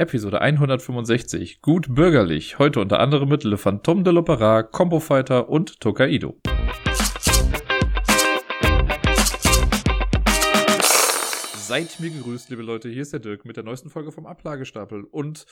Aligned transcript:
Episode 0.00 0.40
165. 0.40 1.60
Gut 1.60 1.94
bürgerlich. 1.94 2.58
Heute 2.58 2.80
unter 2.80 3.00
anderem 3.00 3.28
mit 3.28 3.44
Le 3.44 3.58
Phantom 3.58 4.02
de 4.02 4.14
l'Opera, 4.14 4.62
Combo 4.62 4.98
Fighter 4.98 5.50
und 5.50 5.78
Tokaido. 5.78 6.40
Seid 11.54 12.00
mir 12.00 12.08
gegrüßt, 12.08 12.48
liebe 12.48 12.62
Leute. 12.62 12.88
Hier 12.88 13.02
ist 13.02 13.12
der 13.12 13.20
Dirk 13.20 13.44
mit 13.44 13.58
der 13.58 13.64
neuesten 13.64 13.90
Folge 13.90 14.10
vom 14.10 14.24
Ablagestapel. 14.24 15.04
Und 15.04 15.44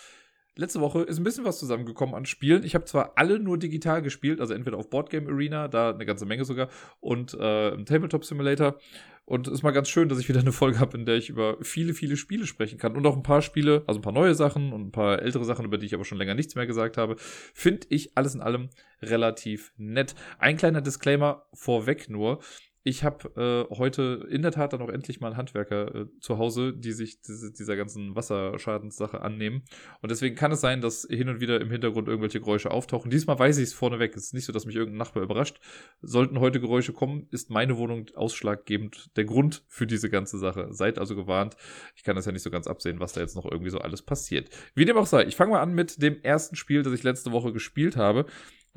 letzte 0.58 0.80
Woche 0.80 1.02
ist 1.02 1.18
ein 1.18 1.24
bisschen 1.24 1.44
was 1.44 1.58
zusammengekommen 1.58 2.14
an 2.14 2.26
Spielen. 2.26 2.64
Ich 2.64 2.74
habe 2.74 2.84
zwar 2.84 3.12
alle 3.14 3.38
nur 3.38 3.58
digital 3.58 4.02
gespielt, 4.02 4.40
also 4.40 4.52
entweder 4.52 4.76
auf 4.76 4.90
Boardgame 4.90 5.30
Arena, 5.30 5.68
da 5.68 5.90
eine 5.90 6.04
ganze 6.04 6.26
Menge 6.26 6.44
sogar, 6.44 6.68
und 7.00 7.32
äh, 7.34 7.70
im 7.70 7.86
Tabletop 7.86 8.24
Simulator. 8.24 8.76
Und 9.24 9.46
es 9.46 9.52
ist 9.52 9.62
mal 9.62 9.72
ganz 9.72 9.88
schön, 9.88 10.08
dass 10.08 10.18
ich 10.18 10.28
wieder 10.28 10.40
eine 10.40 10.52
Folge 10.52 10.80
habe, 10.80 10.96
in 10.96 11.04
der 11.04 11.16
ich 11.16 11.28
über 11.28 11.58
viele, 11.60 11.92
viele 11.92 12.16
Spiele 12.16 12.46
sprechen 12.46 12.78
kann. 12.78 12.96
Und 12.96 13.06
auch 13.06 13.14
ein 13.14 13.22
paar 13.22 13.42
Spiele, 13.42 13.84
also 13.86 14.00
ein 14.00 14.02
paar 14.02 14.12
neue 14.12 14.34
Sachen 14.34 14.72
und 14.72 14.86
ein 14.86 14.90
paar 14.90 15.20
ältere 15.20 15.44
Sachen, 15.44 15.66
über 15.66 15.76
die 15.76 15.84
ich 15.86 15.94
aber 15.94 16.06
schon 16.06 16.16
länger 16.16 16.34
nichts 16.34 16.54
mehr 16.54 16.66
gesagt 16.66 16.96
habe. 16.96 17.16
Finde 17.18 17.86
ich 17.90 18.16
alles 18.16 18.34
in 18.34 18.40
allem 18.40 18.70
relativ 19.02 19.72
nett. 19.76 20.14
Ein 20.38 20.56
kleiner 20.56 20.80
Disclaimer 20.80 21.44
vorweg 21.52 22.08
nur 22.08 22.40
ich 22.88 23.04
habe 23.04 23.68
äh, 23.70 23.74
heute 23.76 24.26
in 24.30 24.40
der 24.40 24.50
Tat 24.50 24.72
dann 24.72 24.80
auch 24.80 24.88
endlich 24.88 25.20
mal 25.20 25.36
Handwerker 25.36 25.94
äh, 25.94 26.06
zu 26.20 26.38
Hause, 26.38 26.72
die 26.72 26.92
sich 26.92 27.20
diese, 27.20 27.52
dieser 27.52 27.76
ganzen 27.76 28.16
Wasserschadenssache 28.16 29.20
annehmen. 29.20 29.62
Und 30.00 30.10
deswegen 30.10 30.34
kann 30.34 30.52
es 30.52 30.62
sein, 30.62 30.80
dass 30.80 31.06
hin 31.08 31.28
und 31.28 31.40
wieder 31.40 31.60
im 31.60 31.70
Hintergrund 31.70 32.08
irgendwelche 32.08 32.40
Geräusche 32.40 32.70
auftauchen. 32.70 33.10
Diesmal 33.10 33.38
weiß 33.38 33.58
ich 33.58 33.64
es 33.64 33.72
vorneweg. 33.74 34.16
Es 34.16 34.24
ist 34.24 34.34
nicht 34.34 34.46
so, 34.46 34.52
dass 34.54 34.64
mich 34.64 34.76
irgendein 34.76 34.98
Nachbar 34.98 35.22
überrascht. 35.22 35.60
Sollten 36.00 36.40
heute 36.40 36.60
Geräusche 36.60 36.94
kommen, 36.94 37.28
ist 37.30 37.50
meine 37.50 37.76
Wohnung 37.76 38.06
ausschlaggebend 38.14 39.14
der 39.16 39.26
Grund 39.26 39.64
für 39.68 39.86
diese 39.86 40.08
ganze 40.08 40.38
Sache. 40.38 40.68
Seid 40.70 40.98
also 40.98 41.14
gewarnt. 41.14 41.56
Ich 41.94 42.04
kann 42.04 42.16
das 42.16 42.24
ja 42.24 42.32
nicht 42.32 42.42
so 42.42 42.50
ganz 42.50 42.66
absehen, 42.66 43.00
was 43.00 43.12
da 43.12 43.20
jetzt 43.20 43.36
noch 43.36 43.44
irgendwie 43.44 43.70
so 43.70 43.78
alles 43.78 44.00
passiert. 44.00 44.48
Wie 44.74 44.86
dem 44.86 44.96
auch 44.96 45.06
sei, 45.06 45.24
ich 45.26 45.36
fange 45.36 45.52
mal 45.52 45.60
an 45.60 45.74
mit 45.74 46.00
dem 46.00 46.22
ersten 46.22 46.56
Spiel, 46.56 46.82
das 46.82 46.94
ich 46.94 47.02
letzte 47.02 47.32
Woche 47.32 47.52
gespielt 47.52 47.96
habe. 47.96 48.24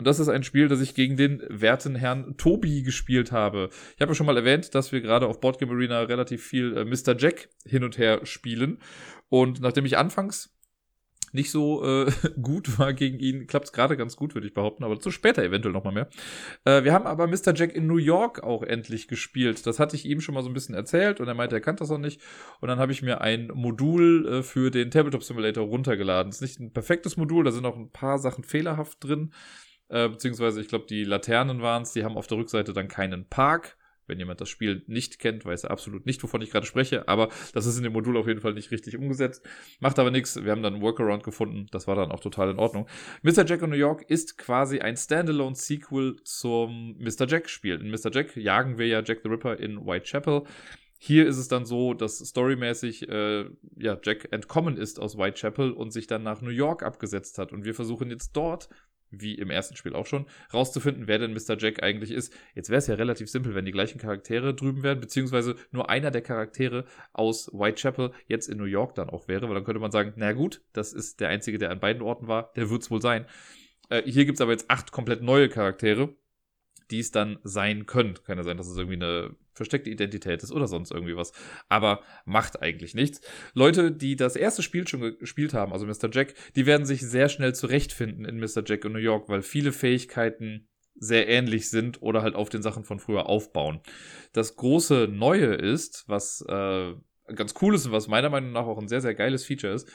Und 0.02 0.08
das 0.08 0.18
ist 0.18 0.30
ein 0.30 0.42
Spiel, 0.42 0.68
das 0.68 0.82
ich 0.82 0.96
gegen 0.96 1.16
den 1.16 1.44
werten 1.48 1.94
Herrn 1.94 2.36
Tobi 2.36 2.82
gespielt 2.82 3.32
habe. 3.32 3.70
Ich 3.94 4.02
habe 4.02 4.14
ja 4.14 4.16
schon 4.16 4.26
mal 4.26 4.36
erwähnt, 4.36 4.74
dass 4.74 4.92
wir 4.92 5.00
gerade 5.00 5.28
auf 5.28 5.40
Boardgame 5.40 5.74
Arena 5.74 6.00
relativ 6.02 6.44
viel 6.44 6.76
äh, 6.76 6.86
Mr. 6.86 7.16
Jack 7.16 7.50
hin 7.68 7.84
und 7.84 8.00
her 8.00 8.22
spielen. 8.24 8.80
Und 9.30 9.62
nachdem 9.62 9.86
ich 9.86 10.00
anfangs 10.00 10.58
nicht 11.34 11.52
so 11.52 11.86
äh, 11.86 12.12
gut 12.42 12.80
war 12.80 12.94
gegen 12.94 13.20
ihn, 13.20 13.46
klappt 13.46 13.66
es 13.66 13.74
gerade 13.74 13.96
ganz 13.96 14.16
gut, 14.16 14.34
würde 14.34 14.48
ich 14.48 14.56
behaupten, 14.56 14.84
aber 14.84 15.00
zu 15.00 15.12
später 15.12 15.44
eventuell 15.44 15.72
nochmal 15.72 15.94
mehr. 15.94 16.10
Äh, 16.66 16.84
wir 16.84 16.94
haben 16.94 17.06
aber 17.06 17.28
Mr. 17.28 17.54
Jack 17.54 17.76
in 17.76 17.86
New 17.86 17.98
York 17.98 18.42
auch 18.42 18.64
endlich 18.64 19.08
gespielt. 19.08 19.68
Das 19.68 19.78
hatte 19.78 19.96
ich 19.96 20.08
ihm 20.08 20.20
schon 20.20 20.34
mal 20.34 20.42
so 20.42 20.50
ein 20.50 20.56
bisschen 20.56 20.74
erzählt 20.74 21.20
und 21.20 21.28
er 21.28 21.36
meinte, 21.36 21.56
er 21.56 21.62
kannte 21.62 21.82
das 21.82 21.92
noch 21.92 22.00
nicht. 22.00 22.20
Und 22.60 22.70
dann 22.70 22.80
habe 22.80 22.92
ich 22.92 23.04
mir 23.04 23.22
ein 23.22 23.52
Modul 23.54 24.28
äh, 24.28 24.42
für 24.42 24.72
den 24.72 24.90
Tabletop 24.90 25.24
Simulator 25.24 25.68
runtergeladen. 25.68 26.32
Das 26.32 26.38
ist 26.38 26.42
nicht 26.42 26.60
ein 26.60 26.74
perfektes 26.74 27.18
Modul, 27.18 27.44
da 27.44 27.52
sind 27.52 27.68
auch 27.68 27.78
ein 27.78 27.92
paar 27.92 28.18
Sachen 28.18 28.44
fehlerhaft 28.44 29.04
drin. 29.04 29.32
Äh, 29.92 30.08
beziehungsweise 30.08 30.62
ich 30.62 30.70
glaube, 30.70 30.86
die 30.88 31.04
Laternen 31.04 31.62
waren 31.62 31.84
es, 31.84 31.92
die 31.92 32.06
haben 32.06 32.18
auf 32.18 32.28
der 32.28 32.38
Rückseite 32.38 32.72
dann 32.72 32.88
keinen 32.88 33.28
Park. 33.28 33.78
Wenn 34.08 34.20
jemand 34.20 34.42
das 34.42 34.50
Spiel 34.50 34.84
nicht 34.88 35.20
kennt, 35.20 35.46
weiß 35.46 35.66
er 35.66 35.72
absolut 35.72 36.06
nicht, 36.06 36.24
wovon 36.24 36.42
ich 36.42 36.50
gerade 36.50 36.66
spreche, 36.66 37.08
aber 37.08 37.30
das 37.54 37.66
ist 37.66 37.78
in 37.78 37.84
dem 37.84 37.94
Modul 37.94 38.18
auf 38.18 38.28
jeden 38.28 38.42
Fall 38.42 38.54
nicht 38.54 38.72
richtig 38.72 38.98
umgesetzt. 38.98 39.46
Macht 39.80 40.00
aber 40.00 40.12
nichts, 40.12 40.44
wir 40.44 40.52
haben 40.52 40.64
dann 40.64 40.74
einen 40.74 40.82
Workaround 40.82 41.24
gefunden, 41.24 41.68
das 41.72 41.88
war 41.88 41.96
dann 41.96 42.12
auch 42.12 42.20
total 42.20 42.50
in 42.50 42.60
Ordnung. 42.60 42.88
Mr. 43.22 43.46
Jack 43.46 43.62
in 43.62 43.70
New 43.70 43.76
York 43.76 44.04
ist 44.10 44.38
quasi 44.38 44.80
ein 44.80 44.98
Standalone-Sequel 44.98 46.18
zum 46.24 46.98
Mr. 47.00 47.28
Jack-Spiel. 47.28 47.80
In 47.80 47.92
Mr. 47.92 48.12
Jack 48.12 48.36
jagen 48.36 48.78
wir 48.78 48.88
ja 48.88 49.02
Jack 49.02 49.20
the 49.24 49.30
Ripper 49.30 49.58
in 49.58 49.86
Whitechapel. 49.86 50.44
Hier 50.98 51.28
ist 51.28 51.38
es 51.38 51.48
dann 51.48 51.66
so, 51.66 51.94
dass 51.94 52.20
storymäßig 52.20 53.08
äh, 53.10 53.46
ja, 53.78 53.98
Jack 54.04 54.28
entkommen 54.32 54.78
ist 54.78 55.00
aus 55.00 55.18
Whitechapel 55.18 55.72
und 55.72 55.92
sich 55.92 56.08
dann 56.08 56.24
nach 56.24 56.42
New 56.42 56.50
York 56.50 56.84
abgesetzt 56.84 57.38
hat. 57.38 57.54
Und 57.54 57.66
wir 57.66 57.74
versuchen 57.74 58.10
jetzt 58.10 58.34
dort 58.34 58.70
wie 59.12 59.36
im 59.36 59.50
ersten 59.50 59.76
Spiel 59.76 59.94
auch 59.94 60.06
schon, 60.06 60.26
rauszufinden, 60.54 61.08
wer 61.08 61.20
denn 61.20 61.34
Mr. 61.34 61.58
Jack 61.58 61.84
eigentlich 61.84 62.12
ist. 62.12 62.34
Jetzt 62.56 62.70
wäre 62.70 62.80
es 62.80 62.88
ja 62.88 62.96
relativ 62.96 63.30
simpel, 63.30 63.54
wenn 63.56 63.66
die 63.66 63.72
gleichen 63.72 64.00
Charaktere 64.00 64.54
drüben 64.56 64.84
wären, 64.84 65.00
beziehungsweise 65.00 65.56
nur 65.72 65.90
einer 65.90 66.12
der 66.12 66.22
Charaktere 66.22 66.86
aus 67.14 67.52
Whitechapel 67.54 68.12
jetzt 68.28 68.48
in 68.48 68.58
New 68.58 68.66
York 68.66 68.96
dann 68.96 69.10
auch 69.10 69.28
wäre, 69.28 69.48
weil 69.48 69.56
dann 69.56 69.64
könnte 69.64 69.82
man 69.82 69.92
sagen, 69.92 70.14
na 70.16 70.32
gut, 70.34 70.62
das 70.74 70.94
ist 70.94 71.20
der 71.20 71.30
Einzige, 71.30 71.58
der 71.58 71.72
an 71.72 71.80
beiden 71.80 72.02
Orten 72.02 72.28
war, 72.28 72.52
der 72.56 72.70
wird 72.70 72.82
es 72.82 72.92
wohl 72.92 73.02
sein. 73.02 73.26
Äh, 73.90 74.04
hier 74.10 74.26
gibt 74.26 74.38
es 74.38 74.42
aber 74.42 74.52
jetzt 74.52 74.70
acht 74.70 74.92
komplett 74.92 75.22
neue 75.22 75.50
Charaktere, 75.50 76.16
die 76.92 77.00
es 77.00 77.12
dann 77.12 77.40
sein 77.44 77.86
können. 77.86 78.16
Kann 78.26 78.38
ja 78.38 78.44
sein, 78.44 78.58
dass 78.58 78.68
es 78.68 78.78
irgendwie 78.78 78.96
eine 78.96 79.36
versteckte 79.54 79.90
Identität 79.90 80.44
ist 80.44 80.52
oder 80.52 80.68
sonst 80.68 80.92
irgendwie 80.92 81.16
was. 81.16 81.34
Aber 81.70 82.02
macht 82.26 82.62
eigentlich 82.62 82.94
nichts. 82.94 83.22
Leute, 83.54 83.92
die 83.92 84.16
das 84.16 84.36
erste 84.36 84.64
Spiel 84.64 84.88
schon 84.88 85.18
gespielt 85.18 85.54
haben, 85.54 85.74
also 85.74 85.86
Mr. 85.86 86.10
Jack, 86.12 86.34
die 86.56 86.66
werden 86.66 86.86
sich 86.86 87.02
sehr 87.02 87.30
schnell 87.30 87.56
zurechtfinden 87.56 88.26
in 88.26 88.40
Mr. 88.40 88.64
Jack 88.66 88.86
in 88.86 88.94
New 88.94 89.00
York, 89.00 89.30
weil 89.30 89.42
viele 89.42 89.72
Fähigkeiten 89.72 90.68
sehr 90.96 91.28
ähnlich 91.28 91.70
sind 91.70 92.02
oder 92.02 92.22
halt 92.22 92.36
auf 92.36 92.50
den 92.50 92.62
Sachen 92.62 92.84
von 92.84 93.00
früher 93.00 93.28
aufbauen. 93.28 93.82
Das 94.34 94.56
große 94.56 95.08
Neue 95.12 95.54
ist, 95.54 96.04
was 96.08 96.46
äh, 96.48 96.94
ganz 97.34 97.56
cool 97.62 97.76
ist 97.76 97.86
und 97.86 97.92
was 97.92 98.08
meiner 98.08 98.30
Meinung 98.30 98.52
nach 98.52 98.66
auch 98.66 98.78
ein 98.78 98.88
sehr, 98.88 99.02
sehr 99.02 99.16
geiles 99.16 99.46
Feature 99.46 99.74
ist, 99.74 99.90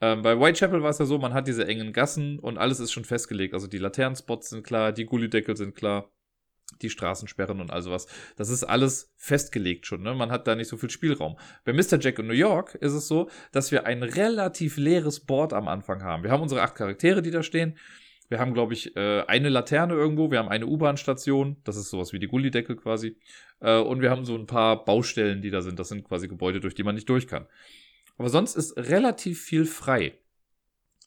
ähm, 0.00 0.22
bei 0.22 0.38
Whitechapel 0.38 0.82
war 0.82 0.90
es 0.90 0.98
ja 0.98 1.04
so, 1.04 1.18
man 1.18 1.34
hat 1.34 1.46
diese 1.46 1.66
engen 1.66 1.92
Gassen 1.92 2.38
und 2.38 2.58
alles 2.58 2.80
ist 2.80 2.92
schon 2.92 3.04
festgelegt. 3.04 3.54
Also 3.54 3.66
die 3.66 3.78
Laternenspots 3.78 4.50
sind 4.50 4.64
klar, 4.64 4.92
die 4.92 5.06
Gullideckel 5.06 5.56
sind 5.56 5.74
klar 5.74 6.10
die 6.82 6.90
Straßensperren 6.90 7.60
und 7.60 7.70
all 7.70 7.82
sowas. 7.82 8.06
Das 8.36 8.48
ist 8.48 8.64
alles 8.64 9.12
festgelegt 9.16 9.86
schon, 9.86 10.02
ne? 10.02 10.14
Man 10.14 10.30
hat 10.30 10.46
da 10.46 10.54
nicht 10.54 10.68
so 10.68 10.76
viel 10.76 10.90
Spielraum. 10.90 11.36
Bei 11.64 11.72
Mr. 11.72 11.98
Jack 12.00 12.18
in 12.18 12.26
New 12.26 12.34
York 12.34 12.74
ist 12.76 12.92
es 12.92 13.08
so, 13.08 13.30
dass 13.52 13.70
wir 13.70 13.86
ein 13.86 14.02
relativ 14.02 14.76
leeres 14.76 15.20
Board 15.20 15.52
am 15.52 15.68
Anfang 15.68 16.02
haben. 16.02 16.22
Wir 16.22 16.30
haben 16.30 16.42
unsere 16.42 16.62
acht 16.62 16.74
Charaktere, 16.74 17.22
die 17.22 17.30
da 17.30 17.42
stehen. 17.42 17.78
Wir 18.28 18.38
haben, 18.38 18.54
glaube 18.54 18.72
ich, 18.72 18.96
äh, 18.96 19.22
eine 19.26 19.50
Laterne 19.50 19.94
irgendwo. 19.94 20.30
Wir 20.30 20.38
haben 20.38 20.48
eine 20.48 20.66
U-Bahn-Station. 20.66 21.56
Das 21.64 21.76
ist 21.76 21.90
sowas 21.90 22.12
wie 22.12 22.18
die 22.18 22.26
Gullideckel 22.26 22.76
quasi. 22.76 23.16
Äh, 23.60 23.78
und 23.78 24.00
wir 24.00 24.10
haben 24.10 24.24
so 24.24 24.34
ein 24.34 24.46
paar 24.46 24.84
Baustellen, 24.84 25.42
die 25.42 25.50
da 25.50 25.60
sind. 25.60 25.78
Das 25.78 25.88
sind 25.88 26.04
quasi 26.04 26.26
Gebäude, 26.26 26.60
durch 26.60 26.74
die 26.74 26.82
man 26.82 26.94
nicht 26.94 27.08
durch 27.08 27.26
kann. 27.26 27.46
Aber 28.16 28.30
sonst 28.30 28.56
ist 28.56 28.76
relativ 28.76 29.42
viel 29.42 29.66
frei. 29.66 30.14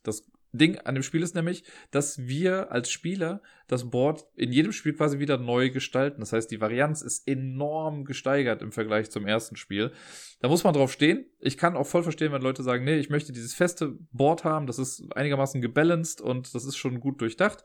Das 0.04 0.30
Ding 0.52 0.78
an 0.80 0.96
dem 0.96 1.04
Spiel 1.04 1.24
ist 1.24 1.36
nämlich, 1.36 1.64
dass 1.92 2.28
wir 2.28 2.72
als 2.72 2.90
Spieler 2.90 3.42
das 3.68 3.90
Board 3.90 4.26
in 4.36 4.52
jedem 4.52 4.72
Spiel 4.72 4.94
quasi 4.94 5.20
wieder 5.20 5.38
neu 5.38 5.70
gestalten. 5.70 6.22
Das 6.22 6.34
heißt, 6.34 6.50
die 6.50 6.62
Varianz 6.62 7.02
ist 7.02 7.28
enorm 7.28 8.06
gesteigert 8.06 8.62
im 8.62 8.72
Vergleich 8.72 9.12
zum 9.12 9.28
ersten 9.28 9.56
Spiel. 9.56 9.92
Da 10.40 10.48
muss 10.48 10.64
man 10.64 10.74
drauf 10.74 10.92
stehen. 10.92 11.26
Ich 11.40 11.58
kann 11.58 11.76
auch 11.76 11.88
voll 11.88 12.04
verstehen, 12.04 12.32
wenn 12.32 12.42
Leute 12.42 12.64
sagen, 12.64 12.86
nee, 12.86 12.98
ich 12.98 13.10
möchte 13.10 13.34
dieses 13.34 13.54
feste 13.54 13.98
Board 14.12 14.44
haben, 14.44 14.68
das 14.68 14.80
ist 14.80 15.04
einigermaßen 15.16 15.62
gebalanced 15.62 16.22
und 16.22 16.56
das 16.56 16.66
ist 16.66 16.78
schon 16.78 17.00
gut 17.00 17.20
durchdacht. 17.20 17.64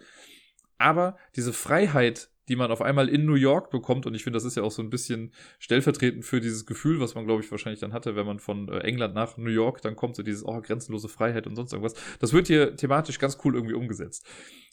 Aber 0.79 1.17
diese 1.37 1.53
Freiheit, 1.53 2.32
die 2.53 2.57
man 2.57 2.71
auf 2.71 2.83
einmal 2.83 3.09
in 3.09 3.25
New 3.25 3.33
York 3.33 3.71
bekommt. 3.71 4.05
Und 4.05 4.15
ich 4.15 4.25
finde, 4.25 4.37
das 4.37 4.45
ist 4.45 4.59
ja 4.59 4.63
auch 4.63 4.71
so 4.71 4.83
ein 4.83 4.91
bisschen 4.91 5.33
stellvertretend 5.59 6.23
für 6.23 6.39
dieses 6.39 6.67
Gefühl, 6.67 7.01
was 7.01 7.15
man, 7.15 7.25
glaube 7.25 7.43
ich, 7.43 7.51
wahrscheinlich 7.51 7.81
dann 7.81 7.95
hatte, 7.95 8.15
wenn 8.15 8.27
man 8.27 8.41
von 8.41 8.69
äh, 8.69 8.81
England 8.81 9.15
nach 9.15 9.39
New 9.39 9.49
York 9.49 9.81
dann 9.81 9.97
kommt, 9.97 10.17
so 10.17 10.23
dieses, 10.23 10.45
oh, 10.45 10.61
grenzenlose 10.61 11.09
Freiheit 11.09 11.47
und 11.47 11.57
sonst 11.57 11.73
irgendwas. 11.73 11.95
Das 12.21 12.35
wird 12.35 12.49
hier 12.49 12.77
thematisch 12.77 13.19
ganz 13.19 13.39
cool 13.43 13.55
irgendwie 13.55 13.73
umgesetzt. 13.73 14.27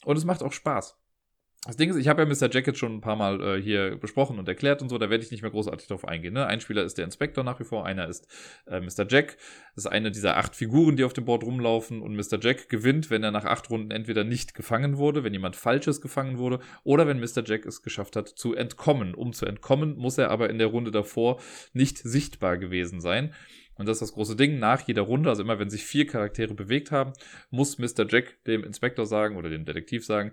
Und 0.04 0.18
es 0.18 0.26
macht 0.26 0.42
auch 0.42 0.52
Spaß. 0.52 0.98
Das 1.66 1.76
Ding 1.76 1.90
ist, 1.90 1.96
ich 1.96 2.08
habe 2.08 2.22
ja 2.22 2.26
Mr. 2.26 2.50
Jacket 2.50 2.78
schon 2.78 2.96
ein 2.96 3.00
paar 3.02 3.16
Mal 3.16 3.58
äh, 3.58 3.60
hier 3.60 3.96
besprochen 3.96 4.38
und 4.38 4.48
erklärt 4.48 4.80
und 4.80 4.88
so, 4.88 4.96
da 4.96 5.10
werde 5.10 5.22
ich 5.22 5.30
nicht 5.30 5.42
mehr 5.42 5.50
großartig 5.50 5.88
drauf 5.88 6.08
eingehen. 6.08 6.32
Ne? 6.32 6.46
Ein 6.46 6.62
Spieler 6.62 6.84
ist 6.84 6.96
der 6.96 7.04
Inspektor 7.04 7.44
nach 7.44 7.60
wie 7.60 7.64
vor, 7.64 7.84
einer 7.84 8.08
ist 8.08 8.26
äh, 8.66 8.80
Mr. 8.80 9.06
Jack. 9.06 9.36
Das 9.74 9.84
ist 9.84 9.86
eine 9.86 10.10
dieser 10.10 10.38
acht 10.38 10.56
Figuren, 10.56 10.96
die 10.96 11.04
auf 11.04 11.12
dem 11.12 11.26
Board 11.26 11.44
rumlaufen 11.44 12.00
und 12.00 12.16
Mr. 12.16 12.38
Jack 12.40 12.70
gewinnt, 12.70 13.10
wenn 13.10 13.22
er 13.22 13.30
nach 13.30 13.44
acht 13.44 13.68
Runden 13.68 13.90
entweder 13.90 14.24
nicht 14.24 14.54
gefangen 14.54 14.96
wurde, 14.96 15.22
wenn 15.22 15.34
jemand 15.34 15.54
Falsches 15.54 16.00
gefangen 16.00 16.38
wurde 16.38 16.60
oder 16.82 17.06
wenn 17.06 17.20
Mr. 17.20 17.44
Jack 17.44 17.66
es 17.66 17.82
geschafft 17.82 18.16
hat 18.16 18.28
zu 18.28 18.54
entkommen. 18.54 19.14
Um 19.14 19.34
zu 19.34 19.44
entkommen, 19.44 19.98
muss 19.98 20.16
er 20.16 20.30
aber 20.30 20.48
in 20.48 20.56
der 20.56 20.68
Runde 20.68 20.90
davor 20.90 21.42
nicht 21.74 21.98
sichtbar 21.98 22.56
gewesen 22.56 23.02
sein. 23.02 23.34
Und 23.74 23.86
das 23.86 23.96
ist 23.96 24.02
das 24.02 24.12
große 24.14 24.36
Ding. 24.36 24.58
Nach 24.58 24.80
jeder 24.80 25.02
Runde, 25.02 25.28
also 25.28 25.42
immer 25.42 25.58
wenn 25.58 25.68
sich 25.68 25.84
vier 25.84 26.06
Charaktere 26.06 26.54
bewegt 26.54 26.90
haben, 26.90 27.12
muss 27.50 27.78
Mr. 27.78 28.06
Jack 28.08 28.42
dem 28.44 28.64
Inspektor 28.64 29.04
sagen 29.04 29.36
oder 29.36 29.50
dem 29.50 29.66
Detektiv 29.66 30.06
sagen, 30.06 30.32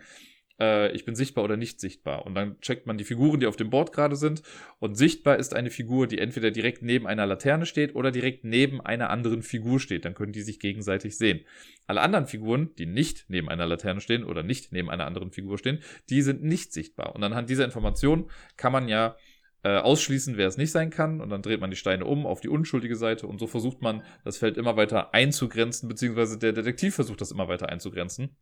äh, 0.59 0.91
ich 0.91 1.05
bin 1.05 1.15
sichtbar 1.15 1.43
oder 1.43 1.57
nicht 1.57 1.79
sichtbar. 1.79 2.25
Und 2.25 2.35
dann 2.35 2.59
checkt 2.61 2.87
man 2.87 2.97
die 2.97 3.03
Figuren, 3.03 3.39
die 3.39 3.47
auf 3.47 3.55
dem 3.55 3.69
Board 3.69 3.91
gerade 3.91 4.15
sind. 4.15 4.41
Und 4.79 4.95
sichtbar 4.95 5.37
ist 5.37 5.55
eine 5.55 5.69
Figur, 5.69 6.07
die 6.07 6.19
entweder 6.19 6.51
direkt 6.51 6.81
neben 6.81 7.07
einer 7.07 7.25
Laterne 7.25 7.65
steht 7.65 7.95
oder 7.95 8.11
direkt 8.11 8.43
neben 8.43 8.81
einer 8.81 9.09
anderen 9.09 9.43
Figur 9.43 9.79
steht. 9.79 10.05
Dann 10.05 10.15
können 10.15 10.31
die 10.31 10.41
sich 10.41 10.59
gegenseitig 10.59 11.17
sehen. 11.17 11.41
Alle 11.85 12.01
anderen 12.01 12.27
Figuren, 12.27 12.71
die 12.77 12.85
nicht 12.85 13.25
neben 13.27 13.49
einer 13.49 13.65
Laterne 13.65 14.01
stehen 14.01 14.23
oder 14.23 14.43
nicht 14.43 14.71
neben 14.71 14.89
einer 14.89 15.05
anderen 15.05 15.31
Figur 15.31 15.57
stehen, 15.57 15.79
die 16.09 16.21
sind 16.21 16.43
nicht 16.43 16.73
sichtbar. 16.73 17.15
Und 17.15 17.23
anhand 17.23 17.49
dieser 17.49 17.65
Information 17.65 18.29
kann 18.57 18.71
man 18.71 18.87
ja 18.87 19.15
äh, 19.63 19.77
ausschließen, 19.77 20.37
wer 20.37 20.47
es 20.47 20.57
nicht 20.57 20.71
sein 20.71 20.89
kann. 20.89 21.21
Und 21.21 21.29
dann 21.29 21.41
dreht 21.41 21.61
man 21.61 21.69
die 21.69 21.77
Steine 21.77 22.05
um 22.05 22.25
auf 22.25 22.41
die 22.41 22.49
unschuldige 22.49 22.95
Seite. 22.95 23.27
Und 23.27 23.39
so 23.39 23.47
versucht 23.47 23.81
man, 23.81 24.03
das 24.23 24.37
Feld 24.37 24.57
immer 24.57 24.77
weiter 24.77 25.13
einzugrenzen, 25.13 25.87
beziehungsweise 25.89 26.37
der 26.37 26.53
Detektiv 26.53 26.95
versucht 26.95 27.21
das 27.21 27.31
immer 27.31 27.47
weiter 27.47 27.69
einzugrenzen. 27.69 28.35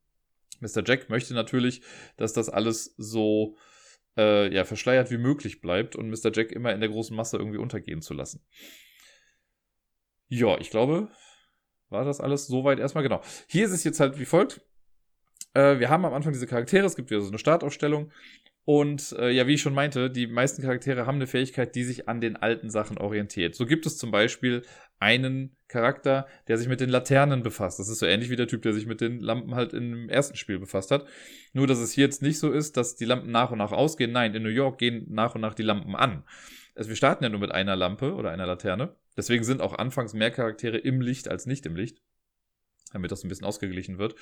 Mr. 0.59 0.83
Jack 0.85 1.09
möchte 1.09 1.33
natürlich, 1.33 1.81
dass 2.17 2.33
das 2.33 2.49
alles 2.49 2.93
so 2.97 3.57
äh, 4.17 4.53
ja, 4.53 4.65
verschleiert 4.65 5.11
wie 5.11 5.17
möglich 5.17 5.61
bleibt 5.61 5.95
und 5.95 6.09
Mr. 6.09 6.31
Jack 6.33 6.51
immer 6.51 6.73
in 6.73 6.79
der 6.79 6.89
großen 6.89 7.15
Masse 7.15 7.37
irgendwie 7.37 7.57
untergehen 7.57 8.01
zu 8.01 8.13
lassen. 8.13 8.45
Ja, 10.27 10.57
ich 10.59 10.69
glaube, 10.69 11.09
war 11.89 12.05
das 12.05 12.19
alles 12.19 12.47
soweit 12.47 12.79
erstmal 12.79 13.03
genau. 13.03 13.21
Hier 13.47 13.65
ist 13.65 13.71
es 13.71 13.83
jetzt 13.83 13.99
halt 13.99 14.19
wie 14.19 14.25
folgt. 14.25 14.61
Äh, 15.53 15.79
wir 15.79 15.89
haben 15.89 16.05
am 16.05 16.13
Anfang 16.13 16.33
diese 16.33 16.47
Charaktere, 16.47 16.85
es 16.85 16.95
gibt 16.95 17.09
wieder 17.09 17.21
so 17.21 17.29
eine 17.29 17.37
Startaufstellung. 17.37 18.11
Und 18.65 19.15
äh, 19.19 19.29
ja, 19.29 19.45
wie 19.45 19.53
ich 19.53 19.61
schon 19.61 19.75
meinte, 19.75 20.09
die 20.09 20.25
meisten 20.25 20.63
Charaktere 20.63 21.05
haben 21.05 21.15
eine 21.15 21.27
Fähigkeit, 21.27 21.75
die 21.75 21.83
sich 21.83 22.09
an 22.09 22.19
den 22.19 22.35
alten 22.35 22.71
Sachen 22.71 22.97
orientiert. 22.97 23.53
So 23.53 23.67
gibt 23.67 23.85
es 23.85 23.97
zum 23.97 24.09
Beispiel 24.09 24.63
einen 24.97 25.55
Charakter, 25.67 26.27
der 26.47 26.57
sich 26.57 26.67
mit 26.67 26.79
den 26.79 26.89
Laternen 26.89 27.43
befasst. 27.43 27.77
Das 27.77 27.89
ist 27.89 27.99
so 27.99 28.07
ähnlich 28.07 28.31
wie 28.31 28.35
der 28.35 28.47
Typ, 28.47 28.63
der 28.63 28.73
sich 28.73 28.87
mit 28.87 29.01
den 29.01 29.19
Lampen 29.19 29.53
halt 29.53 29.73
im 29.73 30.09
ersten 30.09 30.35
Spiel 30.35 30.57
befasst 30.57 30.89
hat. 30.89 31.05
Nur, 31.53 31.67
dass 31.67 31.77
es 31.77 31.91
hier 31.91 32.05
jetzt 32.05 32.23
nicht 32.23 32.39
so 32.39 32.51
ist, 32.51 32.75
dass 32.75 32.95
die 32.95 33.05
Lampen 33.05 33.29
nach 33.29 33.51
und 33.51 33.59
nach 33.59 33.71
ausgehen. 33.71 34.11
Nein, 34.11 34.33
in 34.33 34.41
New 34.41 34.49
York 34.49 34.79
gehen 34.79 35.05
nach 35.09 35.35
und 35.35 35.41
nach 35.41 35.53
die 35.53 35.63
Lampen 35.63 35.95
an. 35.95 36.23
Also 36.73 36.89
wir 36.89 36.95
starten 36.95 37.23
ja 37.23 37.29
nur 37.29 37.39
mit 37.39 37.51
einer 37.51 37.75
Lampe 37.75 38.15
oder 38.15 38.31
einer 38.31 38.47
Laterne. 38.47 38.95
Deswegen 39.15 39.43
sind 39.43 39.61
auch 39.61 39.77
anfangs 39.77 40.13
mehr 40.13 40.31
Charaktere 40.31 40.77
im 40.77 41.01
Licht 41.01 41.27
als 41.29 41.45
nicht 41.45 41.67
im 41.67 41.75
Licht 41.75 42.01
damit 42.93 43.11
das 43.11 43.23
ein 43.23 43.29
bisschen 43.29 43.45
ausgeglichen 43.45 43.97
wird. 43.97 44.15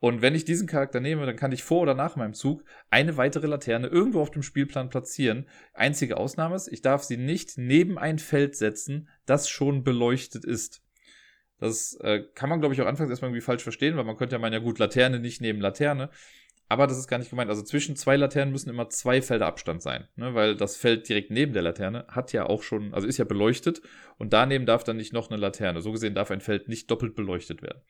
Und 0.00 0.22
wenn 0.22 0.34
ich 0.34 0.44
diesen 0.44 0.66
Charakter 0.66 1.00
nehme, 1.00 1.24
dann 1.26 1.36
kann 1.36 1.52
ich 1.52 1.62
vor 1.62 1.82
oder 1.82 1.94
nach 1.94 2.16
meinem 2.16 2.34
Zug 2.34 2.64
eine 2.90 3.16
weitere 3.16 3.46
Laterne 3.46 3.86
irgendwo 3.86 4.20
auf 4.20 4.30
dem 4.30 4.42
Spielplan 4.42 4.90
platzieren. 4.90 5.46
Einzige 5.72 6.16
Ausnahme 6.16 6.56
ist, 6.56 6.68
ich 6.68 6.82
darf 6.82 7.02
sie 7.04 7.16
nicht 7.16 7.56
neben 7.56 7.98
ein 7.98 8.18
Feld 8.18 8.56
setzen, 8.56 9.08
das 9.26 9.48
schon 9.48 9.84
beleuchtet 9.84 10.44
ist. 10.44 10.82
Das 11.58 11.98
äh, 12.02 12.22
kann 12.34 12.48
man, 12.50 12.60
glaube 12.60 12.74
ich, 12.74 12.82
auch 12.82 12.86
anfangs 12.86 13.10
erstmal 13.10 13.30
irgendwie 13.30 13.44
falsch 13.44 13.62
verstehen, 13.62 13.96
weil 13.96 14.04
man 14.04 14.16
könnte 14.16 14.36
ja 14.36 14.38
meinen, 14.38 14.52
ja 14.52 14.58
gut, 14.60 14.78
Laterne 14.78 15.18
nicht 15.18 15.40
neben 15.40 15.60
Laterne. 15.60 16.10
Aber 16.68 16.86
das 16.86 16.98
ist 16.98 17.08
gar 17.08 17.18
nicht 17.18 17.30
gemeint. 17.30 17.48
Also 17.48 17.62
zwischen 17.62 17.96
zwei 17.96 18.16
Laternen 18.16 18.52
müssen 18.52 18.68
immer 18.68 18.90
zwei 18.90 19.22
Felder 19.22 19.46
Abstand 19.46 19.82
sein, 19.82 20.06
ne? 20.16 20.34
weil 20.34 20.54
das 20.54 20.76
Feld 20.76 21.08
direkt 21.08 21.30
neben 21.30 21.54
der 21.54 21.62
Laterne 21.62 22.04
hat 22.08 22.32
ja 22.32 22.46
auch 22.46 22.62
schon, 22.62 22.92
also 22.92 23.06
ist 23.06 23.18
ja 23.18 23.24
beleuchtet 23.24 23.80
und 24.18 24.32
daneben 24.32 24.66
darf 24.66 24.84
dann 24.84 24.98
nicht 24.98 25.12
noch 25.12 25.30
eine 25.30 25.40
Laterne. 25.40 25.80
So 25.80 25.92
gesehen 25.92 26.14
darf 26.14 26.30
ein 26.30 26.42
Feld 26.42 26.68
nicht 26.68 26.90
doppelt 26.90 27.14
beleuchtet 27.14 27.62
werden. 27.62 27.80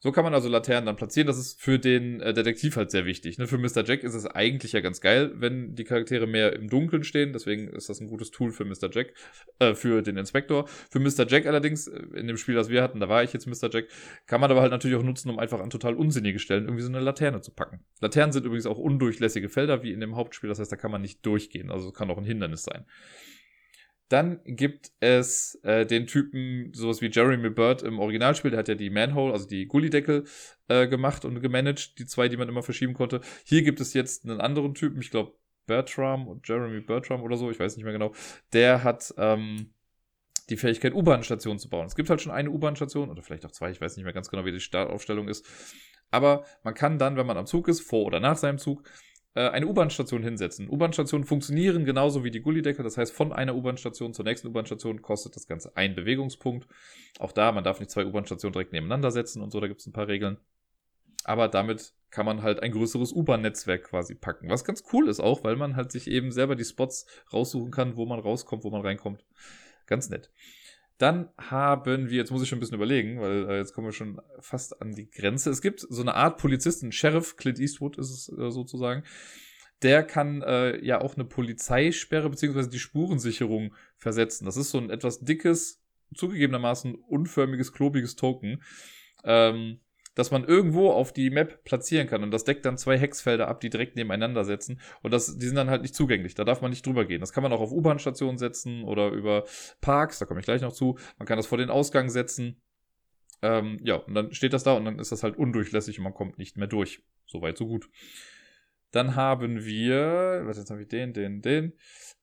So 0.00 0.12
kann 0.12 0.22
man 0.22 0.32
also 0.32 0.48
Laternen 0.48 0.86
dann 0.86 0.96
platzieren. 0.96 1.26
Das 1.26 1.38
ist 1.38 1.60
für 1.60 1.78
den 1.80 2.20
äh, 2.20 2.32
Detektiv 2.32 2.76
halt 2.76 2.92
sehr 2.92 3.04
wichtig. 3.04 3.36
Ne? 3.38 3.48
Für 3.48 3.58
Mr. 3.58 3.84
Jack 3.84 4.04
ist 4.04 4.14
es 4.14 4.26
eigentlich 4.26 4.72
ja 4.72 4.80
ganz 4.80 5.00
geil, 5.00 5.32
wenn 5.34 5.74
die 5.74 5.82
Charaktere 5.82 6.28
mehr 6.28 6.52
im 6.52 6.68
Dunkeln 6.68 7.02
stehen. 7.02 7.32
Deswegen 7.32 7.66
ist 7.68 7.88
das 7.88 8.00
ein 8.00 8.06
gutes 8.06 8.30
Tool 8.30 8.52
für 8.52 8.64
Mr. 8.64 8.90
Jack, 8.92 9.12
äh, 9.58 9.74
für 9.74 10.02
den 10.02 10.16
Inspektor. 10.16 10.68
Für 10.68 11.00
Mr. 11.00 11.26
Jack 11.26 11.46
allerdings, 11.46 11.88
äh, 11.88 12.00
in 12.14 12.28
dem 12.28 12.36
Spiel, 12.36 12.54
das 12.54 12.68
wir 12.68 12.80
hatten, 12.80 13.00
da 13.00 13.08
war 13.08 13.24
ich 13.24 13.32
jetzt 13.32 13.46
Mr. 13.46 13.68
Jack, 13.72 13.86
kann 14.26 14.40
man 14.40 14.50
aber 14.50 14.60
halt 14.60 14.70
natürlich 14.70 14.96
auch 14.96 15.02
nutzen, 15.02 15.30
um 15.30 15.38
einfach 15.40 15.58
an 15.58 15.70
total 15.70 15.94
unsinnige 15.94 16.38
Stellen 16.38 16.64
irgendwie 16.64 16.82
so 16.82 16.90
eine 16.90 17.00
Laterne 17.00 17.40
zu 17.40 17.50
packen. 17.50 17.80
Laternen 18.00 18.32
sind 18.32 18.46
übrigens 18.46 18.66
auch 18.66 18.78
undurchlässige 18.78 19.48
Felder, 19.48 19.82
wie 19.82 19.92
in 19.92 20.00
dem 20.00 20.14
Hauptspiel. 20.14 20.48
Das 20.48 20.60
heißt, 20.60 20.70
da 20.70 20.76
kann 20.76 20.92
man 20.92 21.02
nicht 21.02 21.26
durchgehen. 21.26 21.72
Also 21.72 21.90
kann 21.90 22.08
auch 22.10 22.18
ein 22.18 22.24
Hindernis 22.24 22.62
sein. 22.62 22.84
Dann 24.08 24.40
gibt 24.44 24.90
es 25.00 25.58
äh, 25.62 25.84
den 25.84 26.06
Typen, 26.06 26.72
sowas 26.72 27.02
wie 27.02 27.10
Jeremy 27.10 27.50
Bird 27.50 27.82
im 27.82 27.98
Originalspiel, 27.98 28.50
der 28.50 28.60
hat 28.60 28.68
ja 28.68 28.74
die 28.74 28.90
Manhole, 28.90 29.32
also 29.32 29.46
die 29.46 29.66
Gullideckel 29.66 30.24
äh, 30.68 30.88
gemacht 30.88 31.24
und 31.24 31.40
gemanagt, 31.40 31.98
die 31.98 32.06
zwei, 32.06 32.28
die 32.28 32.38
man 32.38 32.48
immer 32.48 32.62
verschieben 32.62 32.94
konnte. 32.94 33.20
Hier 33.44 33.62
gibt 33.62 33.80
es 33.80 33.92
jetzt 33.92 34.24
einen 34.24 34.40
anderen 34.40 34.74
Typen, 34.74 35.00
ich 35.00 35.10
glaube 35.10 35.34
Bertram 35.66 36.26
und 36.26 36.48
Jeremy 36.48 36.80
Bertram 36.80 37.22
oder 37.22 37.36
so, 37.36 37.50
ich 37.50 37.60
weiß 37.60 37.76
nicht 37.76 37.84
mehr 37.84 37.92
genau. 37.92 38.14
Der 38.54 38.82
hat 38.82 39.12
ähm, 39.18 39.74
die 40.48 40.56
Fähigkeit, 40.56 40.94
U-Bahn-Stationen 40.94 41.58
zu 41.58 41.68
bauen. 41.68 41.86
Es 41.86 41.94
gibt 41.94 42.08
halt 42.08 42.22
schon 42.22 42.32
eine 42.32 42.50
U-Bahn-Station 42.50 43.10
oder 43.10 43.22
vielleicht 43.22 43.44
auch 43.44 43.50
zwei, 43.50 43.70
ich 43.70 43.80
weiß 43.80 43.96
nicht 43.96 44.04
mehr 44.04 44.14
ganz 44.14 44.30
genau, 44.30 44.44
wie 44.44 44.52
die 44.52 44.60
Startaufstellung 44.60 45.28
ist. 45.28 45.46
Aber 46.10 46.44
man 46.62 46.72
kann 46.72 46.98
dann, 46.98 47.16
wenn 47.16 47.26
man 47.26 47.36
am 47.36 47.46
Zug 47.46 47.68
ist, 47.68 47.82
vor 47.82 48.06
oder 48.06 48.20
nach 48.20 48.38
seinem 48.38 48.56
Zug, 48.56 48.88
eine 49.38 49.66
U-Bahn-Station 49.66 50.22
hinsetzen. 50.22 50.68
U-Bahn-Stationen 50.68 51.24
funktionieren 51.24 51.84
genauso 51.84 52.24
wie 52.24 52.30
die 52.30 52.40
Gullideckel. 52.40 52.82
Das 52.82 52.96
heißt, 52.96 53.12
von 53.12 53.32
einer 53.32 53.54
U-Bahn-Station 53.54 54.14
zur 54.14 54.24
nächsten 54.24 54.48
U-Bahn-Station 54.48 55.02
kostet 55.02 55.36
das 55.36 55.46
Ganze 55.46 55.76
einen 55.76 55.94
Bewegungspunkt. 55.94 56.66
Auch 57.18 57.32
da, 57.32 57.52
man 57.52 57.64
darf 57.64 57.80
nicht 57.80 57.90
zwei 57.90 58.04
U-Bahn-Stationen 58.06 58.52
direkt 58.52 58.72
nebeneinander 58.72 59.10
setzen 59.10 59.42
und 59.42 59.50
so, 59.50 59.60
da 59.60 59.68
gibt 59.68 59.80
es 59.80 59.86
ein 59.86 59.92
paar 59.92 60.08
Regeln. 60.08 60.38
Aber 61.24 61.48
damit 61.48 61.92
kann 62.10 62.24
man 62.24 62.42
halt 62.42 62.62
ein 62.62 62.72
größeres 62.72 63.12
U-Bahn-Netzwerk 63.12 63.84
quasi 63.84 64.14
packen. 64.14 64.48
Was 64.48 64.64
ganz 64.64 64.82
cool 64.92 65.08
ist 65.08 65.20
auch, 65.20 65.44
weil 65.44 65.56
man 65.56 65.76
halt 65.76 65.92
sich 65.92 66.08
eben 66.08 66.32
selber 66.32 66.56
die 66.56 66.64
Spots 66.64 67.06
raussuchen 67.32 67.70
kann, 67.70 67.96
wo 67.96 68.06
man 68.06 68.18
rauskommt, 68.18 68.64
wo 68.64 68.70
man 68.70 68.80
reinkommt. 68.80 69.24
Ganz 69.86 70.08
nett. 70.08 70.30
Dann 70.98 71.28
haben 71.38 72.10
wir, 72.10 72.16
jetzt 72.16 72.32
muss 72.32 72.42
ich 72.42 72.48
schon 72.48 72.58
ein 72.58 72.60
bisschen 72.60 72.76
überlegen, 72.76 73.20
weil 73.20 73.48
äh, 73.48 73.56
jetzt 73.58 73.72
kommen 73.72 73.86
wir 73.86 73.92
schon 73.92 74.20
fast 74.40 74.82
an 74.82 74.92
die 74.92 75.08
Grenze. 75.08 75.50
Es 75.50 75.62
gibt 75.62 75.80
so 75.80 76.02
eine 76.02 76.14
Art 76.14 76.38
Polizisten, 76.38 76.90
Sheriff, 76.90 77.36
Clint 77.36 77.60
Eastwood 77.60 77.96
ist 77.98 78.10
es 78.10 78.28
äh, 78.36 78.50
sozusagen. 78.50 79.04
Der 79.82 80.02
kann 80.02 80.42
äh, 80.42 80.84
ja 80.84 81.00
auch 81.00 81.14
eine 81.14 81.24
Polizeisperre 81.24 82.28
beziehungsweise 82.28 82.68
die 82.68 82.80
Spurensicherung 82.80 83.74
versetzen. 83.96 84.44
Das 84.44 84.56
ist 84.56 84.70
so 84.70 84.78
ein 84.78 84.90
etwas 84.90 85.20
dickes, 85.20 85.80
zugegebenermaßen 86.14 86.96
unförmiges, 86.96 87.72
klobiges 87.72 88.16
Token. 88.16 88.60
Ähm, 89.22 89.78
dass 90.18 90.32
man 90.32 90.42
irgendwo 90.42 90.90
auf 90.90 91.12
die 91.12 91.30
Map 91.30 91.62
platzieren 91.62 92.08
kann. 92.08 92.24
Und 92.24 92.32
das 92.32 92.42
deckt 92.42 92.66
dann 92.66 92.76
zwei 92.76 92.98
Hexfelder 92.98 93.46
ab, 93.46 93.60
die 93.60 93.70
direkt 93.70 93.94
nebeneinander 93.94 94.44
setzen. 94.44 94.80
Und 95.00 95.12
das, 95.12 95.38
die 95.38 95.46
sind 95.46 95.54
dann 95.54 95.70
halt 95.70 95.82
nicht 95.82 95.94
zugänglich. 95.94 96.34
Da 96.34 96.42
darf 96.42 96.60
man 96.60 96.70
nicht 96.70 96.84
drüber 96.84 97.04
gehen. 97.04 97.20
Das 97.20 97.32
kann 97.32 97.44
man 97.44 97.52
auch 97.52 97.60
auf 97.60 97.70
U-Bahn-Stationen 97.70 98.36
setzen 98.36 98.82
oder 98.82 99.10
über 99.10 99.44
Parks, 99.80 100.18
da 100.18 100.26
komme 100.26 100.40
ich 100.40 100.44
gleich 100.44 100.60
noch 100.60 100.72
zu. 100.72 100.98
Man 101.18 101.26
kann 101.26 101.36
das 101.36 101.46
vor 101.46 101.56
den 101.56 101.70
Ausgang 101.70 102.08
setzen. 102.08 102.60
Ähm, 103.42 103.78
ja, 103.84 103.94
und 103.94 104.14
dann 104.14 104.34
steht 104.34 104.54
das 104.54 104.64
da 104.64 104.72
und 104.72 104.86
dann 104.86 104.98
ist 104.98 105.12
das 105.12 105.22
halt 105.22 105.36
undurchlässig 105.36 105.98
und 105.98 106.02
man 106.02 106.14
kommt 106.14 106.36
nicht 106.36 106.56
mehr 106.56 106.66
durch. 106.66 107.00
Soweit, 107.24 107.56
so 107.56 107.68
gut. 107.68 107.88
Dann 108.90 109.14
haben 109.14 109.64
wir, 109.64 110.42
was 110.46 110.58
jetzt 110.58 110.70
habe 110.70 110.82
ich 110.82 110.88
den, 110.88 111.12
den, 111.12 111.42
den. 111.42 111.74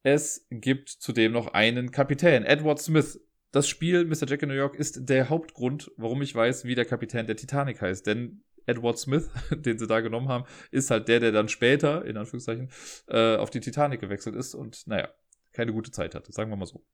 Es 0.03 0.45
gibt 0.49 0.89
zudem 0.89 1.31
noch 1.31 1.53
einen 1.53 1.91
Kapitän, 1.91 2.43
Edward 2.43 2.81
Smith 2.81 3.21
das 3.55 3.69
Spiel 3.69 4.03
Mr. 4.03 4.27
Jack 4.27 4.41
in 4.41 4.49
New 4.49 4.55
York 4.55 4.75
ist 4.75 5.07
der 5.07 5.29
Hauptgrund, 5.29 5.89
warum 5.95 6.21
ich 6.21 6.35
weiß, 6.35 6.65
wie 6.65 6.75
der 6.75 6.83
Kapitän 6.83 7.25
der 7.25 7.37
Titanic 7.37 7.81
heißt. 7.81 8.05
Denn 8.05 8.43
Edward 8.65 8.99
Smith, 8.99 9.29
den 9.49 9.79
sie 9.79 9.87
da 9.87 10.01
genommen 10.01 10.27
haben, 10.27 10.43
ist 10.71 10.91
halt 10.91 11.07
der, 11.07 11.21
der 11.21 11.31
dann 11.31 11.47
später, 11.47 12.03
in 12.03 12.17
Anführungszeichen, 12.17 12.69
äh, 13.07 13.37
auf 13.37 13.51
die 13.51 13.61
Titanic 13.61 14.01
gewechselt 14.01 14.35
ist 14.35 14.55
und, 14.55 14.85
naja, 14.87 15.07
keine 15.53 15.71
gute 15.71 15.91
Zeit 15.91 16.15
hatte, 16.15 16.33
sagen 16.33 16.51
wir 16.51 16.57
mal 16.57 16.65
so. 16.65 16.85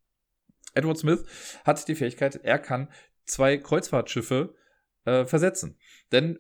Edward 0.76 1.00
Smith 1.00 1.26
hat 1.64 1.88
die 1.88 1.96
Fähigkeit, 1.96 2.40
er 2.44 2.60
kann 2.60 2.90
zwei 3.26 3.58
Kreuzfahrtschiffe 3.58 4.54
äh, 5.06 5.26
versetzen. 5.26 5.80
Denn 6.12 6.38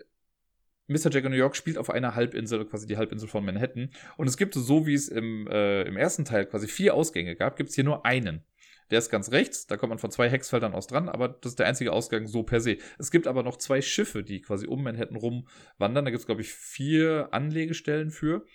Mr. 0.85 1.09
Jack 1.09 1.25
in 1.25 1.31
New 1.31 1.37
York 1.37 1.55
spielt 1.55 1.79
auf 1.79 1.89
einer 1.89 2.13
Halbinsel, 2.13 2.63
quasi 2.65 2.85
die 2.85 2.97
Halbinsel 2.97 3.27
von 3.27 3.43
Manhattan. 3.43 3.89
Und 4.17 4.27
es 4.27 4.37
gibt 4.37 4.53
so, 4.53 4.85
wie 4.85 4.93
es 4.93 5.07
im, 5.07 5.47
äh, 5.47 5.81
im 5.81 5.97
ersten 5.97 6.25
Teil 6.25 6.45
quasi 6.45 6.67
vier 6.67 6.93
Ausgänge 6.93 7.35
gab, 7.35 7.55
gibt 7.55 7.69
es 7.69 7.75
hier 7.75 7.83
nur 7.83 8.05
einen. 8.05 8.45
Der 8.91 8.99
ist 8.99 9.09
ganz 9.09 9.31
rechts, 9.31 9.67
da 9.67 9.77
kommt 9.77 9.89
man 9.89 9.99
von 9.99 10.11
zwei 10.11 10.29
Hexfeldern 10.29 10.73
aus 10.73 10.87
dran, 10.87 11.09
aber 11.09 11.29
das 11.29 11.53
ist 11.53 11.59
der 11.59 11.67
einzige 11.67 11.93
Ausgang 11.93 12.27
so 12.27 12.43
per 12.43 12.59
se. 12.59 12.77
Es 12.99 13.09
gibt 13.09 13.25
aber 13.25 13.41
noch 13.41 13.57
zwei 13.57 13.81
Schiffe, 13.81 14.23
die 14.23 14.41
quasi 14.41 14.67
um 14.67 14.83
Manhattan 14.83 15.15
rumwandern. 15.15 16.05
Da 16.05 16.11
gibt 16.11 16.19
es, 16.19 16.25
glaube 16.25 16.41
ich, 16.41 16.53
vier 16.53 17.29
Anlegestellen 17.31 18.11
für. 18.11 18.45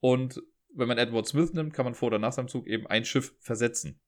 Und 0.00 0.42
wenn 0.74 0.88
man 0.88 0.98
Edward 0.98 1.28
Smith 1.28 1.52
nimmt, 1.52 1.74
kann 1.74 1.84
man 1.84 1.94
vor 1.94 2.08
oder 2.08 2.18
nach 2.18 2.32
seinem 2.32 2.48
Zug 2.48 2.66
eben 2.66 2.86
ein 2.86 3.04
Schiff 3.04 3.34
versetzen 3.38 4.00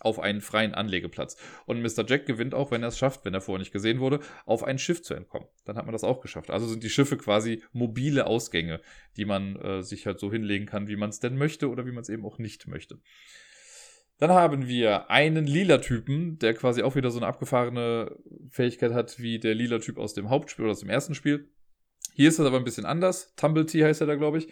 auf 0.00 0.20
einen 0.20 0.40
freien 0.40 0.74
Anlegeplatz. 0.74 1.36
Und 1.66 1.82
Mr. 1.82 2.04
Jack 2.06 2.26
gewinnt 2.26 2.54
auch, 2.54 2.70
wenn 2.70 2.82
er 2.82 2.88
es 2.88 2.98
schafft, 2.98 3.24
wenn 3.24 3.34
er 3.34 3.40
vorher 3.40 3.58
nicht 3.58 3.72
gesehen 3.72 4.00
wurde, 4.00 4.20
auf 4.46 4.62
ein 4.62 4.78
Schiff 4.78 5.02
zu 5.02 5.14
entkommen. 5.14 5.48
Dann 5.64 5.76
hat 5.76 5.86
man 5.86 5.92
das 5.92 6.04
auch 6.04 6.20
geschafft. 6.20 6.50
Also 6.50 6.66
sind 6.66 6.82
die 6.82 6.90
Schiffe 6.90 7.16
quasi 7.16 7.62
mobile 7.72 8.26
Ausgänge, 8.26 8.80
die 9.16 9.24
man 9.24 9.56
äh, 9.56 9.82
sich 9.82 10.06
halt 10.06 10.20
so 10.20 10.30
hinlegen 10.30 10.66
kann, 10.66 10.88
wie 10.88 10.96
man 10.96 11.10
es 11.10 11.20
denn 11.20 11.36
möchte 11.36 11.68
oder 11.68 11.86
wie 11.86 11.92
man 11.92 12.02
es 12.02 12.08
eben 12.08 12.24
auch 12.24 12.38
nicht 12.38 12.66
möchte. 12.66 13.00
Dann 14.18 14.30
haben 14.30 14.66
wir 14.66 15.10
einen 15.10 15.46
lila 15.46 15.78
Typen, 15.78 16.38
der 16.38 16.54
quasi 16.54 16.82
auch 16.82 16.96
wieder 16.96 17.10
so 17.10 17.18
eine 17.18 17.26
abgefahrene 17.26 18.16
Fähigkeit 18.50 18.92
hat 18.92 19.20
wie 19.20 19.38
der 19.38 19.54
lila 19.54 19.78
Typ 19.78 19.96
aus 19.96 20.14
dem 20.14 20.28
Hauptspiel 20.28 20.64
oder 20.64 20.72
aus 20.72 20.80
dem 20.80 20.90
ersten 20.90 21.14
Spiel. 21.14 21.48
Hier 22.14 22.28
ist 22.28 22.38
das 22.40 22.46
aber 22.46 22.56
ein 22.56 22.64
bisschen 22.64 22.84
anders. 22.84 23.34
Tumblety 23.36 23.80
heißt 23.80 24.00
er 24.00 24.08
da, 24.08 24.16
glaube 24.16 24.38
ich. 24.38 24.48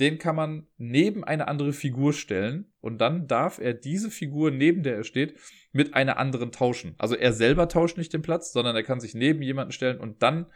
Den 0.00 0.18
kann 0.18 0.36
man 0.36 0.66
neben 0.76 1.24
eine 1.24 1.48
andere 1.48 1.72
Figur 1.72 2.12
stellen 2.12 2.72
und 2.80 3.00
dann 3.00 3.26
darf 3.26 3.58
er 3.58 3.74
diese 3.74 4.10
Figur, 4.10 4.50
neben 4.50 4.82
der 4.82 4.96
er 4.96 5.04
steht, 5.04 5.38
mit 5.72 5.94
einer 5.94 6.18
anderen 6.18 6.52
tauschen. 6.52 6.94
Also 6.98 7.14
er 7.16 7.32
selber 7.32 7.68
tauscht 7.68 7.98
nicht 7.98 8.12
den 8.12 8.22
Platz, 8.22 8.52
sondern 8.52 8.76
er 8.76 8.84
kann 8.84 9.00
sich 9.00 9.14
neben 9.14 9.42
jemanden 9.42 9.72
stellen 9.72 9.98
und 9.98 10.22
dann 10.22 10.46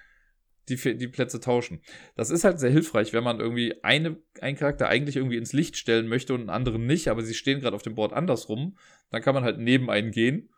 die, 0.69 0.77
die 0.97 1.09
Plätze 1.09 1.41
tauschen. 1.41 1.81
Das 2.15 2.31
ist 2.31 2.45
halt 2.45 2.61
sehr 2.61 2.71
hilfreich, 2.71 3.13
wenn 3.13 3.25
man 3.25 3.41
irgendwie 3.41 3.83
eine, 3.83 4.17
einen 4.41 4.57
Charakter 4.57 4.89
eigentlich 4.89 5.17
irgendwie 5.17 5.37
ins 5.37 5.53
Licht 5.53 5.77
stellen 5.77 6.09
möchte 6.09 6.35
und 6.35 6.41
einen 6.41 6.51
anderen 6.51 6.87
nicht, 6.87 7.09
aber 7.09 7.23
sie 7.23 7.35
stehen 7.35 7.61
gerade 7.61 7.77
auf 7.77 7.83
dem 7.83 7.95
Board 7.95 8.13
andersrum. 8.13 8.77
Dann 9.11 9.23
kann 9.23 9.35
man 9.35 9.45
halt 9.45 9.59
neben 9.59 9.91
einen 9.91 10.11
gehen. 10.11 10.51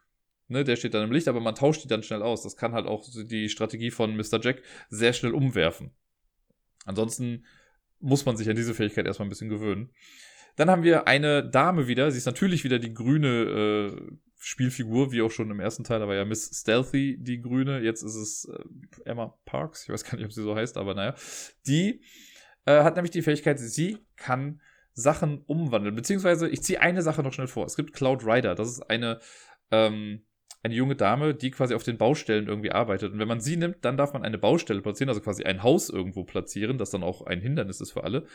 Ne, 0.47 0.63
der 0.63 0.77
steht 0.77 0.93
dann 0.93 1.05
im 1.05 1.13
Licht, 1.13 1.27
aber 1.27 1.41
man 1.41 1.55
tauscht 1.55 1.85
die 1.85 1.89
dann 1.89 2.03
schnell 2.03 2.23
aus. 2.23 2.43
Das 2.43 2.57
kann 2.57 2.73
halt 2.73 2.87
auch 2.87 3.03
die 3.11 3.49
Strategie 3.49 3.91
von 3.91 4.15
Mr. 4.15 4.41
Jack 4.43 4.63
sehr 4.91 5.15
schnell 5.15 5.33
umwerfen. 5.33 5.93
Ansonsten 6.85 7.47
muss 7.99 8.27
man 8.27 8.37
sich 8.37 8.51
an 8.51 8.57
diese 8.57 8.75
Fähigkeit 8.75 9.07
erstmal 9.07 9.27
ein 9.27 9.31
bisschen 9.31 9.49
gewöhnen. 9.49 9.91
Dann 10.57 10.71
haben 10.71 10.83
wir 10.83 11.09
eine 11.09 11.49
Dame 11.49 11.89
wieder. 11.89 12.11
Sie 12.11 12.19
ist 12.19 12.27
natürlich 12.27 12.63
wieder 12.63 12.79
die 12.79 12.93
grüne 12.93 13.29
äh, 13.29 14.17
Spielfigur, 14.45 15.11
wie 15.11 15.23
auch 15.23 15.31
schon 15.31 15.51
im 15.51 15.59
ersten 15.59 15.85
Teil. 15.85 16.07
War 16.07 16.15
ja 16.15 16.27
Miss 16.27 16.51
Stealthy 16.53 17.17
die 17.19 17.41
grüne. 17.41 17.81
Jetzt 17.81 18.03
ist 18.03 18.15
es 18.15 18.45
äh, 18.45 19.09
Emma 19.09 19.39
Parks. 19.47 19.85
Ich 19.85 19.89
weiß 19.89 20.05
gar 20.05 20.17
nicht, 20.17 20.27
ob 20.27 20.33
sie 20.33 20.43
so 20.43 20.55
heißt, 20.55 20.77
aber 20.77 20.95
naja. 20.95 21.15
Die 21.67 22.03
äh, 22.67 22.83
hat 22.83 22.97
nämlich 22.97 23.11
die 23.11 23.23
Fähigkeit, 23.23 23.59
sie 23.59 23.99
kann 24.17 24.61
Sachen 24.93 25.43
umwandeln. 25.47 25.95
Beziehungsweise, 25.95 26.49
ich 26.49 26.63
ziehe 26.63 26.81
eine 26.81 27.03
Sache 27.03 27.23
noch 27.23 27.33
schnell 27.33 27.47
vor. 27.47 27.65
Es 27.65 27.77
gibt 27.77 27.95
Cloud 27.95 28.25
Rider. 28.25 28.55
Das 28.55 28.69
ist 28.69 28.83
eine, 28.83 29.19
ähm, 29.71 30.27
eine 30.63 30.75
junge 30.75 30.95
Dame, 30.95 31.35
die 31.35 31.51
quasi 31.51 31.75
auf 31.75 31.83
den 31.83 31.97
Baustellen 31.97 32.47
irgendwie 32.47 32.71
arbeitet. 32.71 33.13
Und 33.13 33.19
wenn 33.19 33.29
man 33.29 33.41
sie 33.41 33.57
nimmt, 33.57 33.85
dann 33.85 33.97
darf 33.97 34.13
man 34.13 34.25
eine 34.25 34.39
Baustelle 34.39 34.83
platzieren, 34.83 35.09
also 35.09 35.23
quasi 35.23 35.45
ein 35.45 35.63
Haus 35.63 35.89
irgendwo 35.89 36.25
platzieren, 36.25 36.77
das 36.77 36.91
dann 36.91 37.03
auch 37.03 37.23
ein 37.23 37.41
Hindernis 37.41 37.81
ist 37.81 37.93
für 37.93 38.05
alle. 38.05 38.27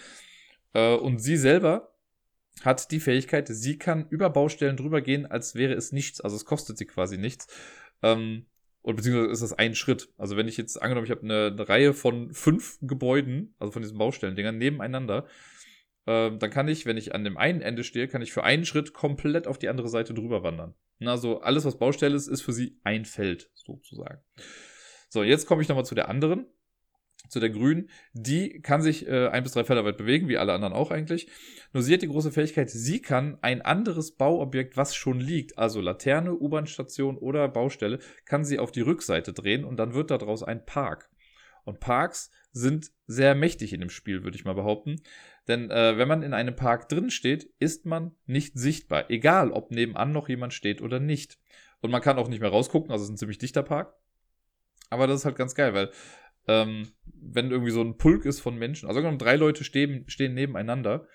Äh, 0.73 0.95
und 0.95 1.19
sie 1.19 1.37
selber 1.37 1.93
hat 2.65 2.91
die 2.91 2.99
Fähigkeit, 2.99 3.47
sie 3.47 3.77
kann 3.77 4.07
über 4.09 4.29
Baustellen 4.29 4.77
drüber 4.77 5.01
gehen, 5.01 5.25
als 5.25 5.55
wäre 5.55 5.73
es 5.73 5.91
nichts. 5.91 6.21
Also 6.21 6.35
es 6.35 6.45
kostet 6.45 6.77
sie 6.77 6.85
quasi 6.85 7.17
nichts. 7.17 7.47
Ähm, 8.01 8.45
und 8.81 8.95
beziehungsweise 8.95 9.31
ist 9.31 9.41
das 9.41 9.53
ein 9.53 9.75
Schritt. 9.75 10.09
Also 10.17 10.37
wenn 10.37 10.47
ich 10.47 10.57
jetzt 10.57 10.81
angenommen, 10.81 11.05
ich 11.05 11.11
habe 11.11 11.23
eine, 11.23 11.47
eine 11.47 11.69
Reihe 11.69 11.93
von 11.93 12.33
fünf 12.33 12.77
Gebäuden, 12.81 13.55
also 13.59 13.71
von 13.71 13.81
diesen 13.81 13.97
Baustellendingern 13.97 14.57
nebeneinander, 14.57 15.27
äh, 16.05 16.31
dann 16.37 16.49
kann 16.49 16.67
ich, 16.67 16.85
wenn 16.85 16.97
ich 16.97 17.13
an 17.13 17.23
dem 17.23 17.37
einen 17.37 17.61
Ende 17.61 17.83
stehe, 17.83 18.07
kann 18.07 18.21
ich 18.21 18.31
für 18.31 18.43
einen 18.43 18.65
Schritt 18.65 18.93
komplett 18.93 19.47
auf 19.47 19.59
die 19.59 19.69
andere 19.69 19.89
Seite 19.89 20.13
drüber 20.13 20.43
wandern. 20.43 20.75
Also 21.01 21.41
alles, 21.41 21.65
was 21.65 21.77
Baustelle 21.77 22.15
ist, 22.15 22.27
ist 22.27 22.41
für 22.41 22.53
sie 22.53 22.79
ein 22.83 23.05
Feld, 23.05 23.49
sozusagen. 23.53 24.21
So, 25.09 25.23
jetzt 25.23 25.45
komme 25.45 25.61
ich 25.61 25.69
nochmal 25.69 25.85
zu 25.85 25.95
der 25.95 26.09
anderen 26.09 26.45
zu 27.27 27.39
der 27.39 27.49
Grünen, 27.49 27.89
die 28.13 28.61
kann 28.61 28.81
sich 28.81 29.07
äh, 29.07 29.27
ein 29.27 29.43
bis 29.43 29.51
drei 29.51 29.63
Felder 29.63 29.85
weit 29.85 29.97
bewegen, 29.97 30.27
wie 30.29 30.37
alle 30.37 30.53
anderen 30.53 30.73
auch 30.73 30.91
eigentlich. 30.91 31.27
Nur 31.73 31.83
sie 31.83 31.93
hat 31.93 32.01
die 32.01 32.07
große 32.07 32.31
Fähigkeit, 32.31 32.69
sie 32.69 33.01
kann 33.01 33.37
ein 33.41 33.61
anderes 33.61 34.15
Bauobjekt, 34.15 34.77
was 34.77 34.95
schon 34.95 35.19
liegt, 35.19 35.57
also 35.57 35.81
Laterne, 35.81 36.33
U-Bahn-Station 36.33 37.17
oder 37.17 37.47
Baustelle, 37.47 37.99
kann 38.25 38.45
sie 38.45 38.59
auf 38.59 38.71
die 38.71 38.81
Rückseite 38.81 39.33
drehen 39.33 39.63
und 39.63 39.77
dann 39.77 39.93
wird 39.93 40.11
daraus 40.11 40.43
ein 40.43 40.65
Park. 40.65 41.09
Und 41.65 41.79
Parks 41.79 42.31
sind 42.51 42.91
sehr 43.05 43.35
mächtig 43.35 43.73
in 43.73 43.81
dem 43.81 43.89
Spiel, 43.89 44.23
würde 44.23 44.37
ich 44.37 44.45
mal 44.45 44.53
behaupten. 44.53 45.01
Denn 45.47 45.69
äh, 45.69 45.97
wenn 45.97 46.07
man 46.07 46.23
in 46.23 46.33
einem 46.33 46.55
Park 46.55 46.89
drin 46.89 47.11
steht, 47.11 47.51
ist 47.59 47.85
man 47.85 48.15
nicht 48.25 48.57
sichtbar. 48.57 49.11
Egal, 49.11 49.51
ob 49.51 49.71
nebenan 49.71 50.11
noch 50.11 50.29
jemand 50.29 50.53
steht 50.53 50.81
oder 50.81 50.99
nicht. 50.99 51.37
Und 51.81 51.91
man 51.91 52.01
kann 52.01 52.17
auch 52.17 52.27
nicht 52.27 52.39
mehr 52.39 52.49
rausgucken, 52.49 52.91
also 52.91 53.03
es 53.03 53.09
ist 53.09 53.13
ein 53.13 53.17
ziemlich 53.17 53.37
dichter 53.37 53.63
Park. 53.63 53.93
Aber 54.89 55.05
das 55.05 55.19
ist 55.19 55.25
halt 55.25 55.35
ganz 55.35 55.53
geil, 55.53 55.73
weil 55.73 55.91
ähm, 56.49 56.87
wenn 57.05 57.51
irgendwie 57.51 57.71
so 57.71 57.81
ein 57.81 57.97
Pulk 57.97 58.25
ist 58.25 58.39
von 58.39 58.57
Menschen, 58.57 58.89
also 58.89 59.01
drei 59.17 59.35
Leute 59.35 59.63
stehen, 59.63 60.05
stehen 60.07 60.33
nebeneinander 60.33 61.07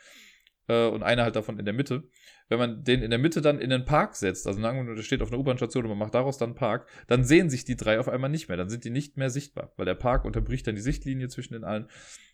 äh, 0.68 0.86
und 0.86 1.02
einer 1.02 1.24
halt 1.24 1.34
davon 1.34 1.58
in 1.58 1.64
der 1.64 1.74
Mitte. 1.74 2.04
Wenn 2.48 2.58
man 2.58 2.84
den 2.84 3.02
in 3.02 3.10
der 3.10 3.18
Mitte 3.18 3.40
dann 3.40 3.58
in 3.58 3.70
den 3.70 3.84
Park 3.84 4.14
setzt, 4.14 4.46
also 4.46 4.60
der 4.60 5.02
steht 5.02 5.22
auf 5.22 5.32
einer 5.32 5.40
U-Bahn-Station 5.40 5.84
und 5.84 5.88
man 5.90 5.98
macht 5.98 6.14
daraus 6.14 6.38
dann 6.38 6.54
Park, 6.54 6.86
dann 7.08 7.24
sehen 7.24 7.50
sich 7.50 7.64
die 7.64 7.76
drei 7.76 7.98
auf 7.98 8.08
einmal 8.08 8.30
nicht 8.30 8.48
mehr, 8.48 8.56
dann 8.56 8.68
sind 8.68 8.84
die 8.84 8.90
nicht 8.90 9.16
mehr 9.16 9.30
sichtbar, 9.30 9.72
weil 9.76 9.86
der 9.86 9.94
Park 9.94 10.24
unterbricht 10.24 10.66
dann 10.66 10.76
die 10.76 10.82
Sichtlinie 10.82 11.28
zwischen 11.28 11.54
den 11.54 11.64
allen. 11.64 11.88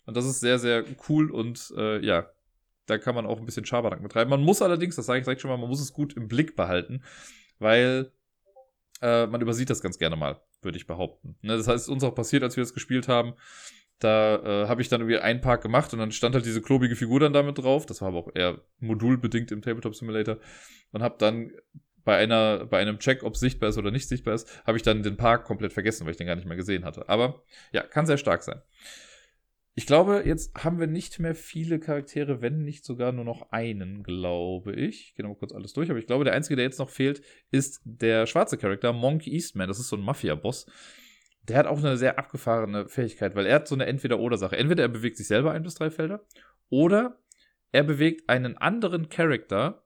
Und 0.04 0.16
das 0.16 0.26
ist 0.26 0.40
sehr, 0.40 0.58
sehr 0.58 0.84
cool 1.08 1.30
und 1.30 1.72
äh, 1.76 2.04
ja, 2.04 2.28
da 2.86 2.98
kann 2.98 3.14
man 3.14 3.24
auch 3.24 3.38
ein 3.38 3.46
bisschen 3.46 3.64
Schabernack 3.64 4.02
betreiben. 4.02 4.30
Man 4.30 4.42
muss 4.42 4.60
allerdings, 4.60 4.96
das 4.96 5.06
sage 5.06 5.20
ich 5.20 5.24
direkt 5.24 5.40
schon 5.40 5.50
mal, 5.50 5.56
man 5.56 5.70
muss 5.70 5.80
es 5.80 5.92
gut 5.92 6.14
im 6.16 6.28
Blick 6.28 6.56
behalten, 6.56 7.02
weil 7.60 8.10
äh, 9.00 9.26
man 9.26 9.40
übersieht 9.40 9.70
das 9.70 9.80
ganz 9.80 9.96
gerne 9.96 10.16
mal 10.16 10.40
würde 10.62 10.78
ich 10.78 10.86
behaupten. 10.86 11.36
Ne, 11.42 11.56
das 11.56 11.68
heißt, 11.68 11.88
uns 11.88 12.04
auch 12.04 12.14
passiert, 12.14 12.42
als 12.42 12.56
wir 12.56 12.62
das 12.62 12.74
gespielt 12.74 13.08
haben. 13.08 13.34
Da 13.98 14.36
äh, 14.36 14.68
habe 14.68 14.80
ich 14.80 14.88
dann 14.88 15.02
irgendwie 15.02 15.18
einen 15.18 15.42
Park 15.42 15.62
gemacht 15.62 15.92
und 15.92 15.98
dann 15.98 16.10
stand 16.10 16.34
halt 16.34 16.46
diese 16.46 16.62
klobige 16.62 16.96
Figur 16.96 17.20
dann 17.20 17.34
damit 17.34 17.58
drauf. 17.58 17.84
Das 17.84 18.00
war 18.00 18.08
aber 18.08 18.18
auch 18.18 18.30
eher 18.34 18.58
modulbedingt 18.78 19.52
im 19.52 19.60
Tabletop 19.60 19.94
Simulator. 19.94 20.38
Und 20.92 21.02
habe 21.02 21.16
dann 21.18 21.52
bei 22.04 22.16
einer, 22.16 22.64
bei 22.64 22.78
einem 22.78 22.98
Check, 22.98 23.22
ob 23.22 23.36
sichtbar 23.36 23.68
ist 23.68 23.78
oder 23.78 23.90
nicht 23.90 24.08
sichtbar 24.08 24.34
ist, 24.34 24.66
habe 24.66 24.78
ich 24.78 24.82
dann 24.82 25.02
den 25.02 25.16
Park 25.16 25.44
komplett 25.44 25.72
vergessen, 25.72 26.06
weil 26.06 26.12
ich 26.12 26.16
den 26.16 26.26
gar 26.26 26.36
nicht 26.36 26.46
mehr 26.46 26.56
gesehen 26.56 26.84
hatte. 26.84 27.08
Aber 27.08 27.42
ja, 27.72 27.82
kann 27.82 28.06
sehr 28.06 28.16
stark 28.16 28.42
sein. 28.42 28.62
Ich 29.74 29.86
glaube, 29.86 30.24
jetzt 30.26 30.52
haben 30.62 30.80
wir 30.80 30.88
nicht 30.88 31.20
mehr 31.20 31.34
viele 31.34 31.78
Charaktere, 31.78 32.42
wenn 32.42 32.62
nicht 32.64 32.84
sogar 32.84 33.12
nur 33.12 33.24
noch 33.24 33.52
einen, 33.52 34.02
glaube 34.02 34.74
ich. 34.74 35.08
Ich 35.08 35.14
gehe 35.14 35.24
noch 35.24 35.36
kurz 35.36 35.52
alles 35.52 35.72
durch, 35.72 35.90
aber 35.90 35.98
ich 35.98 36.06
glaube, 36.06 36.24
der 36.24 36.34
einzige, 36.34 36.56
der 36.56 36.64
jetzt 36.64 36.80
noch 36.80 36.90
fehlt, 36.90 37.22
ist 37.50 37.80
der 37.84 38.26
schwarze 38.26 38.58
Charakter, 38.58 38.92
Monk 38.92 39.26
Eastman. 39.26 39.68
Das 39.68 39.78
ist 39.78 39.88
so 39.88 39.96
ein 39.96 40.02
Mafia-Boss. 40.02 40.66
Der 41.44 41.56
hat 41.56 41.66
auch 41.66 41.78
eine 41.78 41.96
sehr 41.96 42.18
abgefahrene 42.18 42.88
Fähigkeit, 42.88 43.34
weil 43.34 43.46
er 43.46 43.56
hat 43.56 43.68
so 43.68 43.74
eine 43.74 43.86
Entweder-Oder-Sache. 43.86 44.56
Entweder 44.56 44.82
er 44.82 44.88
bewegt 44.88 45.16
sich 45.16 45.28
selber 45.28 45.52
ein 45.52 45.62
bis 45.62 45.74
drei 45.74 45.90
Felder 45.90 46.26
oder 46.68 47.18
er 47.72 47.84
bewegt 47.84 48.28
einen 48.28 48.58
anderen 48.58 49.08
Charakter, 49.08 49.84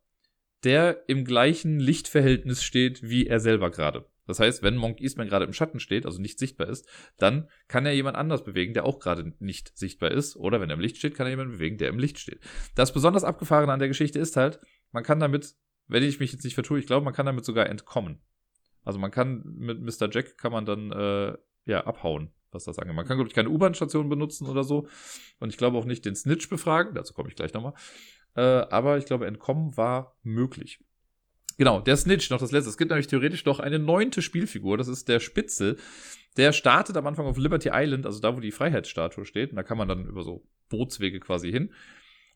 der 0.65 1.05
im 1.09 1.25
gleichen 1.25 1.79
Lichtverhältnis 1.79 2.65
steht 2.65 3.03
wie 3.03 3.27
er 3.27 3.39
selber 3.39 3.71
gerade. 3.71 4.07
Das 4.27 4.41
heißt, 4.41 4.63
wenn 4.63 4.77
Monk 4.77 5.01
Eastman 5.01 5.29
gerade 5.29 5.45
im 5.45 5.53
Schatten 5.53 5.81
steht, 5.81 6.07
also 6.07 6.21
nicht 6.21 6.39
sichtbar 6.39 6.69
ist, 6.69 6.89
dann 7.19 7.49
kann 7.69 7.87
er 7.87 7.93
jemand 7.93 8.17
anders 8.17 8.45
bewegen, 8.45 8.75
der 8.75 8.87
auch 8.87 8.99
gerade 8.99 9.35
nicht 9.39 9.77
sichtbar 9.77 10.11
ist. 10.11 10.37
Oder 10.37 10.61
wenn 10.61 10.71
er 10.71 10.75
im 10.75 10.81
Licht 10.81 10.97
steht, 10.97 11.15
kann 11.15 11.27
er 11.27 11.31
jemanden 11.31 11.55
bewegen, 11.55 11.79
der 11.79 11.89
im 11.89 11.99
Licht 11.99 12.19
steht. 12.19 12.41
Das 12.75 12.93
besonders 12.93 13.25
Abgefahrene 13.25 13.73
an 13.73 13.79
der 13.79 13.89
Geschichte 13.89 14.19
ist 14.19 14.37
halt, 14.37 14.61
man 14.93 15.03
kann 15.03 15.21
damit, 15.21 15.55
wenn 15.89 16.03
ich 16.03 16.21
mich 16.21 16.33
jetzt 16.33 16.45
nicht 16.45 16.55
vertue, 16.55 16.79
ich 16.79 16.87
glaube, 16.87 17.05
man 17.05 17.15
kann 17.15 17.27
damit 17.27 17.45
sogar 17.45 17.69
entkommen. 17.69 18.23
Also 18.83 18.99
man 18.99 19.11
kann 19.11 19.43
mit 19.45 19.81
Mr. 19.81 20.09
Jack 20.11 20.39
kann 20.39 20.53
man 20.53 20.67
dann 20.67 20.93
äh, 20.93 21.37
ja 21.65 21.87
abhauen, 21.87 22.33
was 22.51 22.65
das 22.65 22.79
angeht. 22.79 22.95
Man 22.95 23.07
kann, 23.07 23.17
glaube 23.17 23.29
ich, 23.29 23.35
keine 23.35 23.49
U-Bahn-Station 23.49 24.09
benutzen 24.09 24.47
oder 24.47 24.63
so. 24.63 24.87
Und 25.41 25.49
ich 25.49 25.57
glaube 25.57 25.79
auch 25.79 25.87
nicht 25.87 26.05
den 26.05 26.15
Snitch 26.15 26.49
befragen, 26.49 26.95
dazu 26.95 27.15
komme 27.15 27.29
ich 27.29 27.37
gleich 27.37 27.55
nochmal. 27.55 27.75
Äh, 28.37 28.41
aber 28.43 28.99
ich 28.99 29.07
glaube, 29.07 29.27
entkommen 29.27 29.77
war 29.77 30.17
möglich. 30.23 30.85
Genau, 31.57 31.81
der 31.81 31.97
Snitch, 31.97 32.31
noch 32.31 32.41
das 32.41 32.53
letzte. 32.53 32.71
Es 32.71 32.77
gibt 32.77 32.91
nämlich 32.91 33.07
theoretisch 33.07 33.45
noch 33.45 33.61
eine 33.61 33.79
neunte 33.79 34.23
Spielfigur, 34.23 34.77
das 34.77 34.89
ist 34.89 35.09
der 35.09 35.21
Spitzel. 35.21 35.77
Der 36.37 36.53
startet 36.53 36.97
am 36.97 37.07
Anfang 37.07 37.27
auf 37.27 37.39
Liberty 37.39 37.71
Island, 37.73 38.07
also 38.07 38.21
da, 38.21 38.37
wo 38.37 38.41
die 38.41 38.51
Freiheitsstatue 38.51 39.25
steht. 39.25 39.51
Und 39.51 39.57
da 39.57 39.63
kann 39.63 39.79
man 39.79 39.89
dann 39.89 40.07
über 40.07 40.23
so 40.23 40.45
Bootswege 40.69 41.21
quasi 41.21 41.53
hin. 41.53 41.73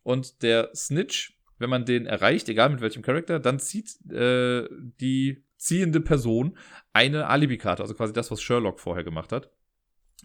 Und 0.04 0.42
der 0.42 0.70
Snitch, 0.74 1.36
wenn 1.58 1.70
man 1.70 1.84
den 1.84 2.06
erreicht, 2.06 2.48
egal 2.48 2.70
mit 2.70 2.80
welchem 2.80 3.02
Charakter, 3.02 3.40
dann 3.40 3.58
zieht 3.58 3.98
äh, 4.12 4.68
die 5.00 5.44
ziehende 5.56 6.00
Person 6.00 6.56
eine 6.92 7.26
Alibi-Karte, 7.26 7.82
also 7.82 7.94
quasi 7.94 8.12
das, 8.12 8.30
was 8.30 8.40
Sherlock 8.40 8.78
vorher 8.78 9.02
gemacht 9.02 9.32
hat. 9.32 9.50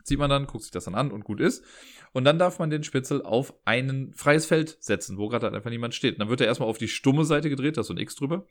Zieht 0.03 0.19
man 0.19 0.29
dann, 0.29 0.47
guckt 0.47 0.63
sich 0.63 0.71
das 0.71 0.85
dann 0.85 0.95
an 0.95 1.11
und 1.11 1.23
gut 1.23 1.39
ist. 1.39 1.63
Und 2.11 2.25
dann 2.25 2.37
darf 2.37 2.59
man 2.59 2.69
den 2.69 2.83
Spitzel 2.83 3.23
auf 3.23 3.53
ein 3.65 4.13
freies 4.13 4.45
Feld 4.45 4.77
setzen, 4.79 5.17
wo 5.17 5.29
gerade 5.29 5.51
einfach 5.51 5.69
niemand 5.69 5.95
steht. 5.95 6.15
Und 6.15 6.19
dann 6.19 6.29
wird 6.29 6.41
er 6.41 6.47
erstmal 6.47 6.69
auf 6.69 6.77
die 6.77 6.87
stumme 6.87 7.25
Seite 7.25 7.49
gedreht, 7.49 7.77
da 7.77 7.81
ist 7.81 7.87
so 7.87 7.93
ein 7.93 7.99
X 7.99 8.15
drüber. 8.15 8.45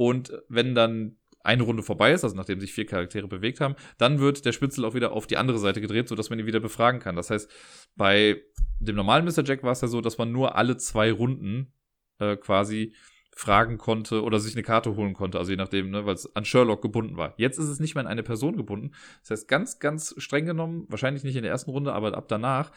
Und 0.00 0.32
wenn 0.48 0.74
dann 0.74 1.18
eine 1.40 1.62
Runde 1.62 1.82
vorbei 1.82 2.12
ist, 2.12 2.24
also 2.24 2.34
nachdem 2.34 2.58
sich 2.58 2.72
vier 2.72 2.86
Charaktere 2.86 3.28
bewegt 3.28 3.60
haben, 3.60 3.74
dann 3.98 4.18
wird 4.18 4.46
der 4.46 4.52
Spitzel 4.52 4.86
auch 4.86 4.94
wieder 4.94 5.12
auf 5.12 5.26
die 5.26 5.36
andere 5.36 5.58
Seite 5.58 5.82
gedreht, 5.82 6.08
sodass 6.08 6.30
man 6.30 6.38
ihn 6.38 6.46
wieder 6.46 6.58
befragen 6.58 7.00
kann. 7.00 7.16
Das 7.16 7.28
heißt, 7.28 7.50
bei 7.96 8.40
dem 8.78 8.96
normalen 8.96 9.26
Mr. 9.26 9.44
Jack 9.44 9.62
war 9.62 9.72
es 9.72 9.82
ja 9.82 9.88
so, 9.88 10.00
dass 10.00 10.16
man 10.16 10.32
nur 10.32 10.56
alle 10.56 10.78
zwei 10.78 11.12
Runden 11.12 11.74
äh, 12.18 12.38
quasi 12.38 12.94
fragen 13.36 13.76
konnte 13.76 14.22
oder 14.22 14.40
sich 14.40 14.54
eine 14.54 14.62
Karte 14.62 14.96
holen 14.96 15.12
konnte, 15.12 15.36
also 15.36 15.50
je 15.50 15.58
nachdem, 15.58 15.90
ne, 15.90 16.06
weil 16.06 16.14
es 16.14 16.34
an 16.34 16.46
Sherlock 16.46 16.80
gebunden 16.80 17.18
war. 17.18 17.34
Jetzt 17.36 17.58
ist 17.58 17.68
es 17.68 17.78
nicht 17.78 17.94
mehr 17.94 18.04
an 18.04 18.10
eine 18.10 18.22
Person 18.22 18.56
gebunden. 18.56 18.92
Das 19.20 19.32
heißt, 19.32 19.48
ganz, 19.48 19.80
ganz 19.80 20.14
streng 20.16 20.46
genommen, 20.46 20.86
wahrscheinlich 20.88 21.24
nicht 21.24 21.36
in 21.36 21.42
der 21.42 21.52
ersten 21.52 21.72
Runde, 21.72 21.92
aber 21.92 22.16
ab 22.16 22.28
danach 22.28 22.72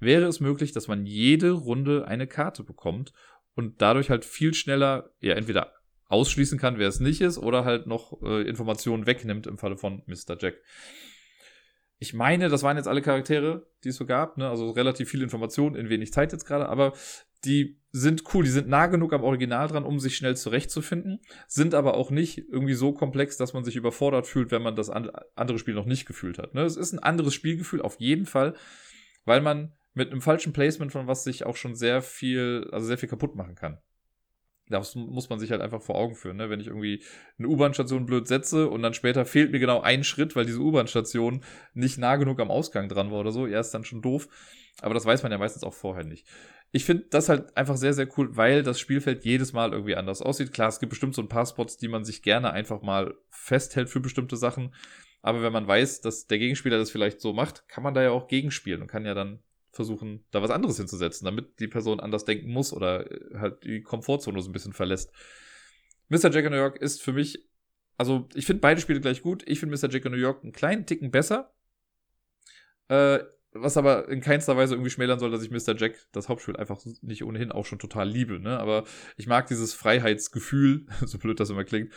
wäre 0.00 0.26
es 0.26 0.40
möglich, 0.40 0.72
dass 0.72 0.88
man 0.88 1.06
jede 1.06 1.52
Runde 1.52 2.08
eine 2.08 2.26
Karte 2.26 2.64
bekommt 2.64 3.12
und 3.54 3.80
dadurch 3.80 4.10
halt 4.10 4.24
viel 4.24 4.54
schneller, 4.54 5.12
ja, 5.20 5.34
entweder 5.34 5.72
ausschließen 6.08 6.58
kann, 6.58 6.78
wer 6.78 6.88
es 6.88 7.00
nicht 7.00 7.20
ist, 7.20 7.38
oder 7.38 7.64
halt 7.64 7.86
noch 7.86 8.22
äh, 8.22 8.42
Informationen 8.42 9.06
wegnimmt 9.06 9.46
im 9.46 9.58
Falle 9.58 9.76
von 9.76 10.02
Mr. 10.06 10.36
Jack. 10.38 10.56
Ich 11.98 12.12
meine, 12.12 12.48
das 12.48 12.62
waren 12.62 12.76
jetzt 12.76 12.88
alle 12.88 13.02
Charaktere, 13.02 13.66
die 13.84 13.88
es 13.88 13.96
so 13.96 14.04
gab, 14.04 14.36
ne? 14.36 14.48
also 14.48 14.70
relativ 14.70 15.08
viel 15.08 15.22
Informationen 15.22 15.76
in 15.76 15.88
wenig 15.88 16.12
Zeit 16.12 16.32
jetzt 16.32 16.44
gerade, 16.44 16.68
aber 16.68 16.92
die 17.44 17.78
sind 17.92 18.24
cool, 18.34 18.44
die 18.44 18.50
sind 18.50 18.68
nah 18.68 18.86
genug 18.86 19.12
am 19.12 19.22
Original 19.22 19.68
dran, 19.68 19.84
um 19.84 20.00
sich 20.00 20.16
schnell 20.16 20.36
zurechtzufinden, 20.36 21.20
sind 21.46 21.74
aber 21.74 21.94
auch 21.94 22.10
nicht 22.10 22.38
irgendwie 22.38 22.74
so 22.74 22.92
komplex, 22.92 23.36
dass 23.36 23.52
man 23.52 23.64
sich 23.64 23.76
überfordert 23.76 24.26
fühlt, 24.26 24.50
wenn 24.50 24.62
man 24.62 24.76
das 24.76 24.90
andere 24.90 25.58
Spiel 25.58 25.74
noch 25.74 25.86
nicht 25.86 26.06
gefühlt 26.06 26.38
hat. 26.38 26.54
Ne? 26.54 26.62
Es 26.62 26.76
ist 26.76 26.92
ein 26.92 26.98
anderes 26.98 27.34
Spielgefühl 27.34 27.82
auf 27.82 28.00
jeden 28.00 28.26
Fall, 28.26 28.54
weil 29.24 29.40
man 29.40 29.72
mit 29.94 30.10
einem 30.10 30.20
falschen 30.20 30.52
Placement 30.52 30.90
von 30.92 31.06
was 31.06 31.24
sich 31.24 31.46
auch 31.46 31.56
schon 31.56 31.76
sehr 31.76 32.02
viel, 32.02 32.68
also 32.72 32.86
sehr 32.86 32.98
viel 32.98 33.08
kaputt 33.08 33.36
machen 33.36 33.54
kann. 33.54 33.78
Das 34.68 34.94
muss 34.94 35.28
man 35.28 35.38
sich 35.38 35.50
halt 35.50 35.60
einfach 35.60 35.82
vor 35.82 35.96
Augen 35.96 36.14
führen. 36.14 36.38
Ne? 36.38 36.48
Wenn 36.48 36.60
ich 36.60 36.68
irgendwie 36.68 37.02
eine 37.38 37.48
U-Bahn-Station 37.48 38.06
blöd 38.06 38.26
setze 38.26 38.68
und 38.70 38.82
dann 38.82 38.94
später 38.94 39.26
fehlt 39.26 39.52
mir 39.52 39.58
genau 39.58 39.82
ein 39.82 40.04
Schritt, 40.04 40.36
weil 40.36 40.46
diese 40.46 40.60
U-Bahn-Station 40.60 41.42
nicht 41.74 41.98
nah 41.98 42.16
genug 42.16 42.40
am 42.40 42.50
Ausgang 42.50 42.88
dran 42.88 43.10
war 43.10 43.20
oder 43.20 43.32
so, 43.32 43.46
ja, 43.46 43.60
ist 43.60 43.72
dann 43.72 43.84
schon 43.84 44.00
doof. 44.00 44.28
Aber 44.80 44.94
das 44.94 45.04
weiß 45.04 45.22
man 45.22 45.32
ja 45.32 45.38
meistens 45.38 45.64
auch 45.64 45.74
vorher 45.74 46.04
nicht. 46.04 46.26
Ich 46.72 46.84
finde 46.84 47.04
das 47.10 47.28
halt 47.28 47.56
einfach 47.56 47.76
sehr, 47.76 47.92
sehr 47.92 48.08
cool, 48.16 48.36
weil 48.36 48.62
das 48.62 48.80
Spielfeld 48.80 49.24
jedes 49.24 49.52
Mal 49.52 49.72
irgendwie 49.72 49.96
anders 49.96 50.22
aussieht. 50.22 50.52
Klar, 50.52 50.68
es 50.68 50.80
gibt 50.80 50.90
bestimmt 50.90 51.14
so 51.14 51.22
ein 51.22 51.28
paar 51.28 51.46
Spots, 51.46 51.76
die 51.76 51.88
man 51.88 52.04
sich 52.04 52.22
gerne 52.22 52.52
einfach 52.52 52.82
mal 52.82 53.14
festhält 53.30 53.90
für 53.90 54.00
bestimmte 54.00 54.36
Sachen. 54.36 54.74
Aber 55.22 55.42
wenn 55.42 55.52
man 55.52 55.68
weiß, 55.68 56.00
dass 56.00 56.26
der 56.26 56.38
Gegenspieler 56.38 56.78
das 56.78 56.90
vielleicht 56.90 57.20
so 57.20 57.32
macht, 57.32 57.68
kann 57.68 57.84
man 57.84 57.94
da 57.94 58.02
ja 58.02 58.10
auch 58.10 58.28
gegenspielen 58.28 58.82
und 58.82 58.88
kann 58.88 59.04
ja 59.04 59.14
dann 59.14 59.40
versuchen, 59.74 60.24
da 60.30 60.42
was 60.42 60.50
anderes 60.50 60.76
hinzusetzen, 60.76 61.24
damit 61.24 61.60
die 61.60 61.68
Person 61.68 62.00
anders 62.00 62.24
denken 62.24 62.50
muss 62.50 62.72
oder 62.72 63.10
äh, 63.10 63.38
halt 63.38 63.64
die 63.64 63.82
Komfortzone 63.82 64.40
so 64.40 64.48
ein 64.48 64.52
bisschen 64.52 64.72
verlässt. 64.72 65.12
Mr. 66.08 66.30
Jack 66.30 66.44
in 66.44 66.52
New 66.52 66.58
York 66.58 66.76
ist 66.76 67.02
für 67.02 67.12
mich, 67.12 67.48
also 67.96 68.28
ich 68.34 68.46
finde 68.46 68.60
beide 68.60 68.80
Spiele 68.80 69.00
gleich 69.00 69.22
gut. 69.22 69.42
Ich 69.46 69.60
finde 69.60 69.76
Mr. 69.76 69.90
Jack 69.90 70.04
in 70.04 70.12
New 70.12 70.18
York 70.18 70.42
einen 70.42 70.52
kleinen 70.52 70.86
Ticken 70.86 71.10
besser. 71.10 71.54
Äh, 72.88 73.20
was 73.54 73.76
aber 73.76 74.08
in 74.08 74.20
keinster 74.20 74.56
Weise 74.56 74.74
irgendwie 74.74 74.90
schmälern 74.90 75.20
soll, 75.20 75.30
dass 75.30 75.42
ich 75.42 75.50
Mr. 75.50 75.76
Jack, 75.76 75.94
das 76.12 76.28
Hauptspiel, 76.28 76.56
einfach 76.56 76.80
nicht 77.02 77.22
ohnehin 77.22 77.52
auch 77.52 77.64
schon 77.64 77.78
total 77.78 78.08
liebe. 78.08 78.40
Ne? 78.40 78.58
Aber 78.58 78.84
ich 79.16 79.28
mag 79.28 79.46
dieses 79.46 79.74
Freiheitsgefühl, 79.74 80.86
so 81.04 81.18
blöd 81.18 81.38
das 81.38 81.50
immer 81.50 81.64
klingt, 81.64 81.92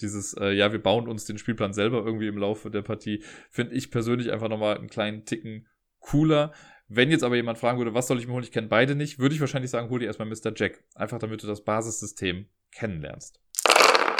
dieses, 0.00 0.34
äh, 0.34 0.52
ja, 0.52 0.72
wir 0.72 0.82
bauen 0.82 1.08
uns 1.08 1.26
den 1.26 1.38
Spielplan 1.38 1.74
selber 1.74 2.04
irgendwie 2.04 2.28
im 2.28 2.38
Laufe 2.38 2.70
der 2.70 2.82
Partie, 2.82 3.22
finde 3.50 3.74
ich 3.74 3.90
persönlich 3.90 4.32
einfach 4.32 4.48
nochmal 4.48 4.78
einen 4.78 4.88
kleinen 4.88 5.24
Ticken 5.26 5.68
cooler. 6.00 6.52
Wenn 6.94 7.10
jetzt 7.10 7.24
aber 7.24 7.36
jemand 7.36 7.56
fragen 7.56 7.78
würde, 7.78 7.94
was 7.94 8.06
soll 8.06 8.18
ich 8.18 8.26
mir 8.26 8.34
holen, 8.34 8.44
ich 8.44 8.52
kenne 8.52 8.68
beide 8.68 8.94
nicht, 8.94 9.18
würde 9.18 9.34
ich 9.34 9.40
wahrscheinlich 9.40 9.70
sagen, 9.70 9.88
hol 9.88 9.98
dir 9.98 10.06
erstmal 10.06 10.28
Mr. 10.28 10.52
Jack. 10.54 10.84
Einfach 10.94 11.18
damit 11.18 11.42
du 11.42 11.46
das 11.46 11.64
Basissystem 11.64 12.44
kennenlernst. 12.70 13.40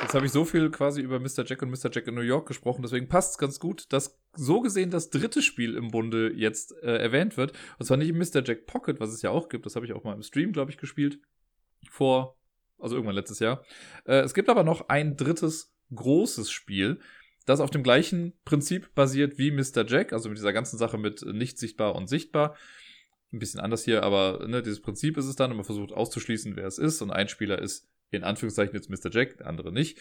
Jetzt 0.00 0.14
habe 0.14 0.24
ich 0.24 0.32
so 0.32 0.46
viel 0.46 0.70
quasi 0.70 1.02
über 1.02 1.20
Mr. 1.20 1.44
Jack 1.44 1.60
und 1.60 1.70
Mr. 1.70 1.90
Jack 1.92 2.06
in 2.06 2.14
New 2.14 2.22
York 2.22 2.48
gesprochen, 2.48 2.80
deswegen 2.80 3.08
passt 3.08 3.32
es 3.32 3.38
ganz 3.38 3.60
gut, 3.60 3.92
dass 3.92 4.18
so 4.34 4.62
gesehen 4.62 4.90
das 4.90 5.10
dritte 5.10 5.42
Spiel 5.42 5.76
im 5.76 5.90
Bunde 5.90 6.32
jetzt 6.34 6.74
äh, 6.82 6.96
erwähnt 6.96 7.36
wird. 7.36 7.52
Und 7.78 7.84
zwar 7.84 7.98
nicht 7.98 8.14
Mr. 8.14 8.42
Jack 8.42 8.64
Pocket, 8.64 9.00
was 9.00 9.10
es 9.10 9.20
ja 9.20 9.28
auch 9.28 9.50
gibt, 9.50 9.66
das 9.66 9.76
habe 9.76 9.84
ich 9.84 9.92
auch 9.92 10.02
mal 10.02 10.14
im 10.14 10.22
Stream, 10.22 10.52
glaube 10.52 10.70
ich, 10.70 10.78
gespielt. 10.78 11.20
Vor, 11.90 12.38
also 12.78 12.96
irgendwann 12.96 13.16
letztes 13.16 13.38
Jahr. 13.38 13.62
Äh, 14.06 14.20
es 14.20 14.32
gibt 14.32 14.48
aber 14.48 14.64
noch 14.64 14.88
ein 14.88 15.18
drittes 15.18 15.74
großes 15.94 16.50
Spiel, 16.50 17.00
das 17.44 17.60
auf 17.60 17.70
dem 17.70 17.82
gleichen 17.82 18.32
Prinzip 18.44 18.94
basiert 18.94 19.38
wie 19.38 19.50
Mr. 19.50 19.86
Jack, 19.86 20.12
also 20.12 20.28
mit 20.28 20.38
dieser 20.38 20.52
ganzen 20.52 20.78
Sache 20.78 20.98
mit 20.98 21.24
nicht 21.26 21.58
sichtbar 21.58 21.94
und 21.94 22.08
sichtbar. 22.08 22.56
Ein 23.32 23.38
bisschen 23.38 23.60
anders 23.60 23.84
hier, 23.84 24.02
aber 24.02 24.46
ne, 24.46 24.62
dieses 24.62 24.82
Prinzip 24.82 25.16
ist 25.16 25.26
es 25.26 25.36
dann 25.36 25.50
und 25.50 25.56
man 25.56 25.64
versucht 25.64 25.92
auszuschließen, 25.92 26.54
wer 26.56 26.66
es 26.66 26.78
ist. 26.78 27.00
Und 27.00 27.10
ein 27.10 27.28
Spieler 27.28 27.60
ist 27.60 27.88
in 28.10 28.24
Anführungszeichen 28.24 28.74
jetzt 28.74 28.90
Mr. 28.90 29.10
Jack, 29.10 29.38
der 29.38 29.46
andere 29.46 29.72
nicht. 29.72 29.98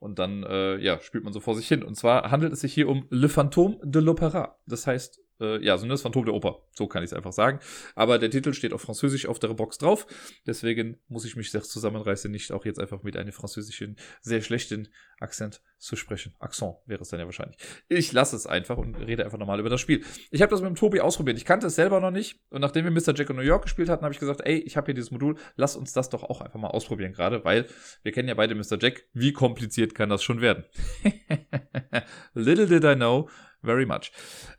Und 0.00 0.18
dann, 0.18 0.42
äh, 0.42 0.78
ja, 0.78 0.98
spielt 1.00 1.22
man 1.22 1.32
so 1.32 1.38
vor 1.38 1.54
sich 1.54 1.68
hin. 1.68 1.84
Und 1.84 1.94
zwar 1.94 2.30
handelt 2.32 2.52
es 2.52 2.60
sich 2.60 2.74
hier 2.74 2.88
um 2.88 3.06
Le 3.10 3.28
Fantôme 3.28 3.78
de 3.84 4.02
l'Opéra. 4.02 4.56
Das 4.66 4.86
heißt, 4.86 5.20
äh, 5.40 5.62
ja, 5.64 5.76
so 5.78 5.86
das 5.86 6.02
Phantom 6.02 6.24
der 6.24 6.34
Oper. 6.34 6.62
So 6.72 6.86
kann 6.86 7.02
ich 7.02 7.10
es 7.10 7.14
einfach 7.14 7.32
sagen. 7.32 7.60
Aber 7.94 8.18
der 8.18 8.30
Titel 8.30 8.54
steht 8.54 8.72
auf 8.72 8.82
Französisch 8.82 9.26
auf 9.26 9.38
der 9.38 9.48
Box 9.48 9.78
drauf. 9.78 10.06
Deswegen 10.46 10.98
muss 11.08 11.24
ich 11.24 11.36
mich 11.36 11.50
sehr 11.50 11.62
zusammenreißen, 11.62 12.30
nicht 12.30 12.52
auch 12.52 12.64
jetzt 12.64 12.78
einfach 12.78 13.02
mit 13.02 13.16
einem 13.16 13.32
französischen, 13.32 13.96
sehr 14.20 14.40
schlechten 14.40 14.88
Akzent 15.20 15.62
zu 15.78 15.96
sprechen. 15.96 16.34
Akzent 16.38 16.76
wäre 16.86 17.02
es 17.02 17.08
dann 17.08 17.20
ja 17.20 17.26
wahrscheinlich. 17.26 17.56
Ich 17.88 18.12
lasse 18.12 18.36
es 18.36 18.46
einfach 18.46 18.76
und 18.76 18.94
rede 18.94 19.24
einfach 19.24 19.38
normal 19.38 19.60
über 19.60 19.70
das 19.70 19.80
Spiel. 19.80 20.04
Ich 20.30 20.42
habe 20.42 20.50
das 20.50 20.60
mit 20.60 20.68
dem 20.68 20.76
Tobi 20.76 21.00
ausprobiert. 21.00 21.36
Ich 21.36 21.44
kannte 21.44 21.66
es 21.66 21.74
selber 21.74 22.00
noch 22.00 22.10
nicht. 22.10 22.40
Und 22.50 22.60
nachdem 22.60 22.84
wir 22.84 22.90
Mr. 22.90 23.14
Jack 23.14 23.30
in 23.30 23.36
New 23.36 23.42
York 23.42 23.62
gespielt 23.62 23.88
hatten, 23.88 24.04
habe 24.04 24.14
ich 24.14 24.20
gesagt, 24.20 24.42
ey, 24.44 24.58
ich 24.58 24.76
habe 24.76 24.86
hier 24.86 24.94
dieses 24.94 25.10
Modul, 25.10 25.36
lass 25.56 25.76
uns 25.76 25.92
das 25.92 26.08
doch 26.08 26.22
auch 26.22 26.40
einfach 26.40 26.60
mal 26.60 26.68
ausprobieren 26.68 27.12
gerade, 27.12 27.44
weil 27.44 27.66
wir 28.02 28.12
kennen 28.12 28.28
ja 28.28 28.34
beide 28.34 28.54
Mr. 28.54 28.78
Jack. 28.80 29.04
Wie 29.12 29.32
kompliziert 29.32 29.94
kann 29.94 30.08
das 30.08 30.22
schon 30.22 30.40
werden? 30.40 30.64
Little 32.34 32.66
did 32.66 32.84
I 32.84 32.94
know, 32.94 33.28
very 33.62 33.86
much. 33.86 34.12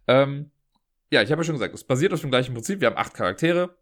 Ähm, 0.08 0.51
ja, 1.13 1.22
ich 1.22 1.32
habe 1.32 1.41
ja 1.41 1.43
schon 1.46 1.55
gesagt, 1.55 1.75
es 1.75 1.84
basiert 1.84 2.12
auf 2.12 2.22
dem 2.22 2.32
gleichen 2.32 2.53
Prinzip. 2.53 2.82
Wir 2.82 2.88
haben 2.88 2.98
acht 2.98 3.13
Charaktere. 3.13 3.77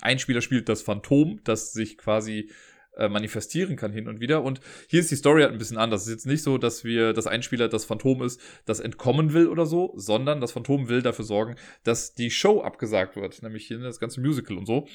Ein 0.00 0.18
Spieler 0.18 0.40
spielt 0.40 0.70
das 0.70 0.80
Phantom, 0.80 1.38
das 1.44 1.74
sich 1.74 1.98
quasi 1.98 2.50
äh, 2.96 3.10
manifestieren 3.10 3.76
kann 3.76 3.92
hin 3.92 4.08
und 4.08 4.20
wieder. 4.20 4.42
Und 4.42 4.60
hier 4.88 5.00
ist 5.00 5.10
die 5.10 5.16
Story 5.16 5.42
halt 5.42 5.52
ein 5.52 5.58
bisschen 5.58 5.76
anders. 5.76 6.02
Es 6.02 6.06
ist 6.06 6.12
jetzt 6.14 6.26
nicht 6.26 6.42
so, 6.42 6.56
dass 6.56 6.82
wir, 6.82 7.12
dass 7.12 7.26
ein 7.26 7.42
Spieler 7.42 7.68
das 7.68 7.84
Phantom 7.84 8.22
ist, 8.22 8.40
das 8.64 8.80
entkommen 8.80 9.34
will 9.34 9.48
oder 9.48 9.66
so, 9.66 9.92
sondern 9.96 10.40
das 10.40 10.52
Phantom 10.52 10.88
will 10.88 11.02
dafür 11.02 11.26
sorgen, 11.26 11.56
dass 11.84 12.14
die 12.14 12.30
Show 12.30 12.62
abgesagt 12.62 13.16
wird, 13.16 13.42
nämlich 13.42 13.66
hier 13.66 13.78
das 13.78 14.00
ganze 14.00 14.22
Musical 14.22 14.56
und 14.56 14.66
so. 14.66 14.88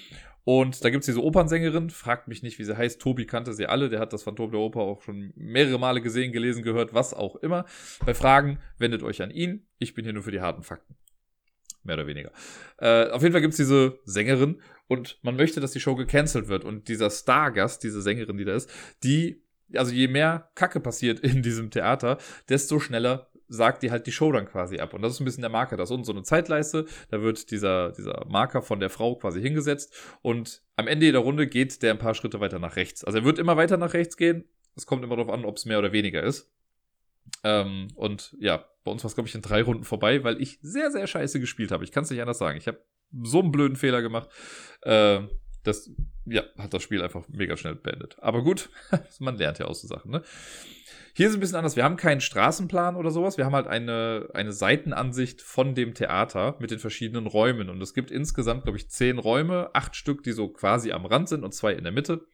Und 0.44 0.84
da 0.84 0.90
gibt's 0.90 1.06
diese 1.06 1.24
Opernsängerin, 1.24 1.92
fragt 1.92 2.28
mich 2.28 2.42
nicht, 2.42 2.58
wie 2.58 2.64
sie 2.64 2.76
heißt. 2.76 3.00
Tobi 3.00 3.28
kannte 3.28 3.54
sie 3.54 3.68
alle, 3.68 3.90
der 3.90 4.00
hat 4.00 4.14
das 4.14 4.24
Phantom 4.24 4.50
der 4.50 4.62
Oper 4.62 4.80
auch 4.80 5.04
schon 5.04 5.32
mehrere 5.36 5.78
Male 5.78 6.02
gesehen, 6.02 6.32
gelesen, 6.32 6.64
gehört, 6.64 6.96
was 6.96 7.14
auch 7.14 7.36
immer. 7.36 7.66
Bei 8.04 8.16
Fragen 8.16 8.60
wendet 8.80 9.04
euch 9.04 9.22
an 9.22 9.30
ihn. 9.30 9.68
Ich 9.78 9.94
bin 9.94 10.06
hier 10.06 10.14
nur 10.14 10.24
für 10.24 10.32
die 10.32 10.42
harten 10.42 10.64
Fakten 10.64 10.96
mehr 11.88 11.96
oder 11.96 12.08
weniger. 12.08 12.32
Äh, 12.78 13.10
auf 13.10 13.22
jeden 13.22 13.34
Fall 13.34 13.42
gibt 13.42 13.54
es 13.54 13.58
diese 13.58 14.00
Sängerin 14.06 14.62
und 14.88 15.20
man 15.22 15.36
möchte, 15.36 15.60
dass 15.60 15.72
die 15.72 15.80
Show 15.80 15.96
gecancelt 15.96 16.48
wird. 16.48 16.64
Und 16.64 16.88
dieser 16.88 17.10
Stargast, 17.10 17.84
diese 17.84 18.02
Sängerin, 18.02 18.38
die 18.38 18.46
da 18.46 18.56
ist, 18.56 18.70
die, 19.04 19.44
also 19.74 19.92
je 19.92 20.08
mehr 20.08 20.50
Kacke 20.56 20.80
passiert 20.80 21.20
in 21.22 21.42
diesem 21.42 21.72
Theater, 21.72 22.18
desto 22.50 22.80
schneller 22.80 23.30
sagt 23.50 23.82
die 23.84 23.92
halt 23.92 24.06
die 24.08 24.12
Show 24.12 24.32
dann 24.32 24.46
quasi 24.46 24.80
ab. 24.80 24.94
Und 24.94 25.02
das 25.02 25.14
ist 25.14 25.22
ein 25.22 25.26
bisschen 25.26 25.42
der 25.42 25.50
Marker. 25.50 25.78
Das 25.78 25.90
ist 25.90 25.94
unten 25.94 26.06
so 26.06 26.12
eine 26.12 26.24
Zeitleiste. 26.24 26.86
Da 27.10 27.22
wird 27.22 27.50
dieser, 27.52 27.92
dieser 27.92 28.26
Marker 28.28 28.62
von 28.62 28.80
der 28.80 28.90
Frau 28.90 29.16
quasi 29.16 29.42
hingesetzt. 29.42 29.94
Und 30.22 30.64
am 30.76 30.88
Ende 30.88 31.12
der 31.12 31.22
Runde 31.22 31.48
geht 31.48 31.82
der 31.82 31.92
ein 31.92 31.98
paar 31.98 32.14
Schritte 32.14 32.40
weiter 32.40 32.60
nach 32.60 32.76
rechts. 32.76 33.04
Also 33.04 33.20
er 33.20 33.26
wird 33.26 33.40
immer 33.40 33.56
weiter 33.56 33.78
nach 33.78 33.94
rechts 33.94 34.18
gehen. 34.18 34.44
Es 34.76 34.86
kommt 34.86 35.04
immer 35.04 35.16
darauf 35.16 35.34
an, 35.34 35.46
ob 35.46 35.58
es 35.58 35.66
mehr 35.66 35.80
oder 35.80 35.92
weniger 35.92 36.22
ist. 36.24 36.52
Ähm, 37.44 37.88
und 37.96 38.36
ja, 38.40 38.66
bei 38.84 38.92
uns 38.92 39.04
war 39.04 39.10
es, 39.10 39.16
glaube 39.16 39.28
ich, 39.28 39.36
in 39.36 39.42
drei 39.42 39.62
Runden 39.62 39.84
vorbei, 39.84 40.24
weil 40.24 40.42
ich 40.42 40.60
sehr, 40.62 40.92
sehr 40.92 41.08
scheiße 41.08 41.40
gespielt 41.40 41.72
habe. 41.72 41.84
Ich 41.84 41.92
kann 41.92 42.04
es 42.04 42.10
nicht 42.10 42.22
anders 42.22 42.38
sagen. 42.38 42.58
Ich 42.58 42.68
habe 42.68 42.82
so 43.24 43.42
einen 43.42 43.52
blöden 43.52 43.76
Fehler 43.76 44.02
gemacht. 44.02 44.30
Äh, 44.82 45.22
das, 45.64 45.92
ja, 46.26 46.44
hat 46.58 46.74
das 46.74 46.82
Spiel 46.82 47.04
einfach 47.04 47.28
mega 47.28 47.58
schnell 47.58 47.76
beendet. 47.76 48.18
Aber 48.22 48.44
gut, 48.44 48.70
man 49.20 49.36
lernt 49.36 49.60
ja 49.60 49.66
aus 49.66 49.82
so 49.82 49.88
Sachen, 49.88 50.12
ne? 50.12 50.24
Hier 51.14 51.26
ist 51.26 51.32
es 51.32 51.38
ein 51.38 51.40
bisschen 51.40 51.56
anders. 51.56 51.76
Wir 51.76 51.84
haben 51.84 51.98
keinen 51.98 52.22
Straßenplan 52.22 52.96
oder 52.96 53.10
sowas. 53.10 53.40
Wir 53.40 53.46
haben 53.46 53.56
halt 53.56 53.66
eine, 53.66 54.30
eine 54.36 54.54
Seitenansicht 54.54 55.42
von 55.42 55.74
dem 55.74 55.96
Theater 55.96 56.56
mit 56.60 56.70
den 56.70 56.78
verschiedenen 56.78 57.26
Räumen. 57.26 57.72
Und 57.72 57.82
es 57.82 57.96
gibt 57.96 58.12
insgesamt, 58.12 58.66
glaube 58.66 58.78
ich, 58.78 58.92
zehn 58.92 59.18
Räume, 59.18 59.72
acht 59.74 59.96
Stück, 59.96 60.22
die 60.22 60.32
so 60.32 60.48
quasi 60.50 60.92
am 60.92 61.08
Rand 61.08 61.28
sind 61.28 61.44
und 61.44 61.56
zwei 61.56 61.74
in 61.74 61.84
der 61.84 61.92
Mitte. 61.92 62.28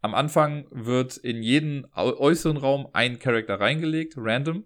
Am 0.00 0.14
Anfang 0.14 0.66
wird 0.70 1.16
in 1.16 1.42
jeden 1.42 1.86
äußeren 1.94 2.56
Raum 2.56 2.88
ein 2.92 3.18
Charakter 3.18 3.60
reingelegt, 3.60 4.14
random. 4.16 4.64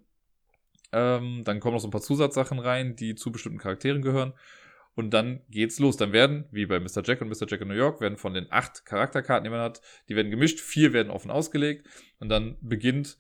Ähm, 0.93 1.43
dann 1.45 1.59
kommen 1.61 1.75
noch 1.75 1.81
so 1.81 1.89
ein 1.89 1.93
paar 1.93 2.03
Zusatzsachen 2.03 2.59
rein, 2.59 2.97
die 2.97 3.15
zu 3.15 3.33
bestimmten 3.33 3.59
Charakteren 3.59 4.03
gehören. 4.03 4.35
Und 4.95 5.15
dann 5.15 5.41
geht's 5.49 5.79
los. 5.79 5.97
Dann 5.97 6.13
werden, 6.13 6.45
wie 6.51 6.67
bei 6.67 6.79
Mr. 6.79 7.03
Jack 7.03 7.23
und 7.23 7.29
Mr. 7.29 7.47
Jack 7.49 7.63
in 7.63 7.69
New 7.69 7.75
York, 7.75 8.01
werden 8.03 8.19
von 8.19 8.35
den 8.35 8.47
acht 8.51 8.85
Charakterkarten, 8.85 9.45
die 9.45 9.51
man 9.51 9.61
hat, 9.61 9.81
die 10.09 10.17
werden 10.17 10.31
gemischt, 10.31 10.61
vier 10.61 10.93
werden 10.93 11.11
offen 11.11 11.31
ausgelegt. 11.31 11.87
Und 12.19 12.29
dann 12.29 12.59
beginnt 12.61 13.17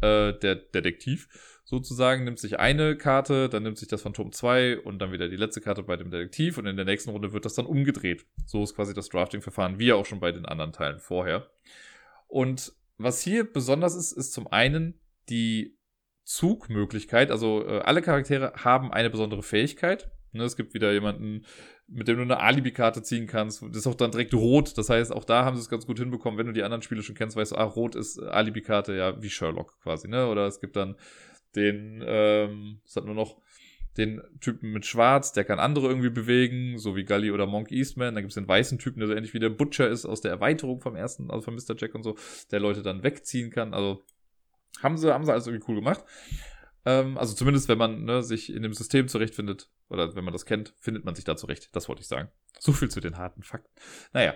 äh, 0.00 0.32
der 0.34 0.54
Detektiv 0.54 1.28
sozusagen, 1.66 2.24
nimmt 2.24 2.38
sich 2.38 2.60
eine 2.60 2.96
Karte, 2.96 3.48
dann 3.48 3.64
nimmt 3.64 3.76
sich 3.76 3.88
das 3.88 4.00
Phantom 4.00 4.30
2 4.30 4.78
und 4.78 5.00
dann 5.00 5.10
wieder 5.10 5.28
die 5.28 5.36
letzte 5.36 5.60
Karte 5.60 5.82
bei 5.82 5.96
dem 5.96 6.12
Detektiv 6.12 6.58
und 6.58 6.66
in 6.66 6.76
der 6.76 6.84
nächsten 6.84 7.10
Runde 7.10 7.32
wird 7.32 7.44
das 7.44 7.54
dann 7.54 7.66
umgedreht. 7.66 8.24
So 8.46 8.62
ist 8.62 8.76
quasi 8.76 8.94
das 8.94 9.08
Drafting-Verfahren, 9.08 9.80
wie 9.80 9.92
auch 9.92 10.06
schon 10.06 10.20
bei 10.20 10.30
den 10.30 10.46
anderen 10.46 10.72
Teilen 10.72 11.00
vorher. 11.00 11.50
Und 12.28 12.72
was 12.98 13.20
hier 13.20 13.52
besonders 13.52 13.96
ist, 13.96 14.12
ist 14.12 14.32
zum 14.32 14.46
einen 14.46 15.00
die 15.28 15.76
Zugmöglichkeit. 16.22 17.32
Also 17.32 17.66
äh, 17.66 17.80
alle 17.80 18.00
Charaktere 18.00 18.52
haben 18.54 18.92
eine 18.92 19.10
besondere 19.10 19.42
Fähigkeit. 19.42 20.08
Ne, 20.32 20.44
es 20.44 20.56
gibt 20.56 20.72
wieder 20.72 20.92
jemanden, 20.92 21.44
mit 21.88 22.06
dem 22.06 22.16
du 22.16 22.22
eine 22.22 22.38
Alibi-Karte 22.38 23.02
ziehen 23.02 23.26
kannst. 23.26 23.62
Das 23.62 23.76
ist 23.76 23.86
auch 23.88 23.94
dann 23.96 24.12
direkt 24.12 24.34
rot. 24.34 24.78
Das 24.78 24.88
heißt, 24.88 25.12
auch 25.12 25.24
da 25.24 25.44
haben 25.44 25.56
sie 25.56 25.62
es 25.62 25.68
ganz 25.68 25.84
gut 25.86 25.98
hinbekommen. 25.98 26.38
Wenn 26.38 26.46
du 26.46 26.52
die 26.52 26.62
anderen 26.62 26.82
Spiele 26.82 27.02
schon 27.02 27.16
kennst, 27.16 27.36
weißt 27.36 27.52
du, 27.52 27.56
ah, 27.56 27.64
rot 27.64 27.96
ist 27.96 28.20
Alibi-Karte, 28.20 28.94
ja, 28.94 29.20
wie 29.20 29.30
Sherlock 29.30 29.80
quasi, 29.82 30.06
ne? 30.06 30.28
Oder 30.28 30.46
es 30.46 30.60
gibt 30.60 30.76
dann 30.76 30.96
den, 31.54 32.02
ähm, 32.06 32.80
es 32.84 32.96
hat 32.96 33.04
nur 33.04 33.14
noch 33.14 33.40
den 33.96 34.20
Typen 34.40 34.72
mit 34.72 34.84
Schwarz, 34.84 35.32
der 35.32 35.44
kann 35.44 35.58
andere 35.58 35.88
irgendwie 35.88 36.10
bewegen, 36.10 36.78
so 36.78 36.96
wie 36.96 37.04
Gully 37.04 37.30
oder 37.30 37.46
Monk 37.46 37.70
Eastman. 37.72 38.14
Dann 38.14 38.22
gibt 38.22 38.32
es 38.32 38.34
den 38.34 38.48
weißen 38.48 38.78
Typen, 38.78 39.00
der 39.00 39.08
so 39.08 39.14
ähnlich 39.14 39.32
wie 39.32 39.38
der 39.38 39.48
Butcher 39.48 39.88
ist 39.88 40.04
aus 40.04 40.20
der 40.20 40.30
Erweiterung 40.30 40.80
vom 40.80 40.96
ersten, 40.96 41.30
also 41.30 41.42
von 41.42 41.54
Mr. 41.54 41.74
Jack 41.76 41.94
und 41.94 42.02
so, 42.02 42.16
der 42.50 42.60
Leute 42.60 42.82
dann 42.82 43.02
wegziehen 43.02 43.50
kann. 43.50 43.72
Also 43.72 44.04
haben 44.82 44.98
sie, 44.98 45.12
haben 45.12 45.24
sie 45.24 45.32
alles 45.32 45.46
irgendwie 45.46 45.64
cool 45.68 45.76
gemacht. 45.76 46.04
Ähm, 46.84 47.16
also 47.16 47.34
zumindest, 47.34 47.68
wenn 47.68 47.78
man 47.78 48.04
ne, 48.04 48.22
sich 48.22 48.52
in 48.52 48.62
dem 48.62 48.74
System 48.74 49.08
zurechtfindet, 49.08 49.70
oder 49.88 50.14
wenn 50.14 50.24
man 50.24 50.32
das 50.32 50.46
kennt, 50.46 50.74
findet 50.78 51.04
man 51.04 51.14
sich 51.14 51.24
da 51.24 51.36
zurecht. 51.36 51.74
Das 51.74 51.88
wollte 51.88 52.02
ich 52.02 52.08
sagen. 52.08 52.28
So 52.58 52.72
viel 52.72 52.88
zu 52.88 53.00
den 53.00 53.16
harten 53.18 53.42
Fakten. 53.42 53.70
Naja. 54.12 54.34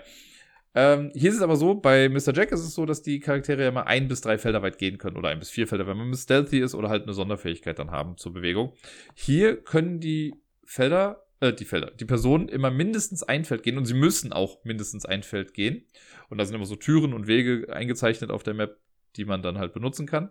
Ähm, 0.74 1.10
hier 1.14 1.30
ist 1.30 1.36
es 1.36 1.42
aber 1.42 1.56
so, 1.56 1.74
bei 1.74 2.08
Mr. 2.08 2.32
Jack 2.32 2.52
ist 2.52 2.60
es 2.60 2.74
so, 2.74 2.86
dass 2.86 3.02
die 3.02 3.18
Charaktere 3.18 3.64
ja 3.64 3.70
mal 3.72 3.82
ein 3.82 4.06
bis 4.06 4.20
drei 4.20 4.38
Felder 4.38 4.62
weit 4.62 4.78
gehen 4.78 4.98
können 4.98 5.16
oder 5.16 5.28
ein 5.30 5.40
bis 5.40 5.50
vier 5.50 5.66
Felder, 5.66 5.86
wenn 5.86 5.96
man 5.96 6.14
stealthy 6.14 6.60
ist 6.60 6.74
oder 6.74 6.88
halt 6.88 7.04
eine 7.04 7.12
Sonderfähigkeit 7.12 7.78
dann 7.78 7.90
haben 7.90 8.16
zur 8.16 8.32
Bewegung. 8.32 8.72
Hier 9.14 9.56
können 9.56 9.98
die 9.98 10.34
Felder, 10.64 11.24
äh, 11.40 11.52
die 11.52 11.64
Felder, 11.64 11.90
die 11.90 12.04
Personen 12.04 12.48
immer 12.48 12.70
mindestens 12.70 13.24
ein 13.24 13.44
Feld 13.44 13.64
gehen 13.64 13.78
und 13.78 13.86
sie 13.86 13.94
müssen 13.94 14.32
auch 14.32 14.64
mindestens 14.64 15.04
ein 15.04 15.24
Feld 15.24 15.54
gehen. 15.54 15.84
Und 16.28 16.38
da 16.38 16.44
sind 16.44 16.54
immer 16.54 16.66
so 16.66 16.76
Türen 16.76 17.14
und 17.14 17.26
Wege 17.26 17.72
eingezeichnet 17.72 18.30
auf 18.30 18.44
der 18.44 18.54
Map, 18.54 18.78
die 19.16 19.24
man 19.24 19.42
dann 19.42 19.58
halt 19.58 19.72
benutzen 19.72 20.06
kann. 20.06 20.30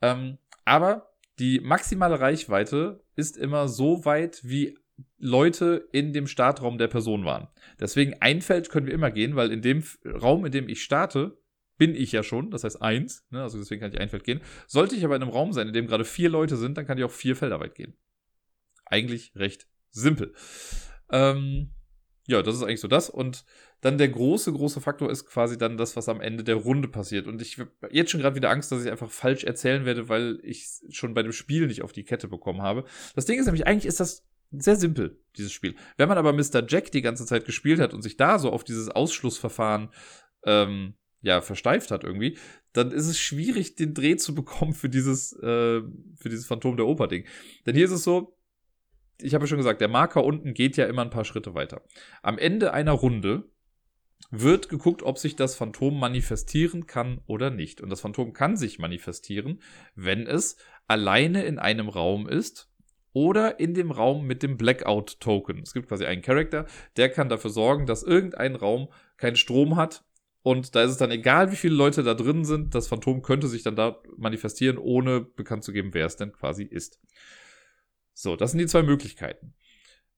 Ähm, 0.00 0.38
aber 0.64 1.12
die 1.38 1.60
maximale 1.60 2.18
Reichweite 2.18 3.02
ist 3.14 3.36
immer 3.36 3.68
so 3.68 4.04
weit, 4.04 4.40
wie 4.42 4.76
Leute 5.18 5.88
in 5.92 6.12
dem 6.12 6.26
Startraum 6.26 6.78
der 6.78 6.88
Person 6.88 7.24
waren. 7.24 7.48
Deswegen 7.80 8.14
ein 8.20 8.42
Feld 8.42 8.70
können 8.70 8.86
wir 8.86 8.94
immer 8.94 9.10
gehen, 9.10 9.36
weil 9.36 9.52
in 9.52 9.62
dem 9.62 9.82
Raum, 10.04 10.44
in 10.44 10.52
dem 10.52 10.68
ich 10.68 10.82
starte, 10.82 11.38
bin 11.78 11.94
ich 11.94 12.12
ja 12.12 12.22
schon, 12.22 12.50
das 12.50 12.64
heißt 12.64 12.82
eins, 12.82 13.26
ne, 13.30 13.42
also 13.42 13.58
deswegen 13.58 13.80
kann 13.80 13.92
ich 13.92 14.00
ein 14.00 14.08
Feld 14.08 14.24
gehen. 14.24 14.40
Sollte 14.66 14.94
ich 14.94 15.04
aber 15.04 15.16
in 15.16 15.22
einem 15.22 15.30
Raum 15.30 15.52
sein, 15.52 15.68
in 15.68 15.72
dem 15.72 15.86
gerade 15.86 16.04
vier 16.04 16.28
Leute 16.28 16.56
sind, 16.56 16.76
dann 16.76 16.86
kann 16.86 16.98
ich 16.98 17.04
auch 17.04 17.10
vier 17.10 17.34
Felder 17.34 17.60
weit 17.60 17.74
gehen. 17.74 17.94
Eigentlich 18.84 19.32
recht 19.34 19.66
simpel. 19.90 20.34
Ähm, 21.10 21.70
ja, 22.26 22.42
das 22.42 22.54
ist 22.54 22.62
eigentlich 22.62 22.80
so 22.80 22.88
das. 22.88 23.10
Und 23.10 23.44
dann 23.80 23.98
der 23.98 24.08
große, 24.08 24.52
große 24.52 24.80
Faktor 24.80 25.10
ist 25.10 25.26
quasi 25.26 25.58
dann 25.58 25.76
das, 25.76 25.96
was 25.96 26.08
am 26.08 26.20
Ende 26.20 26.44
der 26.44 26.54
Runde 26.54 26.88
passiert. 26.88 27.26
Und 27.26 27.42
ich 27.42 27.58
habe 27.58 27.70
jetzt 27.90 28.10
schon 28.10 28.20
gerade 28.20 28.36
wieder 28.36 28.50
Angst, 28.50 28.70
dass 28.70 28.84
ich 28.84 28.90
einfach 28.90 29.10
falsch 29.10 29.44
erzählen 29.44 29.84
werde, 29.84 30.08
weil 30.08 30.38
ich 30.44 30.68
schon 30.90 31.14
bei 31.14 31.22
dem 31.22 31.32
Spiel 31.32 31.66
nicht 31.66 31.82
auf 31.82 31.92
die 31.92 32.04
Kette 32.04 32.28
bekommen 32.28 32.62
habe. 32.62 32.84
Das 33.14 33.26
Ding 33.26 33.40
ist 33.40 33.46
nämlich, 33.46 33.66
eigentlich 33.66 33.86
ist 33.86 33.98
das 33.98 34.24
sehr 34.52 34.76
simpel, 34.76 35.20
dieses 35.36 35.52
Spiel. 35.52 35.74
Wenn 35.96 36.08
man 36.08 36.18
aber 36.18 36.32
Mr. 36.32 36.64
Jack 36.66 36.92
die 36.92 37.02
ganze 37.02 37.26
Zeit 37.26 37.44
gespielt 37.44 37.80
hat 37.80 37.94
und 37.94 38.02
sich 38.02 38.16
da 38.16 38.38
so 38.38 38.50
auf 38.50 38.64
dieses 38.64 38.88
Ausschlussverfahren 38.88 39.90
ähm, 40.44 40.94
ja, 41.22 41.40
versteift 41.40 41.90
hat 41.90 42.04
irgendwie, 42.04 42.36
dann 42.72 42.90
ist 42.90 43.06
es 43.06 43.18
schwierig, 43.18 43.76
den 43.76 43.94
Dreh 43.94 44.16
zu 44.16 44.34
bekommen 44.34 44.74
für 44.74 44.88
dieses, 44.88 45.32
äh, 45.34 45.80
für 46.16 46.28
dieses 46.28 46.46
Phantom 46.46 46.76
der 46.76 46.86
Oper-Ding. 46.86 47.26
Denn 47.64 47.74
hier 47.74 47.84
ist 47.84 47.92
es 47.92 48.02
so, 48.02 48.36
ich 49.20 49.34
habe 49.34 49.44
ja 49.44 49.48
schon 49.48 49.58
gesagt, 49.58 49.80
der 49.80 49.88
Marker 49.88 50.24
unten 50.24 50.52
geht 50.52 50.76
ja 50.76 50.86
immer 50.86 51.02
ein 51.02 51.10
paar 51.10 51.24
Schritte 51.24 51.54
weiter. 51.54 51.82
Am 52.22 52.38
Ende 52.38 52.72
einer 52.72 52.92
Runde 52.92 53.48
wird 54.30 54.68
geguckt, 54.68 55.02
ob 55.02 55.18
sich 55.18 55.36
das 55.36 55.54
Phantom 55.54 55.98
manifestieren 55.98 56.86
kann 56.86 57.20
oder 57.26 57.50
nicht. 57.50 57.80
Und 57.80 57.90
das 57.90 58.00
Phantom 58.00 58.32
kann 58.32 58.56
sich 58.56 58.78
manifestieren, 58.78 59.60
wenn 59.94 60.26
es 60.26 60.56
alleine 60.88 61.44
in 61.44 61.58
einem 61.58 61.88
Raum 61.88 62.28
ist 62.28 62.71
oder 63.12 63.60
in 63.60 63.74
dem 63.74 63.90
Raum 63.90 64.26
mit 64.26 64.42
dem 64.42 64.56
Blackout-Token. 64.56 65.60
Es 65.62 65.74
gibt 65.74 65.88
quasi 65.88 66.06
einen 66.06 66.22
Charakter, 66.22 66.66
der 66.96 67.10
kann 67.10 67.28
dafür 67.28 67.50
sorgen, 67.50 67.86
dass 67.86 68.02
irgendein 68.02 68.56
Raum 68.56 68.88
keinen 69.16 69.36
Strom 69.36 69.76
hat. 69.76 70.04
Und 70.42 70.74
da 70.74 70.82
ist 70.82 70.90
es 70.90 70.96
dann 70.96 71.12
egal, 71.12 71.52
wie 71.52 71.56
viele 71.56 71.74
Leute 71.74 72.02
da 72.02 72.14
drin 72.14 72.44
sind, 72.44 72.74
das 72.74 72.88
Phantom 72.88 73.22
könnte 73.22 73.46
sich 73.46 73.62
dann 73.62 73.76
da 73.76 74.02
manifestieren, 74.16 74.76
ohne 74.76 75.20
bekannt 75.20 75.62
zu 75.62 75.72
geben, 75.72 75.94
wer 75.94 76.06
es 76.06 76.16
denn 76.16 76.32
quasi 76.32 76.64
ist. 76.64 77.00
So, 78.12 78.34
das 78.34 78.50
sind 78.50 78.58
die 78.58 78.66
zwei 78.66 78.82
Möglichkeiten 78.82 79.54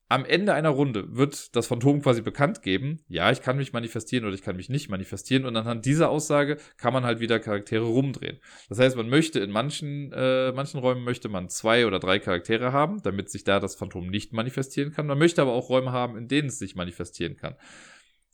am 0.07 0.23
Ende 0.23 0.53
einer 0.53 0.69
Runde 0.69 1.15
wird 1.15 1.55
das 1.55 1.67
Phantom 1.67 2.01
quasi 2.01 2.21
bekannt 2.21 2.61
geben, 2.61 2.99
ja, 3.07 3.31
ich 3.31 3.41
kann 3.41 3.57
mich 3.57 3.73
manifestieren 3.73 4.25
oder 4.25 4.35
ich 4.35 4.43
kann 4.43 4.55
mich 4.55 4.69
nicht 4.69 4.89
manifestieren 4.89 5.45
und 5.45 5.55
anhand 5.55 5.85
dieser 5.85 6.09
Aussage 6.09 6.57
kann 6.77 6.93
man 6.93 7.03
halt 7.03 7.19
wieder 7.19 7.39
Charaktere 7.39 7.85
rumdrehen. 7.85 8.39
Das 8.69 8.77
heißt, 8.77 8.95
man 8.95 9.09
möchte 9.09 9.39
in 9.39 9.49
manchen, 9.49 10.11
äh, 10.13 10.51
manchen 10.51 10.79
Räumen 10.79 11.03
möchte 11.03 11.27
man 11.27 11.49
zwei 11.49 11.87
oder 11.87 11.99
drei 11.99 12.19
Charaktere 12.19 12.71
haben, 12.71 13.01
damit 13.01 13.31
sich 13.31 13.43
da 13.43 13.59
das 13.59 13.75
Phantom 13.75 14.07
nicht 14.07 14.31
manifestieren 14.31 14.91
kann. 14.91 15.07
Man 15.07 15.17
möchte 15.17 15.41
aber 15.41 15.53
auch 15.53 15.69
Räume 15.69 15.91
haben, 15.91 16.17
in 16.17 16.27
denen 16.27 16.49
es 16.49 16.59
sich 16.59 16.75
manifestieren 16.75 17.35
kann. 17.35 17.55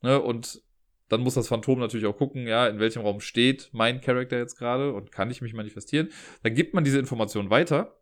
Ne? 0.02 0.20
Und 0.20 0.62
dann 1.08 1.22
muss 1.22 1.34
das 1.34 1.48
Phantom 1.48 1.80
natürlich 1.80 2.06
auch 2.06 2.18
gucken, 2.18 2.48
ja, 2.48 2.68
in 2.68 2.80
welchem 2.80 3.02
Raum 3.02 3.20
steht 3.20 3.70
mein 3.74 4.02
Charakter 4.02 4.38
jetzt 4.38 4.58
gerade 4.58 4.94
und 4.94 5.12
kann 5.12 5.30
ich 5.30 5.42
mich 5.42 5.54
manifestieren. 5.54 6.10
Dann 6.44 6.54
gibt 6.54 6.74
man 6.74 6.84
diese 6.84 7.00
Information 7.00 7.50
weiter 7.50 8.01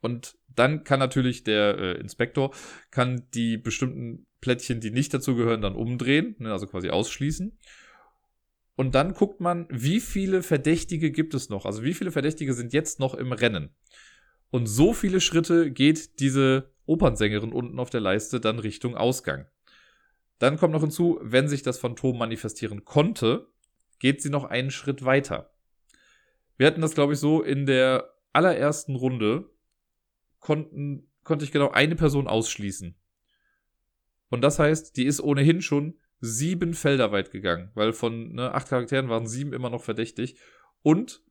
und 0.00 0.36
dann 0.48 0.84
kann 0.84 0.98
natürlich 0.98 1.44
der 1.44 1.78
äh, 1.78 1.92
Inspektor 2.00 2.54
kann 2.90 3.22
die 3.34 3.56
bestimmten 3.56 4.26
Plättchen, 4.40 4.80
die 4.80 4.90
nicht 4.90 5.12
dazugehören, 5.14 5.62
dann 5.62 5.74
umdrehen, 5.74 6.36
ne, 6.38 6.52
also 6.52 6.66
quasi 6.66 6.90
ausschließen. 6.90 7.58
Und 8.76 8.94
dann 8.94 9.12
guckt 9.12 9.40
man, 9.40 9.66
wie 9.70 10.00
viele 10.00 10.42
Verdächtige 10.42 11.10
gibt 11.10 11.34
es 11.34 11.48
noch? 11.48 11.66
Also 11.66 11.82
wie 11.82 11.94
viele 11.94 12.12
Verdächtige 12.12 12.54
sind 12.54 12.72
jetzt 12.72 13.00
noch 13.00 13.14
im 13.14 13.32
Rennen? 13.32 13.70
Und 14.50 14.66
so 14.66 14.92
viele 14.92 15.20
Schritte 15.20 15.70
geht 15.70 16.20
diese 16.20 16.72
Opernsängerin 16.86 17.52
unten 17.52 17.78
auf 17.80 17.90
der 17.90 18.00
Leiste 18.00 18.40
dann 18.40 18.58
Richtung 18.58 18.96
Ausgang. 18.96 19.46
Dann 20.38 20.56
kommt 20.56 20.72
noch 20.72 20.80
hinzu, 20.80 21.18
wenn 21.22 21.48
sich 21.48 21.62
das 21.62 21.78
Phantom 21.78 22.16
manifestieren 22.16 22.84
konnte, 22.84 23.48
geht 23.98 24.22
sie 24.22 24.30
noch 24.30 24.44
einen 24.44 24.70
Schritt 24.70 25.04
weiter. 25.04 25.50
Wir 26.56 26.66
hatten 26.66 26.80
das, 26.80 26.94
glaube 26.94 27.14
ich, 27.14 27.18
so 27.18 27.42
in 27.42 27.66
der 27.66 28.14
allerersten 28.32 28.94
Runde, 28.94 29.50
konnten, 30.48 31.06
konnte 31.24 31.44
ich 31.44 31.52
genau 31.52 31.72
eine 31.72 31.94
Person 31.94 32.26
ausschließen. 32.26 32.96
Und 34.30 34.40
das 34.40 34.58
heißt, 34.58 34.96
die 34.96 35.04
ist 35.04 35.20
ohnehin 35.20 35.60
schon 35.60 35.98
sieben 36.20 36.72
Felder 36.72 37.12
weit 37.12 37.30
gegangen, 37.30 37.70
weil 37.74 37.92
von 37.92 38.32
ne, 38.32 38.54
acht 38.54 38.70
Charakteren 38.70 39.10
waren 39.10 39.26
sieben 39.26 39.52
immer 39.52 39.68
noch 39.68 39.84
verdächtig. 39.84 40.38
Und 40.80 41.22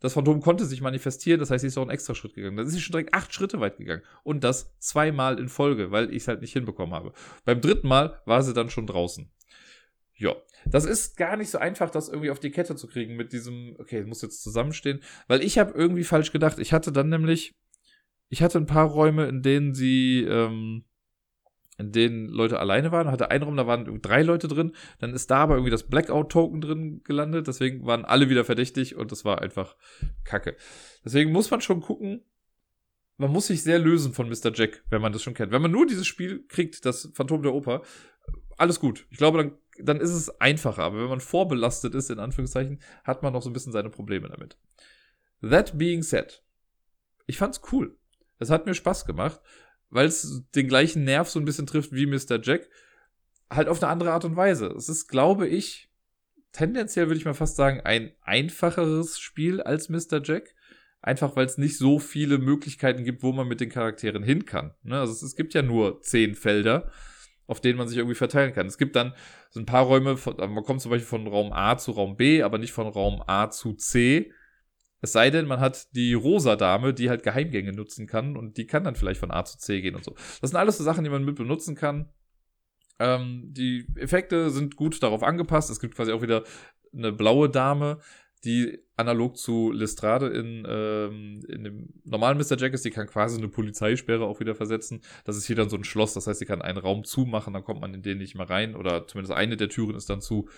das 0.00 0.14
Phantom 0.14 0.40
konnte 0.40 0.64
sich 0.64 0.80
manifestieren, 0.80 1.38
das 1.38 1.52
heißt, 1.52 1.62
sie 1.62 1.68
ist 1.68 1.78
auch 1.78 1.82
einen 1.82 1.92
extra 1.92 2.16
Schritt 2.16 2.34
gegangen. 2.34 2.56
Dann 2.56 2.66
ist 2.66 2.72
sie 2.72 2.80
schon 2.80 2.90
direkt 2.90 3.14
acht 3.14 3.32
Schritte 3.32 3.60
weit 3.60 3.76
gegangen. 3.78 4.02
Und 4.24 4.42
das 4.42 4.76
zweimal 4.80 5.38
in 5.38 5.48
Folge, 5.48 5.92
weil 5.92 6.10
ich 6.10 6.22
es 6.22 6.28
halt 6.28 6.40
nicht 6.40 6.52
hinbekommen 6.52 6.92
habe. 6.92 7.12
Beim 7.44 7.60
dritten 7.60 7.86
Mal 7.86 8.20
war 8.26 8.42
sie 8.42 8.52
dann 8.52 8.68
schon 8.68 8.88
draußen. 8.88 9.30
Ja, 10.16 10.34
das 10.64 10.86
ist 10.86 11.16
gar 11.16 11.36
nicht 11.36 11.50
so 11.50 11.58
einfach, 11.58 11.90
das 11.90 12.08
irgendwie 12.08 12.30
auf 12.30 12.40
die 12.40 12.50
Kette 12.50 12.74
zu 12.74 12.88
kriegen 12.88 13.14
mit 13.14 13.32
diesem, 13.32 13.76
okay, 13.78 14.02
muss 14.02 14.22
jetzt 14.22 14.42
zusammenstehen, 14.42 15.02
weil 15.28 15.44
ich 15.44 15.56
habe 15.56 15.72
irgendwie 15.72 16.04
falsch 16.04 16.32
gedacht. 16.32 16.58
Ich 16.58 16.72
hatte 16.72 16.90
dann 16.90 17.10
nämlich 17.10 17.54
ich 18.28 18.42
hatte 18.42 18.58
ein 18.58 18.66
paar 18.66 18.86
Räume, 18.86 19.26
in 19.26 19.42
denen 19.42 19.74
sie, 19.74 20.24
ähm, 20.24 20.84
in 21.78 21.92
denen 21.92 22.28
Leute 22.28 22.58
alleine 22.58 22.90
waren. 22.90 23.10
Hatte 23.10 23.30
einen 23.30 23.44
Raum, 23.44 23.56
da 23.56 23.66
waren 23.66 24.00
drei 24.02 24.22
Leute 24.22 24.48
drin. 24.48 24.74
Dann 24.98 25.14
ist 25.14 25.30
da 25.30 25.38
aber 25.38 25.54
irgendwie 25.54 25.70
das 25.70 25.84
Blackout-Token 25.84 26.60
drin 26.60 27.02
gelandet. 27.04 27.46
Deswegen 27.46 27.86
waren 27.86 28.04
alle 28.04 28.28
wieder 28.28 28.44
verdächtig 28.44 28.96
und 28.96 29.12
das 29.12 29.24
war 29.24 29.42
einfach 29.42 29.76
Kacke. 30.24 30.56
Deswegen 31.04 31.32
muss 31.32 31.50
man 31.50 31.60
schon 31.60 31.80
gucken. 31.80 32.24
Man 33.18 33.30
muss 33.30 33.46
sich 33.46 33.62
sehr 33.62 33.78
lösen 33.78 34.12
von 34.12 34.28
Mr. 34.28 34.52
Jack, 34.52 34.84
wenn 34.90 35.00
man 35.00 35.12
das 35.12 35.22
schon 35.22 35.34
kennt. 35.34 35.52
Wenn 35.52 35.62
man 35.62 35.70
nur 35.70 35.86
dieses 35.86 36.06
Spiel 36.06 36.44
kriegt, 36.48 36.84
das 36.84 37.10
Phantom 37.14 37.42
der 37.42 37.54
Oper, 37.54 37.82
alles 38.58 38.80
gut. 38.80 39.06
Ich 39.10 39.16
glaube, 39.16 39.38
dann, 39.38 39.52
dann 39.78 40.00
ist 40.00 40.10
es 40.10 40.40
einfacher. 40.40 40.82
Aber 40.82 41.00
wenn 41.00 41.08
man 41.08 41.20
vorbelastet 41.20 41.94
ist, 41.94 42.10
in 42.10 42.18
Anführungszeichen, 42.18 42.80
hat 43.04 43.22
man 43.22 43.32
noch 43.32 43.42
so 43.42 43.48
ein 43.48 43.52
bisschen 43.54 43.72
seine 43.72 43.90
Probleme 43.90 44.28
damit. 44.28 44.58
That 45.42 45.78
being 45.78 46.02
said, 46.02 46.42
ich 47.26 47.38
fand's 47.38 47.60
cool. 47.72 47.96
Es 48.38 48.50
hat 48.50 48.66
mir 48.66 48.74
Spaß 48.74 49.06
gemacht, 49.06 49.40
weil 49.90 50.06
es 50.06 50.44
den 50.54 50.68
gleichen 50.68 51.04
Nerv 51.04 51.28
so 51.28 51.38
ein 51.38 51.44
bisschen 51.44 51.66
trifft 51.66 51.92
wie 51.92 52.06
Mr. 52.06 52.40
Jack. 52.42 52.68
Halt 53.50 53.68
auf 53.68 53.82
eine 53.82 53.90
andere 53.90 54.12
Art 54.12 54.24
und 54.24 54.36
Weise. 54.36 54.66
Es 54.76 54.88
ist, 54.88 55.08
glaube 55.08 55.46
ich, 55.46 55.88
tendenziell 56.52 57.06
würde 57.06 57.18
ich 57.18 57.24
mal 57.24 57.34
fast 57.34 57.56
sagen, 57.56 57.80
ein 57.82 58.12
einfacheres 58.22 59.18
Spiel 59.18 59.60
als 59.60 59.88
Mr. 59.88 60.20
Jack. 60.22 60.54
Einfach 61.00 61.36
weil 61.36 61.46
es 61.46 61.58
nicht 61.58 61.78
so 61.78 62.00
viele 62.00 62.38
Möglichkeiten 62.38 63.04
gibt, 63.04 63.22
wo 63.22 63.32
man 63.32 63.46
mit 63.46 63.60
den 63.60 63.68
Charakteren 63.68 64.24
hin 64.24 64.44
kann. 64.44 64.74
Ne? 64.82 64.98
Also 64.98 65.24
es, 65.24 65.36
gibt 65.36 65.54
ja 65.54 65.62
nur 65.62 66.02
zehn 66.02 66.34
Felder, 66.34 66.90
auf 67.46 67.60
denen 67.60 67.78
man 67.78 67.86
sich 67.86 67.98
irgendwie 67.98 68.16
verteilen 68.16 68.52
kann. 68.52 68.66
Es 68.66 68.76
gibt 68.76 68.96
dann 68.96 69.14
so 69.50 69.60
ein 69.60 69.66
paar 69.66 69.84
Räume, 69.84 70.18
man 70.36 70.64
kommt 70.64 70.80
zum 70.80 70.90
Beispiel 70.90 71.06
von 71.06 71.28
Raum 71.28 71.52
A 71.52 71.78
zu 71.78 71.92
Raum 71.92 72.16
B, 72.16 72.42
aber 72.42 72.58
nicht 72.58 72.72
von 72.72 72.88
Raum 72.88 73.22
A 73.24 73.50
zu 73.50 73.74
C. 73.74 74.32
Es 75.00 75.12
sei 75.12 75.30
denn, 75.30 75.46
man 75.46 75.60
hat 75.60 75.94
die 75.94 76.14
rosa 76.14 76.56
Dame, 76.56 76.94
die 76.94 77.10
halt 77.10 77.22
Geheimgänge 77.22 77.72
nutzen 77.72 78.06
kann 78.06 78.36
und 78.36 78.56
die 78.56 78.66
kann 78.66 78.84
dann 78.84 78.96
vielleicht 78.96 79.20
von 79.20 79.30
A 79.30 79.44
zu 79.44 79.58
C 79.58 79.80
gehen 79.80 79.94
und 79.94 80.04
so. 80.04 80.14
Das 80.40 80.50
sind 80.50 80.56
alles 80.56 80.78
so 80.78 80.84
Sachen, 80.84 81.04
die 81.04 81.10
man 81.10 81.24
mit 81.24 81.36
benutzen 81.36 81.74
kann. 81.74 82.08
Ähm, 82.98 83.52
die 83.52 83.86
Effekte 83.96 84.50
sind 84.50 84.76
gut 84.76 85.02
darauf 85.02 85.22
angepasst. 85.22 85.70
Es 85.70 85.80
gibt 85.80 85.94
quasi 85.94 86.12
auch 86.12 86.22
wieder 86.22 86.44
eine 86.94 87.12
blaue 87.12 87.50
Dame, 87.50 88.00
die 88.44 88.78
analog 88.96 89.36
zu 89.36 89.72
Lestrade 89.72 90.28
in, 90.28 90.64
ähm, 90.68 91.40
in 91.48 91.64
dem 91.64 91.88
normalen 92.04 92.38
Mr. 92.38 92.56
Jack 92.56 92.72
ist, 92.72 92.84
die 92.84 92.90
kann 92.90 93.06
quasi 93.06 93.38
eine 93.38 93.48
Polizeisperre 93.48 94.24
auch 94.24 94.40
wieder 94.40 94.54
versetzen. 94.54 95.02
Das 95.24 95.36
ist 95.36 95.46
hier 95.46 95.56
dann 95.56 95.68
so 95.68 95.76
ein 95.76 95.84
Schloss, 95.84 96.14
das 96.14 96.26
heißt, 96.26 96.38
sie 96.38 96.46
kann 96.46 96.62
einen 96.62 96.78
Raum 96.78 97.04
zumachen, 97.04 97.52
dann 97.52 97.64
kommt 97.64 97.80
man 97.80 97.92
in 97.92 98.02
den 98.02 98.18
nicht 98.18 98.34
mehr 98.34 98.48
rein 98.48 98.76
oder 98.76 99.06
zumindest 99.06 99.36
eine 99.36 99.56
der 99.56 99.68
Türen 99.68 99.96
ist 99.96 100.08
dann 100.08 100.20
zu. 100.20 100.48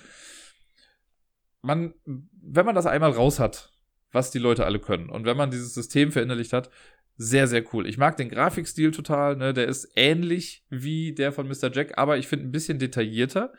Man, 1.63 1.95
wenn 2.05 2.67
man 2.67 2.75
das 2.75 2.87
einmal 2.87 3.11
raus 3.11 3.41
hat, 3.41 3.73
was 4.13 4.31
die 4.31 4.39
Leute 4.39 4.65
alle 4.65 4.79
können. 4.79 5.11
Und 5.11 5.25
wenn 5.25 5.37
man 5.37 5.51
dieses 5.51 5.75
System 5.75 6.13
verinnerlicht 6.13 6.53
hat, 6.53 6.71
sehr, 7.17 7.49
sehr 7.49 7.65
cool. 7.73 7.87
Ich 7.87 7.99
mag 7.99 8.17
den 8.17 8.29
Grafikstil 8.29 8.93
total, 8.93 9.37
ne? 9.37 9.53
Der 9.53 9.67
ist 9.67 9.91
ähnlich 9.97 10.65
wie 10.71 11.13
der 11.13 11.33
von 11.33 11.49
Mr. 11.49 11.71
Jack, 11.73 11.99
aber 11.99 12.17
ich 12.17 12.29
finde 12.29 12.47
ein 12.47 12.53
bisschen 12.53 12.79
detaillierter. 12.79 13.53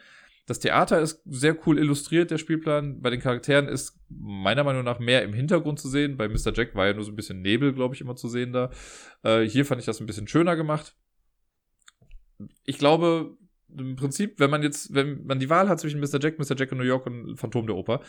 Das 0.45 0.59
Theater 0.59 0.99
ist 0.99 1.21
sehr 1.25 1.55
cool 1.67 1.77
illustriert, 1.77 2.31
der 2.31 2.39
Spielplan. 2.39 3.01
Bei 3.01 3.11
den 3.11 3.19
Charakteren 3.19 3.67
ist 3.67 3.99
meiner 4.09 4.63
Meinung 4.63 4.83
nach 4.83 4.97
mehr 4.97 5.23
im 5.23 5.33
Hintergrund 5.33 5.77
zu 5.79 5.89
sehen. 5.89 6.17
Bei 6.17 6.27
Mr. 6.27 6.53
Jack 6.55 6.73
war 6.73 6.87
ja 6.87 6.93
nur 6.93 7.03
so 7.03 7.11
ein 7.11 7.15
bisschen 7.15 7.41
Nebel, 7.41 7.73
glaube 7.73 7.93
ich, 7.93 8.01
immer 8.01 8.15
zu 8.15 8.29
sehen 8.29 8.53
da. 8.53 8.71
Äh, 9.23 9.41
hier 9.41 9.65
fand 9.65 9.79
ich 9.79 9.85
das 9.85 9.99
ein 9.99 10.07
bisschen 10.07 10.27
schöner 10.27 10.55
gemacht. 10.55 10.95
Ich 12.63 12.79
glaube, 12.79 13.37
im 13.77 13.95
Prinzip, 13.95 14.39
wenn 14.39 14.49
man 14.49 14.63
jetzt, 14.63 14.93
wenn 14.93 15.25
man 15.25 15.37
die 15.37 15.49
Wahl 15.49 15.69
hat 15.69 15.79
zwischen 15.79 15.99
Mr. 15.99 16.19
Jack, 16.19 16.39
Mr. 16.39 16.55
Jack 16.57 16.71
in 16.71 16.77
New 16.77 16.83
York 16.83 17.05
und 17.05 17.37
Phantom 17.37 17.67
der 17.67 17.75
Oper, 17.75 18.01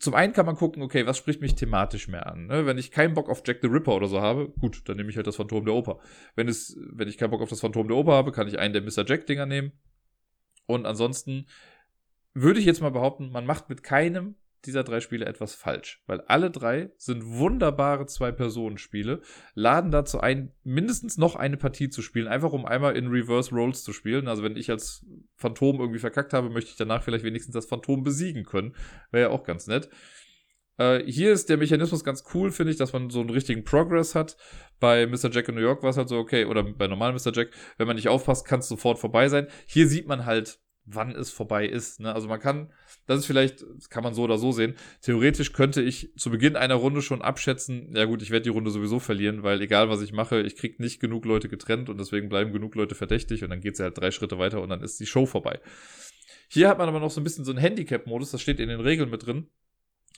zum 0.00 0.14
einen 0.14 0.32
kann 0.32 0.46
man 0.46 0.56
gucken, 0.56 0.82
okay, 0.82 1.06
was 1.06 1.18
spricht 1.18 1.42
mich 1.42 1.54
thematisch 1.54 2.08
mehr 2.08 2.26
an? 2.26 2.46
Ne? 2.46 2.64
Wenn 2.64 2.78
ich 2.78 2.90
keinen 2.90 3.12
Bock 3.12 3.28
auf 3.28 3.42
Jack 3.46 3.58
the 3.60 3.68
Ripper 3.68 3.94
oder 3.94 4.06
so 4.06 4.20
habe, 4.20 4.48
gut, 4.58 4.88
dann 4.88 4.96
nehme 4.96 5.10
ich 5.10 5.16
halt 5.16 5.26
das 5.26 5.36
Phantom 5.36 5.64
der 5.64 5.74
Oper. 5.74 6.00
Wenn, 6.34 6.48
es, 6.48 6.76
wenn 6.90 7.06
ich 7.06 7.18
keinen 7.18 7.30
Bock 7.30 7.42
auf 7.42 7.50
das 7.50 7.60
Phantom 7.60 7.86
der 7.86 7.98
Oper 7.98 8.12
habe, 8.12 8.32
kann 8.32 8.48
ich 8.48 8.58
einen 8.58 8.72
der 8.72 8.82
Mr. 8.82 9.04
Jack-Dinger 9.06 9.44
nehmen. 9.44 9.72
Und 10.64 10.86
ansonsten 10.86 11.46
würde 12.32 12.60
ich 12.60 12.66
jetzt 12.66 12.80
mal 12.80 12.90
behaupten, 12.90 13.30
man 13.30 13.44
macht 13.44 13.68
mit 13.68 13.82
keinem 13.82 14.36
dieser 14.66 14.84
drei 14.84 15.00
Spiele 15.00 15.26
etwas 15.26 15.54
falsch, 15.54 16.02
weil 16.06 16.20
alle 16.22 16.50
drei 16.50 16.90
sind 16.96 17.24
wunderbare 17.24 18.06
Zwei-Personen-Spiele, 18.06 19.22
laden 19.54 19.90
dazu 19.90 20.20
ein, 20.20 20.52
mindestens 20.62 21.18
noch 21.18 21.36
eine 21.36 21.56
Partie 21.56 21.88
zu 21.88 22.02
spielen, 22.02 22.28
einfach 22.28 22.52
um 22.52 22.66
einmal 22.66 22.96
in 22.96 23.08
Reverse 23.08 23.54
Rolls 23.54 23.82
zu 23.82 23.92
spielen. 23.92 24.28
Also 24.28 24.42
wenn 24.42 24.56
ich 24.56 24.70
als 24.70 25.04
Phantom 25.36 25.80
irgendwie 25.80 26.00
verkackt 26.00 26.32
habe, 26.32 26.50
möchte 26.50 26.70
ich 26.70 26.76
danach 26.76 27.02
vielleicht 27.02 27.24
wenigstens 27.24 27.54
das 27.54 27.66
Phantom 27.66 28.02
besiegen 28.02 28.44
können. 28.44 28.74
Wäre 29.10 29.30
ja 29.30 29.34
auch 29.34 29.44
ganz 29.44 29.66
nett. 29.66 29.88
Äh, 30.80 31.04
hier 31.04 31.32
ist 31.32 31.50
der 31.50 31.58
Mechanismus 31.58 32.04
ganz 32.04 32.24
cool, 32.32 32.50
finde 32.50 32.72
ich, 32.72 32.78
dass 32.78 32.94
man 32.94 33.10
so 33.10 33.20
einen 33.20 33.30
richtigen 33.30 33.64
Progress 33.64 34.14
hat. 34.14 34.36
Bei 34.80 35.06
Mr. 35.06 35.30
Jack 35.30 35.48
in 35.48 35.54
New 35.54 35.60
York 35.60 35.82
war 35.82 35.90
es 35.90 35.98
halt 35.98 36.08
so, 36.08 36.16
okay, 36.16 36.46
oder 36.46 36.62
bei 36.62 36.86
normalen 36.86 37.14
Mr. 37.14 37.32
Jack, 37.34 37.50
wenn 37.76 37.86
man 37.86 37.96
nicht 37.96 38.08
aufpasst, 38.08 38.46
kann 38.46 38.60
es 38.60 38.68
sofort 38.68 38.98
vorbei 38.98 39.28
sein. 39.28 39.46
Hier 39.66 39.86
sieht 39.86 40.08
man 40.08 40.24
halt 40.24 40.58
wann 40.94 41.14
es 41.14 41.30
vorbei 41.30 41.66
ist. 41.66 42.00
Ne? 42.00 42.14
Also 42.14 42.28
man 42.28 42.40
kann, 42.40 42.72
das 43.06 43.20
ist 43.20 43.26
vielleicht, 43.26 43.62
das 43.76 43.90
kann 43.90 44.02
man 44.02 44.14
so 44.14 44.22
oder 44.22 44.38
so 44.38 44.52
sehen. 44.52 44.74
Theoretisch 45.02 45.52
könnte 45.52 45.82
ich 45.82 46.12
zu 46.16 46.30
Beginn 46.30 46.56
einer 46.56 46.74
Runde 46.74 47.02
schon 47.02 47.22
abschätzen, 47.22 47.94
ja 47.94 48.04
gut, 48.04 48.22
ich 48.22 48.30
werde 48.30 48.44
die 48.44 48.50
Runde 48.50 48.70
sowieso 48.70 48.98
verlieren, 48.98 49.42
weil 49.42 49.60
egal 49.60 49.88
was 49.88 50.02
ich 50.02 50.12
mache, 50.12 50.40
ich 50.40 50.56
kriege 50.56 50.82
nicht 50.82 51.00
genug 51.00 51.24
Leute 51.24 51.48
getrennt 51.48 51.88
und 51.88 51.98
deswegen 51.98 52.28
bleiben 52.28 52.52
genug 52.52 52.74
Leute 52.74 52.94
verdächtig 52.94 53.44
und 53.44 53.50
dann 53.50 53.60
geht 53.60 53.74
es 53.74 53.80
halt 53.80 53.98
drei 53.98 54.10
Schritte 54.10 54.38
weiter 54.38 54.60
und 54.60 54.68
dann 54.68 54.82
ist 54.82 55.00
die 55.00 55.06
Show 55.06 55.26
vorbei. 55.26 55.60
Hier 56.48 56.68
hat 56.68 56.78
man 56.78 56.88
aber 56.88 57.00
noch 57.00 57.10
so 57.10 57.20
ein 57.20 57.24
bisschen 57.24 57.44
so 57.44 57.52
einen 57.52 57.60
Handicap-Modus, 57.60 58.32
das 58.32 58.42
steht 58.42 58.60
in 58.60 58.68
den 58.68 58.80
Regeln 58.80 59.10
mit 59.10 59.24
drin. 59.24 59.48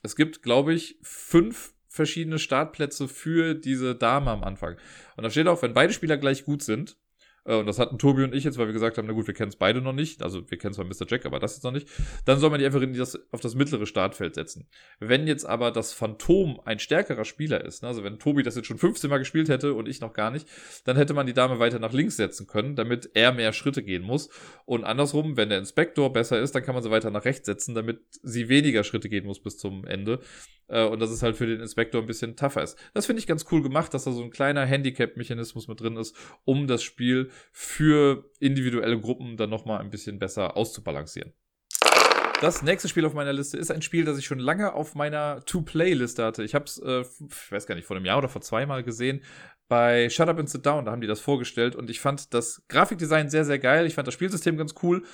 Es 0.03 0.17
gibt, 0.17 0.43
glaube 0.43 0.75
ich, 0.75 0.99
fünf 1.03 1.75
verschiedene 1.93 2.39
Startplätze 2.39 3.07
für 3.07 3.55
diese 3.55 3.95
Dame 3.95 4.31
am 4.31 4.43
Anfang. 4.43 4.77
Und 5.17 5.25
da 5.25 5.31
steht 5.31 5.47
auch, 5.47 5.61
wenn 5.63 5.75
beide 5.75 5.93
Spieler 5.93 6.17
gleich 6.17 6.45
gut 6.45 6.63
sind, 6.63 6.97
und 7.45 7.67
das 7.67 7.79
hatten 7.81 7.99
Tobi 7.99 8.23
und 8.23 8.35
ich 8.35 8.45
jetzt, 8.45 8.57
weil 8.57 8.67
wir 8.67 8.73
gesagt 8.73 8.99
haben, 8.99 9.07
na 9.07 9.15
gut, 9.15 9.27
wir 9.27 9.35
kennen 9.35 9.49
es 9.49 9.57
beide 9.57 9.81
noch 9.81 9.93
nicht. 9.93 10.23
Also 10.23 10.49
wir 10.49 10.59
kennen 10.59 10.75
zwar 10.75 10.85
Mr. 10.85 11.07
Jack, 11.09 11.27
aber 11.27 11.41
das 11.41 11.57
jetzt 11.57 11.65
noch 11.65 11.73
nicht. 11.73 11.89
Dann 12.25 12.39
soll 12.39 12.51
man 12.51 12.61
die 12.61 12.67
einfach 12.67 12.81
in 12.83 12.95
das, 12.95 13.19
auf 13.33 13.41
das 13.41 13.57
mittlere 13.57 13.87
Startfeld 13.87 14.37
setzen. 14.37 14.69
Wenn 15.01 15.27
jetzt 15.27 15.45
aber 15.45 15.73
das 15.73 15.93
Phantom 15.93 16.61
ein 16.65 16.79
stärkerer 16.79 17.25
Spieler 17.25 17.65
ist, 17.65 17.83
ne, 17.83 17.89
also 17.89 18.05
wenn 18.05 18.21
Tobi 18.21 18.45
das 18.45 18.55
jetzt 18.55 18.67
schon 18.67 18.79
15 18.79 19.11
Mal 19.11 19.19
gespielt 19.19 19.49
hätte 19.49 19.75
und 19.75 19.89
ich 19.89 20.01
noch 20.01 20.13
gar 20.13 20.31
nicht, 20.31 20.47
dann 20.85 20.97
hätte 20.97 21.15
man 21.15 21.27
die 21.27 21.35
Dame 21.35 21.59
weiter 21.59 21.81
nach 21.81 21.93
links 21.93 22.17
setzen 22.17 22.47
können, 22.47 22.77
damit 22.77 23.11
er 23.15 23.33
mehr 23.33 23.53
Schritte 23.53 23.83
gehen 23.83 24.03
muss. 24.03 24.29
Und 24.65 24.85
andersrum, 24.85 25.37
wenn 25.37 25.49
der 25.49 25.59
Inspektor 25.59 26.13
besser 26.13 26.41
ist, 26.41 26.55
dann 26.55 26.63
kann 26.63 26.75
man 26.75 26.85
sie 26.85 26.91
weiter 26.91 27.11
nach 27.11 27.25
rechts 27.25 27.47
setzen, 27.47 27.75
damit 27.75 28.01
sie 28.23 28.49
weniger 28.49 28.85
Schritte 28.85 29.09
gehen 29.09 29.27
muss 29.27 29.43
bis 29.43 29.59
zum 29.59 29.85
Ende. 29.85 30.21
Äh, 30.69 30.87
und 30.87 31.01
dass 31.01 31.11
es 31.11 31.23
halt 31.23 31.37
für 31.37 31.47
den 31.47 31.61
Inspektor 31.61 32.01
ein 32.01 32.07
bisschen 32.07 32.37
tougher 32.37 32.63
ist. 32.63 32.79
Das 32.95 33.07
finde 33.07 33.21
ich 33.21 33.27
ganz 33.27 33.47
cool 33.51 33.63
gemacht, 33.63 33.93
dass 33.95 34.05
da 34.05 34.13
so 34.13 34.23
ein 34.23 34.31
kleiner 34.31 34.65
Handicap-Mechanismus 34.65 35.69
mit 35.69 35.81
drin 35.81 35.97
ist, 35.97 36.17
um 36.45 36.67
das 36.67 36.83
Spiel 36.83 37.31
für 37.53 38.31
individuelle 38.41 39.01
Gruppen 39.01 39.37
dann 39.37 39.51
nochmal 39.51 39.81
ein 39.81 39.91
bisschen 39.91 40.19
besser 40.19 40.57
auszubalancieren. 40.57 41.33
Das 42.43 42.63
nächste 42.63 42.89
Spiel 42.89 43.05
auf 43.05 43.15
meiner 43.15 43.33
Liste 43.33 43.57
ist 43.57 43.71
ein 43.71 43.83
Spiel, 43.83 44.05
das 44.05 44.19
ich 44.19 44.27
schon 44.27 44.41
lange 44.41 44.73
auf 44.73 44.97
meiner 44.97 45.45
To-Play-Liste 45.45 46.25
hatte. 46.25 46.43
Ich 46.43 46.57
habe 46.57 46.65
es, 46.65 46.77
äh, 46.79 47.03
ich 47.03 47.53
weiß 47.53 47.67
gar 47.67 47.77
nicht, 47.77 47.87
vor 47.87 47.97
einem 47.97 48.05
Jahr 48.05 48.19
oder 48.19 48.29
vor 48.29 48.43
zweimal 48.43 48.83
gesehen 48.83 49.23
bei 49.69 50.11
Shut 50.11 50.29
Up 50.29 50.41
and 50.41 50.51
Sit 50.51 50.67
Down. 50.67 50.85
Da 50.85 50.91
haben 50.91 51.01
die 51.01 51.07
das 51.07 51.21
vorgestellt 51.21 51.77
und 51.77 51.89
ich 51.89 52.01
fand 52.01 52.35
das 52.35 52.65
Grafikdesign 52.69 53.31
sehr, 53.31 53.45
sehr 53.45 53.61
geil. 53.61 53.87
Ich 53.87 53.95
fand 53.95 54.09
das 54.09 54.15
Spielsystem 54.15 54.57
ganz 54.57 54.75
cool 54.83 55.05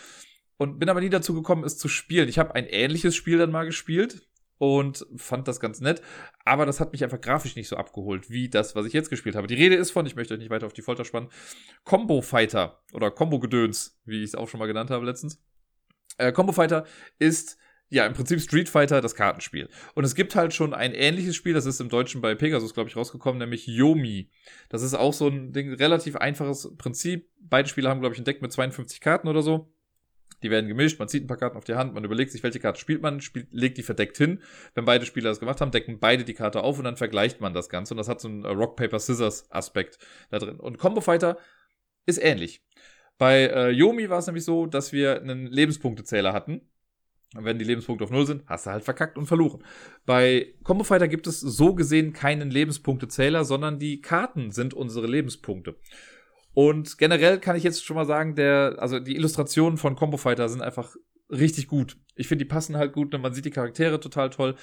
und 0.56 0.78
bin 0.78 0.88
aber 0.88 1.00
nie 1.00 1.10
dazu 1.10 1.34
gekommen, 1.34 1.64
es 1.64 1.76
zu 1.76 1.88
spielen. 1.88 2.30
Ich 2.30 2.38
habe 2.38 2.54
ein 2.54 2.66
ähnliches 2.66 3.14
Spiel 3.14 3.36
dann 3.36 3.52
mal 3.52 3.66
gespielt 3.66 4.27
und 4.58 5.06
fand 5.16 5.48
das 5.48 5.60
ganz 5.60 5.80
nett. 5.80 6.02
Aber 6.44 6.66
das 6.66 6.80
hat 6.80 6.92
mich 6.92 7.02
einfach 7.04 7.20
grafisch 7.20 7.56
nicht 7.56 7.68
so 7.68 7.76
abgeholt, 7.76 8.30
wie 8.30 8.48
das, 8.48 8.76
was 8.76 8.86
ich 8.86 8.92
jetzt 8.92 9.10
gespielt 9.10 9.36
habe. 9.36 9.46
Die 9.46 9.54
Rede 9.54 9.76
ist 9.76 9.90
von, 9.90 10.06
ich 10.06 10.16
möchte 10.16 10.34
euch 10.34 10.40
nicht 10.40 10.50
weiter 10.50 10.66
auf 10.66 10.72
die 10.72 10.82
Folter 10.82 11.04
spannen, 11.04 11.30
Combo 11.84 12.20
Fighter 12.20 12.82
oder 12.92 13.10
Combo 13.10 13.38
Gedöns, 13.38 13.98
wie 14.04 14.18
ich 14.18 14.30
es 14.30 14.34
auch 14.34 14.48
schon 14.48 14.60
mal 14.60 14.66
genannt 14.66 14.90
habe 14.90 15.06
letztens. 15.06 15.40
Äh, 16.18 16.32
Combo 16.32 16.52
Fighter 16.52 16.84
ist 17.18 17.58
ja, 17.90 18.04
im 18.04 18.12
Prinzip 18.12 18.40
Street 18.40 18.68
Fighter, 18.68 19.00
das 19.00 19.14
Kartenspiel. 19.14 19.68
Und 19.94 20.04
es 20.04 20.14
gibt 20.14 20.34
halt 20.34 20.52
schon 20.52 20.74
ein 20.74 20.92
ähnliches 20.92 21.36
Spiel, 21.36 21.54
das 21.54 21.64
ist 21.64 21.80
im 21.80 21.88
Deutschen 21.88 22.20
bei 22.20 22.34
Pegasus, 22.34 22.74
glaube 22.74 22.90
ich, 22.90 22.96
rausgekommen, 22.96 23.38
nämlich 23.38 23.66
Yomi. 23.66 24.30
Das 24.68 24.82
ist 24.82 24.94
auch 24.94 25.14
so 25.14 25.28
ein 25.28 25.52
Ding, 25.52 25.72
relativ 25.72 26.16
einfaches 26.16 26.76
Prinzip. 26.76 27.30
Beide 27.40 27.68
Spiele 27.68 27.88
haben, 27.88 28.00
glaube 28.00 28.14
ich, 28.14 28.20
ein 28.20 28.24
Deck 28.24 28.42
mit 28.42 28.52
52 28.52 29.00
Karten 29.00 29.26
oder 29.26 29.40
so. 29.40 29.72
Die 30.42 30.50
werden 30.50 30.68
gemischt, 30.68 30.98
man 30.98 31.08
zieht 31.08 31.24
ein 31.24 31.26
paar 31.26 31.36
Karten 31.36 31.56
auf 31.56 31.64
die 31.64 31.74
Hand, 31.74 31.94
man 31.94 32.04
überlegt 32.04 32.30
sich, 32.30 32.42
welche 32.42 32.60
Karte 32.60 32.78
spielt 32.80 33.02
man, 33.02 33.20
spielt, 33.20 33.48
legt 33.50 33.76
die 33.76 33.82
verdeckt 33.82 34.16
hin. 34.16 34.40
Wenn 34.74 34.84
beide 34.84 35.04
Spieler 35.04 35.30
das 35.30 35.40
gemacht 35.40 35.60
haben, 35.60 35.70
decken 35.70 35.98
beide 35.98 36.24
die 36.24 36.34
Karte 36.34 36.62
auf 36.62 36.78
und 36.78 36.84
dann 36.84 36.96
vergleicht 36.96 37.40
man 37.40 37.54
das 37.54 37.68
Ganze. 37.68 37.94
Und 37.94 37.98
das 37.98 38.08
hat 38.08 38.20
so 38.20 38.28
einen 38.28 38.44
äh, 38.44 38.48
Rock, 38.48 38.76
Paper, 38.76 38.98
Scissors 38.98 39.50
Aspekt 39.50 39.98
da 40.30 40.38
drin. 40.38 40.60
Und 40.60 40.78
Combo 40.78 41.00
Fighter 41.00 41.38
ist 42.06 42.22
ähnlich. 42.22 42.62
Bei 43.18 43.46
äh, 43.46 43.70
Yomi 43.70 44.08
war 44.08 44.18
es 44.18 44.26
nämlich 44.26 44.44
so, 44.44 44.66
dass 44.66 44.92
wir 44.92 45.20
einen 45.20 45.46
Lebenspunktezähler 45.46 46.32
hatten. 46.32 46.62
Und 47.34 47.44
wenn 47.44 47.58
die 47.58 47.64
Lebenspunkte 47.64 48.04
auf 48.04 48.10
Null 48.10 48.26
sind, 48.26 48.44
hast 48.46 48.66
du 48.66 48.70
halt 48.70 48.84
verkackt 48.84 49.18
und 49.18 49.26
verloren. 49.26 49.62
Bei 50.06 50.54
Combo 50.62 50.84
Fighter 50.84 51.08
gibt 51.08 51.26
es 51.26 51.40
so 51.40 51.74
gesehen 51.74 52.14
keinen 52.14 52.50
Lebenspunktezähler, 52.50 53.44
sondern 53.44 53.78
die 53.78 54.00
Karten 54.00 54.50
sind 54.50 54.72
unsere 54.72 55.06
Lebenspunkte. 55.06 55.76
Und 56.58 56.98
generell 56.98 57.38
kann 57.38 57.54
ich 57.54 57.62
jetzt 57.62 57.84
schon 57.84 57.94
mal 57.94 58.04
sagen, 58.04 58.34
der, 58.34 58.78
also 58.78 58.98
die 58.98 59.14
Illustrationen 59.14 59.78
von 59.78 59.94
Combo 59.94 60.16
Fighter 60.16 60.48
sind 60.48 60.60
einfach 60.60 60.96
richtig 61.30 61.68
gut. 61.68 61.96
Ich 62.16 62.26
finde, 62.26 62.44
die 62.44 62.48
passen 62.48 62.76
halt 62.76 62.92
gut, 62.92 63.14
und 63.14 63.20
man 63.20 63.32
sieht 63.32 63.44
die 63.44 63.52
Charaktere 63.52 64.00
total 64.00 64.30
toll. 64.30 64.56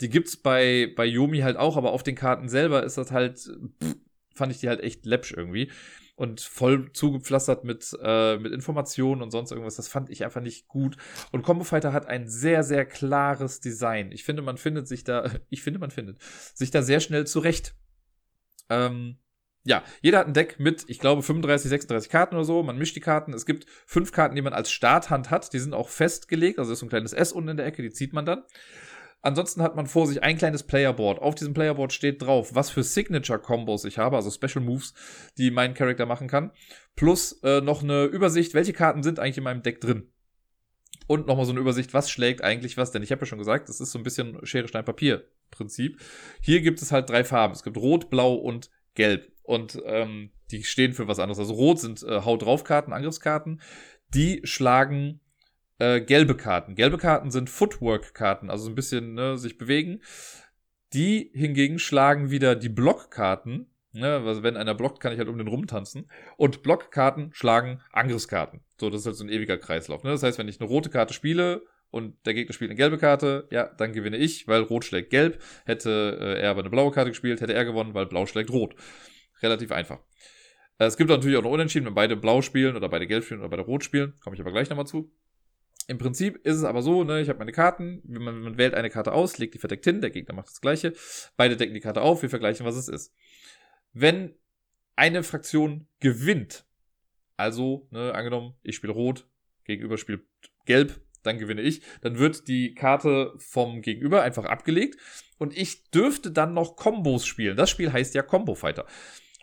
Die 0.00 0.08
gibt's 0.08 0.36
bei, 0.36 0.92
bei 0.96 1.04
Yomi 1.04 1.38
halt 1.42 1.56
auch, 1.56 1.76
aber 1.76 1.92
auf 1.92 2.02
den 2.02 2.16
Karten 2.16 2.48
selber 2.48 2.82
ist 2.82 2.98
das 2.98 3.12
halt, 3.12 3.38
pff, 3.38 3.94
fand 4.34 4.50
ich 4.50 4.58
die 4.58 4.68
halt 4.68 4.80
echt 4.80 5.06
läppsch 5.06 5.34
irgendwie. 5.34 5.70
Und 6.16 6.40
voll 6.40 6.90
zugepflastert 6.92 7.62
mit, 7.62 7.96
äh, 8.02 8.38
mit 8.38 8.50
Informationen 8.52 9.22
und 9.22 9.30
sonst 9.30 9.52
irgendwas. 9.52 9.76
Das 9.76 9.86
fand 9.86 10.10
ich 10.10 10.24
einfach 10.24 10.40
nicht 10.40 10.66
gut. 10.66 10.96
Und 11.30 11.44
Combo 11.44 11.62
Fighter 11.62 11.92
hat 11.92 12.06
ein 12.06 12.28
sehr, 12.28 12.64
sehr 12.64 12.84
klares 12.84 13.60
Design. 13.60 14.10
Ich 14.10 14.24
finde, 14.24 14.42
man 14.42 14.56
findet 14.56 14.88
sich 14.88 15.04
da, 15.04 15.30
ich 15.48 15.62
finde, 15.62 15.78
man 15.78 15.92
findet 15.92 16.18
sich 16.54 16.72
da 16.72 16.82
sehr 16.82 16.98
schnell 16.98 17.24
zurecht. 17.24 17.76
Ähm, 18.68 19.18
ja, 19.66 19.82
jeder 20.00 20.18
hat 20.18 20.28
ein 20.28 20.32
Deck 20.32 20.58
mit, 20.58 20.84
ich 20.86 20.98
glaube, 20.98 21.22
35, 21.22 21.68
36 21.68 22.10
Karten 22.10 22.36
oder 22.36 22.44
so. 22.44 22.62
Man 22.62 22.78
mischt 22.78 22.96
die 22.96 23.00
Karten. 23.00 23.34
Es 23.34 23.46
gibt 23.46 23.66
fünf 23.84 24.12
Karten, 24.12 24.36
die 24.36 24.42
man 24.42 24.52
als 24.52 24.70
Starthand 24.70 25.30
hat. 25.30 25.52
Die 25.52 25.58
sind 25.58 25.74
auch 25.74 25.88
festgelegt. 25.88 26.58
Also 26.58 26.72
ist 26.72 26.78
so 26.78 26.86
ein 26.86 26.88
kleines 26.88 27.12
S 27.12 27.32
unten 27.32 27.50
in 27.50 27.56
der 27.56 27.66
Ecke, 27.66 27.82
die 27.82 27.90
zieht 27.90 28.12
man 28.12 28.24
dann. 28.24 28.44
Ansonsten 29.22 29.62
hat 29.62 29.74
man 29.74 29.88
vor 29.88 30.06
sich 30.06 30.22
ein 30.22 30.38
kleines 30.38 30.62
Playerboard. 30.62 31.20
Auf 31.20 31.34
diesem 31.34 31.52
Playerboard 31.52 31.92
steht 31.92 32.22
drauf, 32.22 32.54
was 32.54 32.70
für 32.70 32.84
Signature-Combos 32.84 33.84
ich 33.84 33.98
habe, 33.98 34.14
also 34.14 34.30
Special 34.30 34.64
Moves, 34.64 34.94
die 35.36 35.50
mein 35.50 35.74
Charakter 35.74 36.06
machen 36.06 36.28
kann. 36.28 36.52
Plus 36.94 37.32
äh, 37.42 37.60
noch 37.60 37.82
eine 37.82 38.04
Übersicht, 38.04 38.54
welche 38.54 38.72
Karten 38.72 39.02
sind 39.02 39.18
eigentlich 39.18 39.38
in 39.38 39.44
meinem 39.44 39.62
Deck 39.62 39.80
drin. 39.80 40.12
Und 41.08 41.26
nochmal 41.26 41.44
so 41.44 41.50
eine 41.50 41.60
Übersicht, 41.60 41.92
was 41.92 42.08
schlägt 42.08 42.42
eigentlich 42.42 42.76
was, 42.76 42.92
denn 42.92 43.02
ich 43.02 43.10
habe 43.10 43.22
ja 43.22 43.26
schon 43.26 43.38
gesagt, 43.38 43.68
das 43.68 43.80
ist 43.80 43.90
so 43.90 43.98
ein 43.98 44.04
bisschen 44.04 44.38
Schere, 44.46 44.68
Stein, 44.68 44.84
Papier 44.84 45.24
Prinzip. 45.50 46.00
Hier 46.40 46.60
gibt 46.60 46.80
es 46.82 46.92
halt 46.92 47.10
drei 47.10 47.24
Farben. 47.24 47.54
Es 47.54 47.62
gibt 47.62 47.76
Rot, 47.76 48.10
Blau 48.10 48.34
und 48.34 48.70
Gelb. 48.94 49.32
Und 49.46 49.80
ähm, 49.86 50.30
die 50.50 50.64
stehen 50.64 50.92
für 50.92 51.08
was 51.08 51.18
anderes. 51.18 51.38
Also 51.38 51.54
rot 51.54 51.78
sind 51.78 52.02
äh, 52.02 52.22
Haut 52.22 52.42
drauf 52.42 52.64
Karten, 52.64 52.92
Angriffskarten. 52.92 53.60
Die 54.14 54.40
schlagen 54.44 55.20
äh, 55.78 56.00
gelbe 56.00 56.36
Karten. 56.36 56.74
Gelbe 56.74 56.98
Karten 56.98 57.30
sind 57.30 57.50
Footwork-Karten, 57.50 58.50
also 58.50 58.64
so 58.64 58.70
ein 58.70 58.74
bisschen 58.74 59.14
ne, 59.14 59.38
sich 59.38 59.58
bewegen. 59.58 60.00
Die 60.92 61.30
hingegen 61.34 61.78
schlagen 61.78 62.30
wieder 62.30 62.54
die 62.54 62.68
Blockkarten. 62.68 63.70
Ne, 63.92 64.22
also 64.26 64.42
wenn 64.42 64.56
einer 64.58 64.74
blockt, 64.74 65.00
kann 65.00 65.12
ich 65.12 65.18
halt 65.18 65.28
um 65.28 65.38
den 65.38 65.48
rumtanzen. 65.48 66.10
Und 66.36 66.62
Blockkarten 66.62 67.30
schlagen 67.32 67.80
Angriffskarten. 67.92 68.60
So, 68.78 68.90
das 68.90 69.00
ist 69.00 69.06
halt 69.06 69.16
so 69.16 69.24
ein 69.24 69.30
ewiger 69.30 69.56
Kreislauf. 69.56 70.02
Ne? 70.04 70.10
Das 70.10 70.22
heißt, 70.22 70.38
wenn 70.38 70.48
ich 70.48 70.60
eine 70.60 70.68
rote 70.68 70.90
Karte 70.90 71.14
spiele 71.14 71.62
und 71.90 72.14
der 72.26 72.34
Gegner 72.34 72.52
spielt 72.52 72.70
eine 72.70 72.76
gelbe 72.76 72.98
Karte, 72.98 73.48
ja, 73.50 73.70
dann 73.78 73.92
gewinne 73.92 74.18
ich, 74.18 74.46
weil 74.48 74.62
Rot 74.62 74.84
schlägt 74.84 75.10
Gelb. 75.10 75.42
Hätte 75.64 76.18
äh, 76.20 76.42
er 76.42 76.50
aber 76.50 76.60
eine 76.60 76.70
blaue 76.70 76.90
Karte 76.90 77.10
gespielt, 77.10 77.40
hätte 77.40 77.54
er 77.54 77.64
gewonnen, 77.64 77.94
weil 77.94 78.06
Blau 78.06 78.26
schlägt 78.26 78.50
Rot. 78.50 78.74
Relativ 79.42 79.72
einfach. 79.72 80.00
Äh, 80.78 80.86
es 80.86 80.96
gibt 80.96 81.10
natürlich 81.10 81.36
auch 81.36 81.42
noch 81.42 81.50
Unentschieden, 81.50 81.86
wenn 81.86 81.94
beide 81.94 82.16
blau 82.16 82.42
spielen 82.42 82.76
oder 82.76 82.88
beide 82.88 83.06
gelb 83.06 83.24
spielen 83.24 83.40
oder 83.40 83.48
beide 83.48 83.62
rot 83.62 83.84
spielen. 83.84 84.14
Komme 84.20 84.34
ich 84.34 84.40
aber 84.40 84.52
gleich 84.52 84.68
nochmal 84.70 84.86
zu. 84.86 85.12
Im 85.88 85.98
Prinzip 85.98 86.44
ist 86.44 86.56
es 86.56 86.64
aber 86.64 86.82
so, 86.82 87.04
ne, 87.04 87.20
ich 87.20 87.28
habe 87.28 87.38
meine 87.38 87.52
Karten, 87.52 88.02
man, 88.04 88.40
man, 88.40 88.58
wählt 88.58 88.74
eine 88.74 88.90
Karte 88.90 89.12
aus, 89.12 89.38
legt 89.38 89.54
die 89.54 89.58
verdeckt 89.58 89.84
hin, 89.84 90.00
der 90.00 90.10
Gegner 90.10 90.34
macht 90.34 90.48
das 90.48 90.60
gleiche. 90.60 90.92
Beide 91.36 91.56
decken 91.56 91.74
die 91.74 91.80
Karte 91.80 92.02
auf, 92.02 92.22
wir 92.22 92.30
vergleichen, 92.30 92.66
was 92.66 92.74
es 92.74 92.88
ist. 92.88 93.14
Wenn 93.92 94.34
eine 94.96 95.22
Fraktion 95.22 95.86
gewinnt, 96.00 96.66
also, 97.36 97.86
ne, 97.92 98.14
angenommen, 98.14 98.54
ich 98.62 98.74
spiele 98.74 98.94
rot, 98.94 99.28
gegenüber 99.64 99.96
spielt 99.96 100.22
gelb, 100.64 101.00
dann 101.22 101.38
gewinne 101.38 101.62
ich, 101.62 101.82
dann 102.00 102.18
wird 102.18 102.48
die 102.48 102.74
Karte 102.74 103.34
vom 103.36 103.82
Gegenüber 103.82 104.22
einfach 104.22 104.44
abgelegt 104.44 104.98
und 105.38 105.56
ich 105.56 105.90
dürfte 105.90 106.30
dann 106.30 106.54
noch 106.54 106.76
Kombos 106.76 107.26
spielen. 107.26 107.56
Das 107.56 107.70
Spiel 107.70 107.92
heißt 107.92 108.14
ja 108.14 108.22
Combo 108.22 108.54
Fighter. 108.54 108.86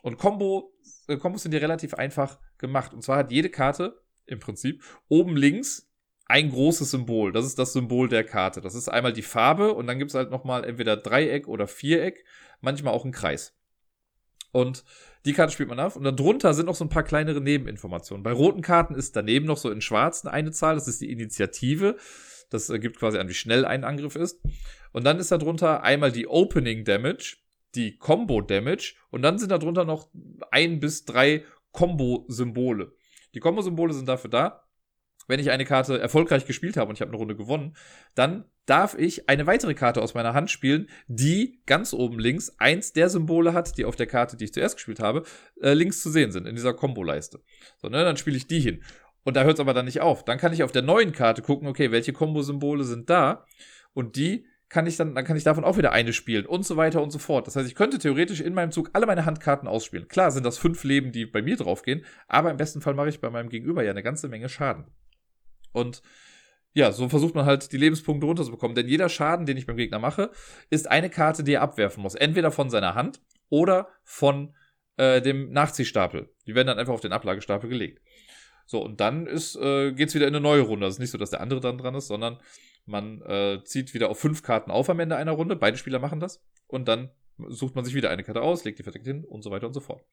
Und 0.03 0.17
Combo, 0.17 0.73
äh, 1.07 1.17
Kombos 1.17 1.43
sind 1.43 1.53
ja 1.53 1.59
relativ 1.59 1.93
einfach 1.93 2.37
gemacht. 2.57 2.93
Und 2.93 3.01
zwar 3.01 3.17
hat 3.17 3.31
jede 3.31 3.49
Karte 3.49 4.01
im 4.25 4.39
Prinzip 4.39 4.83
oben 5.07 5.35
links 5.35 5.89
ein 6.25 6.51
großes 6.51 6.91
Symbol. 6.91 7.31
Das 7.31 7.45
ist 7.45 7.57
das 7.57 7.73
Symbol 7.73 8.09
der 8.09 8.25
Karte. 8.25 8.61
Das 8.61 8.75
ist 8.75 8.89
einmal 8.89 9.13
die 9.13 9.21
Farbe 9.21 9.73
und 9.73 9.87
dann 9.87 9.99
gibt 9.99 10.11
es 10.11 10.15
halt 10.15 10.29
nochmal 10.29 10.65
entweder 10.65 10.97
Dreieck 10.97 11.47
oder 11.47 11.67
Viereck, 11.67 12.25
manchmal 12.59 12.93
auch 12.93 13.05
ein 13.05 13.11
Kreis. 13.11 13.55
Und 14.51 14.83
die 15.25 15.33
Karte 15.33 15.53
spielt 15.53 15.69
man 15.69 15.79
auf 15.79 15.95
und 15.95 16.03
darunter 16.03 16.53
sind 16.53 16.65
noch 16.65 16.75
so 16.75 16.85
ein 16.85 16.89
paar 16.89 17.03
kleinere 17.03 17.39
Nebeninformationen. 17.39 18.23
Bei 18.23 18.33
roten 18.33 18.61
Karten 18.61 18.95
ist 18.95 19.15
daneben 19.15 19.45
noch 19.45 19.57
so 19.57 19.71
in 19.71 19.81
schwarzen 19.81 20.27
eine 20.27 20.51
Zahl, 20.51 20.75
das 20.75 20.87
ist 20.87 21.01
die 21.01 21.11
Initiative. 21.11 21.97
Das 22.49 22.67
gibt 22.67 22.99
quasi 22.99 23.17
an, 23.17 23.29
wie 23.29 23.33
schnell 23.33 23.65
ein 23.65 23.83
Angriff 23.83 24.15
ist. 24.15 24.41
Und 24.91 25.05
dann 25.05 25.17
ist 25.17 25.31
darunter 25.31 25.81
einmal 25.81 26.11
die 26.11 26.27
Opening 26.27 26.83
Damage, 26.83 27.37
die 27.75 27.97
Combo 27.97 28.41
Damage 28.41 28.95
und 29.09 29.21
dann 29.21 29.37
sind 29.37 29.51
darunter 29.51 29.85
noch 29.85 30.09
ein 30.51 30.79
bis 30.79 31.05
drei 31.05 31.43
Combo-Symbole. 31.71 32.93
Die 33.33 33.39
Combo-Symbole 33.39 33.93
sind 33.93 34.07
dafür 34.07 34.29
da, 34.29 34.63
wenn 35.27 35.39
ich 35.39 35.51
eine 35.51 35.65
Karte 35.65 35.99
erfolgreich 35.99 36.45
gespielt 36.45 36.77
habe 36.77 36.89
und 36.89 36.95
ich 36.95 37.01
habe 37.01 37.09
eine 37.09 37.17
Runde 37.17 37.35
gewonnen, 37.35 37.75
dann 38.15 38.45
darf 38.65 38.97
ich 38.97 39.29
eine 39.29 39.47
weitere 39.47 39.73
Karte 39.73 40.01
aus 40.01 40.13
meiner 40.13 40.33
Hand 40.33 40.51
spielen, 40.51 40.89
die 41.07 41.61
ganz 41.65 41.93
oben 41.93 42.19
links 42.19 42.55
eins 42.57 42.93
der 42.93 43.09
Symbole 43.09 43.53
hat, 43.53 43.77
die 43.77 43.85
auf 43.85 43.95
der 43.95 44.07
Karte, 44.07 44.37
die 44.37 44.45
ich 44.45 44.53
zuerst 44.53 44.75
gespielt 44.75 44.99
habe, 44.99 45.23
äh, 45.61 45.73
links 45.73 46.01
zu 46.01 46.09
sehen 46.09 46.31
sind, 46.31 46.47
in 46.47 46.55
dieser 46.55 46.73
Combo-Leiste. 46.73 47.41
So, 47.81 47.89
ne, 47.89 48.03
dann 48.03 48.17
spiele 48.17 48.37
ich 48.37 48.47
die 48.47 48.59
hin. 48.59 48.83
Und 49.23 49.37
da 49.37 49.43
hört 49.43 49.55
es 49.55 49.59
aber 49.59 49.73
dann 49.73 49.85
nicht 49.85 50.01
auf. 50.01 50.25
Dann 50.25 50.37
kann 50.37 50.53
ich 50.53 50.63
auf 50.63 50.71
der 50.71 50.81
neuen 50.81 51.13
Karte 51.13 51.41
gucken, 51.41 51.67
okay, 51.67 51.91
welche 51.91 52.13
Kombosymbole 52.13 52.83
sind 52.83 53.09
da 53.09 53.45
und 53.93 54.15
die 54.15 54.45
kann 54.73 54.87
ich 54.87 54.97
dann, 54.97 55.13
dann 55.13 55.23
kann 55.23 55.37
ich 55.37 55.43
davon 55.43 55.63
auch 55.63 55.77
wieder 55.77 55.91
eine 55.91 56.13
spielen 56.13 56.47
und 56.47 56.65
so 56.65 56.77
weiter 56.77 57.03
und 57.03 57.11
so 57.11 57.19
fort. 57.19 57.45
Das 57.45 57.55
heißt, 57.55 57.67
ich 57.67 57.75
könnte 57.75 57.99
theoretisch 57.99 58.41
in 58.41 58.55
meinem 58.55 58.71
Zug 58.71 58.89
alle 58.93 59.05
meine 59.05 59.23
Handkarten 59.23 59.67
ausspielen. 59.67 60.07
Klar 60.07 60.31
sind 60.31 60.43
das 60.47 60.57
fünf 60.57 60.83
Leben, 60.83 61.11
die 61.11 61.27
bei 61.27 61.43
mir 61.43 61.55
draufgehen, 61.57 62.03
aber 62.27 62.49
im 62.49 62.57
besten 62.57 62.81
Fall 62.81 62.95
mache 62.95 63.09
ich 63.09 63.21
bei 63.21 63.29
meinem 63.29 63.49
Gegenüber 63.49 63.83
ja 63.83 63.91
eine 63.91 64.01
ganze 64.01 64.27
Menge 64.29 64.49
Schaden. 64.49 64.85
Und 65.73 66.01
ja, 66.73 66.91
so 66.91 67.07
versucht 67.07 67.35
man 67.35 67.45
halt 67.45 67.71
die 67.71 67.77
Lebenspunkte 67.77 68.25
runterzubekommen. 68.25 68.73
Denn 68.73 68.87
jeder 68.87 69.09
Schaden, 69.09 69.45
den 69.45 69.57
ich 69.57 69.67
beim 69.67 69.77
Gegner 69.77 69.99
mache, 69.99 70.31
ist 70.71 70.89
eine 70.89 71.11
Karte, 71.11 71.43
die 71.43 71.53
er 71.53 71.61
abwerfen 71.61 72.01
muss. 72.01 72.15
Entweder 72.15 72.49
von 72.49 72.71
seiner 72.71 72.95
Hand 72.95 73.21
oder 73.49 73.89
von 74.03 74.55
äh, 74.97 75.21
dem 75.21 75.51
Nachziehstapel. 75.51 76.33
Die 76.47 76.55
werden 76.55 76.67
dann 76.67 76.79
einfach 76.79 76.93
auf 76.93 77.01
den 77.01 77.13
Ablagestapel 77.13 77.69
gelegt. 77.69 78.01
So, 78.65 78.83
und 78.83 78.99
dann 79.01 79.27
ist, 79.27 79.55
äh, 79.55 79.91
geht's 79.91 80.15
wieder 80.15 80.27
in 80.27 80.33
eine 80.33 80.41
neue 80.41 80.61
Runde. 80.61 80.87
Das 80.87 80.95
ist 80.95 80.99
nicht 80.99 81.11
so, 81.11 81.19
dass 81.19 81.29
der 81.29 81.41
andere 81.41 81.59
dann 81.59 81.77
dran 81.77 81.93
ist, 81.93 82.07
sondern 82.07 82.39
man 82.85 83.21
äh, 83.21 83.61
zieht 83.63 83.93
wieder 83.93 84.09
auf 84.09 84.19
fünf 84.19 84.43
Karten 84.43 84.71
auf 84.71 84.89
am 84.89 84.99
Ende 84.99 85.15
einer 85.15 85.31
Runde. 85.31 85.55
Beide 85.55 85.77
Spieler 85.77 85.99
machen 85.99 86.19
das. 86.19 86.43
Und 86.67 86.87
dann 86.87 87.09
sucht 87.47 87.75
man 87.75 87.85
sich 87.85 87.93
wieder 87.93 88.09
eine 88.09 88.23
Karte 88.23 88.41
aus, 88.41 88.63
legt 88.63 88.79
die 88.79 88.83
verdeckt 88.83 89.05
hin 89.05 89.23
und 89.23 89.41
so 89.41 89.51
weiter 89.51 89.67
und 89.67 89.73
so 89.73 89.79
fort. 89.79 90.03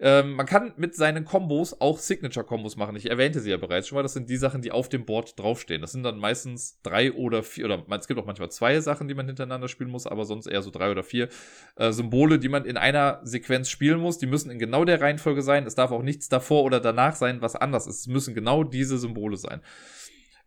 Ähm, 0.00 0.32
man 0.32 0.46
kann 0.46 0.72
mit 0.76 0.96
seinen 0.96 1.24
Kombos 1.24 1.80
auch 1.80 1.98
Signature-Kombos 2.00 2.76
machen. 2.76 2.96
Ich 2.96 3.10
erwähnte 3.10 3.38
sie 3.40 3.50
ja 3.50 3.56
bereits 3.56 3.86
schon 3.86 3.96
mal. 3.96 4.02
Das 4.02 4.12
sind 4.12 4.28
die 4.28 4.36
Sachen, 4.36 4.60
die 4.60 4.72
auf 4.72 4.88
dem 4.88 5.04
Board 5.04 5.38
draufstehen. 5.38 5.80
Das 5.80 5.92
sind 5.92 6.02
dann 6.02 6.18
meistens 6.18 6.80
drei 6.82 7.12
oder 7.12 7.44
vier, 7.44 7.66
oder 7.66 7.84
es 7.88 8.08
gibt 8.08 8.18
auch 8.18 8.26
manchmal 8.26 8.50
zwei 8.50 8.80
Sachen, 8.80 9.06
die 9.06 9.14
man 9.14 9.26
hintereinander 9.26 9.68
spielen 9.68 9.90
muss, 9.90 10.06
aber 10.06 10.24
sonst 10.24 10.46
eher 10.46 10.62
so 10.62 10.70
drei 10.70 10.90
oder 10.90 11.04
vier 11.04 11.28
äh, 11.76 11.92
Symbole, 11.92 12.40
die 12.40 12.48
man 12.48 12.64
in 12.64 12.76
einer 12.76 13.20
Sequenz 13.22 13.68
spielen 13.68 14.00
muss. 14.00 14.18
Die 14.18 14.26
müssen 14.26 14.50
in 14.50 14.58
genau 14.58 14.84
der 14.84 15.00
Reihenfolge 15.00 15.42
sein. 15.42 15.64
Es 15.64 15.76
darf 15.76 15.92
auch 15.92 16.02
nichts 16.02 16.28
davor 16.28 16.64
oder 16.64 16.80
danach 16.80 17.14
sein, 17.14 17.40
was 17.40 17.54
anders 17.54 17.86
ist. 17.86 18.00
Es 18.00 18.06
müssen 18.08 18.34
genau 18.34 18.64
diese 18.64 18.98
Symbole 18.98 19.36
sein. 19.36 19.60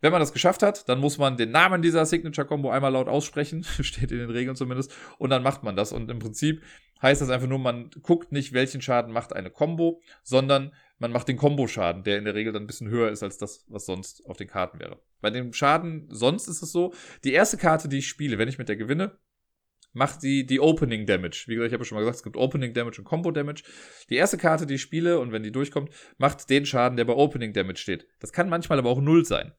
Wenn 0.00 0.12
man 0.12 0.20
das 0.20 0.32
geschafft 0.32 0.62
hat, 0.62 0.88
dann 0.88 1.00
muss 1.00 1.18
man 1.18 1.36
den 1.36 1.50
Namen 1.50 1.82
dieser 1.82 2.06
Signature-Combo 2.06 2.70
einmal 2.70 2.92
laut 2.92 3.08
aussprechen, 3.08 3.64
steht 3.80 4.12
in 4.12 4.18
den 4.18 4.30
Regeln 4.30 4.56
zumindest, 4.56 4.94
und 5.18 5.30
dann 5.30 5.42
macht 5.42 5.62
man 5.64 5.76
das. 5.76 5.92
Und 5.92 6.10
im 6.10 6.18
Prinzip 6.18 6.62
heißt 7.02 7.20
das 7.20 7.30
einfach 7.30 7.48
nur, 7.48 7.58
man 7.58 7.90
guckt 8.02 8.32
nicht, 8.32 8.52
welchen 8.52 8.80
Schaden 8.80 9.12
macht 9.12 9.32
eine 9.32 9.50
Combo, 9.50 10.00
sondern 10.22 10.72
man 10.98 11.12
macht 11.12 11.28
den 11.28 11.36
Combo-Schaden, 11.36 12.02
der 12.02 12.18
in 12.18 12.24
der 12.24 12.34
Regel 12.34 12.52
dann 12.52 12.64
ein 12.64 12.66
bisschen 12.66 12.88
höher 12.88 13.10
ist 13.10 13.22
als 13.22 13.38
das, 13.38 13.64
was 13.68 13.86
sonst 13.86 14.26
auf 14.26 14.36
den 14.36 14.48
Karten 14.48 14.80
wäre. 14.80 15.00
Bei 15.20 15.30
dem 15.30 15.52
Schaden 15.52 16.08
sonst 16.10 16.48
ist 16.48 16.62
es 16.62 16.72
so, 16.72 16.92
die 17.24 17.32
erste 17.32 17.56
Karte, 17.56 17.88
die 17.88 17.98
ich 17.98 18.08
spiele, 18.08 18.38
wenn 18.38 18.48
ich 18.48 18.58
mit 18.58 18.68
der 18.68 18.76
gewinne, 18.76 19.18
macht 19.92 20.22
die, 20.22 20.46
die 20.46 20.60
Opening 20.60 21.06
Damage. 21.06 21.44
Wie 21.46 21.54
gesagt, 21.54 21.68
ich 21.68 21.72
habe 21.72 21.82
ja 21.82 21.86
schon 21.86 21.96
mal 21.96 22.00
gesagt, 22.02 22.16
es 22.16 22.22
gibt 22.22 22.36
Opening 22.36 22.74
Damage 22.74 23.00
und 23.00 23.04
Combo 23.04 23.30
Damage. 23.30 23.62
Die 24.10 24.16
erste 24.16 24.38
Karte, 24.38 24.66
die 24.66 24.74
ich 24.74 24.82
spiele, 24.82 25.18
und 25.18 25.32
wenn 25.32 25.42
die 25.42 25.52
durchkommt, 25.52 25.90
macht 26.18 26.48
den 26.50 26.66
Schaden, 26.66 26.96
der 26.96 27.04
bei 27.04 27.14
Opening 27.14 27.52
Damage 27.52 27.78
steht. 27.78 28.06
Das 28.20 28.32
kann 28.32 28.48
manchmal 28.48 28.78
aber 28.78 28.90
auch 28.90 29.00
null 29.00 29.24
sein. 29.24 29.52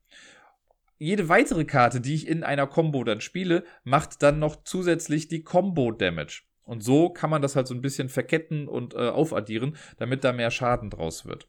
Jede 0.98 1.30
weitere 1.30 1.64
Karte, 1.64 2.02
die 2.02 2.14
ich 2.14 2.28
in 2.28 2.44
einer 2.44 2.68
Combo 2.68 3.04
dann 3.04 3.22
spiele, 3.22 3.64
macht 3.84 4.22
dann 4.22 4.40
noch 4.40 4.64
zusätzlich 4.64 5.30
die 5.30 5.44
Combo 5.44 5.92
Damage. 5.92 6.44
Und 6.64 6.84
so 6.84 7.10
kann 7.10 7.30
man 7.30 7.42
das 7.42 7.56
halt 7.56 7.68
so 7.68 7.74
ein 7.74 7.82
bisschen 7.82 8.10
verketten 8.10 8.68
und 8.68 8.94
äh, 8.94 8.98
aufaddieren, 8.98 9.76
damit 9.98 10.24
da 10.24 10.34
mehr 10.34 10.52
Schaden 10.52 10.90
draus 10.90 11.26
wird. 11.26 11.48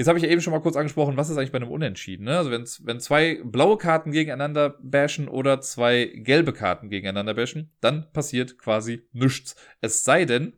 Jetzt 0.00 0.08
habe 0.08 0.18
ich 0.18 0.24
ja 0.24 0.30
eben 0.30 0.40
schon 0.40 0.54
mal 0.54 0.62
kurz 0.62 0.76
angesprochen, 0.76 1.18
was 1.18 1.28
ist 1.28 1.36
eigentlich 1.36 1.52
bei 1.52 1.58
einem 1.58 1.70
Unentschieden? 1.70 2.24
Ne? 2.24 2.38
Also 2.38 2.50
wenn's, 2.50 2.86
wenn 2.86 3.00
zwei 3.00 3.38
blaue 3.44 3.76
Karten 3.76 4.12
gegeneinander 4.12 4.78
bashen 4.80 5.28
oder 5.28 5.60
zwei 5.60 6.06
gelbe 6.06 6.54
Karten 6.54 6.88
gegeneinander 6.88 7.34
bashen, 7.34 7.70
dann 7.82 8.10
passiert 8.14 8.56
quasi 8.56 9.02
nichts. 9.12 9.56
Es 9.82 10.02
sei 10.02 10.24
denn, 10.24 10.54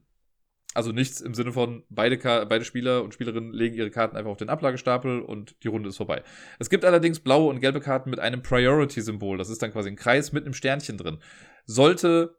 also 0.75 0.93
nichts 0.93 1.21
im 1.21 1.35
Sinne 1.35 1.51
von 1.51 1.83
beide, 1.89 2.19
beide 2.19 2.65
Spieler 2.65 3.03
und 3.03 3.15
Spielerinnen 3.15 3.53
legen 3.53 3.75
ihre 3.75 3.91
Karten 3.91 4.17
einfach 4.17 4.31
auf 4.31 4.37
den 4.37 4.49
Ablagestapel 4.49 5.21
und 5.21 5.57
die 5.65 5.69
Runde 5.69 5.89
ist 5.89 5.97
vorbei. 5.97 6.23
Es 6.61 6.71
gibt 6.71 6.85
allerdings 6.85 7.19
blaue 7.19 7.51
und 7.51 7.59
gelbe 7.59 7.81
Karten 7.81 8.11
mit 8.11 8.21
einem 8.21 8.43
Priority-Symbol. 8.43 9.39
Das 9.39 9.51
ist 9.51 9.61
dann 9.61 9.73
quasi 9.73 9.89
ein 9.89 9.97
Kreis 9.97 10.31
mit 10.31 10.45
einem 10.45 10.55
Sternchen 10.55 10.99
drin. 10.99 11.19
Sollte 11.65 12.37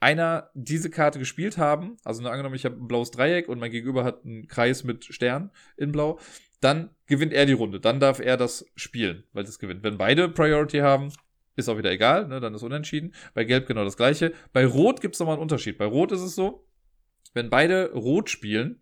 einer 0.00 0.50
diese 0.54 0.90
Karte 0.90 1.18
gespielt 1.18 1.58
haben, 1.58 1.96
also 2.04 2.22
nur 2.22 2.30
angenommen, 2.30 2.54
ich 2.54 2.64
habe 2.64 2.76
ein 2.76 2.88
blaues 2.88 3.10
Dreieck 3.10 3.48
und 3.48 3.58
mein 3.58 3.70
Gegenüber 3.70 4.04
hat 4.04 4.24
einen 4.24 4.46
Kreis 4.46 4.84
mit 4.84 5.04
Stern 5.04 5.50
in 5.76 5.92
Blau, 5.92 6.18
dann 6.60 6.90
gewinnt 7.06 7.32
er 7.32 7.46
die 7.46 7.52
Runde. 7.52 7.80
Dann 7.80 8.00
darf 8.00 8.20
er 8.20 8.36
das 8.36 8.66
spielen, 8.76 9.24
weil 9.32 9.44
das 9.44 9.58
gewinnt. 9.58 9.82
Wenn 9.82 9.98
beide 9.98 10.28
Priority 10.28 10.78
haben, 10.78 11.12
ist 11.54 11.68
auch 11.68 11.78
wieder 11.78 11.90
egal, 11.90 12.28
ne, 12.28 12.40
dann 12.40 12.54
ist 12.54 12.62
unentschieden. 12.62 13.14
Bei 13.34 13.44
Gelb 13.44 13.66
genau 13.66 13.84
das 13.84 13.96
gleiche. 13.96 14.32
Bei 14.52 14.66
Rot 14.66 15.00
gibt 15.00 15.14
es 15.14 15.20
nochmal 15.20 15.36
einen 15.36 15.42
Unterschied. 15.42 15.78
Bei 15.78 15.86
Rot 15.86 16.12
ist 16.12 16.20
es 16.20 16.34
so, 16.34 16.66
wenn 17.34 17.50
beide 17.50 17.92
Rot 17.92 18.30
spielen, 18.30 18.80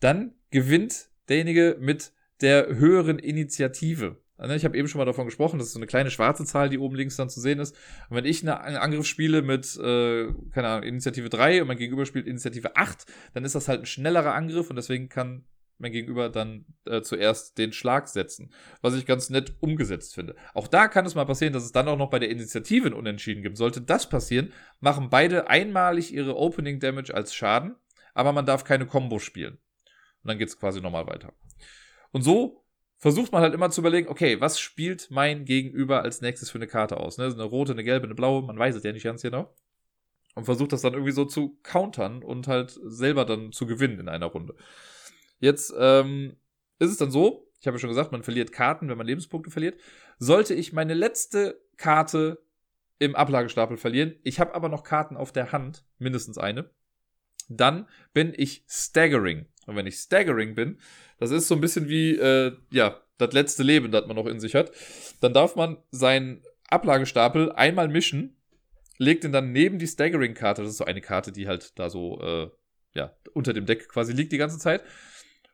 dann 0.00 0.34
gewinnt 0.50 1.10
derjenige 1.28 1.76
mit 1.80 2.12
der 2.40 2.68
höheren 2.68 3.18
Initiative. 3.18 4.16
Ne, 4.38 4.54
ich 4.54 4.64
habe 4.64 4.76
eben 4.76 4.86
schon 4.86 4.98
mal 4.98 5.06
davon 5.06 5.24
gesprochen, 5.24 5.58
das 5.58 5.68
ist 5.68 5.72
so 5.72 5.78
eine 5.78 5.86
kleine 5.86 6.10
schwarze 6.10 6.44
Zahl, 6.44 6.68
die 6.68 6.78
oben 6.78 6.94
links 6.94 7.16
dann 7.16 7.30
zu 7.30 7.40
sehen 7.40 7.58
ist. 7.58 7.74
Und 8.10 8.16
wenn 8.16 8.26
ich 8.26 8.46
einen 8.46 8.76
Angriff 8.76 9.06
spiele 9.06 9.40
mit, 9.40 9.76
äh, 9.76 10.26
keine 10.52 10.68
Ahnung, 10.68 10.82
Initiative 10.82 11.30
3 11.30 11.62
und 11.62 11.68
mein 11.68 11.78
Gegenüber 11.78 12.04
spielt 12.04 12.26
Initiative 12.26 12.76
8, 12.76 13.06
dann 13.32 13.44
ist 13.44 13.54
das 13.54 13.68
halt 13.68 13.80
ein 13.80 13.86
schnellerer 13.86 14.34
Angriff 14.34 14.68
und 14.68 14.76
deswegen 14.76 15.08
kann 15.08 15.46
mein 15.78 15.92
Gegenüber 15.92 16.28
dann 16.28 16.64
äh, 16.86 17.02
zuerst 17.02 17.58
den 17.58 17.72
Schlag 17.72 18.08
setzen. 18.08 18.52
Was 18.80 18.94
ich 18.94 19.06
ganz 19.06 19.30
nett 19.30 19.56
umgesetzt 19.60 20.14
finde. 20.14 20.34
Auch 20.54 20.68
da 20.68 20.88
kann 20.88 21.06
es 21.06 21.14
mal 21.14 21.26
passieren, 21.26 21.52
dass 21.52 21.64
es 21.64 21.72
dann 21.72 21.88
auch 21.88 21.98
noch 21.98 22.10
bei 22.10 22.18
der 22.18 22.30
Initiative 22.30 22.88
ein 22.88 22.94
Unentschieden 22.94 23.42
gibt. 23.42 23.56
Sollte 23.56 23.80
das 23.80 24.08
passieren, 24.08 24.52
machen 24.80 25.10
beide 25.10 25.48
einmalig 25.48 26.12
ihre 26.12 26.36
Opening 26.36 26.80
Damage 26.80 27.14
als 27.14 27.34
Schaden, 27.34 27.76
aber 28.14 28.32
man 28.32 28.46
darf 28.46 28.64
keine 28.64 28.86
Combo 28.86 29.18
spielen. 29.18 29.58
Und 30.22 30.28
dann 30.28 30.38
geht 30.38 30.48
es 30.48 30.58
quasi 30.58 30.80
nochmal 30.80 31.06
weiter. 31.06 31.32
Und 32.10 32.22
so 32.22 32.65
versucht 32.98 33.32
man 33.32 33.42
halt 33.42 33.54
immer 33.54 33.70
zu 33.70 33.80
überlegen, 33.80 34.08
okay, 34.08 34.40
was 34.40 34.58
spielt 34.58 35.10
mein 35.10 35.44
Gegenüber 35.44 36.02
als 36.02 36.20
nächstes 36.20 36.50
für 36.50 36.58
eine 36.58 36.66
Karte 36.66 36.98
aus? 36.98 37.18
Ne? 37.18 37.26
Eine 37.26 37.44
rote, 37.44 37.72
eine 37.72 37.84
gelbe, 37.84 38.06
eine 38.06 38.14
blaue, 38.14 38.42
man 38.42 38.58
weiß 38.58 38.74
es 38.74 38.82
ja 38.82 38.92
nicht 38.92 39.04
ganz 39.04 39.22
genau. 39.22 39.54
Und 40.34 40.44
versucht 40.44 40.72
das 40.72 40.82
dann 40.82 40.92
irgendwie 40.92 41.12
so 41.12 41.24
zu 41.24 41.58
countern 41.62 42.22
und 42.22 42.46
halt 42.46 42.78
selber 42.84 43.24
dann 43.24 43.52
zu 43.52 43.66
gewinnen 43.66 44.00
in 44.00 44.08
einer 44.08 44.26
Runde. 44.26 44.54
Jetzt 45.40 45.74
ähm, 45.78 46.36
ist 46.78 46.90
es 46.90 46.98
dann 46.98 47.10
so, 47.10 47.48
ich 47.60 47.66
habe 47.66 47.76
ja 47.76 47.80
schon 47.80 47.90
gesagt, 47.90 48.12
man 48.12 48.22
verliert 48.22 48.52
Karten, 48.52 48.88
wenn 48.88 48.98
man 48.98 49.06
Lebenspunkte 49.06 49.50
verliert. 49.50 49.80
Sollte 50.18 50.54
ich 50.54 50.72
meine 50.72 50.94
letzte 50.94 51.60
Karte 51.76 52.42
im 52.98 53.14
Ablagestapel 53.14 53.76
verlieren, 53.76 54.14
ich 54.22 54.40
habe 54.40 54.54
aber 54.54 54.68
noch 54.68 54.84
Karten 54.84 55.16
auf 55.16 55.32
der 55.32 55.52
Hand, 55.52 55.84
mindestens 55.98 56.38
eine, 56.38 56.70
dann 57.48 57.86
bin 58.12 58.32
ich 58.36 58.64
staggering. 58.68 59.46
Und 59.66 59.76
wenn 59.76 59.86
ich 59.86 59.96
staggering 59.96 60.54
bin, 60.54 60.78
das 61.18 61.30
ist 61.30 61.48
so 61.48 61.54
ein 61.54 61.60
bisschen 61.60 61.88
wie, 61.88 62.16
äh, 62.16 62.52
ja, 62.70 63.00
das 63.18 63.32
letzte 63.32 63.62
Leben, 63.62 63.90
das 63.90 64.06
man 64.06 64.16
noch 64.16 64.26
in 64.26 64.40
sich 64.40 64.54
hat, 64.54 64.70
dann 65.20 65.32
darf 65.32 65.56
man 65.56 65.78
seinen 65.90 66.42
Ablagestapel 66.68 67.52
einmal 67.52 67.88
mischen, 67.88 68.36
legt 68.98 69.24
ihn 69.24 69.32
dann 69.32 69.52
neben 69.52 69.78
die 69.78 69.86
Staggering-Karte, 69.86 70.62
das 70.62 70.72
ist 70.72 70.78
so 70.78 70.84
eine 70.84 71.00
Karte, 71.00 71.32
die 71.32 71.48
halt 71.48 71.78
da 71.78 71.90
so, 71.90 72.20
äh, 72.20 72.50
ja, 72.94 73.14
unter 73.34 73.52
dem 73.52 73.66
Deck 73.66 73.88
quasi 73.88 74.12
liegt 74.12 74.32
die 74.32 74.38
ganze 74.38 74.58
Zeit. 74.58 74.82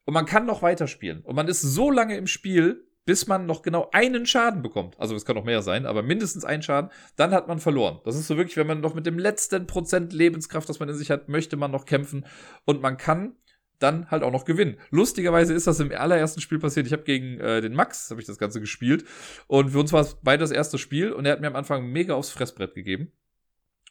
Und 0.05 0.15
man 0.15 0.27
kann 0.27 0.47
noch 0.47 0.63
weiterspielen. 0.63 1.21
Und 1.23 1.37
man 1.37 1.49
ist 1.49 1.61
so 1.61 1.91
lange 1.91 2.17
im 2.17 2.27
Spiel, 2.27 2.85
bis 3.05 3.27
man 3.27 3.47
noch 3.47 3.63
genau 3.63 3.89
einen 3.93 4.27
Schaden 4.27 4.63
bekommt. 4.63 4.99
Also 5.01 5.17
es 5.17 5.25
kann 5.25 5.35
noch 5.35 5.45
mehr 5.45 5.63
sein, 5.63 5.87
aber 5.87 6.03
mindestens 6.03 6.45
einen 6.45 6.63
Schaden, 6.63 6.91
dann 7.17 7.33
hat 7.33 7.49
man 7.49 7.59
verloren. 7.59 8.01
Das 8.05 8.17
ist 8.17 8.29
so 8.29 8.37
wirklich, 8.37 8.57
wenn 8.57 8.67
man 8.67 8.81
noch 8.81 8.95
mit 8.95 9.07
dem 9.07 9.19
letzten 9.19 9.67
Prozent 9.67 10.13
Lebenskraft, 10.13 10.69
das 10.69 10.79
man 10.79 10.89
in 10.89 10.95
sich 10.95 11.11
hat, 11.11 11.29
möchte 11.29 11.57
man 11.57 11.73
noch 11.73 11.85
kämpfen. 11.85 12.25
Und 12.65 12.81
man 12.81 12.97
kann 12.97 13.37
dann 13.83 14.11
halt 14.11 14.23
auch 14.23 14.33
noch 14.33 14.45
gewinnen. 14.45 14.79
Lustigerweise 14.91 15.53
ist 15.55 15.67
das 15.67 15.81
im 15.81 15.93
allerersten 15.93 16.41
Spiel 16.41 16.59
passiert. 16.59 16.87
Ich 16.87 16.93
habe 16.93 17.03
gegen 17.03 17.39
äh, 17.41 17.61
den 17.61 17.75
Max, 17.75 18.11
habe 18.11 18.21
ich 18.21 18.27
das 18.27 18.39
Ganze 18.39 18.61
gespielt. 18.61 19.05
Und 19.47 19.71
für 19.71 19.79
uns 19.79 19.93
war 19.93 20.01
es 20.01 20.17
beide 20.23 20.41
das 20.41 20.51
erste 20.51 20.79
Spiel. 20.79 21.13
Und 21.13 21.27
er 21.27 21.33
hat 21.33 21.41
mir 21.41 21.49
am 21.49 21.57
Anfang 21.57 21.87
mega 21.87 22.15
aufs 22.15 22.31
Fressbrett 22.31 22.75
gegeben. 22.75 23.13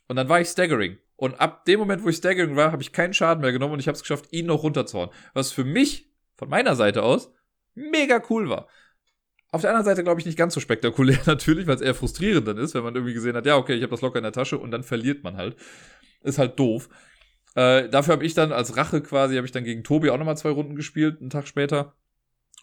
Und 0.07 0.15
dann 0.15 0.29
war 0.29 0.41
ich 0.41 0.49
staggering. 0.49 0.97
Und 1.15 1.39
ab 1.39 1.65
dem 1.65 1.79
Moment, 1.79 2.03
wo 2.03 2.09
ich 2.09 2.17
staggering 2.17 2.55
war, 2.55 2.71
habe 2.71 2.81
ich 2.81 2.91
keinen 2.91 3.13
Schaden 3.13 3.41
mehr 3.41 3.51
genommen 3.51 3.73
und 3.73 3.79
ich 3.79 3.87
habe 3.87 3.95
es 3.95 4.01
geschafft, 4.01 4.27
ihn 4.31 4.47
noch 4.47 4.63
runterzuhauen. 4.63 5.11
Was 5.33 5.51
für 5.51 5.63
mich, 5.63 6.11
von 6.35 6.49
meiner 6.49 6.75
Seite 6.75 7.03
aus, 7.03 7.31
mega 7.75 8.21
cool 8.29 8.49
war. 8.49 8.67
Auf 9.51 9.61
der 9.61 9.69
anderen 9.69 9.85
Seite 9.85 10.03
glaube 10.03 10.19
ich 10.19 10.25
nicht 10.25 10.37
ganz 10.37 10.53
so 10.53 10.59
spektakulär 10.59 11.19
natürlich, 11.25 11.67
weil 11.67 11.75
es 11.75 11.81
eher 11.81 11.93
frustrierend 11.93 12.47
dann 12.47 12.57
ist, 12.57 12.73
wenn 12.73 12.83
man 12.83 12.95
irgendwie 12.95 13.13
gesehen 13.13 13.35
hat, 13.35 13.45
ja, 13.45 13.57
okay, 13.57 13.75
ich 13.75 13.83
habe 13.83 13.91
das 13.91 14.01
locker 14.01 14.17
in 14.17 14.23
der 14.23 14.31
Tasche 14.31 14.57
und 14.57 14.71
dann 14.71 14.83
verliert 14.83 15.23
man 15.23 15.37
halt. 15.37 15.55
Ist 16.23 16.39
halt 16.39 16.59
doof. 16.59 16.89
Äh, 17.55 17.89
dafür 17.89 18.13
habe 18.13 18.25
ich 18.25 18.33
dann 18.33 18.51
als 18.51 18.77
Rache 18.77 19.01
quasi, 19.01 19.35
habe 19.35 19.45
ich 19.45 19.51
dann 19.51 19.63
gegen 19.63 19.83
Tobi 19.83 20.09
auch 20.09 20.17
nochmal 20.17 20.37
zwei 20.37 20.49
Runden 20.49 20.75
gespielt, 20.75 21.19
einen 21.19 21.29
Tag 21.29 21.47
später. 21.47 21.95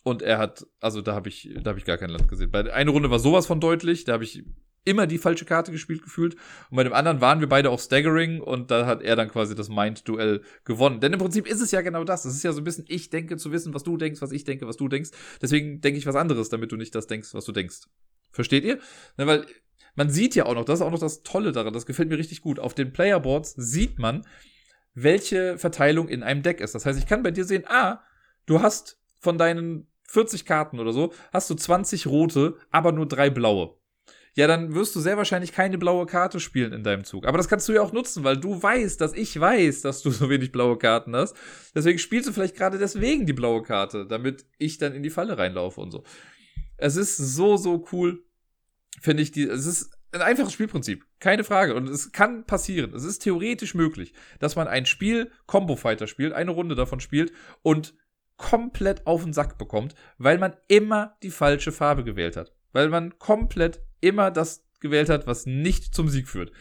Und 0.03 0.23
er 0.23 0.39
hat, 0.39 0.67
also 0.81 1.03
da 1.03 1.15
habe 1.15 1.29
ich, 1.29 1.51
da 1.63 1.71
habe 1.71 1.79
ich 1.79 1.85
gar 1.85 1.99
kein 1.99 2.11
Land 2.11 2.29
gesehen. 2.29 2.51
Bei 2.51 2.73
einer 2.73 2.91
Runde 2.91 3.11
war 3.11 3.19
sowas 3.19 3.47
von 3.47 3.61
deutlich, 3.61 4.05
da 4.05 4.15
habe 4.15 4.25
ich 4.25 4.45
immer 4.85 5.07
die 5.07 5.19
falsche 5.19 5.45
Karte 5.45 5.71
gespielt 5.71 6.03
gefühlt. 6.03 6.35
Und 6.71 6.77
bei 6.77 6.85
dem 6.85 6.95
anderen 6.95 7.21
waren 7.21 7.41
wir 7.41 7.49
beide 7.49 7.71
auf 7.71 7.83
Staggering 7.83 8.41
und 8.41 8.71
da 8.71 8.87
hat 8.87 9.03
er 9.03 9.17
dann 9.17 9.29
quasi 9.29 9.55
das 9.55 9.69
Mind-Duell 9.69 10.43
gewonnen. 10.65 11.01
Denn 11.01 11.13
im 11.13 11.19
Prinzip 11.19 11.47
ist 11.47 11.61
es 11.61 11.71
ja 11.73 11.83
genau 11.83 12.05
das. 12.05 12.25
Es 12.25 12.35
ist 12.35 12.43
ja 12.43 12.53
so 12.53 12.61
ein 12.61 12.65
bisschen, 12.65 12.87
ich 12.89 13.11
denke 13.11 13.37
zu 13.37 13.53
wissen, 13.53 13.75
was 13.75 13.83
du 13.83 13.97
denkst, 13.99 14.23
was 14.23 14.33
ich 14.33 14.45
denke, 14.45 14.67
was 14.67 14.79
du 14.79 14.89
denkst. 14.89 15.11
Deswegen 15.43 15.81
denke 15.83 15.99
ich 15.99 16.07
was 16.07 16.17
anderes, 16.17 16.49
damit 16.49 16.73
du 16.73 16.77
nicht 16.77 16.95
das 16.95 17.07
denkst, 17.07 17.35
was 17.35 17.45
du 17.45 17.53
denkst. 17.53 17.81
Versteht 18.31 18.65
ihr? 18.65 18.79
Ne, 19.19 19.27
weil 19.27 19.47
man 19.95 20.11
sieht 20.11 20.35
ja 20.35 20.47
auch 20.47 20.55
noch, 20.55 20.65
das 20.65 20.79
ist 20.79 20.87
auch 20.87 20.91
noch 20.91 20.99
das 20.99 21.23
Tolle 21.23 21.53
daran, 21.53 21.73
das 21.73 21.85
gefällt 21.85 22.09
mir 22.09 22.19
richtig 22.19 22.41
gut. 22.41 22.59
Auf 22.59 22.75
den 22.75 22.93
Playerboards 22.93 23.55
sieht 23.57 23.99
man, 23.99 24.25
welche 24.95 25.59
Verteilung 25.59 26.09
in 26.09 26.23
einem 26.23 26.43
Deck 26.43 26.61
ist. 26.61 26.75
Das 26.75 26.87
heißt, 26.87 26.99
ich 26.99 27.07
kann 27.07 27.23
bei 27.23 27.31
dir 27.31 27.45
sehen, 27.45 27.65
ah, 27.67 28.03
du 28.47 28.63
hast 28.63 29.01
von 29.21 29.39
deinen 29.39 29.87
40 30.09 30.45
Karten 30.45 30.81
oder 30.81 30.93
so, 30.93 31.13
hast 31.33 31.51
du 31.51 31.55
20 31.55 32.07
rote, 32.07 32.57
aber 32.71 32.93
nur 32.93 33.07
drei 33.07 33.31
blaue. 33.31 33.79
Ja, 34.35 34.47
dann 34.47 34.75
wirst 34.75 34.95
du 34.95 35.01
sehr 35.01 35.17
wahrscheinlich 35.17 35.53
keine 35.53 35.79
blaue 35.79 36.07
Karte 36.07 36.39
spielen 36.39 36.73
in 36.73 36.85
deinem 36.85 37.03
Zug. 37.03 37.27
Aber 37.27 37.39
das 37.39 37.49
kannst 37.49 37.69
du 37.69 37.73
ja 37.73 37.83
auch 37.83 37.93
nutzen, 37.93 38.23
weil 38.23 38.37
du 38.37 38.63
weißt, 38.63 39.01
dass 39.01 39.13
ich 39.13 39.39
weiß, 39.39 39.81
dass 39.81 40.01
du 40.03 40.11
so 40.13 40.31
wenig 40.31 40.53
blaue 40.53 40.79
Karten 40.79 41.17
hast. 41.17 41.37
Deswegen 41.75 41.99
spielst 41.99 42.29
du 42.29 42.33
vielleicht 42.33 42.57
gerade 42.57 42.79
deswegen 42.79 43.27
die 43.27 43.33
blaue 43.33 43.63
Karte, 43.63 44.07
damit 44.07 44.47
ich 44.59 44.79
dann 44.79 44.95
in 44.95 45.03
die 45.03 45.11
Falle 45.11 45.37
reinlaufe 45.37 45.81
und 45.81 45.91
so. 45.91 46.05
Es 46.77 46.95
ist 46.95 47.17
so, 47.17 47.57
so 47.57 47.85
cool, 47.91 48.25
finde 49.01 49.25
ich. 49.25 49.33
Die, 49.33 49.43
es 49.43 49.67
ist 49.67 49.98
ein 50.13 50.23
einfaches 50.23 50.53
Spielprinzip, 50.53 51.05
keine 51.21 51.45
Frage. 51.45 51.75
Und 51.75 51.89
es 51.89 52.13
kann 52.13 52.45
passieren. 52.45 52.95
Es 52.95 53.05
ist 53.05 53.21
theoretisch 53.21 53.75
möglich, 53.75 54.13
dass 54.39 54.57
man 54.57 54.69
ein 54.69 54.87
Spiel 54.87 55.31
Combo 55.47 55.77
Fighter 55.77 56.07
spielt, 56.07 56.33
eine 56.33 56.51
Runde 56.51 56.75
davon 56.75 57.01
spielt 57.01 57.33
und 57.63 57.95
komplett 58.37 59.07
auf 59.07 59.25
den 59.25 59.33
Sack 59.33 59.59
bekommt, 59.59 59.95
weil 60.17 60.39
man 60.39 60.57
immer 60.69 61.17
die 61.23 61.31
falsche 61.31 61.73
Farbe 61.73 62.05
gewählt 62.05 62.37
hat. 62.37 62.55
Weil 62.73 62.89
man 62.89 63.19
komplett 63.19 63.81
immer 64.01 64.31
das 64.31 64.65
gewählt 64.81 65.09
hat, 65.09 65.27
was 65.27 65.47
nicht 65.47 65.95
zum 65.95 66.09
Sieg 66.09 66.29
führt. 66.29 66.53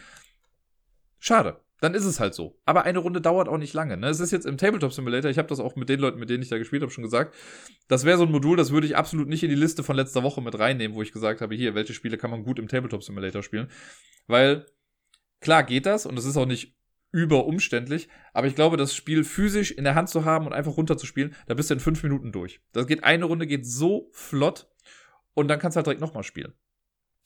Schade. 1.18 1.60
Dann 1.80 1.94
ist 1.94 2.04
es 2.04 2.18
halt 2.18 2.34
so. 2.34 2.58
Aber 2.64 2.84
eine 2.84 2.98
Runde 2.98 3.20
dauert 3.20 3.48
auch 3.48 3.58
nicht 3.58 3.72
lange. 3.72 3.96
Ne? 3.96 4.08
Es 4.08 4.18
ist 4.18 4.32
jetzt 4.32 4.46
im 4.46 4.58
Tabletop 4.58 4.92
Simulator, 4.92 5.30
ich 5.30 5.38
habe 5.38 5.48
das 5.48 5.60
auch 5.60 5.76
mit 5.76 5.88
den 5.88 6.00
Leuten, 6.00 6.18
mit 6.18 6.28
denen 6.28 6.42
ich 6.42 6.48
da 6.48 6.58
gespielt 6.58 6.82
habe, 6.82 6.90
schon 6.90 7.04
gesagt. 7.04 7.34
Das 7.86 8.04
wäre 8.04 8.18
so 8.18 8.24
ein 8.24 8.32
Modul, 8.32 8.56
das 8.56 8.72
würde 8.72 8.86
ich 8.86 8.96
absolut 8.96 9.28
nicht 9.28 9.44
in 9.44 9.50
die 9.50 9.54
Liste 9.54 9.84
von 9.84 9.94
letzter 9.94 10.22
Woche 10.22 10.42
mit 10.42 10.58
reinnehmen, 10.58 10.96
wo 10.96 11.02
ich 11.02 11.12
gesagt 11.12 11.40
habe, 11.40 11.54
hier, 11.54 11.74
welche 11.74 11.94
Spiele 11.94 12.18
kann 12.18 12.30
man 12.30 12.42
gut 12.42 12.58
im 12.58 12.68
Tabletop 12.68 13.04
Simulator 13.04 13.42
spielen. 13.42 13.70
Weil, 14.26 14.66
klar 15.40 15.62
geht 15.62 15.86
das 15.86 16.04
und 16.04 16.18
es 16.18 16.24
ist 16.24 16.36
auch 16.36 16.46
nicht 16.46 16.76
überumständlich, 17.10 18.08
aber 18.32 18.48
ich 18.48 18.54
glaube, 18.54 18.76
das 18.76 18.94
Spiel 18.94 19.24
physisch 19.24 19.70
in 19.70 19.84
der 19.84 19.94
Hand 19.94 20.10
zu 20.10 20.24
haben 20.24 20.46
und 20.46 20.52
einfach 20.52 20.76
runterzuspielen, 20.76 21.34
da 21.46 21.54
bist 21.54 21.70
du 21.70 21.74
in 21.74 21.80
fünf 21.80 22.02
Minuten 22.02 22.32
durch. 22.32 22.60
Das 22.72 22.86
geht, 22.86 23.04
eine 23.04 23.24
Runde 23.24 23.46
geht 23.46 23.66
so 23.66 24.10
flott 24.12 24.68
und 25.34 25.48
dann 25.48 25.58
kannst 25.58 25.76
du 25.76 25.78
halt 25.78 25.86
direkt 25.86 26.00
nochmal 26.00 26.24
spielen. 26.24 26.52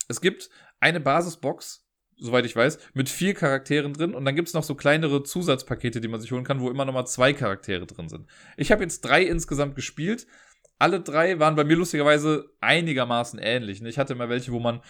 Es 0.09 0.20
gibt 0.20 0.50
eine 0.78 1.00
Basisbox, 1.00 1.81
soweit 2.22 2.46
ich 2.46 2.56
weiß, 2.56 2.78
mit 2.94 3.08
vier 3.08 3.34
Charakteren 3.34 3.92
drin 3.92 4.14
und 4.14 4.24
dann 4.24 4.36
gibt 4.36 4.48
es 4.48 4.54
noch 4.54 4.62
so 4.62 4.74
kleinere 4.74 5.22
Zusatzpakete, 5.22 6.00
die 6.00 6.08
man 6.08 6.20
sich 6.20 6.32
holen 6.32 6.44
kann, 6.44 6.60
wo 6.60 6.70
immer 6.70 6.84
nochmal 6.84 7.06
zwei 7.06 7.32
Charaktere 7.32 7.86
drin 7.86 8.08
sind. 8.08 8.26
Ich 8.56 8.72
habe 8.72 8.82
jetzt 8.82 9.00
drei 9.02 9.22
insgesamt 9.22 9.74
gespielt. 9.74 10.26
Alle 10.78 11.00
drei 11.00 11.38
waren 11.38 11.54
bei 11.54 11.64
mir 11.64 11.76
lustigerweise 11.76 12.50
einigermaßen 12.60 13.38
ähnlich. 13.38 13.82
Ne? 13.82 13.88
Ich 13.88 13.98
hatte 13.98 14.14
immer 14.14 14.28
welche, 14.28 14.52
wo 14.52 14.58
man 14.58 14.80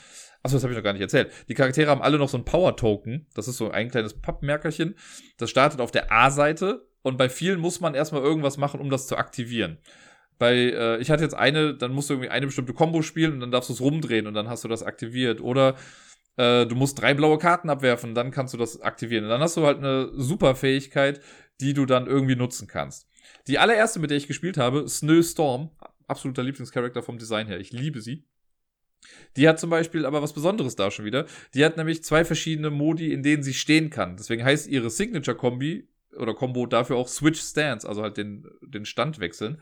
Achso, 0.42 0.56
das 0.56 0.64
habe 0.64 0.72
ich 0.72 0.76
noch 0.76 0.84
gar 0.84 0.92
nicht 0.92 1.02
erzählt. 1.02 1.30
Die 1.48 1.54
Charaktere 1.54 1.88
haben 1.88 2.02
alle 2.02 2.18
noch 2.18 2.28
so 2.28 2.36
ein 2.36 2.44
Power-Token. 2.44 3.26
Das 3.34 3.46
ist 3.46 3.58
so 3.58 3.70
ein 3.70 3.90
kleines 3.90 4.14
Pappmerkerchen. 4.14 4.96
Das 5.38 5.50
startet 5.50 5.80
auf 5.80 5.92
der 5.92 6.10
A-Seite 6.10 6.88
und 7.02 7.16
bei 7.16 7.28
vielen 7.28 7.60
muss 7.60 7.80
man 7.80 7.94
erstmal 7.94 8.22
irgendwas 8.22 8.56
machen, 8.56 8.80
um 8.80 8.90
das 8.90 9.06
zu 9.06 9.16
aktivieren. 9.16 9.78
Bei, 10.38 10.54
äh, 10.54 10.98
ich 10.98 11.10
hatte 11.12 11.22
jetzt 11.22 11.34
eine, 11.34 11.74
dann 11.74 11.92
musst 11.92 12.10
du 12.10 12.14
irgendwie 12.14 12.30
eine 12.30 12.46
bestimmte 12.46 12.74
Combo 12.74 13.02
spielen 13.02 13.34
und 13.34 13.40
dann 13.40 13.52
darfst 13.52 13.68
du 13.68 13.74
es 13.74 13.80
rumdrehen 13.80 14.26
und 14.26 14.34
dann 14.34 14.48
hast 14.48 14.64
du 14.64 14.68
das 14.68 14.82
aktiviert. 14.82 15.40
Oder 15.40 15.76
äh, 16.36 16.66
du 16.66 16.74
musst 16.74 17.00
drei 17.00 17.14
blaue 17.14 17.38
Karten 17.38 17.70
abwerfen, 17.70 18.14
dann 18.14 18.30
kannst 18.30 18.54
du 18.54 18.58
das 18.58 18.80
aktivieren. 18.80 19.24
Und 19.24 19.30
dann 19.30 19.40
hast 19.40 19.56
du 19.56 19.64
halt 19.64 19.78
eine 19.78 20.10
super 20.14 20.54
Fähigkeit, 20.54 21.20
die 21.60 21.74
du 21.74 21.86
dann 21.86 22.06
irgendwie 22.06 22.36
nutzen 22.36 22.66
kannst. 22.66 23.08
Die 23.46 23.58
allererste, 23.58 24.00
mit 24.00 24.10
der 24.10 24.16
ich 24.16 24.26
gespielt 24.26 24.56
habe, 24.56 24.88
Snowstorm, 24.88 25.70
absoluter 26.06 26.42
Lieblingscharakter 26.42 27.02
vom 27.02 27.18
Design 27.18 27.46
her. 27.46 27.60
Ich 27.60 27.72
liebe 27.72 28.00
sie. 28.00 28.24
Die 29.36 29.48
hat 29.48 29.58
zum 29.58 29.70
Beispiel 29.70 30.06
aber 30.06 30.22
was 30.22 30.32
Besonderes 30.32 30.76
da 30.76 30.90
schon 30.90 31.04
wieder. 31.04 31.26
Die 31.54 31.64
hat 31.64 31.76
nämlich 31.76 32.04
zwei 32.04 32.24
verschiedene 32.24 32.70
Modi, 32.70 33.12
in 33.12 33.22
denen 33.22 33.42
sie 33.42 33.54
stehen 33.54 33.90
kann. 33.90 34.16
Deswegen 34.16 34.44
heißt 34.44 34.68
ihre 34.68 34.90
Signature-Kombi 34.90 35.88
oder 36.16 36.34
Combo 36.34 36.66
dafür 36.66 36.96
auch 36.96 37.08
Switch 37.08 37.40
Stance, 37.40 37.88
also 37.88 38.02
halt 38.02 38.16
den, 38.16 38.46
den 38.62 38.84
Stand 38.84 39.18
wechseln. 39.18 39.60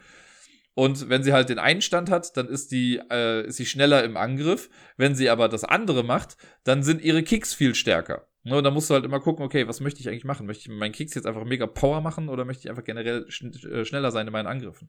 Und 0.75 1.09
wenn 1.09 1.23
sie 1.23 1.33
halt 1.33 1.49
den 1.49 1.59
einen 1.59 1.83
Stand 1.83 2.11
hat, 2.11 2.37
dann 2.37 2.49
ist, 2.49 2.71
die, 2.71 3.01
äh, 3.11 3.47
ist 3.47 3.57
sie 3.57 3.67
schneller 3.67 4.05
im 4.05 4.17
Angriff. 4.17 4.71
Wenn 4.97 5.15
sie 5.15 5.29
aber 5.29 5.49
das 5.49 5.65
andere 5.65 6.05
macht, 6.05 6.37
dann 6.65 6.83
sind 6.83 7.03
ihre 7.03 7.23
Kicks 7.23 7.55
viel 7.55 7.75
stärker. 7.75 8.27
Ne, 8.43 8.57
und 8.57 8.65
da 8.65 8.71
musst 8.71 8.89
du 8.89 8.95
halt 8.95 9.05
immer 9.05 9.21
gucken, 9.21 9.45
okay, 9.45 9.69
was 9.69 9.81
möchte 9.81 10.01
ich 10.01 10.09
eigentlich 10.09 10.25
machen? 10.25 10.47
Möchte 10.47 10.63
ich 10.63 10.77
meinen 10.77 10.93
Kicks 10.93 11.15
jetzt 11.15 11.27
einfach 11.27 11.45
mega 11.45 11.67
Power 11.67 12.01
machen 12.01 12.31
oder 12.31 12.47
möchte 12.47 12.63
ich 12.65 12.71
einfach 12.71 12.85
generell 12.85 13.31
schn 13.31 13.53
äh, 13.53 13.85
schneller 13.85 14.11
sein 14.13 14.27
in 14.27 14.33
meinen 14.33 14.47
Angriffen? 14.47 14.89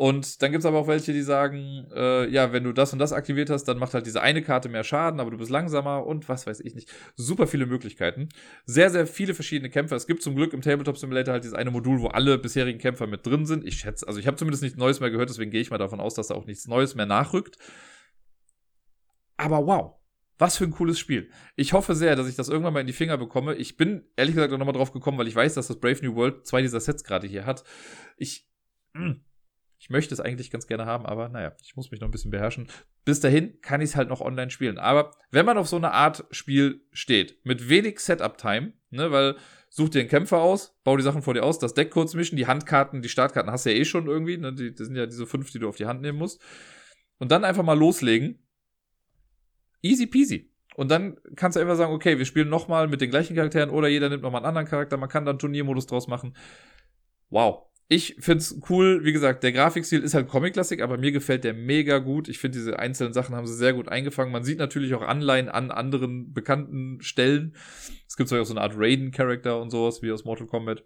Und 0.00 0.40
dann 0.40 0.50
gibt 0.50 0.60
es 0.60 0.66
aber 0.66 0.78
auch 0.78 0.86
welche, 0.86 1.12
die 1.12 1.20
sagen, 1.20 1.86
äh, 1.94 2.26
ja, 2.30 2.54
wenn 2.54 2.64
du 2.64 2.72
das 2.72 2.94
und 2.94 2.98
das 2.98 3.12
aktiviert 3.12 3.50
hast, 3.50 3.64
dann 3.64 3.76
macht 3.76 3.92
halt 3.92 4.06
diese 4.06 4.22
eine 4.22 4.40
Karte 4.40 4.70
mehr 4.70 4.82
Schaden, 4.82 5.20
aber 5.20 5.30
du 5.30 5.36
bist 5.36 5.50
langsamer 5.50 6.06
und 6.06 6.26
was 6.26 6.46
weiß 6.46 6.60
ich 6.60 6.74
nicht. 6.74 6.90
Super 7.16 7.46
viele 7.46 7.66
Möglichkeiten. 7.66 8.30
Sehr, 8.64 8.88
sehr 8.88 9.06
viele 9.06 9.34
verschiedene 9.34 9.68
Kämpfer. 9.68 9.96
Es 9.96 10.06
gibt 10.06 10.22
zum 10.22 10.34
Glück 10.34 10.54
im 10.54 10.62
Tabletop 10.62 10.96
Simulator 10.96 11.32
halt 11.34 11.44
dieses 11.44 11.54
eine 11.54 11.70
Modul, 11.70 12.00
wo 12.00 12.06
alle 12.06 12.38
bisherigen 12.38 12.78
Kämpfer 12.78 13.06
mit 13.06 13.26
drin 13.26 13.44
sind. 13.44 13.62
Ich 13.66 13.76
schätze, 13.76 14.08
also 14.08 14.18
ich 14.18 14.26
habe 14.26 14.38
zumindest 14.38 14.62
nichts 14.62 14.78
Neues 14.78 15.00
mehr 15.00 15.10
gehört, 15.10 15.28
deswegen 15.28 15.50
gehe 15.50 15.60
ich 15.60 15.70
mal 15.70 15.76
davon 15.76 16.00
aus, 16.00 16.14
dass 16.14 16.28
da 16.28 16.34
auch 16.34 16.46
nichts 16.46 16.66
Neues 16.66 16.94
mehr 16.94 17.04
nachrückt. 17.04 17.58
Aber 19.36 19.66
wow. 19.66 19.96
Was 20.38 20.56
für 20.56 20.64
ein 20.64 20.70
cooles 20.70 20.98
Spiel. 20.98 21.28
Ich 21.56 21.74
hoffe 21.74 21.94
sehr, 21.94 22.16
dass 22.16 22.26
ich 22.26 22.36
das 22.36 22.48
irgendwann 22.48 22.72
mal 22.72 22.80
in 22.80 22.86
die 22.86 22.94
Finger 22.94 23.18
bekomme. 23.18 23.54
Ich 23.54 23.76
bin 23.76 24.08
ehrlich 24.16 24.34
gesagt 24.34 24.54
auch 24.54 24.58
nochmal 24.58 24.72
drauf 24.72 24.92
gekommen, 24.92 25.18
weil 25.18 25.28
ich 25.28 25.36
weiß, 25.36 25.52
dass 25.52 25.68
das 25.68 25.78
Brave 25.78 26.02
New 26.02 26.14
World 26.14 26.46
zwei 26.46 26.62
dieser 26.62 26.80
Sets 26.80 27.04
gerade 27.04 27.26
hier 27.26 27.44
hat. 27.44 27.64
Ich. 28.16 28.48
Mh 28.94 29.04
hm, 29.04 29.24
ich 29.80 29.88
möchte 29.88 30.12
es 30.12 30.20
eigentlich 30.20 30.50
ganz 30.50 30.66
gerne 30.66 30.84
haben, 30.84 31.06
aber 31.06 31.30
naja, 31.30 31.56
ich 31.62 31.74
muss 31.74 31.90
mich 31.90 32.02
noch 32.02 32.08
ein 32.08 32.10
bisschen 32.10 32.30
beherrschen. 32.30 32.68
Bis 33.06 33.20
dahin 33.20 33.62
kann 33.62 33.80
ich 33.80 33.90
es 33.90 33.96
halt 33.96 34.10
noch 34.10 34.20
online 34.20 34.50
spielen. 34.50 34.76
Aber 34.76 35.12
wenn 35.30 35.46
man 35.46 35.56
auf 35.56 35.68
so 35.68 35.76
eine 35.76 35.92
Art 35.92 36.26
Spiel 36.30 36.82
steht, 36.92 37.38
mit 37.44 37.70
wenig 37.70 37.98
Setup-Time, 37.98 38.74
ne, 38.90 39.10
weil 39.10 39.36
such 39.70 39.88
dir 39.88 40.00
einen 40.00 40.10
Kämpfer 40.10 40.36
aus, 40.36 40.78
bau 40.84 40.98
die 40.98 41.02
Sachen 41.02 41.22
vor 41.22 41.32
dir 41.32 41.44
aus, 41.44 41.58
das 41.58 41.72
Deck 41.72 41.90
kurz 41.90 42.12
mischen, 42.12 42.36
die 42.36 42.46
Handkarten, 42.46 43.00
die 43.00 43.08
Startkarten 43.08 43.50
hast 43.50 43.64
du 43.64 43.70
ja 43.70 43.76
eh 43.76 43.86
schon 43.86 44.06
irgendwie, 44.06 44.36
ne, 44.36 44.52
die, 44.52 44.74
das 44.74 44.86
sind 44.86 44.96
ja 44.96 45.06
diese 45.06 45.26
fünf, 45.26 45.50
die 45.50 45.58
du 45.58 45.66
auf 45.66 45.76
die 45.76 45.86
Hand 45.86 46.02
nehmen 46.02 46.18
musst. 46.18 46.42
Und 47.18 47.32
dann 47.32 47.42
einfach 47.42 47.64
mal 47.64 47.78
loslegen. 47.78 48.38
Easy 49.80 50.06
peasy. 50.06 50.52
Und 50.76 50.90
dann 50.90 51.16
kannst 51.36 51.56
du 51.56 51.60
einfach 51.60 51.76
sagen, 51.76 51.94
okay, 51.94 52.18
wir 52.18 52.26
spielen 52.26 52.50
nochmal 52.50 52.86
mit 52.86 53.00
den 53.00 53.08
gleichen 53.08 53.34
Charakteren 53.34 53.70
oder 53.70 53.88
jeder 53.88 54.10
nimmt 54.10 54.22
nochmal 54.22 54.40
einen 54.40 54.48
anderen 54.48 54.68
Charakter, 54.68 54.98
man 54.98 55.08
kann 55.08 55.24
dann 55.24 55.38
Turniermodus 55.38 55.86
draus 55.86 56.06
machen. 56.06 56.36
Wow 57.30 57.69
ich 57.92 58.14
find's 58.20 58.56
cool, 58.70 59.02
wie 59.02 59.12
gesagt, 59.12 59.42
der 59.42 59.50
Grafikstil 59.50 60.04
ist 60.04 60.14
halt 60.14 60.28
Comic-Klassik, 60.28 60.80
aber 60.80 60.96
mir 60.96 61.10
gefällt 61.10 61.42
der 61.42 61.54
mega 61.54 61.98
gut. 61.98 62.28
Ich 62.28 62.38
finde, 62.38 62.58
diese 62.58 62.78
einzelnen 62.78 63.12
Sachen 63.12 63.34
haben 63.34 63.48
sie 63.48 63.56
sehr 63.56 63.72
gut 63.72 63.88
eingefangen. 63.88 64.30
Man 64.30 64.44
sieht 64.44 64.60
natürlich 64.60 64.94
auch 64.94 65.02
Anleihen 65.02 65.48
an 65.48 65.72
anderen 65.72 66.32
bekannten 66.32 67.00
Stellen. 67.02 67.56
Es 68.06 68.16
gibt 68.16 68.28
zwar 68.28 68.40
auch 68.40 68.44
so 68.44 68.54
eine 68.54 68.60
Art 68.60 68.74
Raiden-Charakter 68.76 69.60
und 69.60 69.70
sowas 69.70 70.02
wie 70.02 70.12
aus 70.12 70.24
Mortal 70.24 70.46
Kombat. 70.46 70.84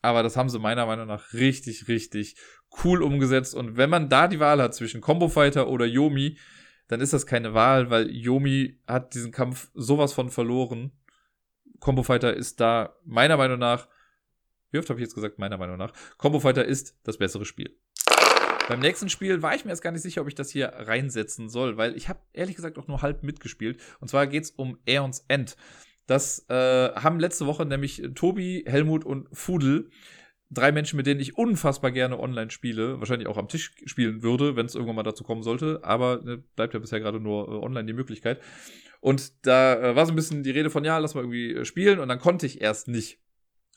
Aber 0.00 0.22
das 0.22 0.38
haben 0.38 0.48
sie 0.48 0.58
meiner 0.58 0.86
Meinung 0.86 1.06
nach 1.06 1.34
richtig, 1.34 1.86
richtig 1.86 2.36
cool 2.82 3.02
umgesetzt. 3.02 3.54
Und 3.54 3.76
wenn 3.76 3.90
man 3.90 4.08
da 4.08 4.26
die 4.26 4.40
Wahl 4.40 4.62
hat 4.62 4.74
zwischen 4.74 5.02
Combo 5.02 5.28
Fighter 5.28 5.68
oder 5.68 5.84
Yomi, 5.84 6.38
dann 6.88 7.02
ist 7.02 7.12
das 7.12 7.26
keine 7.26 7.52
Wahl, 7.52 7.90
weil 7.90 8.10
Yomi 8.10 8.80
hat 8.86 9.12
diesen 9.12 9.32
Kampf 9.32 9.70
sowas 9.74 10.14
von 10.14 10.30
verloren. 10.30 10.92
Combo 11.78 12.02
Fighter 12.02 12.32
ist 12.32 12.58
da 12.58 12.96
meiner 13.04 13.36
Meinung 13.36 13.58
nach 13.58 13.86
wie 14.70 14.78
oft 14.78 14.88
habe 14.88 15.00
ich 15.00 15.04
jetzt 15.04 15.14
gesagt, 15.14 15.38
meiner 15.38 15.58
Meinung 15.58 15.76
nach, 15.76 15.92
Combo 16.18 16.40
Fighter 16.40 16.64
ist 16.64 16.98
das 17.04 17.18
bessere 17.18 17.44
Spiel. 17.44 17.78
Beim 18.68 18.80
nächsten 18.80 19.08
Spiel 19.08 19.42
war 19.42 19.54
ich 19.54 19.64
mir 19.64 19.70
erst 19.70 19.82
gar 19.82 19.92
nicht 19.92 20.02
sicher, 20.02 20.22
ob 20.22 20.28
ich 20.28 20.34
das 20.34 20.50
hier 20.50 20.72
reinsetzen 20.74 21.48
soll, 21.48 21.76
weil 21.76 21.96
ich 21.96 22.08
habe 22.08 22.20
ehrlich 22.32 22.56
gesagt 22.56 22.78
auch 22.78 22.88
nur 22.88 23.00
halb 23.02 23.22
mitgespielt. 23.22 23.80
Und 24.00 24.08
zwar 24.08 24.26
geht 24.26 24.42
es 24.42 24.50
um 24.50 24.78
Aeons 24.88 25.24
End. 25.28 25.56
Das 26.06 26.46
äh, 26.48 26.92
haben 26.94 27.20
letzte 27.20 27.46
Woche 27.46 27.64
nämlich 27.64 28.02
Tobi, 28.14 28.64
Helmut 28.66 29.04
und 29.04 29.28
Fudel, 29.32 29.90
drei 30.50 30.72
Menschen, 30.72 30.96
mit 30.96 31.06
denen 31.06 31.20
ich 31.20 31.36
unfassbar 31.36 31.90
gerne 31.90 32.18
online 32.18 32.50
spiele, 32.50 32.98
wahrscheinlich 32.98 33.28
auch 33.28 33.36
am 33.36 33.48
Tisch 33.48 33.72
spielen 33.84 34.22
würde, 34.22 34.56
wenn 34.56 34.66
es 34.66 34.74
irgendwann 34.74 34.96
mal 34.96 35.02
dazu 35.02 35.24
kommen 35.24 35.42
sollte, 35.42 35.80
aber 35.82 36.22
ne, 36.22 36.38
bleibt 36.54 36.74
ja 36.74 36.80
bisher 36.80 37.00
gerade 37.00 37.20
nur 37.20 37.48
äh, 37.48 37.64
online 37.64 37.86
die 37.86 37.92
Möglichkeit. 37.92 38.40
Und 39.00 39.46
da 39.46 39.80
äh, 39.80 39.96
war 39.96 40.06
so 40.06 40.12
ein 40.12 40.16
bisschen 40.16 40.42
die 40.42 40.50
Rede 40.50 40.70
von, 40.70 40.84
ja, 40.84 40.98
lass 40.98 41.14
mal 41.14 41.22
irgendwie 41.22 41.54
äh, 41.54 41.64
spielen 41.64 41.98
und 41.98 42.08
dann 42.08 42.18
konnte 42.18 42.46
ich 42.46 42.60
erst 42.60 42.88
nicht. 42.88 43.20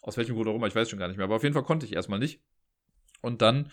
Aus 0.01 0.17
welchem 0.17 0.35
Grund 0.35 0.47
auch 0.47 0.55
immer, 0.55 0.67
ich 0.67 0.75
weiß 0.75 0.89
schon 0.89 0.99
gar 0.99 1.07
nicht 1.07 1.17
mehr. 1.17 1.25
Aber 1.25 1.35
auf 1.35 1.43
jeden 1.43 1.53
Fall 1.53 1.63
konnte 1.63 1.85
ich 1.85 1.93
erstmal 1.93 2.19
nicht. 2.19 2.41
Und 3.21 3.41
dann 3.41 3.69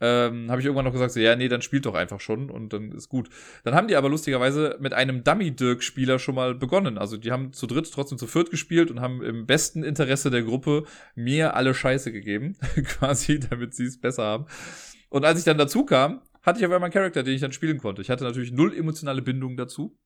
ähm, 0.00 0.50
habe 0.50 0.60
ich 0.60 0.66
irgendwann 0.66 0.84
noch 0.84 0.92
gesagt, 0.92 1.12
so, 1.12 1.20
ja, 1.20 1.36
nee, 1.36 1.48
dann 1.48 1.62
spielt 1.62 1.86
doch 1.86 1.94
einfach 1.94 2.20
schon 2.20 2.50
und 2.50 2.72
dann 2.72 2.92
ist 2.92 3.08
gut. 3.08 3.28
Dann 3.62 3.74
haben 3.74 3.88
die 3.88 3.96
aber 3.96 4.08
lustigerweise 4.08 4.76
mit 4.80 4.92
einem 4.92 5.22
Dummy-Dirk-Spieler 5.22 6.18
schon 6.18 6.34
mal 6.34 6.54
begonnen. 6.54 6.98
Also 6.98 7.16
die 7.16 7.30
haben 7.30 7.52
zu 7.52 7.66
dritt 7.66 7.90
trotzdem 7.92 8.18
zu 8.18 8.26
viert 8.26 8.50
gespielt 8.50 8.90
und 8.90 9.00
haben 9.00 9.22
im 9.22 9.46
besten 9.46 9.84
Interesse 9.84 10.30
der 10.30 10.42
Gruppe 10.42 10.84
mir 11.14 11.54
alle 11.54 11.74
Scheiße 11.74 12.12
gegeben, 12.12 12.56
quasi, 12.84 13.38
damit 13.38 13.74
sie 13.74 13.84
es 13.84 14.00
besser 14.00 14.24
haben. 14.24 14.46
Und 15.10 15.24
als 15.24 15.38
ich 15.38 15.44
dann 15.44 15.58
dazu 15.58 15.84
kam, 15.84 16.22
hatte 16.42 16.58
ich 16.58 16.66
auf 16.66 16.72
einmal 16.72 16.88
einen 16.88 16.92
Charakter, 16.92 17.22
den 17.22 17.34
ich 17.34 17.40
dann 17.40 17.52
spielen 17.52 17.78
konnte. 17.78 18.02
Ich 18.02 18.10
hatte 18.10 18.24
natürlich 18.24 18.52
null 18.52 18.76
emotionale 18.76 19.22
Bindung 19.22 19.56
dazu. 19.56 19.96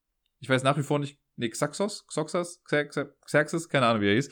Ich 0.40 0.48
weiß 0.48 0.62
nach 0.62 0.76
wie 0.76 0.82
vor 0.82 0.98
nicht, 0.98 1.18
nee, 1.36 1.48
Xaxos, 1.48 2.06
Xoxas, 2.06 2.62
Xerxes, 2.64 3.68
keine 3.68 3.86
Ahnung, 3.86 4.02
wie 4.02 4.08
er 4.08 4.14
hieß. 4.14 4.30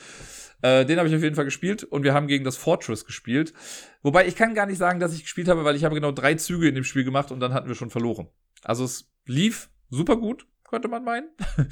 Äh, 0.61 0.85
den 0.85 0.97
habe 0.97 1.09
ich 1.09 1.15
auf 1.15 1.21
jeden 1.21 1.35
Fall 1.35 1.45
gespielt 1.45 1.83
und 1.83 2.03
wir 2.03 2.13
haben 2.13 2.27
gegen 2.27 2.43
das 2.43 2.57
Fortress 2.57 3.05
gespielt. 3.05 3.53
Wobei 4.03 4.25
ich 4.27 4.35
kann 4.35 4.53
gar 4.53 4.65
nicht 4.65 4.77
sagen, 4.77 4.99
dass 4.99 5.13
ich 5.13 5.23
gespielt 5.23 5.47
habe, 5.47 5.65
weil 5.65 5.75
ich 5.75 5.83
habe 5.83 5.95
genau 5.95 6.11
drei 6.11 6.35
Züge 6.35 6.67
in 6.67 6.75
dem 6.75 6.83
Spiel 6.83 7.03
gemacht 7.03 7.31
und 7.31 7.39
dann 7.39 7.53
hatten 7.53 7.67
wir 7.67 7.75
schon 7.75 7.89
verloren. 7.89 8.29
Also 8.63 8.85
es 8.85 9.11
lief 9.25 9.69
super 9.89 10.17
gut, 10.17 10.47
könnte 10.69 10.87
man 10.87 11.03
meinen. 11.03 11.29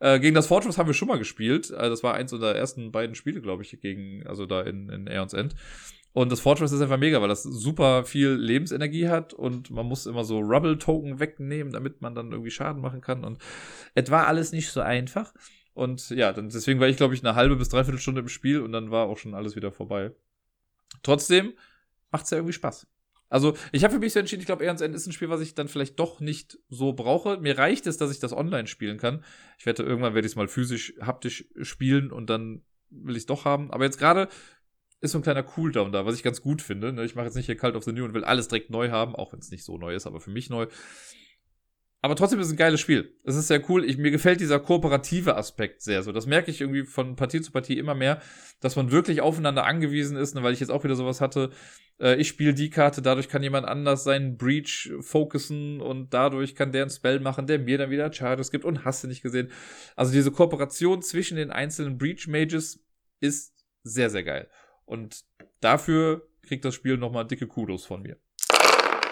äh, 0.00 0.20
gegen 0.20 0.34
das 0.34 0.46
Fortress 0.46 0.78
haben 0.78 0.86
wir 0.86 0.94
schon 0.94 1.08
mal 1.08 1.18
gespielt. 1.18 1.70
Äh, 1.70 1.88
das 1.88 2.02
war 2.02 2.14
eins 2.14 2.32
unserer 2.32 2.54
ersten 2.54 2.92
beiden 2.92 3.14
Spiele, 3.14 3.40
glaube 3.40 3.62
ich, 3.62 3.80
gegen, 3.80 4.26
also 4.26 4.46
da 4.46 4.62
in, 4.62 4.88
in 4.90 5.08
Aeons 5.08 5.32
End. 5.32 5.54
Und 6.14 6.30
das 6.30 6.38
Fortress 6.38 6.70
ist 6.70 6.80
einfach 6.80 6.96
mega, 6.96 7.20
weil 7.20 7.28
das 7.28 7.42
super 7.42 8.04
viel 8.04 8.30
Lebensenergie 8.30 9.08
hat 9.08 9.34
und 9.34 9.70
man 9.70 9.84
muss 9.84 10.06
immer 10.06 10.22
so 10.22 10.38
Rubble-Token 10.38 11.18
wegnehmen, 11.18 11.72
damit 11.72 12.02
man 12.02 12.14
dann 12.14 12.30
irgendwie 12.30 12.52
Schaden 12.52 12.80
machen 12.80 13.00
kann. 13.00 13.24
Und 13.24 13.38
es 13.96 14.08
war 14.12 14.28
alles 14.28 14.52
nicht 14.52 14.70
so 14.70 14.80
einfach. 14.80 15.34
Und 15.72 16.10
ja, 16.10 16.32
dann, 16.32 16.50
deswegen 16.50 16.78
war 16.78 16.86
ich, 16.86 16.96
glaube 16.96 17.14
ich, 17.14 17.24
eine 17.24 17.34
halbe 17.34 17.56
bis 17.56 17.68
dreiviertel 17.68 18.00
Stunde 18.00 18.20
im 18.20 18.28
Spiel 18.28 18.60
und 18.60 18.70
dann 18.70 18.92
war 18.92 19.08
auch 19.08 19.18
schon 19.18 19.34
alles 19.34 19.56
wieder 19.56 19.72
vorbei. 19.72 20.12
Trotzdem 21.02 21.52
macht 22.12 22.26
es 22.26 22.30
ja 22.30 22.38
irgendwie 22.38 22.52
Spaß. 22.52 22.86
Also, 23.28 23.56
ich 23.72 23.82
habe 23.82 23.94
für 23.94 23.98
mich 23.98 24.12
so 24.12 24.20
entschieden, 24.20 24.42
ich 24.42 24.46
glaube, 24.46 24.62
eher 24.62 24.70
ans 24.70 24.82
Ende 24.82 24.96
ist 24.96 25.08
ein 25.08 25.12
Spiel, 25.12 25.30
was 25.30 25.40
ich 25.40 25.56
dann 25.56 25.66
vielleicht 25.66 25.98
doch 25.98 26.20
nicht 26.20 26.60
so 26.68 26.92
brauche. 26.92 27.38
Mir 27.38 27.58
reicht 27.58 27.88
es, 27.88 27.96
dass 27.96 28.12
ich 28.12 28.20
das 28.20 28.32
online 28.32 28.68
spielen 28.68 28.98
kann. 28.98 29.24
Ich 29.58 29.66
werde 29.66 29.82
irgendwann 29.82 30.14
werde 30.14 30.26
ich 30.26 30.32
es 30.32 30.36
mal 30.36 30.46
physisch, 30.46 30.94
haptisch 31.00 31.48
spielen 31.60 32.12
und 32.12 32.30
dann 32.30 32.62
will 32.90 33.16
ich 33.16 33.22
es 33.22 33.26
doch 33.26 33.44
haben. 33.44 33.72
Aber 33.72 33.84
jetzt 33.84 33.98
gerade 33.98 34.28
ist 35.04 35.12
so 35.12 35.18
ein 35.18 35.22
kleiner 35.22 35.42
Cooldown 35.42 35.92
da, 35.92 36.06
was 36.06 36.16
ich 36.16 36.22
ganz 36.22 36.40
gut 36.40 36.62
finde. 36.62 36.92
Ne? 36.92 37.04
Ich 37.04 37.14
mache 37.14 37.26
jetzt 37.26 37.36
nicht 37.36 37.46
hier 37.46 37.56
Cult 37.56 37.76
of 37.76 37.84
the 37.84 37.92
New 37.92 38.04
und 38.04 38.14
will 38.14 38.24
alles 38.24 38.48
direkt 38.48 38.70
neu 38.70 38.90
haben, 38.90 39.14
auch 39.14 39.32
wenn 39.32 39.40
es 39.40 39.50
nicht 39.50 39.64
so 39.64 39.78
neu 39.78 39.94
ist, 39.94 40.06
aber 40.06 40.20
für 40.20 40.30
mich 40.30 40.50
neu. 40.50 40.66
Aber 42.04 42.16
trotzdem 42.16 42.38
ist 42.38 42.48
es 42.48 42.52
ein 42.52 42.58
geiles 42.58 42.80
Spiel. 42.80 43.16
Es 43.24 43.34
ist 43.34 43.48
sehr 43.48 43.62
cool. 43.70 43.82
Ich, 43.82 43.96
mir 43.96 44.10
gefällt 44.10 44.38
dieser 44.38 44.60
kooperative 44.60 45.36
Aspekt 45.36 45.80
sehr. 45.80 46.02
So, 46.02 46.12
das 46.12 46.26
merke 46.26 46.50
ich 46.50 46.60
irgendwie 46.60 46.84
von 46.84 47.16
Partie 47.16 47.40
zu 47.40 47.50
Partie 47.50 47.78
immer 47.78 47.94
mehr, 47.94 48.20
dass 48.60 48.76
man 48.76 48.90
wirklich 48.90 49.22
aufeinander 49.22 49.64
angewiesen 49.64 50.18
ist, 50.18 50.34
ne, 50.34 50.42
weil 50.42 50.52
ich 50.52 50.60
jetzt 50.60 50.68
auch 50.68 50.84
wieder 50.84 50.96
sowas 50.96 51.22
hatte. 51.22 51.48
Äh, 51.98 52.16
ich 52.16 52.28
spiele 52.28 52.52
die 52.52 52.68
Karte, 52.68 53.00
dadurch 53.00 53.30
kann 53.30 53.42
jemand 53.42 53.66
anders 53.66 54.04
seinen 54.04 54.36
Breach 54.36 54.92
fokussen 55.00 55.80
und 55.80 56.12
dadurch 56.12 56.54
kann 56.54 56.72
der 56.72 56.84
ein 56.84 56.90
Spell 56.90 57.20
machen, 57.20 57.46
der 57.46 57.58
mir 57.58 57.78
dann 57.78 57.88
wieder 57.88 58.12
Charges 58.12 58.50
gibt 58.50 58.66
und 58.66 58.84
hast 58.84 59.02
du 59.02 59.08
nicht 59.08 59.22
gesehen. 59.22 59.50
Also 59.96 60.12
diese 60.12 60.30
Kooperation 60.30 61.00
zwischen 61.00 61.38
den 61.38 61.50
einzelnen 61.50 61.96
Breach 61.96 62.28
Mages 62.28 62.84
ist 63.20 63.54
sehr, 63.82 64.10
sehr 64.10 64.24
geil. 64.24 64.50
Und 64.84 65.24
dafür 65.60 66.28
kriegt 66.42 66.64
das 66.64 66.74
Spiel 66.74 66.96
nochmal 66.96 67.26
dicke 67.26 67.46
Kudos 67.46 67.86
von 67.86 68.02
mir. 68.02 68.16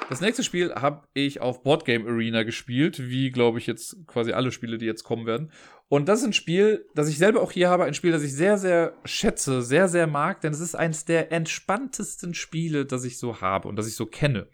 Das 0.09 0.21
nächste 0.21 0.43
Spiel 0.43 0.75
habe 0.75 1.07
ich 1.15 1.41
auf 1.41 1.63
Boardgame 1.63 2.07
Arena 2.07 2.43
gespielt, 2.43 3.09
wie 3.09 3.31
glaube 3.31 3.59
ich 3.59 3.67
jetzt 3.67 3.97
quasi 4.07 4.33
alle 4.33 4.53
Spiele, 4.53 4.77
die 4.77 4.85
jetzt 4.85 5.05
kommen 5.05 5.25
werden. 5.25 5.51
Und 5.89 6.07
das 6.07 6.21
ist 6.21 6.27
ein 6.27 6.33
Spiel, 6.33 6.87
das 6.95 7.09
ich 7.09 7.17
selber 7.17 7.41
auch 7.41 7.53
hier 7.53 7.71
habe, 7.71 7.85
ein 7.85 7.95
Spiel, 7.95 8.13
das 8.13 8.23
ich 8.23 8.35
sehr, 8.35 8.59
sehr 8.59 8.95
schätze, 9.05 9.63
sehr, 9.63 9.89
sehr 9.89 10.07
mag, 10.07 10.41
denn 10.43 10.53
es 10.53 10.61
ist 10.61 10.75
eines 10.75 11.05
der 11.07 11.33
entspanntesten 11.33 12.35
Spiele, 12.35 12.85
das 12.85 13.05
ich 13.05 13.19
so 13.19 13.41
habe 13.41 13.69
und 13.69 13.77
das 13.77 13.87
ich 13.87 13.95
so 13.95 14.07
kenne. 14.07 14.49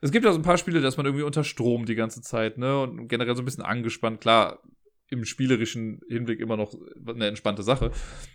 Es 0.00 0.12
gibt 0.12 0.24
ja 0.24 0.32
so 0.32 0.38
ein 0.38 0.44
paar 0.44 0.58
Spiele, 0.58 0.80
dass 0.80 0.96
man 0.96 1.06
irgendwie 1.06 1.24
unter 1.24 1.44
Strom 1.44 1.84
die 1.84 1.94
ganze 1.94 2.20
Zeit, 2.20 2.58
ne, 2.58 2.80
und 2.82 3.08
generell 3.08 3.34
so 3.34 3.42
ein 3.42 3.44
bisschen 3.44 3.64
angespannt. 3.64 4.20
Klar, 4.20 4.62
im 5.08 5.24
spielerischen 5.24 6.00
Hinblick 6.08 6.40
immer 6.40 6.56
noch 6.56 6.74
eine 7.06 7.26
entspannte 7.26 7.62
Sache. 7.62 7.92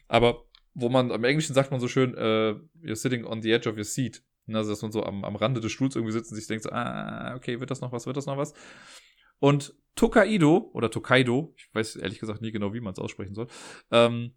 Aber 0.07 0.43
wo 0.79 0.89
man, 0.89 1.11
am 1.11 1.23
Englischen 1.23 1.55
sagt 1.55 1.71
man 1.71 1.79
so 1.79 1.87
schön, 1.87 2.13
äh, 2.13 2.55
you're 2.83 2.95
sitting 2.95 3.25
on 3.25 3.41
the 3.41 3.51
edge 3.51 3.67
of 3.67 3.77
your 3.77 3.83
seat. 3.83 4.23
Also, 4.47 4.69
dass 4.69 4.81
man 4.83 4.91
so 4.91 5.03
am, 5.03 5.25
am 5.25 5.35
Rande 5.35 5.59
des 5.59 5.71
Stuhls 5.71 5.95
irgendwie 5.95 6.13
sitzt 6.13 6.31
und 6.31 6.37
sich 6.37 6.47
denkt 6.47 6.63
so, 6.63 6.69
ah, 6.69 7.35
okay, 7.35 7.59
wird 7.59 7.71
das 7.71 7.81
noch 7.81 7.91
was, 7.91 8.05
wird 8.05 8.15
das 8.15 8.27
noch 8.27 8.37
was? 8.37 8.53
Und 9.39 9.73
Tokaido, 9.95 10.69
oder 10.73 10.91
Tokaido, 10.91 11.53
ich 11.57 11.73
weiß 11.73 11.95
ehrlich 11.97 12.19
gesagt 12.19 12.41
nie 12.41 12.51
genau, 12.51 12.73
wie 12.73 12.79
man 12.79 12.93
es 12.93 12.99
aussprechen 12.99 13.33
soll, 13.33 13.47
ähm, 13.91 14.35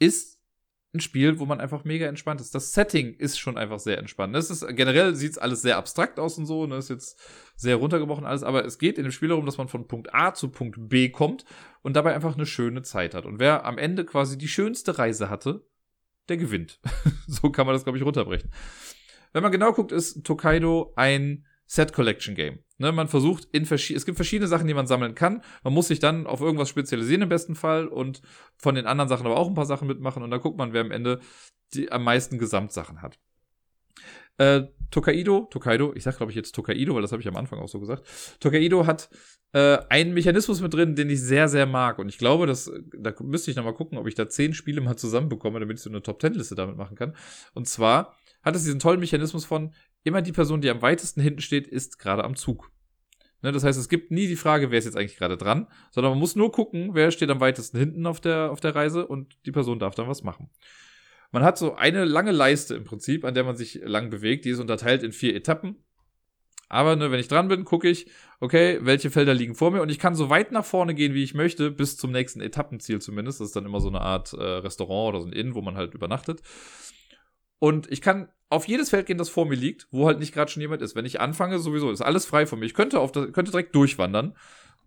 ist 0.00 0.41
ein 0.94 1.00
Spiel, 1.00 1.38
wo 1.38 1.46
man 1.46 1.60
einfach 1.60 1.84
mega 1.84 2.06
entspannt 2.06 2.40
ist. 2.40 2.54
Das 2.54 2.72
Setting 2.72 3.14
ist 3.14 3.38
schon 3.38 3.56
einfach 3.56 3.78
sehr 3.78 3.98
entspannt. 3.98 4.36
Es 4.36 4.50
ist, 4.50 4.66
generell 4.76 5.14
sieht 5.14 5.32
es 5.32 5.38
alles 5.38 5.62
sehr 5.62 5.78
abstrakt 5.78 6.20
aus 6.20 6.36
und 6.36 6.46
so, 6.46 6.66
ne, 6.66 6.76
ist 6.76 6.90
jetzt 6.90 7.18
sehr 7.56 7.76
runtergebrochen 7.76 8.26
alles, 8.26 8.42
aber 8.42 8.64
es 8.64 8.78
geht 8.78 8.98
in 8.98 9.04
dem 9.04 9.12
Spiel 9.12 9.30
darum, 9.30 9.46
dass 9.46 9.56
man 9.56 9.68
von 9.68 9.88
Punkt 9.88 10.14
A 10.14 10.34
zu 10.34 10.50
Punkt 10.50 10.76
B 10.88 11.08
kommt 11.08 11.44
und 11.80 11.96
dabei 11.96 12.14
einfach 12.14 12.34
eine 12.34 12.46
schöne 12.46 12.82
Zeit 12.82 13.14
hat. 13.14 13.24
Und 13.24 13.38
wer 13.38 13.64
am 13.64 13.78
Ende 13.78 14.04
quasi 14.04 14.36
die 14.36 14.48
schönste 14.48 14.98
Reise 14.98 15.30
hatte, 15.30 15.66
der 16.28 16.36
gewinnt. 16.36 16.80
so 17.26 17.50
kann 17.50 17.66
man 17.66 17.74
das, 17.74 17.84
glaube 17.84 17.98
ich, 17.98 18.04
runterbrechen. 18.04 18.50
Wenn 19.32 19.42
man 19.42 19.52
genau 19.52 19.72
guckt, 19.72 19.92
ist 19.92 20.24
Tokaido 20.24 20.92
ein 20.96 21.46
Set 21.72 21.94
Collection 21.94 22.34
Game. 22.34 22.58
Ne, 22.76 22.92
man 22.92 23.08
versucht 23.08 23.48
in 23.50 23.62
es 23.62 24.04
gibt 24.04 24.16
verschiedene 24.16 24.46
Sachen, 24.46 24.66
die 24.66 24.74
man 24.74 24.86
sammeln 24.86 25.14
kann. 25.14 25.42
Man 25.64 25.72
muss 25.72 25.88
sich 25.88 26.00
dann 26.00 26.26
auf 26.26 26.42
irgendwas 26.42 26.68
spezialisieren 26.68 27.22
im 27.22 27.30
besten 27.30 27.54
Fall 27.54 27.88
und 27.88 28.20
von 28.58 28.74
den 28.74 28.84
anderen 28.84 29.08
Sachen 29.08 29.24
aber 29.24 29.38
auch 29.38 29.48
ein 29.48 29.54
paar 29.54 29.64
Sachen 29.64 29.88
mitmachen 29.88 30.22
und 30.22 30.30
dann 30.30 30.40
guckt 30.40 30.58
man, 30.58 30.74
wer 30.74 30.82
am 30.82 30.90
Ende 30.90 31.20
die 31.72 31.90
am 31.90 32.04
meisten 32.04 32.38
Gesamtsachen 32.38 33.00
hat. 33.00 33.18
Äh, 34.36 34.64
Tokaido, 34.90 35.48
Tokaido, 35.50 35.94
ich 35.94 36.02
sag 36.02 36.18
glaube 36.18 36.30
ich 36.30 36.36
jetzt 36.36 36.54
Tokaido, 36.54 36.94
weil 36.94 37.00
das 37.00 37.12
habe 37.12 37.22
ich 37.22 37.28
am 37.28 37.36
Anfang 37.36 37.58
auch 37.58 37.68
so 37.68 37.80
gesagt. 37.80 38.06
Tokaido 38.38 38.84
hat 38.84 39.08
äh, 39.54 39.78
einen 39.88 40.12
Mechanismus 40.12 40.60
mit 40.60 40.74
drin, 40.74 40.94
den 40.94 41.08
ich 41.08 41.22
sehr, 41.22 41.48
sehr 41.48 41.64
mag. 41.64 41.98
Und 41.98 42.10
ich 42.10 42.18
glaube, 42.18 42.46
dass, 42.46 42.70
da 42.98 43.14
müsste 43.20 43.50
ich 43.50 43.56
nochmal 43.56 43.72
gucken, 43.72 43.96
ob 43.96 44.06
ich 44.06 44.14
da 44.14 44.28
zehn 44.28 44.52
Spiele 44.52 44.82
mal 44.82 44.96
zusammenbekomme, 44.96 45.58
damit 45.58 45.78
ich 45.78 45.82
so 45.82 45.88
eine 45.88 46.02
Top-10-Liste 46.02 46.54
damit 46.54 46.76
machen 46.76 46.98
kann. 46.98 47.16
Und 47.54 47.66
zwar 47.66 48.14
hat 48.42 48.56
es 48.56 48.64
diesen 48.64 48.80
tollen 48.80 49.00
Mechanismus 49.00 49.46
von, 49.46 49.72
immer 50.04 50.22
die 50.22 50.32
Person, 50.32 50.60
die 50.60 50.70
am 50.70 50.82
weitesten 50.82 51.20
hinten 51.20 51.40
steht, 51.40 51.66
ist 51.66 51.98
gerade 51.98 52.24
am 52.24 52.36
Zug. 52.36 52.70
Ne, 53.42 53.50
das 53.50 53.64
heißt, 53.64 53.78
es 53.78 53.88
gibt 53.88 54.10
nie 54.10 54.28
die 54.28 54.36
Frage, 54.36 54.70
wer 54.70 54.78
ist 54.78 54.84
jetzt 54.84 54.96
eigentlich 54.96 55.16
gerade 55.16 55.36
dran, 55.36 55.66
sondern 55.90 56.12
man 56.12 56.20
muss 56.20 56.36
nur 56.36 56.52
gucken, 56.52 56.90
wer 56.94 57.10
steht 57.10 57.30
am 57.30 57.40
weitesten 57.40 57.78
hinten 57.78 58.06
auf 58.06 58.20
der, 58.20 58.52
auf 58.52 58.60
der 58.60 58.74
Reise 58.74 59.06
und 59.06 59.36
die 59.46 59.52
Person 59.52 59.80
darf 59.80 59.94
dann 59.94 60.08
was 60.08 60.22
machen. 60.22 60.48
Man 61.32 61.42
hat 61.42 61.58
so 61.58 61.74
eine 61.74 62.04
lange 62.04 62.30
Leiste 62.30 62.74
im 62.74 62.84
Prinzip, 62.84 63.24
an 63.24 63.34
der 63.34 63.42
man 63.42 63.56
sich 63.56 63.80
lang 63.82 64.10
bewegt. 64.10 64.44
Die 64.44 64.50
ist 64.50 64.60
unterteilt 64.60 65.02
in 65.02 65.12
vier 65.12 65.34
Etappen. 65.34 65.76
Aber 66.68 66.94
ne, 66.94 67.10
wenn 67.10 67.20
ich 67.20 67.28
dran 67.28 67.48
bin, 67.48 67.64
gucke 67.64 67.88
ich, 67.88 68.06
okay, 68.40 68.78
welche 68.82 69.10
Felder 69.10 69.34
liegen 69.34 69.54
vor 69.54 69.70
mir 69.70 69.82
und 69.82 69.90
ich 69.90 69.98
kann 69.98 70.14
so 70.14 70.30
weit 70.30 70.52
nach 70.52 70.64
vorne 70.64 70.94
gehen, 70.94 71.12
wie 71.12 71.22
ich 71.22 71.34
möchte, 71.34 71.70
bis 71.70 71.96
zum 71.96 72.12
nächsten 72.12 72.40
Etappenziel 72.40 73.00
zumindest. 73.00 73.40
Das 73.40 73.48
ist 73.48 73.56
dann 73.56 73.66
immer 73.66 73.80
so 73.80 73.88
eine 73.88 74.00
Art 74.00 74.32
äh, 74.32 74.42
Restaurant 74.42 75.14
oder 75.14 75.20
so 75.20 75.26
ein 75.26 75.34
Inn, 75.34 75.54
wo 75.54 75.62
man 75.62 75.76
halt 75.76 75.94
übernachtet. 75.94 76.40
Und 77.62 77.92
ich 77.92 78.00
kann 78.00 78.28
auf 78.48 78.66
jedes 78.66 78.90
Feld 78.90 79.06
gehen, 79.06 79.18
das 79.18 79.28
vor 79.28 79.46
mir 79.46 79.54
liegt, 79.54 79.86
wo 79.92 80.08
halt 80.08 80.18
nicht 80.18 80.34
gerade 80.34 80.50
schon 80.50 80.60
jemand 80.60 80.82
ist. 80.82 80.96
Wenn 80.96 81.04
ich 81.04 81.20
anfange, 81.20 81.60
sowieso 81.60 81.92
ist 81.92 82.00
alles 82.00 82.26
frei 82.26 82.44
von 82.44 82.58
mir. 82.58 82.66
Ich 82.66 82.74
könnte, 82.74 82.98
auf 82.98 83.12
das, 83.12 83.30
könnte 83.32 83.52
direkt 83.52 83.72
durchwandern. 83.76 84.34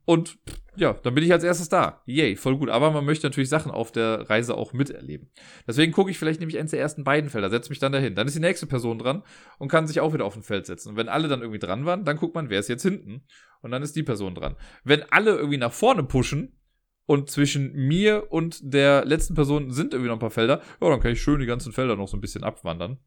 Und 0.04 0.38
ja, 0.76 0.92
dann 0.92 1.16
bin 1.16 1.24
ich 1.24 1.32
als 1.32 1.46
erstes 1.46 1.70
da. 1.70 2.02
Yay, 2.06 2.36
voll 2.36 2.58
gut. 2.58 2.70
Aber 2.70 2.92
man 2.92 3.06
möchte 3.06 3.28
natürlich 3.28 3.48
Sachen 3.48 3.72
auf 3.72 3.94
der 3.94 4.30
Reise 4.30 4.58
auch 4.58 4.74
miterleben. 4.74 5.30
Deswegen 5.66 5.94
gucke 5.94 6.12
ich 6.12 6.20
vielleicht 6.20 6.42
nämlich 6.42 6.60
eins 6.60 6.72
der 6.72 6.82
ersten 6.82 7.06
beiden 7.06 7.30
Felder, 7.30 7.50
setze 7.50 7.70
mich 7.70 7.80
dann 7.80 7.94
dahin. 7.94 8.14
Dann 8.14 8.28
ist 8.28 8.36
die 8.36 8.42
nächste 8.42 8.68
Person 8.68 9.00
dran 9.00 9.24
und 9.58 9.70
kann 9.70 9.88
sich 9.88 10.02
auch 10.02 10.14
wieder 10.14 10.26
auf 10.26 10.36
ein 10.36 10.44
Feld 10.44 10.66
setzen. 10.66 10.90
Und 10.90 10.98
wenn 10.98 11.08
alle 11.08 11.30
dann 11.30 11.40
irgendwie 11.40 11.60
dran 11.60 11.86
waren, 11.86 12.04
dann 12.04 12.18
guckt 12.18 12.36
man, 12.36 12.50
wer 12.50 12.60
ist 12.60 12.68
jetzt 12.68 12.84
hinten. 12.84 13.24
Und 13.62 13.72
dann 13.72 13.84
ist 13.84 13.96
die 13.96 14.04
Person 14.04 14.36
dran. 14.36 14.58
Wenn 14.84 15.04
alle 15.12 15.32
irgendwie 15.32 15.60
nach 15.60 15.72
vorne 15.72 16.04
pushen, 16.04 16.60
und 17.06 17.30
zwischen 17.30 17.74
mir 17.74 18.32
und 18.32 18.60
der 18.62 19.06
letzten 19.06 19.36
Person 19.36 19.72
sind 19.72 19.94
irgendwie 19.94 20.10
noch 20.10 20.16
ein 20.16 20.20
paar 20.20 20.32
Felder. 20.32 20.62
Ja, 20.82 20.90
dann 20.90 21.00
kann 21.00 21.12
ich 21.12 21.22
schön 21.22 21.40
die 21.40 21.46
ganzen 21.46 21.72
Felder 21.72 21.96
noch 21.96 22.08
so 22.08 22.18
ein 22.18 22.22
bisschen 22.22 22.44
abwandern. 22.44 22.98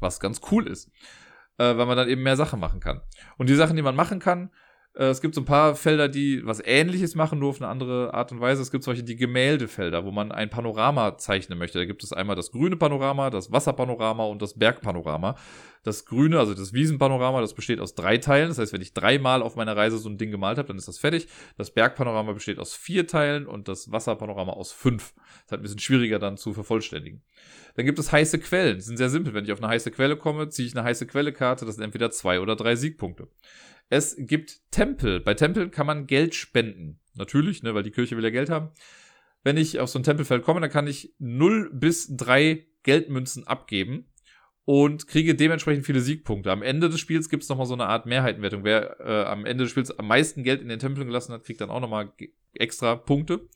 Was 0.00 0.20
ganz 0.20 0.40
cool 0.50 0.66
ist. 0.66 0.90
Äh, 1.58 1.76
weil 1.76 1.86
man 1.86 1.96
dann 1.96 2.08
eben 2.08 2.22
mehr 2.22 2.36
Sachen 2.36 2.58
machen 2.58 2.80
kann. 2.80 3.02
Und 3.36 3.50
die 3.50 3.54
Sachen, 3.54 3.76
die 3.76 3.82
man 3.82 3.94
machen 3.94 4.18
kann, 4.18 4.50
es 4.92 5.20
gibt 5.20 5.36
so 5.36 5.40
ein 5.40 5.44
paar 5.44 5.76
Felder, 5.76 6.08
die 6.08 6.44
was 6.44 6.60
ähnliches 6.64 7.14
machen, 7.14 7.38
nur 7.38 7.50
auf 7.50 7.60
eine 7.60 7.70
andere 7.70 8.12
Art 8.12 8.32
und 8.32 8.40
Weise. 8.40 8.60
Es 8.60 8.72
gibt 8.72 8.82
solche 8.82 9.04
die 9.04 9.14
Gemäldefelder, 9.14 10.04
wo 10.04 10.10
man 10.10 10.32
ein 10.32 10.50
Panorama 10.50 11.16
zeichnen 11.16 11.58
möchte. 11.58 11.78
Da 11.78 11.84
gibt 11.84 12.02
es 12.02 12.12
einmal 12.12 12.34
das 12.34 12.50
grüne 12.50 12.76
Panorama, 12.76 13.30
das 13.30 13.52
Wasserpanorama 13.52 14.24
und 14.24 14.42
das 14.42 14.58
Bergpanorama. 14.58 15.36
Das 15.84 16.04
grüne, 16.04 16.38
also 16.40 16.54
das 16.54 16.72
Wiesenpanorama, 16.72 17.40
das 17.40 17.54
besteht 17.54 17.78
aus 17.78 17.94
drei 17.94 18.18
Teilen. 18.18 18.48
Das 18.48 18.58
heißt, 18.58 18.72
wenn 18.72 18.82
ich 18.82 18.92
dreimal 18.92 19.42
auf 19.42 19.54
meiner 19.54 19.76
Reise 19.76 19.96
so 19.96 20.08
ein 20.08 20.18
Ding 20.18 20.32
gemalt 20.32 20.58
habe, 20.58 20.68
dann 20.68 20.76
ist 20.76 20.88
das 20.88 20.98
fertig. 20.98 21.28
Das 21.56 21.70
Bergpanorama 21.70 22.32
besteht 22.32 22.58
aus 22.58 22.74
vier 22.74 23.06
Teilen 23.06 23.46
und 23.46 23.68
das 23.68 23.92
Wasserpanorama 23.92 24.52
aus 24.52 24.72
fünf. 24.72 25.14
Das 25.14 25.24
ist 25.24 25.50
halt 25.52 25.60
ein 25.60 25.62
bisschen 25.62 25.78
schwieriger 25.78 26.18
dann 26.18 26.36
zu 26.36 26.52
vervollständigen. 26.52 27.22
Dann 27.76 27.86
gibt 27.86 28.00
es 28.00 28.10
heiße 28.10 28.40
Quellen. 28.40 28.76
Die 28.76 28.82
sind 28.82 28.96
sehr 28.96 29.08
simpel. 29.08 29.34
Wenn 29.34 29.44
ich 29.44 29.52
auf 29.52 29.62
eine 29.62 29.68
heiße 29.68 29.92
Quelle 29.92 30.16
komme, 30.16 30.48
ziehe 30.48 30.66
ich 30.66 30.76
eine 30.76 30.84
heiße 30.84 31.06
Quelle-Karte. 31.06 31.64
Das 31.64 31.76
sind 31.76 31.84
entweder 31.84 32.10
zwei 32.10 32.40
oder 32.40 32.56
drei 32.56 32.74
Siegpunkte. 32.74 33.28
Es 33.90 34.14
gibt 34.18 34.60
Tempel. 34.70 35.20
Bei 35.20 35.34
Tempeln 35.34 35.72
kann 35.72 35.86
man 35.86 36.06
Geld 36.06 36.34
spenden. 36.34 37.00
Natürlich, 37.14 37.62
ne, 37.62 37.74
weil 37.74 37.82
die 37.82 37.90
Kirche 37.90 38.16
will 38.16 38.24
ja 38.24 38.30
Geld 38.30 38.48
haben. 38.48 38.70
Wenn 39.42 39.56
ich 39.56 39.80
auf 39.80 39.90
so 39.90 39.98
ein 39.98 40.04
Tempelfeld 40.04 40.44
komme, 40.44 40.60
dann 40.60 40.70
kann 40.70 40.86
ich 40.86 41.14
0 41.18 41.70
bis 41.74 42.16
3 42.16 42.66
Geldmünzen 42.84 43.46
abgeben 43.46 44.06
und 44.64 45.08
kriege 45.08 45.34
dementsprechend 45.34 45.84
viele 45.84 46.00
Siegpunkte. 46.00 46.52
Am 46.52 46.62
Ende 46.62 46.88
des 46.88 47.00
Spiels 47.00 47.28
gibt 47.28 47.42
es 47.42 47.48
nochmal 47.48 47.66
so 47.66 47.74
eine 47.74 47.86
Art 47.86 48.06
Mehrheitenwertung. 48.06 48.62
Wer 48.62 49.00
äh, 49.00 49.24
am 49.24 49.44
Ende 49.44 49.64
des 49.64 49.72
Spiels 49.72 49.98
am 49.98 50.06
meisten 50.06 50.44
Geld 50.44 50.62
in 50.62 50.68
den 50.68 50.78
Tempeln 50.78 51.08
gelassen 51.08 51.32
hat, 51.32 51.44
kriegt 51.44 51.60
dann 51.60 51.70
auch 51.70 51.80
nochmal 51.80 52.12
extra 52.54 52.94
Punkte. 52.94 53.48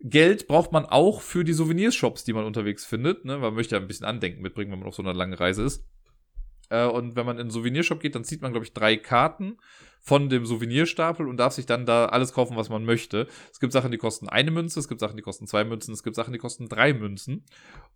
Geld 0.00 0.46
braucht 0.46 0.72
man 0.72 0.84
auch 0.84 1.22
für 1.22 1.42
die 1.42 1.54
Souvenirshops, 1.54 2.24
die 2.24 2.34
man 2.34 2.44
unterwegs 2.44 2.84
findet, 2.84 3.24
ne? 3.24 3.38
Man 3.38 3.54
möchte 3.54 3.76
ja 3.76 3.80
ein 3.80 3.88
bisschen 3.88 4.04
Andenken 4.04 4.42
mitbringen, 4.42 4.70
wenn 4.70 4.80
man 4.80 4.88
auf 4.88 4.94
so 4.94 5.02
einer 5.02 5.14
langen 5.14 5.32
Reise 5.32 5.62
ist. 5.62 5.86
Äh, 6.68 6.86
und 6.86 7.16
wenn 7.16 7.26
man 7.26 7.36
in 7.36 7.42
einen 7.42 7.50
Souvenirshop 7.50 8.00
geht, 8.00 8.14
dann 8.14 8.24
zieht 8.24 8.42
man, 8.42 8.52
glaube 8.52 8.66
ich, 8.66 8.72
drei 8.72 8.96
Karten 8.96 9.56
von 10.06 10.28
dem 10.28 10.46
Souvenirstapel 10.46 11.26
und 11.26 11.36
darf 11.36 11.54
sich 11.54 11.66
dann 11.66 11.84
da 11.84 12.06
alles 12.06 12.32
kaufen, 12.32 12.56
was 12.56 12.68
man 12.68 12.84
möchte. 12.84 13.26
Es 13.50 13.58
gibt 13.58 13.72
Sachen, 13.72 13.90
die 13.90 13.98
kosten 13.98 14.28
eine 14.28 14.52
Münze, 14.52 14.78
es 14.78 14.86
gibt 14.86 15.00
Sachen, 15.00 15.16
die 15.16 15.22
kosten 15.22 15.48
zwei 15.48 15.64
Münzen, 15.64 15.92
es 15.92 16.04
gibt 16.04 16.14
Sachen, 16.14 16.32
die 16.32 16.38
kosten 16.38 16.68
drei 16.68 16.94
Münzen. 16.94 17.44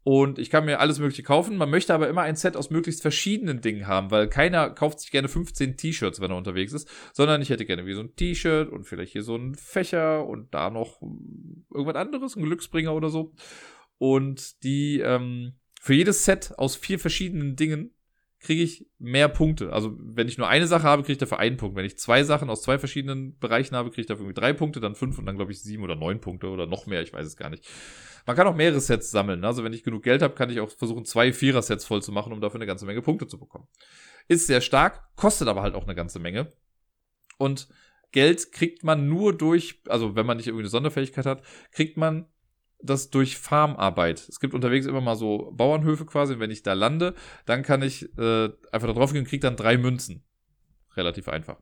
Und 0.02 0.40
ich 0.40 0.50
kann 0.50 0.64
mir 0.64 0.80
alles 0.80 0.98
Mögliche 0.98 1.22
kaufen. 1.22 1.56
Man 1.56 1.70
möchte 1.70 1.94
aber 1.94 2.08
immer 2.08 2.22
ein 2.22 2.34
Set 2.34 2.56
aus 2.56 2.70
möglichst 2.70 3.00
verschiedenen 3.00 3.60
Dingen 3.60 3.86
haben, 3.86 4.10
weil 4.10 4.28
keiner 4.28 4.70
kauft 4.70 4.98
sich 4.98 5.12
gerne 5.12 5.28
15 5.28 5.76
T-Shirts, 5.76 6.20
wenn 6.20 6.32
er 6.32 6.36
unterwegs 6.36 6.72
ist, 6.72 6.88
sondern 7.12 7.42
ich 7.42 7.50
hätte 7.50 7.64
gerne 7.64 7.86
wie 7.86 7.94
so 7.94 8.00
ein 8.00 8.16
T-Shirt 8.16 8.70
und 8.70 8.88
vielleicht 8.88 9.12
hier 9.12 9.22
so 9.22 9.36
ein 9.36 9.54
Fächer 9.54 10.26
und 10.26 10.52
da 10.52 10.68
noch 10.68 11.00
irgendwas 11.72 11.94
anderes, 11.94 12.34
ein 12.34 12.42
Glücksbringer 12.42 12.92
oder 12.92 13.10
so. 13.10 13.34
Und 13.98 14.64
die, 14.64 14.98
ähm, 14.98 15.52
für 15.80 15.94
jedes 15.94 16.24
Set 16.24 16.54
aus 16.58 16.74
vier 16.74 16.98
verschiedenen 16.98 17.54
Dingen 17.54 17.94
kriege 18.40 18.62
ich 18.62 18.86
mehr 18.98 19.28
Punkte. 19.28 19.72
Also 19.72 19.94
wenn 19.98 20.26
ich 20.26 20.38
nur 20.38 20.48
eine 20.48 20.66
Sache 20.66 20.84
habe, 20.84 21.02
kriege 21.02 21.12
ich 21.12 21.18
dafür 21.18 21.38
einen 21.38 21.58
Punkt. 21.58 21.76
Wenn 21.76 21.84
ich 21.84 21.98
zwei 21.98 22.24
Sachen 22.24 22.48
aus 22.48 22.62
zwei 22.62 22.78
verschiedenen 22.78 23.38
Bereichen 23.38 23.76
habe, 23.76 23.90
kriege 23.90 24.00
ich 24.00 24.06
dafür 24.06 24.24
irgendwie 24.24 24.40
drei 24.40 24.54
Punkte, 24.54 24.80
dann 24.80 24.94
fünf 24.94 25.18
und 25.18 25.26
dann 25.26 25.36
glaube 25.36 25.52
ich 25.52 25.62
sieben 25.62 25.82
oder 25.82 25.94
neun 25.94 26.20
Punkte 26.20 26.48
oder 26.48 26.66
noch 26.66 26.86
mehr, 26.86 27.02
ich 27.02 27.12
weiß 27.12 27.26
es 27.26 27.36
gar 27.36 27.50
nicht. 27.50 27.68
Man 28.26 28.36
kann 28.36 28.46
auch 28.46 28.54
mehrere 28.54 28.80
Sets 28.80 29.10
sammeln. 29.10 29.44
Also 29.44 29.62
wenn 29.62 29.74
ich 29.74 29.82
genug 29.82 30.02
Geld 30.02 30.22
habe, 30.22 30.34
kann 30.34 30.48
ich 30.50 30.60
auch 30.60 30.70
versuchen, 30.70 31.04
zwei 31.04 31.32
Vierer-Sets 31.32 31.84
voll 31.84 32.02
zu 32.02 32.12
machen, 32.12 32.32
um 32.32 32.40
dafür 32.40 32.58
eine 32.58 32.66
ganze 32.66 32.86
Menge 32.86 33.02
Punkte 33.02 33.26
zu 33.26 33.38
bekommen. 33.38 33.66
Ist 34.26 34.46
sehr 34.46 34.62
stark, 34.62 35.14
kostet 35.16 35.48
aber 35.48 35.62
halt 35.62 35.74
auch 35.74 35.84
eine 35.84 35.94
ganze 35.94 36.18
Menge. 36.18 36.52
Und 37.36 37.68
Geld 38.12 38.52
kriegt 38.52 38.84
man 38.84 39.08
nur 39.08 39.36
durch, 39.36 39.82
also 39.86 40.16
wenn 40.16 40.26
man 40.26 40.36
nicht 40.36 40.46
irgendwie 40.46 40.62
eine 40.62 40.70
Sonderfähigkeit 40.70 41.26
hat, 41.26 41.42
kriegt 41.72 41.96
man 41.96 42.26
das 42.82 43.10
durch 43.10 43.36
Farmarbeit. 43.36 44.26
Es 44.28 44.40
gibt 44.40 44.54
unterwegs 44.54 44.86
immer 44.86 45.00
mal 45.00 45.16
so 45.16 45.52
Bauernhöfe 45.56 46.06
quasi. 46.06 46.38
Wenn 46.38 46.50
ich 46.50 46.62
da 46.62 46.72
lande, 46.72 47.14
dann 47.46 47.62
kann 47.62 47.82
ich 47.82 48.04
äh, 48.18 48.50
einfach 48.72 48.88
da 48.88 48.92
drauf 48.92 49.12
gehen 49.12 49.22
und 49.22 49.28
kriege 49.28 49.40
dann 49.40 49.56
drei 49.56 49.76
Münzen. 49.76 50.24
Relativ 50.96 51.28
einfach. 51.28 51.58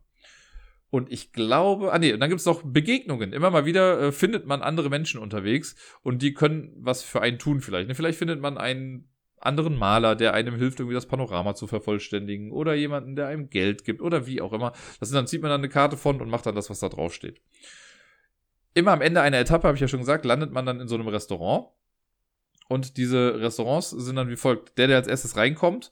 Und 0.90 1.12
ich 1.12 1.32
glaube, 1.32 1.92
ah 1.92 1.98
nee, 1.98 2.12
und 2.14 2.20
dann 2.20 2.30
gibt 2.30 2.40
es 2.40 2.46
noch 2.46 2.62
Begegnungen. 2.62 3.32
Immer 3.32 3.50
mal 3.50 3.66
wieder 3.66 4.00
äh, 4.00 4.12
findet 4.12 4.46
man 4.46 4.62
andere 4.62 4.88
Menschen 4.88 5.20
unterwegs 5.20 5.76
und 6.02 6.22
die 6.22 6.32
können 6.32 6.72
was 6.78 7.02
für 7.02 7.20
einen 7.20 7.38
tun 7.38 7.60
vielleicht. 7.60 7.88
Ne? 7.88 7.94
Vielleicht 7.94 8.18
findet 8.18 8.40
man 8.40 8.56
einen 8.56 9.08
anderen 9.40 9.76
Maler, 9.76 10.16
der 10.16 10.34
einem 10.34 10.56
hilft, 10.56 10.80
irgendwie 10.80 10.94
das 10.94 11.06
Panorama 11.06 11.54
zu 11.54 11.66
vervollständigen 11.66 12.50
oder 12.50 12.74
jemanden, 12.74 13.16
der 13.16 13.28
einem 13.28 13.50
Geld 13.50 13.84
gibt 13.84 14.00
oder 14.00 14.26
wie 14.26 14.40
auch 14.40 14.52
immer. 14.52 14.72
Das 14.98 15.10
sind, 15.10 15.16
dann 15.16 15.26
zieht 15.26 15.42
man 15.42 15.50
dann 15.50 15.60
eine 15.60 15.68
Karte 15.68 15.96
von 15.96 16.20
und 16.20 16.30
macht 16.30 16.46
dann 16.46 16.54
das, 16.54 16.70
was 16.70 16.80
da 16.80 16.88
drauf 16.88 17.14
steht 17.14 17.40
immer 18.74 18.92
am 18.92 19.00
Ende 19.00 19.20
einer 19.20 19.38
Etappe, 19.38 19.66
habe 19.66 19.76
ich 19.76 19.80
ja 19.80 19.88
schon 19.88 20.00
gesagt, 20.00 20.24
landet 20.24 20.52
man 20.52 20.66
dann 20.66 20.80
in 20.80 20.88
so 20.88 20.94
einem 20.94 21.08
Restaurant. 21.08 21.68
Und 22.68 22.96
diese 22.96 23.40
Restaurants 23.40 23.90
sind 23.90 24.16
dann 24.16 24.28
wie 24.28 24.36
folgt. 24.36 24.76
Der, 24.78 24.86
der 24.86 24.96
als 24.96 25.08
erstes 25.08 25.36
reinkommt, 25.36 25.90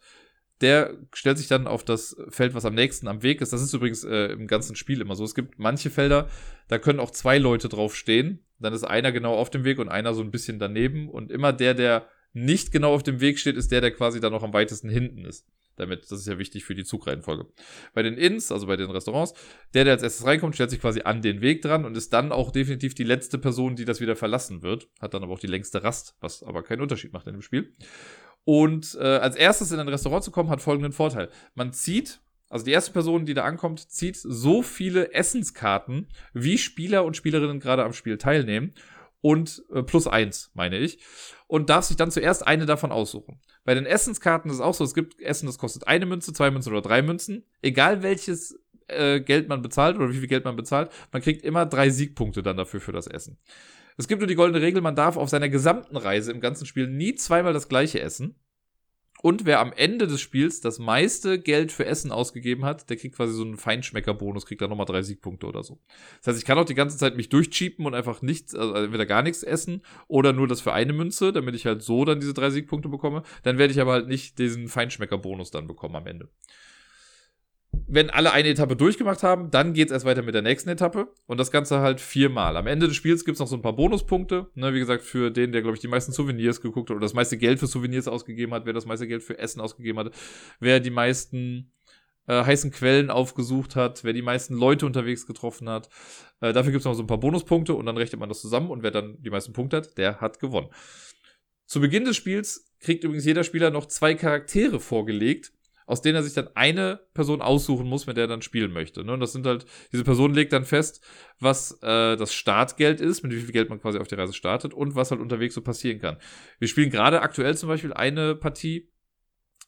der 0.60 0.94
stellt 1.12 1.38
sich 1.38 1.48
dann 1.48 1.66
auf 1.66 1.84
das 1.84 2.16
Feld, 2.28 2.54
was 2.54 2.64
am 2.64 2.74
nächsten 2.74 3.08
am 3.08 3.22
Weg 3.22 3.40
ist. 3.40 3.52
Das 3.52 3.62
ist 3.62 3.72
übrigens 3.72 4.04
äh, 4.04 4.32
im 4.32 4.46
ganzen 4.46 4.76
Spiel 4.76 5.00
immer 5.00 5.16
so. 5.16 5.24
Es 5.24 5.34
gibt 5.34 5.58
manche 5.58 5.90
Felder, 5.90 6.28
da 6.68 6.78
können 6.78 7.00
auch 7.00 7.10
zwei 7.10 7.38
Leute 7.38 7.68
drauf 7.68 7.94
stehen. 7.96 8.44
Dann 8.58 8.72
ist 8.72 8.84
einer 8.84 9.12
genau 9.12 9.34
auf 9.34 9.50
dem 9.50 9.64
Weg 9.64 9.78
und 9.78 9.88
einer 9.88 10.14
so 10.14 10.22
ein 10.22 10.30
bisschen 10.30 10.58
daneben. 10.58 11.08
Und 11.08 11.30
immer 11.30 11.52
der, 11.52 11.74
der 11.74 12.08
nicht 12.32 12.72
genau 12.72 12.94
auf 12.94 13.02
dem 13.02 13.20
Weg 13.20 13.38
steht, 13.38 13.56
ist 13.56 13.72
der, 13.72 13.80
der 13.80 13.90
quasi 13.90 14.20
dann 14.20 14.32
noch 14.32 14.42
am 14.42 14.52
weitesten 14.52 14.88
hinten 14.88 15.24
ist 15.24 15.46
damit, 15.76 16.10
das 16.10 16.20
ist 16.20 16.26
ja 16.26 16.38
wichtig 16.38 16.64
für 16.64 16.74
die 16.74 16.84
Zugreihenfolge. 16.84 17.46
Bei 17.94 18.02
den 18.02 18.14
Inns, 18.14 18.50
also 18.52 18.66
bei 18.66 18.76
den 18.76 18.90
Restaurants, 18.90 19.34
der, 19.74 19.84
der 19.84 19.94
als 19.94 20.02
erstes 20.02 20.26
reinkommt, 20.26 20.54
stellt 20.54 20.70
sich 20.70 20.80
quasi 20.80 21.02
an 21.02 21.22
den 21.22 21.40
Weg 21.40 21.62
dran 21.62 21.84
und 21.84 21.96
ist 21.96 22.12
dann 22.12 22.32
auch 22.32 22.50
definitiv 22.50 22.94
die 22.94 23.04
letzte 23.04 23.38
Person, 23.38 23.76
die 23.76 23.84
das 23.84 24.00
wieder 24.00 24.16
verlassen 24.16 24.62
wird. 24.62 24.88
Hat 25.00 25.14
dann 25.14 25.22
aber 25.22 25.32
auch 25.32 25.40
die 25.40 25.46
längste 25.46 25.82
Rast, 25.84 26.16
was 26.20 26.42
aber 26.42 26.62
keinen 26.62 26.80
Unterschied 26.80 27.12
macht 27.12 27.26
in 27.26 27.34
dem 27.34 27.42
Spiel. 27.42 27.74
Und 28.44 28.96
äh, 29.00 29.04
als 29.04 29.34
erstes 29.34 29.72
in 29.72 29.80
ein 29.80 29.88
Restaurant 29.88 30.22
zu 30.22 30.30
kommen, 30.30 30.50
hat 30.50 30.60
folgenden 30.60 30.92
Vorteil. 30.92 31.30
Man 31.54 31.72
zieht, 31.72 32.20
also 32.48 32.64
die 32.64 32.70
erste 32.70 32.92
Person, 32.92 33.26
die 33.26 33.34
da 33.34 33.44
ankommt, 33.44 33.90
zieht 33.90 34.16
so 34.16 34.62
viele 34.62 35.12
Essenskarten, 35.12 36.06
wie 36.32 36.56
Spieler 36.56 37.04
und 37.04 37.16
Spielerinnen 37.16 37.58
gerade 37.58 37.84
am 37.84 37.92
Spiel 37.92 38.18
teilnehmen. 38.18 38.72
Und 39.20 39.64
äh, 39.72 39.82
plus 39.82 40.06
eins, 40.06 40.50
meine 40.54 40.78
ich. 40.78 40.98
Und 41.46 41.70
darf 41.70 41.84
sich 41.84 41.96
dann 41.96 42.10
zuerst 42.10 42.46
eine 42.46 42.66
davon 42.66 42.92
aussuchen. 42.92 43.40
Bei 43.64 43.74
den 43.74 43.86
Essenskarten 43.86 44.50
ist 44.50 44.58
es 44.58 44.62
auch 44.62 44.74
so, 44.74 44.84
es 44.84 44.94
gibt 44.94 45.20
Essen, 45.20 45.46
das 45.46 45.58
kostet 45.58 45.86
eine 45.88 46.06
Münze, 46.06 46.32
zwei 46.32 46.50
Münzen 46.50 46.72
oder 46.72 46.82
drei 46.82 47.02
Münzen. 47.02 47.44
Egal 47.62 48.02
welches 48.02 48.58
äh, 48.88 49.20
Geld 49.20 49.48
man 49.48 49.62
bezahlt 49.62 49.96
oder 49.96 50.10
wie 50.10 50.18
viel 50.18 50.28
Geld 50.28 50.44
man 50.44 50.56
bezahlt, 50.56 50.90
man 51.12 51.22
kriegt 51.22 51.42
immer 51.42 51.66
drei 51.66 51.90
Siegpunkte 51.90 52.42
dann 52.42 52.56
dafür 52.56 52.80
für 52.80 52.92
das 52.92 53.06
Essen. 53.06 53.38
Es 53.96 54.08
gibt 54.08 54.20
nur 54.20 54.28
die 54.28 54.34
goldene 54.34 54.60
Regel, 54.60 54.82
man 54.82 54.94
darf 54.94 55.16
auf 55.16 55.28
seiner 55.28 55.48
gesamten 55.48 55.96
Reise 55.96 56.30
im 56.30 56.40
ganzen 56.40 56.66
Spiel 56.66 56.86
nie 56.86 57.14
zweimal 57.14 57.52
das 57.52 57.68
gleiche 57.68 58.00
essen. 58.00 58.36
Und 59.22 59.46
wer 59.46 59.60
am 59.60 59.72
Ende 59.72 60.06
des 60.06 60.20
Spiels 60.20 60.60
das 60.60 60.78
meiste 60.78 61.38
Geld 61.40 61.72
für 61.72 61.86
Essen 61.86 62.12
ausgegeben 62.12 62.64
hat, 62.64 62.90
der 62.90 62.96
kriegt 62.96 63.16
quasi 63.16 63.32
so 63.32 63.42
einen 63.42 63.56
Feinschmecker-Bonus, 63.56 64.46
kriegt 64.46 64.60
dann 64.60 64.70
nochmal 64.70 64.86
drei 64.86 65.02
Siegpunkte 65.02 65.46
oder 65.46 65.62
so. 65.62 65.78
Das 66.18 66.28
heißt, 66.28 66.38
ich 66.38 66.44
kann 66.44 66.58
auch 66.58 66.64
die 66.64 66.74
ganze 66.74 66.98
Zeit 66.98 67.16
mich 67.16 67.28
durchcheapen 67.28 67.86
und 67.86 67.94
einfach 67.94 68.22
nichts, 68.22 68.54
also 68.54 68.74
entweder 68.74 69.06
gar 69.06 69.22
nichts 69.22 69.42
essen 69.42 69.82
oder 70.08 70.32
nur 70.32 70.48
das 70.48 70.60
für 70.60 70.72
eine 70.72 70.92
Münze, 70.92 71.32
damit 71.32 71.54
ich 71.54 71.66
halt 71.66 71.82
so 71.82 72.04
dann 72.04 72.20
diese 72.20 72.34
drei 72.34 72.50
Siegpunkte 72.50 72.88
bekomme. 72.88 73.22
Dann 73.42 73.58
werde 73.58 73.72
ich 73.72 73.80
aber 73.80 73.92
halt 73.92 74.08
nicht 74.08 74.38
diesen 74.38 74.68
Feinschmecker-Bonus 74.68 75.50
dann 75.50 75.66
bekommen 75.66 75.96
am 75.96 76.06
Ende 76.06 76.28
wenn 77.86 78.10
alle 78.10 78.32
eine 78.32 78.48
Etappe 78.48 78.76
durchgemacht 78.76 79.22
haben, 79.22 79.50
dann 79.50 79.72
geht 79.72 79.88
es 79.88 79.92
erst 79.92 80.04
weiter 80.04 80.22
mit 80.22 80.34
der 80.34 80.42
nächsten 80.42 80.68
Etappe 80.70 81.08
und 81.26 81.38
das 81.38 81.50
Ganze 81.50 81.80
halt 81.80 82.00
viermal. 82.00 82.56
Am 82.56 82.66
Ende 82.66 82.86
des 82.88 82.96
Spiels 82.96 83.24
gibt 83.24 83.36
es 83.36 83.40
noch 83.40 83.48
so 83.48 83.56
ein 83.56 83.62
paar 83.62 83.74
Bonuspunkte. 83.74 84.48
Ne, 84.54 84.74
wie 84.74 84.78
gesagt, 84.78 85.02
für 85.02 85.30
den, 85.30 85.52
der, 85.52 85.62
glaube 85.62 85.76
ich, 85.76 85.80
die 85.80 85.88
meisten 85.88 86.12
Souvenirs 86.12 86.60
geguckt 86.60 86.90
hat 86.90 86.96
oder 86.96 87.04
das 87.04 87.14
meiste 87.14 87.38
Geld 87.38 87.58
für 87.58 87.66
Souvenirs 87.66 88.08
ausgegeben 88.08 88.52
hat, 88.54 88.66
wer 88.66 88.72
das 88.72 88.86
meiste 88.86 89.06
Geld 89.06 89.22
für 89.22 89.38
Essen 89.38 89.60
ausgegeben 89.60 89.98
hat, 89.98 90.12
wer 90.60 90.80
die 90.80 90.90
meisten 90.90 91.72
äh, 92.26 92.44
heißen 92.44 92.70
Quellen 92.70 93.10
aufgesucht 93.10 93.76
hat, 93.76 94.04
wer 94.04 94.12
die 94.12 94.22
meisten 94.22 94.54
Leute 94.54 94.86
unterwegs 94.86 95.26
getroffen 95.26 95.68
hat. 95.68 95.88
Äh, 96.40 96.52
dafür 96.52 96.72
gibt 96.72 96.80
es 96.80 96.84
noch 96.84 96.94
so 96.94 97.02
ein 97.02 97.06
paar 97.06 97.20
Bonuspunkte 97.20 97.74
und 97.74 97.86
dann 97.86 97.96
rechnet 97.96 98.20
man 98.20 98.28
das 98.28 98.40
zusammen 98.40 98.70
und 98.70 98.82
wer 98.82 98.90
dann 98.90 99.20
die 99.22 99.30
meisten 99.30 99.52
Punkte 99.52 99.78
hat, 99.78 99.98
der 99.98 100.20
hat 100.20 100.38
gewonnen. 100.38 100.68
Zu 101.66 101.80
Beginn 101.80 102.04
des 102.04 102.16
Spiels 102.16 102.72
kriegt 102.80 103.04
übrigens 103.04 103.24
jeder 103.24 103.44
Spieler 103.44 103.70
noch 103.70 103.86
zwei 103.86 104.14
Charaktere 104.14 104.78
vorgelegt, 104.78 105.52
aus 105.86 106.02
denen 106.02 106.16
er 106.16 106.22
sich 106.22 106.34
dann 106.34 106.48
eine 106.54 107.00
Person 107.14 107.40
aussuchen 107.40 107.86
muss, 107.86 108.06
mit 108.06 108.16
der 108.16 108.24
er 108.24 108.28
dann 108.28 108.42
spielen 108.42 108.72
möchte. 108.72 109.04
Ne? 109.04 109.12
Und 109.12 109.20
das 109.20 109.32
sind 109.32 109.46
halt, 109.46 109.64
diese 109.92 110.04
Person 110.04 110.34
legt 110.34 110.52
dann 110.52 110.64
fest, 110.64 111.00
was 111.38 111.78
äh, 111.82 112.16
das 112.16 112.34
Startgeld 112.34 113.00
ist, 113.00 113.22
mit 113.22 113.32
wie 113.32 113.40
viel 113.40 113.52
Geld 113.52 113.70
man 113.70 113.80
quasi 113.80 113.98
auf 113.98 114.08
die 114.08 114.16
Reise 114.16 114.32
startet 114.32 114.74
und 114.74 114.96
was 114.96 115.12
halt 115.12 115.20
unterwegs 115.20 115.54
so 115.54 115.62
passieren 115.62 116.00
kann. 116.00 116.18
Wir 116.58 116.68
spielen 116.68 116.90
gerade 116.90 117.22
aktuell 117.22 117.56
zum 117.56 117.68
Beispiel 117.68 117.92
eine 117.92 118.34
Partie, 118.34 118.90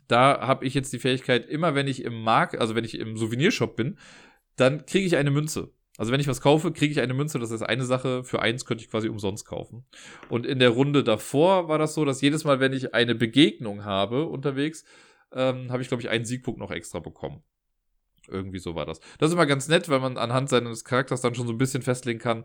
da 0.09 0.41
habe 0.41 0.64
ich 0.64 0.75
jetzt 0.75 0.93
die 0.93 0.99
Fähigkeit, 0.99 1.47
immer 1.47 1.75
wenn 1.75 1.87
ich 1.87 2.03
im 2.03 2.23
Markt, 2.23 2.59
also 2.59 2.75
wenn 2.75 2.85
ich 2.85 2.99
im 2.99 3.16
Souvenirshop 3.16 3.77
bin, 3.77 3.99
dann 4.57 4.87
kriege 4.87 5.07
ich 5.07 5.16
eine 5.16 5.31
Münze. 5.31 5.73
Also 5.99 6.12
wenn 6.12 6.21
ich 6.21 6.29
was 6.29 6.41
kaufe, 6.41 6.73
kriege 6.73 6.93
ich 6.93 7.01
eine 7.01 7.12
Münze. 7.12 7.41
Das 7.41 7.51
ist 7.51 7.62
eine 7.62 7.85
Sache. 7.85 8.23
Für 8.23 8.41
eins 8.41 8.64
könnte 8.64 8.85
ich 8.85 8.91
quasi 8.91 9.09
umsonst 9.09 9.47
kaufen. 9.47 9.85
Und 10.29 10.47
in 10.47 10.61
der 10.61 10.71
Runde 10.71 11.03
davor 11.03 11.69
war 11.69 11.79
das 11.79 11.95
so, 11.95 12.05
dass 12.05 12.21
jedes 12.21 12.45
Mal, 12.45 12.61
wenn 12.61 12.73
ich 12.73 12.95
eine 12.95 13.16
Begegnung 13.16 13.85
habe 13.85 14.27
unterwegs, 14.27 14.85
ähm, 15.33 15.70
habe 15.70 15.83
ich, 15.83 15.89
glaube 15.89 16.03
ich, 16.03 16.09
einen 16.09 16.24
Siegpunkt 16.24 16.61
noch 16.61 16.70
extra 16.70 17.01
bekommen. 17.01 17.43
Irgendwie 18.29 18.59
so 18.59 18.74
war 18.74 18.87
das. 18.87 19.01
Das 19.18 19.29
ist 19.29 19.35
immer 19.35 19.47
ganz 19.47 19.68
nett, 19.68 19.89
weil 19.89 20.01
man 20.01 20.16
anhand 20.16 20.49
seines 20.49 20.85
Charakters 20.85 21.20
dann 21.20 21.35
schon 21.35 21.47
so 21.47 21.53
ein 21.53 21.59
bisschen 21.59 21.83
festlegen 21.83 22.18
kann, 22.18 22.45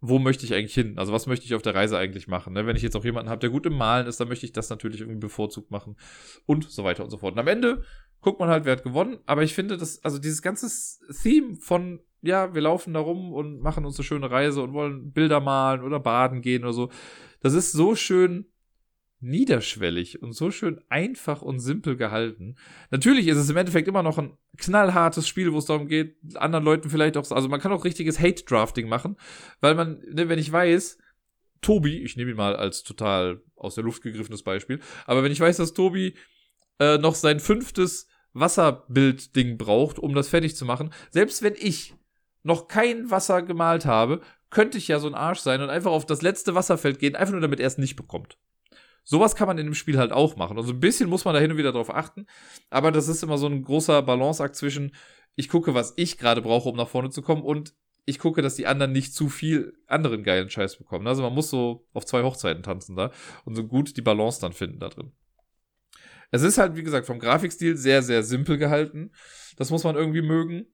wo 0.00 0.18
möchte 0.18 0.44
ich 0.44 0.54
eigentlich 0.54 0.74
hin? 0.74 0.98
Also 0.98 1.12
was 1.12 1.26
möchte 1.26 1.44
ich 1.44 1.54
auf 1.54 1.62
der 1.62 1.74
Reise 1.74 1.98
eigentlich 1.98 2.28
machen? 2.28 2.52
Ne? 2.52 2.66
Wenn 2.66 2.76
ich 2.76 2.82
jetzt 2.82 2.94
auch 2.94 3.04
jemanden 3.04 3.30
habe, 3.30 3.40
der 3.40 3.50
gut 3.50 3.66
im 3.66 3.76
Malen 3.76 4.06
ist, 4.06 4.20
dann 4.20 4.28
möchte 4.28 4.46
ich 4.46 4.52
das 4.52 4.70
natürlich 4.70 5.00
irgendwie 5.00 5.18
bevorzugt 5.18 5.70
machen 5.70 5.96
und 6.46 6.70
so 6.70 6.84
weiter 6.84 7.02
und 7.02 7.10
so 7.10 7.18
fort. 7.18 7.32
Und 7.32 7.40
am 7.40 7.48
Ende 7.48 7.82
guckt 8.20 8.38
man 8.38 8.48
halt, 8.48 8.64
wer 8.64 8.72
hat 8.72 8.84
gewonnen. 8.84 9.18
Aber 9.26 9.42
ich 9.42 9.54
finde, 9.54 9.76
dass, 9.76 10.04
also 10.04 10.18
dieses 10.18 10.40
ganze 10.40 10.68
Theme 11.22 11.56
von, 11.56 12.00
ja, 12.22 12.54
wir 12.54 12.62
laufen 12.62 12.94
da 12.94 13.00
rum 13.00 13.32
und 13.32 13.60
machen 13.60 13.84
uns 13.84 13.98
eine 13.98 14.04
schöne 14.04 14.30
Reise 14.30 14.62
und 14.62 14.72
wollen 14.72 15.12
Bilder 15.12 15.40
malen 15.40 15.82
oder 15.82 15.98
baden 15.98 16.42
gehen 16.42 16.62
oder 16.62 16.72
so, 16.72 16.90
das 17.40 17.54
ist 17.54 17.72
so 17.72 17.96
schön 17.96 18.46
niederschwellig 19.20 20.22
und 20.22 20.32
so 20.32 20.50
schön 20.50 20.80
einfach 20.88 21.42
und 21.42 21.60
simpel 21.60 21.96
gehalten. 21.96 22.56
Natürlich 22.90 23.26
ist 23.26 23.38
es 23.38 23.50
im 23.50 23.56
Endeffekt 23.56 23.88
immer 23.88 24.02
noch 24.02 24.18
ein 24.18 24.36
knallhartes 24.56 25.26
Spiel, 25.26 25.52
wo 25.52 25.58
es 25.58 25.66
darum 25.66 25.88
geht, 25.88 26.16
anderen 26.36 26.64
Leuten 26.64 26.90
vielleicht 26.90 27.16
auch, 27.16 27.28
also 27.30 27.48
man 27.48 27.60
kann 27.60 27.72
auch 27.72 27.84
richtiges 27.84 28.20
Hate-Drafting 28.20 28.88
machen, 28.88 29.16
weil 29.60 29.74
man, 29.74 30.00
ne, 30.10 30.28
wenn 30.28 30.38
ich 30.38 30.52
weiß, 30.52 30.98
Tobi, 31.60 32.02
ich 32.02 32.16
nehme 32.16 32.30
ihn 32.30 32.36
mal 32.36 32.54
als 32.54 32.84
total 32.84 33.42
aus 33.56 33.74
der 33.74 33.84
Luft 33.84 34.02
gegriffenes 34.02 34.44
Beispiel, 34.44 34.80
aber 35.06 35.24
wenn 35.24 35.32
ich 35.32 35.40
weiß, 35.40 35.56
dass 35.56 35.74
Tobi 35.74 36.14
äh, 36.78 36.98
noch 36.98 37.16
sein 37.16 37.40
fünftes 37.40 38.06
Wasserbild-Ding 38.34 39.58
braucht, 39.58 39.98
um 39.98 40.14
das 40.14 40.28
fertig 40.28 40.54
zu 40.54 40.64
machen, 40.64 40.92
selbst 41.10 41.42
wenn 41.42 41.54
ich 41.58 41.94
noch 42.44 42.68
kein 42.68 43.10
Wasser 43.10 43.42
gemalt 43.42 43.84
habe, 43.84 44.20
könnte 44.50 44.78
ich 44.78 44.88
ja 44.88 45.00
so 45.00 45.08
ein 45.08 45.14
Arsch 45.14 45.40
sein 45.40 45.60
und 45.60 45.70
einfach 45.70 45.90
auf 45.90 46.06
das 46.06 46.22
letzte 46.22 46.54
Wasserfeld 46.54 47.00
gehen, 47.00 47.16
einfach 47.16 47.32
nur 47.32 47.40
damit 47.40 47.58
er 47.58 47.66
es 47.66 47.78
nicht 47.78 47.96
bekommt. 47.96 48.38
Sowas 49.10 49.34
kann 49.34 49.48
man 49.48 49.56
in 49.56 49.64
dem 49.64 49.74
Spiel 49.74 49.96
halt 49.96 50.12
auch 50.12 50.36
machen. 50.36 50.58
Also 50.58 50.74
ein 50.74 50.80
bisschen 50.80 51.08
muss 51.08 51.24
man 51.24 51.32
da 51.32 51.40
hin 51.40 51.50
und 51.50 51.56
wieder 51.56 51.72
drauf 51.72 51.88
achten. 51.88 52.26
Aber 52.68 52.92
das 52.92 53.08
ist 53.08 53.22
immer 53.22 53.38
so 53.38 53.46
ein 53.46 53.62
großer 53.62 54.02
Balanceakt 54.02 54.54
zwischen, 54.54 54.94
ich 55.34 55.48
gucke, 55.48 55.72
was 55.72 55.94
ich 55.96 56.18
gerade 56.18 56.42
brauche, 56.42 56.68
um 56.68 56.76
nach 56.76 56.88
vorne 56.88 57.08
zu 57.08 57.22
kommen 57.22 57.40
und 57.40 57.72
ich 58.04 58.18
gucke, 58.18 58.42
dass 58.42 58.56
die 58.56 58.66
anderen 58.66 58.92
nicht 58.92 59.14
zu 59.14 59.30
viel 59.30 59.72
anderen 59.86 60.24
geilen 60.24 60.50
Scheiß 60.50 60.76
bekommen. 60.76 61.06
Also 61.06 61.22
man 61.22 61.32
muss 61.32 61.48
so 61.48 61.88
auf 61.94 62.04
zwei 62.04 62.22
Hochzeiten 62.22 62.62
tanzen 62.62 62.96
da 62.96 63.10
und 63.46 63.54
so 63.54 63.64
gut 63.66 63.96
die 63.96 64.02
Balance 64.02 64.42
dann 64.42 64.52
finden 64.52 64.78
da 64.78 64.90
drin. 64.90 65.12
Es 66.30 66.42
ist 66.42 66.58
halt, 66.58 66.76
wie 66.76 66.82
gesagt, 66.82 67.06
vom 67.06 67.18
Grafikstil 67.18 67.78
sehr, 67.78 68.02
sehr 68.02 68.22
simpel 68.22 68.58
gehalten. 68.58 69.12
Das 69.56 69.70
muss 69.70 69.84
man 69.84 69.96
irgendwie 69.96 70.20
mögen. 70.20 70.66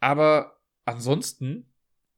Aber 0.00 0.62
ansonsten 0.86 1.70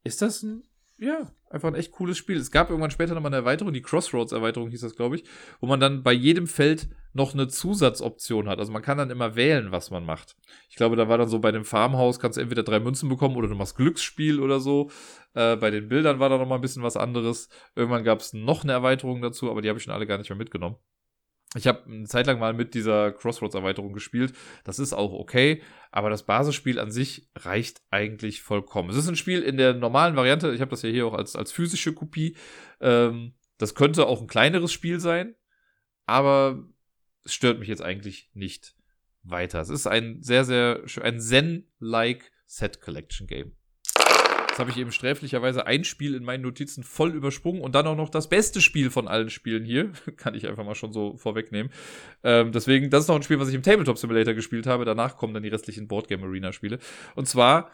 ist 0.04 0.22
das 0.22 0.44
ein 0.44 0.62
ja, 0.98 1.32
einfach 1.50 1.68
ein 1.68 1.74
echt 1.74 1.92
cooles 1.92 2.18
Spiel. 2.18 2.36
Es 2.36 2.50
gab 2.50 2.70
irgendwann 2.70 2.90
später 2.90 3.14
nochmal 3.14 3.30
eine 3.30 3.42
Erweiterung, 3.42 3.72
die 3.72 3.82
Crossroads-Erweiterung 3.82 4.70
hieß 4.70 4.80
das, 4.80 4.96
glaube 4.96 5.16
ich, 5.16 5.24
wo 5.60 5.66
man 5.66 5.80
dann 5.80 6.02
bei 6.02 6.12
jedem 6.12 6.46
Feld 6.46 6.88
noch 7.12 7.34
eine 7.34 7.48
Zusatzoption 7.48 8.48
hat. 8.48 8.58
Also 8.58 8.72
man 8.72 8.82
kann 8.82 8.98
dann 8.98 9.10
immer 9.10 9.34
wählen, 9.34 9.72
was 9.72 9.90
man 9.90 10.04
macht. 10.04 10.36
Ich 10.68 10.76
glaube, 10.76 10.96
da 10.96 11.08
war 11.08 11.18
dann 11.18 11.28
so 11.28 11.38
bei 11.38 11.52
dem 11.52 11.64
Farmhaus, 11.64 12.20
kannst 12.20 12.36
du 12.36 12.42
entweder 12.42 12.62
drei 12.62 12.80
Münzen 12.80 13.08
bekommen 13.08 13.36
oder 13.36 13.48
du 13.48 13.54
machst 13.54 13.76
Glücksspiel 13.76 14.40
oder 14.40 14.60
so. 14.60 14.90
Äh, 15.34 15.56
bei 15.56 15.70
den 15.70 15.88
Bildern 15.88 16.20
war 16.20 16.28
da 16.28 16.38
nochmal 16.38 16.58
ein 16.58 16.62
bisschen 16.62 16.82
was 16.82 16.96
anderes. 16.96 17.48
Irgendwann 17.74 18.04
gab 18.04 18.20
es 18.20 18.32
noch 18.32 18.62
eine 18.62 18.72
Erweiterung 18.72 19.22
dazu, 19.22 19.50
aber 19.50 19.62
die 19.62 19.68
habe 19.68 19.78
ich 19.78 19.84
schon 19.84 19.94
alle 19.94 20.06
gar 20.06 20.18
nicht 20.18 20.30
mehr 20.30 20.38
mitgenommen. 20.38 20.76
Ich 21.54 21.66
habe 21.66 21.84
eine 21.86 22.06
Zeit 22.06 22.26
lang 22.26 22.38
mal 22.38 22.52
mit 22.52 22.74
dieser 22.74 23.12
Crossroads-Erweiterung 23.12 23.94
gespielt. 23.94 24.34
Das 24.64 24.78
ist 24.78 24.92
auch 24.92 25.12
okay, 25.12 25.62
aber 25.90 26.10
das 26.10 26.26
Basisspiel 26.26 26.78
an 26.78 26.90
sich 26.90 27.30
reicht 27.36 27.80
eigentlich 27.90 28.42
vollkommen. 28.42 28.90
Es 28.90 28.96
ist 28.96 29.08
ein 29.08 29.16
Spiel 29.16 29.42
in 29.42 29.56
der 29.56 29.72
normalen 29.72 30.14
Variante. 30.14 30.52
Ich 30.52 30.60
habe 30.60 30.70
das 30.70 30.82
ja 30.82 30.90
hier 30.90 31.06
auch 31.06 31.14
als, 31.14 31.36
als 31.36 31.50
physische 31.50 31.94
Kopie. 31.94 32.36
Ähm, 32.80 33.32
das 33.56 33.74
könnte 33.74 34.06
auch 34.06 34.20
ein 34.20 34.26
kleineres 34.26 34.72
Spiel 34.72 35.00
sein, 35.00 35.34
aber 36.04 36.64
es 37.24 37.32
stört 37.32 37.58
mich 37.58 37.68
jetzt 37.68 37.82
eigentlich 37.82 38.30
nicht 38.34 38.74
weiter. 39.22 39.60
Es 39.60 39.70
ist 39.70 39.86
ein 39.86 40.22
sehr, 40.22 40.44
sehr, 40.44 40.82
ein 41.02 41.18
Zen-like 41.18 42.30
Set 42.46 42.80
Collection 42.80 43.26
Game. 43.26 43.57
Jetzt 44.58 44.62
habe 44.62 44.72
ich 44.72 44.78
eben 44.78 44.90
sträflicherweise 44.90 45.68
ein 45.68 45.84
Spiel 45.84 46.16
in 46.16 46.24
meinen 46.24 46.42
Notizen 46.42 46.82
voll 46.82 47.14
übersprungen 47.14 47.62
und 47.62 47.76
dann 47.76 47.86
auch 47.86 47.94
noch 47.94 48.08
das 48.08 48.28
beste 48.28 48.60
Spiel 48.60 48.90
von 48.90 49.06
allen 49.06 49.30
Spielen 49.30 49.64
hier. 49.64 49.92
Kann 50.16 50.34
ich 50.34 50.48
einfach 50.48 50.64
mal 50.64 50.74
schon 50.74 50.92
so 50.92 51.16
vorwegnehmen. 51.16 51.70
Ähm, 52.24 52.50
deswegen, 52.50 52.90
das 52.90 53.04
ist 53.04 53.08
noch 53.08 53.14
ein 53.14 53.22
Spiel, 53.22 53.38
was 53.38 53.48
ich 53.48 53.54
im 53.54 53.62
Tabletop 53.62 53.98
Simulator 53.98 54.34
gespielt 54.34 54.66
habe. 54.66 54.84
Danach 54.84 55.16
kommen 55.16 55.32
dann 55.32 55.44
die 55.44 55.48
restlichen 55.48 55.86
Boardgame 55.86 56.26
Arena 56.26 56.50
Spiele. 56.50 56.80
Und 57.14 57.28
zwar 57.28 57.70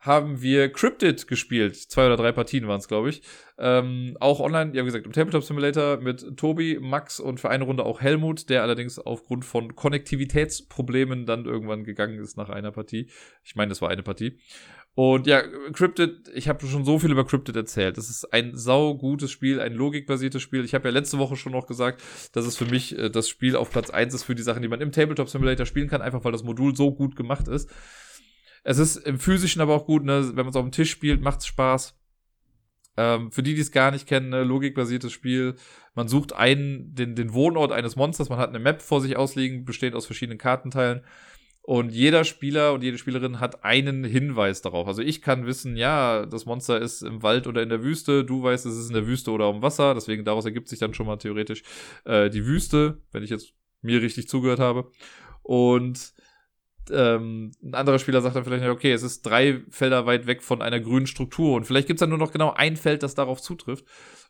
haben 0.00 0.42
wir 0.42 0.72
Cryptid 0.72 1.28
gespielt. 1.28 1.76
Zwei 1.76 2.06
oder 2.06 2.16
drei 2.16 2.32
Partien 2.32 2.66
waren 2.66 2.80
es, 2.80 2.88
glaube 2.88 3.10
ich. 3.10 3.22
Ähm, 3.56 4.16
auch 4.18 4.40
online, 4.40 4.72
ja, 4.74 4.82
wie 4.82 4.86
gesagt, 4.86 5.06
im 5.06 5.12
Tabletop 5.12 5.44
Simulator 5.44 5.98
mit 5.98 6.36
Tobi, 6.36 6.78
Max 6.80 7.20
und 7.20 7.38
für 7.38 7.48
eine 7.48 7.62
Runde 7.62 7.84
auch 7.84 8.00
Helmut, 8.00 8.50
der 8.50 8.62
allerdings 8.62 8.98
aufgrund 8.98 9.44
von 9.44 9.76
Konnektivitätsproblemen 9.76 11.26
dann 11.26 11.44
irgendwann 11.44 11.84
gegangen 11.84 12.18
ist 12.18 12.36
nach 12.36 12.50
einer 12.50 12.72
Partie. 12.72 13.08
Ich 13.44 13.54
meine, 13.54 13.68
das 13.68 13.80
war 13.80 13.88
eine 13.88 14.02
Partie. 14.02 14.40
Und 14.96 15.26
ja, 15.26 15.42
Cryptid, 15.72 16.30
ich 16.34 16.48
habe 16.48 16.64
schon 16.66 16.84
so 16.84 17.00
viel 17.00 17.10
über 17.10 17.26
Cryptid 17.26 17.56
erzählt. 17.56 17.98
Das 17.98 18.08
ist 18.08 18.32
ein 18.32 18.56
sau 18.56 18.94
gutes 18.96 19.32
Spiel, 19.32 19.60
ein 19.60 19.74
logikbasiertes 19.74 20.40
Spiel. 20.40 20.64
Ich 20.64 20.72
habe 20.72 20.88
ja 20.88 20.92
letzte 20.92 21.18
Woche 21.18 21.34
schon 21.34 21.50
noch 21.50 21.66
gesagt, 21.66 22.00
dass 22.32 22.46
es 22.46 22.56
für 22.56 22.66
mich 22.66 22.96
äh, 22.96 23.10
das 23.10 23.28
Spiel 23.28 23.56
auf 23.56 23.70
Platz 23.70 23.90
eins 23.90 24.14
ist 24.14 24.22
für 24.22 24.36
die 24.36 24.42
Sachen, 24.42 24.62
die 24.62 24.68
man 24.68 24.80
im 24.80 24.92
Tabletop 24.92 25.28
Simulator 25.28 25.66
spielen 25.66 25.88
kann, 25.88 26.00
einfach 26.00 26.24
weil 26.24 26.30
das 26.32 26.44
Modul 26.44 26.76
so 26.76 26.94
gut 26.94 27.16
gemacht 27.16 27.48
ist. 27.48 27.68
Es 28.62 28.78
ist 28.78 28.96
im 28.96 29.18
physischen 29.18 29.60
aber 29.60 29.74
auch 29.74 29.84
gut, 29.84 30.04
ne? 30.04 30.28
wenn 30.28 30.44
man 30.44 30.48
es 30.48 30.56
auf 30.56 30.64
dem 30.64 30.72
Tisch 30.72 30.92
spielt, 30.92 31.20
macht's 31.20 31.46
Spaß. 31.46 31.98
Ähm, 32.96 33.32
für 33.32 33.42
die, 33.42 33.54
die 33.56 33.60
es 33.60 33.72
gar 33.72 33.90
nicht 33.90 34.06
kennen, 34.06 34.28
ne, 34.28 34.44
logikbasiertes 34.44 35.10
Spiel. 35.12 35.56
Man 35.96 36.06
sucht 36.06 36.32
einen, 36.32 36.94
den, 36.94 37.16
den 37.16 37.34
Wohnort 37.34 37.72
eines 37.72 37.96
Monsters, 37.96 38.28
man 38.28 38.38
hat 38.38 38.50
eine 38.50 38.60
Map 38.60 38.80
vor 38.80 39.00
sich 39.00 39.16
ausliegen, 39.16 39.64
besteht 39.64 39.94
aus 39.94 40.06
verschiedenen 40.06 40.38
Kartenteilen. 40.38 41.02
Und 41.66 41.92
jeder 41.92 42.24
Spieler 42.24 42.74
und 42.74 42.82
jede 42.82 42.98
Spielerin 42.98 43.40
hat 43.40 43.64
einen 43.64 44.04
Hinweis 44.04 44.60
darauf. 44.60 44.86
Also 44.86 45.00
ich 45.00 45.22
kann 45.22 45.46
wissen, 45.46 45.78
ja, 45.78 46.26
das 46.26 46.44
Monster 46.44 46.78
ist 46.78 47.00
im 47.00 47.22
Wald 47.22 47.46
oder 47.46 47.62
in 47.62 47.70
der 47.70 47.82
Wüste. 47.82 48.22
Du 48.22 48.42
weißt, 48.42 48.66
es 48.66 48.76
ist 48.76 48.88
in 48.88 48.94
der 48.94 49.06
Wüste 49.06 49.30
oder 49.30 49.48
im 49.48 49.62
Wasser. 49.62 49.94
Deswegen 49.94 50.26
daraus 50.26 50.44
ergibt 50.44 50.68
sich 50.68 50.78
dann 50.78 50.92
schon 50.92 51.06
mal 51.06 51.16
theoretisch 51.16 51.62
äh, 52.04 52.28
die 52.28 52.44
Wüste, 52.44 52.98
wenn 53.12 53.22
ich 53.22 53.30
jetzt 53.30 53.54
mir 53.80 54.02
richtig 54.02 54.28
zugehört 54.28 54.60
habe. 54.60 54.90
Und 55.42 56.12
ähm, 56.90 57.52
ein 57.62 57.74
anderer 57.74 57.98
Spieler 57.98 58.20
sagt 58.20 58.36
dann 58.36 58.44
vielleicht, 58.44 58.64
okay, 58.64 58.92
es 58.92 59.02
ist 59.02 59.22
drei 59.22 59.62
Felder 59.70 60.06
weit 60.06 60.26
weg 60.26 60.42
von 60.42 60.62
einer 60.62 60.80
grünen 60.80 61.06
Struktur 61.06 61.56
und 61.56 61.64
vielleicht 61.64 61.86
gibt 61.86 61.98
es 61.98 62.00
dann 62.00 62.10
nur 62.10 62.18
noch 62.18 62.32
genau 62.32 62.52
ein 62.52 62.76
Feld, 62.76 63.02
das 63.02 63.14
darauf 63.14 63.40
zutrifft. 63.40 63.84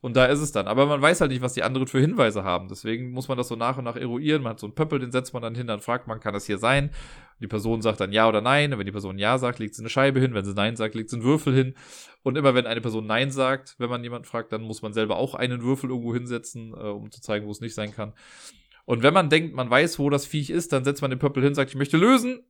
Und 0.04 0.16
da 0.16 0.26
ist 0.26 0.40
es 0.40 0.52
dann. 0.52 0.68
Aber 0.68 0.84
man 0.84 1.00
weiß 1.00 1.22
halt 1.22 1.30
nicht, 1.30 1.40
was 1.40 1.54
die 1.54 1.62
anderen 1.62 1.86
für 1.86 1.98
Hinweise 1.98 2.44
haben. 2.44 2.68
Deswegen 2.68 3.12
muss 3.12 3.28
man 3.28 3.38
das 3.38 3.48
so 3.48 3.56
nach 3.56 3.78
und 3.78 3.84
nach 3.84 3.96
eruieren. 3.96 4.42
Man 4.42 4.50
hat 4.50 4.60
so 4.60 4.66
einen 4.66 4.74
Pöppel, 4.74 4.98
den 4.98 5.10
setzt 5.10 5.32
man 5.32 5.42
dann 5.42 5.54
hin, 5.54 5.66
dann 5.66 5.80
fragt 5.80 6.06
man, 6.06 6.20
kann 6.20 6.34
das 6.34 6.44
hier 6.44 6.58
sein? 6.58 6.90
Die 7.40 7.46
Person 7.46 7.80
sagt 7.80 8.00
dann 8.00 8.12
ja 8.12 8.28
oder 8.28 8.42
nein. 8.42 8.70
Und 8.70 8.78
wenn 8.78 8.84
die 8.84 8.92
Person 8.92 9.16
ja 9.16 9.38
sagt, 9.38 9.60
legt 9.60 9.74
sie 9.74 9.80
eine 9.80 9.88
Scheibe 9.88 10.20
hin. 10.20 10.34
Wenn 10.34 10.44
sie 10.44 10.52
nein 10.52 10.76
sagt, 10.76 10.94
legt 10.94 11.08
sie 11.08 11.16
einen 11.16 11.24
Würfel 11.24 11.54
hin. 11.54 11.74
Und 12.22 12.36
immer 12.36 12.54
wenn 12.54 12.66
eine 12.66 12.82
Person 12.82 13.06
nein 13.06 13.30
sagt, 13.30 13.76
wenn 13.78 13.88
man 13.88 14.04
jemanden 14.04 14.26
fragt, 14.26 14.52
dann 14.52 14.60
muss 14.60 14.82
man 14.82 14.92
selber 14.92 15.16
auch 15.16 15.34
einen 15.34 15.62
Würfel 15.62 15.88
irgendwo 15.88 16.12
hinsetzen, 16.12 16.74
äh, 16.74 16.88
um 16.88 17.10
zu 17.10 17.22
zeigen, 17.22 17.46
wo 17.46 17.50
es 17.50 17.62
nicht 17.62 17.74
sein 17.74 17.94
kann. 17.94 18.12
Und 18.84 19.02
wenn 19.02 19.14
man 19.14 19.30
denkt, 19.30 19.54
man 19.54 19.70
weiß, 19.70 19.98
wo 19.98 20.10
das 20.10 20.26
Viech 20.26 20.50
ist, 20.50 20.72
dann 20.72 20.84
setzt 20.84 21.02
man 21.02 21.10
den 21.10 21.18
Pöppel 21.18 21.42
hin, 21.42 21.54
sagt, 21.54 21.70
ich 21.70 21.76
möchte 21.76 21.96
lösen. 21.96 22.40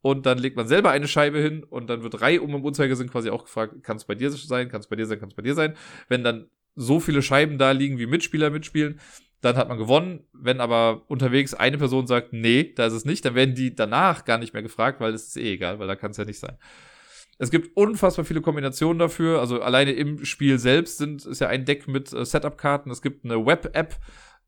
Und 0.00 0.26
dann 0.26 0.36
legt 0.36 0.56
man 0.56 0.68
selber 0.68 0.90
eine 0.90 1.08
Scheibe 1.08 1.38
hin 1.38 1.64
und 1.64 1.88
dann 1.88 2.02
wird 2.02 2.20
Reihe 2.20 2.42
um 2.42 2.54
im 2.54 2.62
Uhrzeigersinn 2.62 3.08
quasi 3.08 3.30
auch 3.30 3.44
gefragt, 3.44 3.82
kann 3.82 3.96
es 3.96 4.04
bei 4.04 4.14
dir 4.14 4.30
sein, 4.30 4.68
kann 4.68 4.80
es 4.80 4.86
bei 4.86 4.96
dir 4.96 5.06
sein, 5.06 5.18
kann 5.18 5.30
es 5.30 5.34
bei 5.34 5.42
dir 5.42 5.54
sein. 5.54 5.76
Wenn 6.08 6.22
dann 6.22 6.50
so 6.74 7.00
viele 7.00 7.22
Scheiben 7.22 7.56
da 7.56 7.70
liegen, 7.70 7.98
wie 7.98 8.06
Mitspieler 8.06 8.50
mitspielen, 8.50 9.00
dann 9.40 9.56
hat 9.56 9.68
man 9.68 9.78
gewonnen. 9.78 10.24
Wenn 10.32 10.60
aber 10.60 11.04
unterwegs 11.08 11.54
eine 11.54 11.78
Person 11.78 12.06
sagt, 12.06 12.34
nee, 12.34 12.74
da 12.74 12.86
ist 12.86 12.92
es 12.92 13.04
nicht, 13.06 13.24
dann 13.24 13.34
werden 13.34 13.54
die 13.54 13.74
danach 13.74 14.26
gar 14.26 14.36
nicht 14.36 14.52
mehr 14.52 14.62
gefragt, 14.62 15.00
weil 15.00 15.14
es 15.14 15.28
ist 15.28 15.36
eh 15.38 15.54
egal, 15.54 15.78
weil 15.78 15.88
da 15.88 15.96
kann 15.96 16.10
es 16.10 16.18
ja 16.18 16.26
nicht 16.26 16.38
sein. 16.38 16.58
Es 17.38 17.50
gibt 17.50 17.76
unfassbar 17.76 18.24
viele 18.24 18.40
Kombinationen 18.40 18.98
dafür. 18.98 19.40
Also 19.40 19.60
alleine 19.60 19.92
im 19.92 20.24
Spiel 20.24 20.58
selbst 20.58 20.98
sind, 20.98 21.24
ist 21.24 21.40
ja 21.40 21.48
ein 21.48 21.64
Deck 21.64 21.88
mit 21.88 22.12
äh, 22.12 22.24
Setup-Karten. 22.24 22.90
Es 22.90 23.02
gibt 23.02 23.24
eine 23.24 23.44
Web-App, 23.44 23.96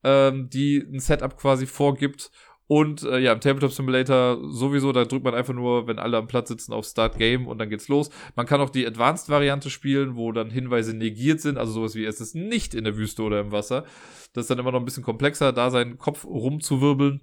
ähm, 0.04 0.48
die 0.50 0.78
ein 0.78 1.00
Setup 1.00 1.36
quasi 1.36 1.66
vorgibt. 1.66 2.30
Und 2.68 3.04
äh, 3.04 3.18
ja, 3.18 3.32
im 3.32 3.40
Tabletop 3.40 3.70
Simulator 3.70 4.38
sowieso, 4.50 4.90
da 4.90 5.04
drückt 5.04 5.24
man 5.24 5.34
einfach 5.34 5.54
nur, 5.54 5.86
wenn 5.86 6.00
alle 6.00 6.16
am 6.16 6.26
Platz 6.26 6.48
sitzen, 6.48 6.72
auf 6.72 6.84
Start 6.84 7.16
Game 7.16 7.46
und 7.46 7.58
dann 7.58 7.70
geht's 7.70 7.86
los. 7.86 8.10
Man 8.34 8.46
kann 8.46 8.60
auch 8.60 8.70
die 8.70 8.86
Advanced-Variante 8.86 9.70
spielen, 9.70 10.16
wo 10.16 10.32
dann 10.32 10.50
Hinweise 10.50 10.92
negiert 10.92 11.40
sind, 11.40 11.58
also 11.58 11.72
sowas 11.72 11.94
wie 11.94 12.04
es 12.04 12.20
ist 12.20 12.34
nicht 12.34 12.74
in 12.74 12.82
der 12.82 12.96
Wüste 12.96 13.22
oder 13.22 13.40
im 13.40 13.52
Wasser. 13.52 13.84
Das 14.32 14.44
ist 14.44 14.50
dann 14.50 14.58
immer 14.58 14.72
noch 14.72 14.80
ein 14.80 14.84
bisschen 14.84 15.04
komplexer, 15.04 15.52
da 15.52 15.70
seinen 15.70 15.96
Kopf 15.96 16.24
rumzuwirbeln. 16.24 17.20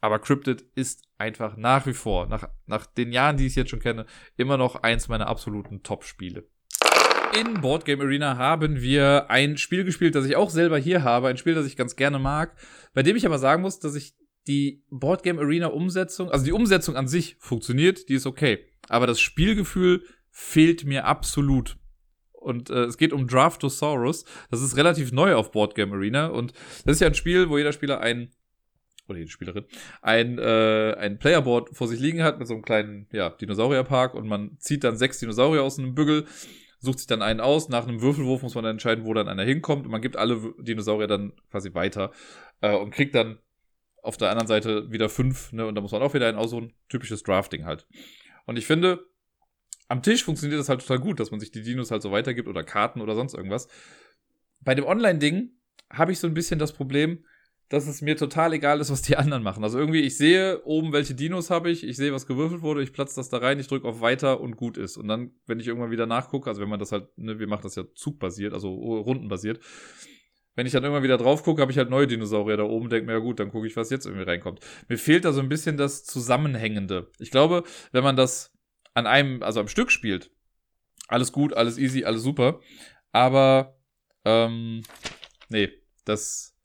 Aber 0.00 0.18
Cryptid 0.18 0.64
ist 0.74 1.04
einfach 1.18 1.56
nach 1.56 1.86
wie 1.86 1.94
vor, 1.94 2.26
nach, 2.26 2.48
nach 2.66 2.86
den 2.86 3.12
Jahren, 3.12 3.36
die 3.36 3.46
ich 3.46 3.56
jetzt 3.56 3.70
schon 3.70 3.80
kenne, 3.80 4.06
immer 4.36 4.56
noch 4.56 4.76
eins 4.76 5.08
meiner 5.08 5.26
absoluten 5.26 5.82
Top-Spiele. 5.82 6.48
In 7.34 7.60
Boardgame 7.60 8.02
Arena 8.02 8.36
haben 8.36 8.80
wir 8.80 9.30
ein 9.30 9.58
Spiel 9.58 9.84
gespielt, 9.84 10.14
das 10.14 10.26
ich 10.26 10.36
auch 10.36 10.50
selber 10.50 10.78
hier 10.78 11.02
habe, 11.02 11.28
ein 11.28 11.36
Spiel, 11.36 11.54
das 11.54 11.66
ich 11.66 11.76
ganz 11.76 11.96
gerne 11.96 12.18
mag, 12.18 12.56
bei 12.94 13.02
dem 13.02 13.16
ich 13.16 13.26
aber 13.26 13.38
sagen 13.38 13.62
muss, 13.62 13.78
dass 13.78 13.94
ich 13.94 14.14
die 14.46 14.84
Boardgame 14.90 15.40
Arena 15.40 15.68
Umsetzung, 15.68 16.30
also 16.30 16.44
die 16.44 16.52
Umsetzung 16.52 16.96
an 16.96 17.08
sich 17.08 17.36
funktioniert, 17.38 18.08
die 18.08 18.14
ist 18.14 18.26
okay. 18.26 18.64
Aber 18.88 19.06
das 19.06 19.20
Spielgefühl 19.20 20.04
fehlt 20.30 20.84
mir 20.84 21.04
absolut. 21.04 21.76
Und 22.32 22.70
äh, 22.70 22.84
es 22.84 22.96
geht 22.96 23.12
um 23.12 23.26
Draftosaurus. 23.26 24.24
Das 24.50 24.62
ist 24.62 24.76
relativ 24.76 25.10
neu 25.10 25.34
auf 25.34 25.50
Boardgame 25.50 25.94
Arena. 25.94 26.28
Und 26.28 26.52
das 26.84 26.96
ist 26.96 27.00
ja 27.00 27.08
ein 27.08 27.14
Spiel, 27.14 27.50
wo 27.50 27.58
jeder 27.58 27.72
Spieler 27.72 28.00
ein 28.00 28.30
oder 29.08 29.18
jede 29.18 29.30
Spielerin, 29.30 29.64
ein, 30.02 30.38
äh, 30.38 30.94
ein 30.98 31.18
Playerboard 31.18 31.76
vor 31.76 31.88
sich 31.88 32.00
liegen 32.00 32.22
hat 32.22 32.38
mit 32.38 32.48
so 32.48 32.54
einem 32.54 32.64
kleinen 32.64 33.06
ja, 33.12 33.30
Dinosaurierpark 33.30 34.14
und 34.14 34.26
man 34.26 34.56
zieht 34.58 34.84
dann 34.84 34.96
sechs 34.96 35.18
Dinosaurier 35.18 35.62
aus 35.62 35.78
einem 35.78 35.94
Bügel, 35.94 36.26
sucht 36.78 36.98
sich 36.98 37.06
dann 37.06 37.22
einen 37.22 37.40
aus. 37.40 37.68
Nach 37.68 37.86
einem 37.86 38.00
Würfelwurf 38.00 38.42
muss 38.42 38.54
man 38.54 38.64
dann 38.64 38.76
entscheiden, 38.76 39.04
wo 39.04 39.14
dann 39.14 39.28
einer 39.28 39.44
hinkommt 39.44 39.84
und 39.84 39.90
man 39.90 40.02
gibt 40.02 40.16
alle 40.16 40.54
Dinosaurier 40.58 41.06
dann 41.06 41.32
quasi 41.50 41.74
weiter 41.74 42.12
äh, 42.60 42.76
und 42.76 42.90
kriegt 42.90 43.14
dann 43.14 43.38
auf 44.02 44.16
der 44.16 44.30
anderen 44.30 44.46
Seite 44.46 44.90
wieder 44.92 45.08
fünf, 45.08 45.52
ne, 45.52 45.66
und 45.66 45.74
da 45.74 45.80
muss 45.80 45.90
man 45.90 46.02
auch 46.02 46.14
wieder 46.14 46.28
ein 46.28 46.36
aussuchen. 46.36 46.72
Typisches 46.88 47.24
Drafting 47.24 47.64
halt. 47.64 47.86
Und 48.44 48.56
ich 48.56 48.66
finde, 48.66 49.04
am 49.88 50.02
Tisch 50.02 50.24
funktioniert 50.24 50.60
das 50.60 50.68
halt 50.68 50.80
total 50.80 51.00
gut, 51.00 51.18
dass 51.18 51.30
man 51.30 51.40
sich 51.40 51.50
die 51.50 51.62
Dinos 51.62 51.90
halt 51.90 52.02
so 52.02 52.12
weitergibt 52.12 52.48
oder 52.48 52.62
Karten 52.62 53.00
oder 53.00 53.14
sonst 53.14 53.34
irgendwas. 53.34 53.68
Bei 54.60 54.74
dem 54.74 54.84
Online-Ding 54.84 55.50
habe 55.90 56.12
ich 56.12 56.18
so 56.18 56.26
ein 56.26 56.34
bisschen 56.34 56.58
das 56.58 56.72
Problem, 56.72 57.24
dass 57.68 57.88
es 57.88 58.00
mir 58.00 58.16
total 58.16 58.52
egal 58.52 58.80
ist, 58.80 58.90
was 58.90 59.02
die 59.02 59.16
anderen 59.16 59.42
machen. 59.42 59.64
Also 59.64 59.78
irgendwie, 59.78 60.00
ich 60.00 60.16
sehe 60.16 60.62
oben, 60.64 60.92
welche 60.92 61.14
Dinos 61.14 61.50
habe 61.50 61.70
ich, 61.70 61.84
ich 61.84 61.96
sehe, 61.96 62.12
was 62.12 62.26
gewürfelt 62.26 62.62
wurde, 62.62 62.82
ich 62.82 62.92
platze 62.92 63.16
das 63.16 63.28
da 63.28 63.38
rein, 63.38 63.58
ich 63.58 63.66
drücke 63.66 63.88
auf 63.88 64.00
Weiter 64.00 64.40
und 64.40 64.56
gut 64.56 64.76
ist. 64.76 64.96
Und 64.96 65.08
dann, 65.08 65.32
wenn 65.46 65.58
ich 65.58 65.66
irgendwann 65.66 65.90
wieder 65.90 66.06
nachgucke, 66.06 66.48
also 66.48 66.62
wenn 66.62 66.68
man 66.68 66.78
das 66.78 66.92
halt, 66.92 67.08
ne, 67.18 67.38
wir 67.38 67.48
machen 67.48 67.62
das 67.64 67.74
ja 67.74 67.84
zugbasiert, 67.94 68.52
also 68.52 68.72
rundenbasiert, 68.72 69.60
wenn 70.54 70.66
ich 70.66 70.72
dann 70.72 70.82
irgendwann 70.84 71.02
wieder 71.02 71.18
drauf 71.18 71.42
gucke, 71.42 71.60
habe 71.60 71.70
ich 71.70 71.78
halt 71.78 71.90
neue 71.90 72.06
Dinosaurier 72.06 72.56
da 72.56 72.62
oben, 72.62 72.88
denke 72.88 73.06
mir, 73.06 73.12
ja 73.12 73.18
gut, 73.18 73.40
dann 73.40 73.50
gucke 73.50 73.66
ich, 73.66 73.76
was 73.76 73.90
jetzt 73.90 74.06
irgendwie 74.06 74.24
reinkommt. 74.24 74.60
Mir 74.88 74.96
fehlt 74.96 75.24
da 75.24 75.32
so 75.32 75.40
ein 75.40 75.50
bisschen 75.50 75.76
das 75.76 76.04
Zusammenhängende. 76.04 77.10
Ich 77.18 77.30
glaube, 77.30 77.62
wenn 77.92 78.02
man 78.02 78.16
das 78.16 78.56
an 78.94 79.06
einem, 79.06 79.42
also 79.42 79.60
am 79.60 79.68
Stück 79.68 79.90
spielt, 79.90 80.30
alles 81.08 81.30
gut, 81.32 81.52
alles 81.52 81.76
easy, 81.76 82.04
alles 82.04 82.22
super. 82.22 82.60
Aber, 83.12 83.78
ähm, 84.24 84.82
nee, 85.50 85.70
das, 86.06 86.55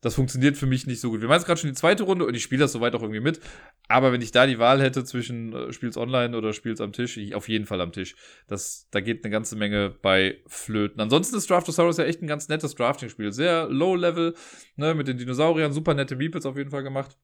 das 0.00 0.14
funktioniert 0.14 0.56
für 0.56 0.66
mich 0.66 0.86
nicht 0.86 1.00
so 1.00 1.10
gut. 1.10 1.20
Wir 1.20 1.28
machen 1.28 1.38
jetzt 1.38 1.46
gerade 1.46 1.60
schon 1.60 1.70
die 1.70 1.76
zweite 1.76 2.04
Runde 2.04 2.24
und 2.24 2.34
ich 2.34 2.42
spiele 2.42 2.60
das 2.60 2.72
soweit 2.72 2.94
auch 2.94 3.02
irgendwie 3.02 3.20
mit. 3.20 3.40
Aber 3.88 4.12
wenn 4.12 4.22
ich 4.22 4.30
da 4.30 4.46
die 4.46 4.58
Wahl 4.58 4.80
hätte 4.80 5.04
zwischen 5.04 5.52
äh, 5.52 5.72
Spiels 5.72 5.96
online 5.96 6.36
oder 6.36 6.52
Spiels 6.52 6.80
am 6.80 6.92
Tisch, 6.92 7.16
ich, 7.16 7.34
auf 7.34 7.48
jeden 7.48 7.66
Fall 7.66 7.80
am 7.80 7.90
Tisch. 7.90 8.14
Das, 8.46 8.86
da 8.90 9.00
geht 9.00 9.24
eine 9.24 9.32
ganze 9.32 9.56
Menge 9.56 9.90
bei 9.90 10.38
Flöten. 10.46 11.00
Ansonsten 11.00 11.36
ist 11.36 11.50
Draftosaurus 11.50 11.96
ja 11.96 12.04
echt 12.04 12.22
ein 12.22 12.28
ganz 12.28 12.48
nettes 12.48 12.76
Drafting-Spiel. 12.76 13.32
Sehr 13.32 13.68
low-level, 13.68 14.34
ne, 14.76 14.94
mit 14.94 15.08
den 15.08 15.18
Dinosauriern, 15.18 15.72
super 15.72 15.94
nette 15.94 16.14
Meeples 16.14 16.46
auf 16.46 16.56
jeden 16.56 16.70
Fall 16.70 16.84
gemacht. 16.84 17.16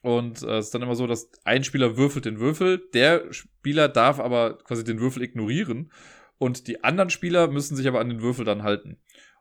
Und 0.00 0.42
äh, 0.42 0.58
es 0.58 0.66
ist 0.66 0.74
dann 0.74 0.82
immer 0.82 0.94
so, 0.94 1.08
dass 1.08 1.30
ein 1.44 1.64
Spieler 1.64 1.96
würfelt 1.96 2.24
den 2.24 2.38
Würfel, 2.38 2.80
der 2.94 3.32
Spieler 3.32 3.88
darf 3.88 4.20
aber 4.20 4.58
quasi 4.58 4.84
den 4.84 5.00
Würfel 5.00 5.22
ignorieren 5.22 5.90
und 6.38 6.68
die 6.68 6.84
anderen 6.84 7.10
Spieler 7.10 7.48
müssen 7.48 7.76
sich 7.76 7.88
aber 7.88 7.98
an 7.98 8.08
den 8.08 8.22
Würfel 8.22 8.44
dann 8.44 8.62
halten. 8.62 8.98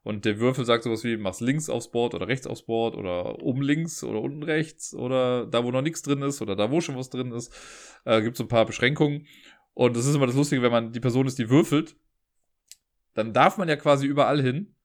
Und 0.08 0.24
der 0.24 0.39
Würfel 0.39 0.64
sagt 0.64 0.86
sowas 0.86 1.03
wie, 1.03 1.18
mach's 1.18 1.41
links 1.41 1.70
aufs 1.70 1.91
Board 1.91 2.14
oder 2.14 2.30
rechts 2.30 2.47
aufs 2.47 2.62
Board 2.62 2.95
oder 2.95 3.43
oben 3.43 3.62
links 3.62 4.05
oder 4.05 4.22
unten 4.22 4.41
rechts 4.41 4.93
oder 4.93 5.45
da, 5.45 5.66
wo 5.66 5.72
noch 5.72 5.82
nichts 5.82 6.01
drin 6.01 6.22
ist 6.22 6.41
oder 6.41 6.55
da, 6.55 6.72
wo 6.72 6.80
schon 6.80 6.95
was 6.95 7.10
drin 7.10 7.34
ist. 7.34 7.53
Äh, 8.05 8.22
gibt 8.22 8.38
so 8.38 8.45
ein 8.45 8.47
paar 8.47 8.66
Beschränkungen. 8.66 9.28
Und 9.74 9.97
das 9.97 10.05
ist 10.05 10.16
immer 10.16 10.26
das 10.26 10.38
Lustige, 10.38 10.62
wenn 10.62 10.72
man 10.72 10.93
die 10.93 11.01
Person 11.01 11.28
ist, 11.28 11.38
die 11.39 11.49
würfelt, 11.49 11.97
dann 13.16 13.34
darf 13.34 13.58
man 13.58 13.68
ja 13.68 13.76
quasi 13.76 14.08
überall 14.08 14.41
hin. 14.41 14.78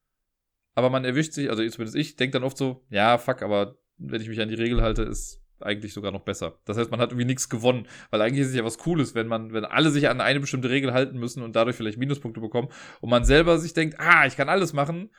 aber 0.75 0.91
man 0.91 1.05
erwischt 1.05 1.35
sich, 1.35 1.51
also 1.51 1.65
zumindest 1.69 1.95
ich, 1.95 2.17
denke 2.17 2.33
dann 2.33 2.43
oft 2.43 2.59
so, 2.59 2.85
ja, 2.91 3.17
fuck, 3.17 3.43
aber 3.43 3.79
wenn 3.99 4.21
ich 4.21 4.29
mich 4.29 4.41
an 4.41 4.49
die 4.49 4.57
Regel 4.57 4.83
halte, 4.83 5.03
ist 5.03 5.41
eigentlich 5.63 5.93
sogar 5.93 6.13
noch 6.13 6.23
besser. 6.23 6.59
Das 6.65 6.77
heißt, 6.77 6.91
man 6.91 7.01
hat 7.01 7.11
irgendwie 7.11 7.27
nichts 7.27 7.49
gewonnen, 7.49 7.87
weil 8.11 8.21
eigentlich 8.23 8.43
ist 8.43 8.49
es 8.49 8.55
ja 8.55 8.65
was 8.65 8.79
Cooles, 8.79 9.15
wenn 9.15 9.27
man, 9.27 9.53
wenn 9.53 9.65
alle 9.65 9.91
sich 9.91 10.09
an 10.09 10.21
eine 10.21 10.41
bestimmte 10.41 10.71
Regel 10.71 10.93
halten 10.93 11.19
müssen 11.19 11.43
und 11.43 11.57
dadurch 11.57 11.77
vielleicht 11.77 11.99
Minuspunkte 11.99 12.41
bekommen 12.41 12.69
und 13.01 13.11
man 13.11 13.25
selber 13.25 13.59
sich 13.59 13.75
denkt, 13.75 13.97
ah, 13.99 14.27
ich 14.27 14.37
kann 14.37 14.49
alles 14.49 14.73
machen. 14.73 15.11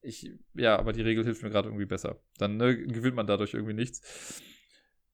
Ich, 0.00 0.30
ja, 0.54 0.78
aber 0.78 0.92
die 0.92 1.02
Regel 1.02 1.24
hilft 1.24 1.42
mir 1.42 1.50
gerade 1.50 1.68
irgendwie 1.68 1.86
besser. 1.86 2.20
Dann 2.38 2.56
ne, 2.56 2.76
gewinnt 2.76 3.16
man 3.16 3.26
dadurch 3.26 3.54
irgendwie 3.54 3.74
nichts. 3.74 4.40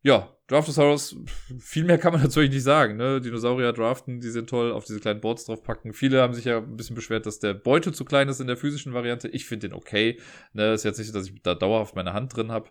Ja, 0.07 0.37
Draftosaurus, 0.49 1.17
viel 1.59 1.85
mehr 1.85 1.97
kann 1.97 2.12
man 2.12 2.21
natürlich 2.23 2.51
nicht 2.51 2.62
sagen. 2.62 2.99
Ne? 2.99 3.23
Dinosaurier 3.23 3.73
draften, 3.73 4.21
die 4.21 4.29
sind 4.29 4.51
toll, 4.51 4.71
auf 4.71 4.85
diese 4.85 5.01
kleinen 5.01 5.23
Boards 5.23 5.47
draufpacken. 5.47 5.95
Viele 5.95 6.21
haben 6.21 6.35
sich 6.35 6.45
ja 6.45 6.59
ein 6.59 6.77
bisschen 6.77 6.95
beschwert, 6.95 7.25
dass 7.25 7.39
der 7.39 7.55
Beutel 7.55 7.95
zu 7.95 8.05
klein 8.05 8.29
ist 8.29 8.39
in 8.39 8.47
der 8.47 8.59
physischen 8.59 8.93
Variante. 8.93 9.29
Ich 9.29 9.47
finde 9.47 9.69
den 9.69 9.75
okay. 9.75 10.21
Ne? 10.53 10.75
Ist 10.75 10.85
jetzt 10.85 10.99
nicht, 10.99 11.15
dass 11.15 11.29
ich 11.29 11.43
da 11.43 11.55
dauerhaft 11.55 11.97
meine 11.97 12.12
Hand 12.12 12.37
drin 12.37 12.53
habe. 12.53 12.69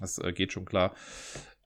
Das 0.00 0.18
äh, 0.18 0.32
geht 0.32 0.52
schon 0.52 0.64
klar. 0.64 0.94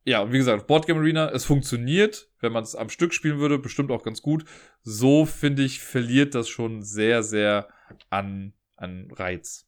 Ja, 0.04 0.20
und 0.20 0.32
wie 0.32 0.38
gesagt, 0.38 0.68
Boardgame 0.68 1.00
Arena, 1.00 1.30
es 1.30 1.44
funktioniert. 1.44 2.30
Wenn 2.40 2.52
man 2.52 2.62
es 2.62 2.76
am 2.76 2.90
Stück 2.90 3.12
spielen 3.12 3.38
würde, 3.38 3.58
bestimmt 3.58 3.90
auch 3.90 4.04
ganz 4.04 4.22
gut. 4.22 4.44
So, 4.82 5.26
finde 5.26 5.64
ich, 5.64 5.80
verliert 5.80 6.34
das 6.34 6.48
schon 6.48 6.82
sehr, 6.82 7.24
sehr 7.24 7.68
an, 8.08 8.52
an 8.76 9.10
Reiz. 9.10 9.66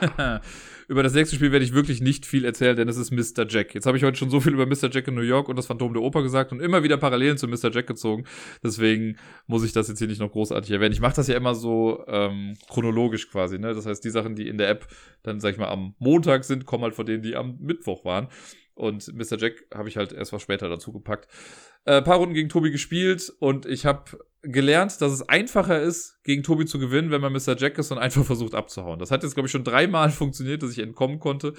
über 0.88 1.02
das 1.02 1.14
nächste 1.14 1.36
Spiel 1.36 1.52
werde 1.52 1.64
ich 1.64 1.74
wirklich 1.74 2.00
nicht 2.00 2.26
viel 2.26 2.44
erzählen, 2.44 2.76
denn 2.76 2.88
es 2.88 2.96
ist 2.96 3.10
Mr. 3.10 3.46
Jack. 3.48 3.74
Jetzt 3.74 3.86
habe 3.86 3.96
ich 3.96 4.04
heute 4.04 4.16
schon 4.16 4.30
so 4.30 4.40
viel 4.40 4.54
über 4.54 4.66
Mr. 4.66 4.90
Jack 4.90 5.08
in 5.08 5.14
New 5.14 5.20
York 5.20 5.48
und 5.48 5.56
das 5.56 5.66
Phantom 5.66 5.92
der 5.92 6.02
Oper 6.02 6.22
gesagt 6.22 6.52
und 6.52 6.60
immer 6.60 6.82
wieder 6.82 6.96
Parallelen 6.96 7.36
zu 7.36 7.46
Mr. 7.46 7.70
Jack 7.70 7.86
gezogen. 7.86 8.24
Deswegen 8.62 9.18
muss 9.46 9.64
ich 9.64 9.72
das 9.72 9.88
jetzt 9.88 9.98
hier 9.98 10.08
nicht 10.08 10.20
noch 10.20 10.32
großartig 10.32 10.70
erwähnen. 10.70 10.92
Ich 10.92 11.00
mache 11.00 11.16
das 11.16 11.28
ja 11.28 11.36
immer 11.36 11.54
so 11.54 12.04
ähm, 12.06 12.54
chronologisch 12.68 13.30
quasi. 13.30 13.58
Ne? 13.58 13.74
Das 13.74 13.86
heißt, 13.86 14.04
die 14.04 14.10
Sachen, 14.10 14.34
die 14.34 14.48
in 14.48 14.58
der 14.58 14.70
App 14.70 14.86
dann, 15.22 15.40
sag 15.40 15.52
ich 15.52 15.58
mal, 15.58 15.68
am 15.68 15.94
Montag 15.98 16.44
sind, 16.44 16.64
kommen 16.64 16.84
halt 16.84 16.94
von 16.94 17.06
denen, 17.06 17.22
die 17.22 17.36
am 17.36 17.58
Mittwoch 17.60 18.04
waren. 18.04 18.28
Und 18.74 19.12
Mr. 19.12 19.36
Jack 19.36 19.64
habe 19.74 19.88
ich 19.88 19.96
halt 19.96 20.12
erst 20.12 20.32
was 20.32 20.40
später 20.40 20.68
dazu 20.68 20.92
gepackt. 20.92 21.28
Äh, 21.84 22.00
paar 22.00 22.18
Runden 22.18 22.34
gegen 22.34 22.48
Tobi 22.48 22.70
gespielt 22.70 23.32
und 23.40 23.66
ich 23.66 23.86
habe 23.86 24.04
gelernt, 24.42 25.00
dass 25.00 25.12
es 25.12 25.28
einfacher 25.28 25.80
ist, 25.80 26.22
gegen 26.22 26.42
Tobi 26.42 26.66
zu 26.66 26.78
gewinnen, 26.78 27.10
wenn 27.10 27.20
man 27.20 27.32
Mr. 27.32 27.56
Jack 27.56 27.78
ist 27.78 27.90
und 27.90 27.98
einfach 27.98 28.24
versucht 28.24 28.54
abzuhauen. 28.54 28.98
Das 28.98 29.10
hat 29.10 29.22
jetzt, 29.22 29.34
glaube 29.34 29.46
ich, 29.46 29.52
schon 29.52 29.64
dreimal 29.64 30.10
funktioniert, 30.10 30.62
dass 30.62 30.72
ich 30.72 30.78
entkommen 30.78 31.18
konnte. 31.18 31.54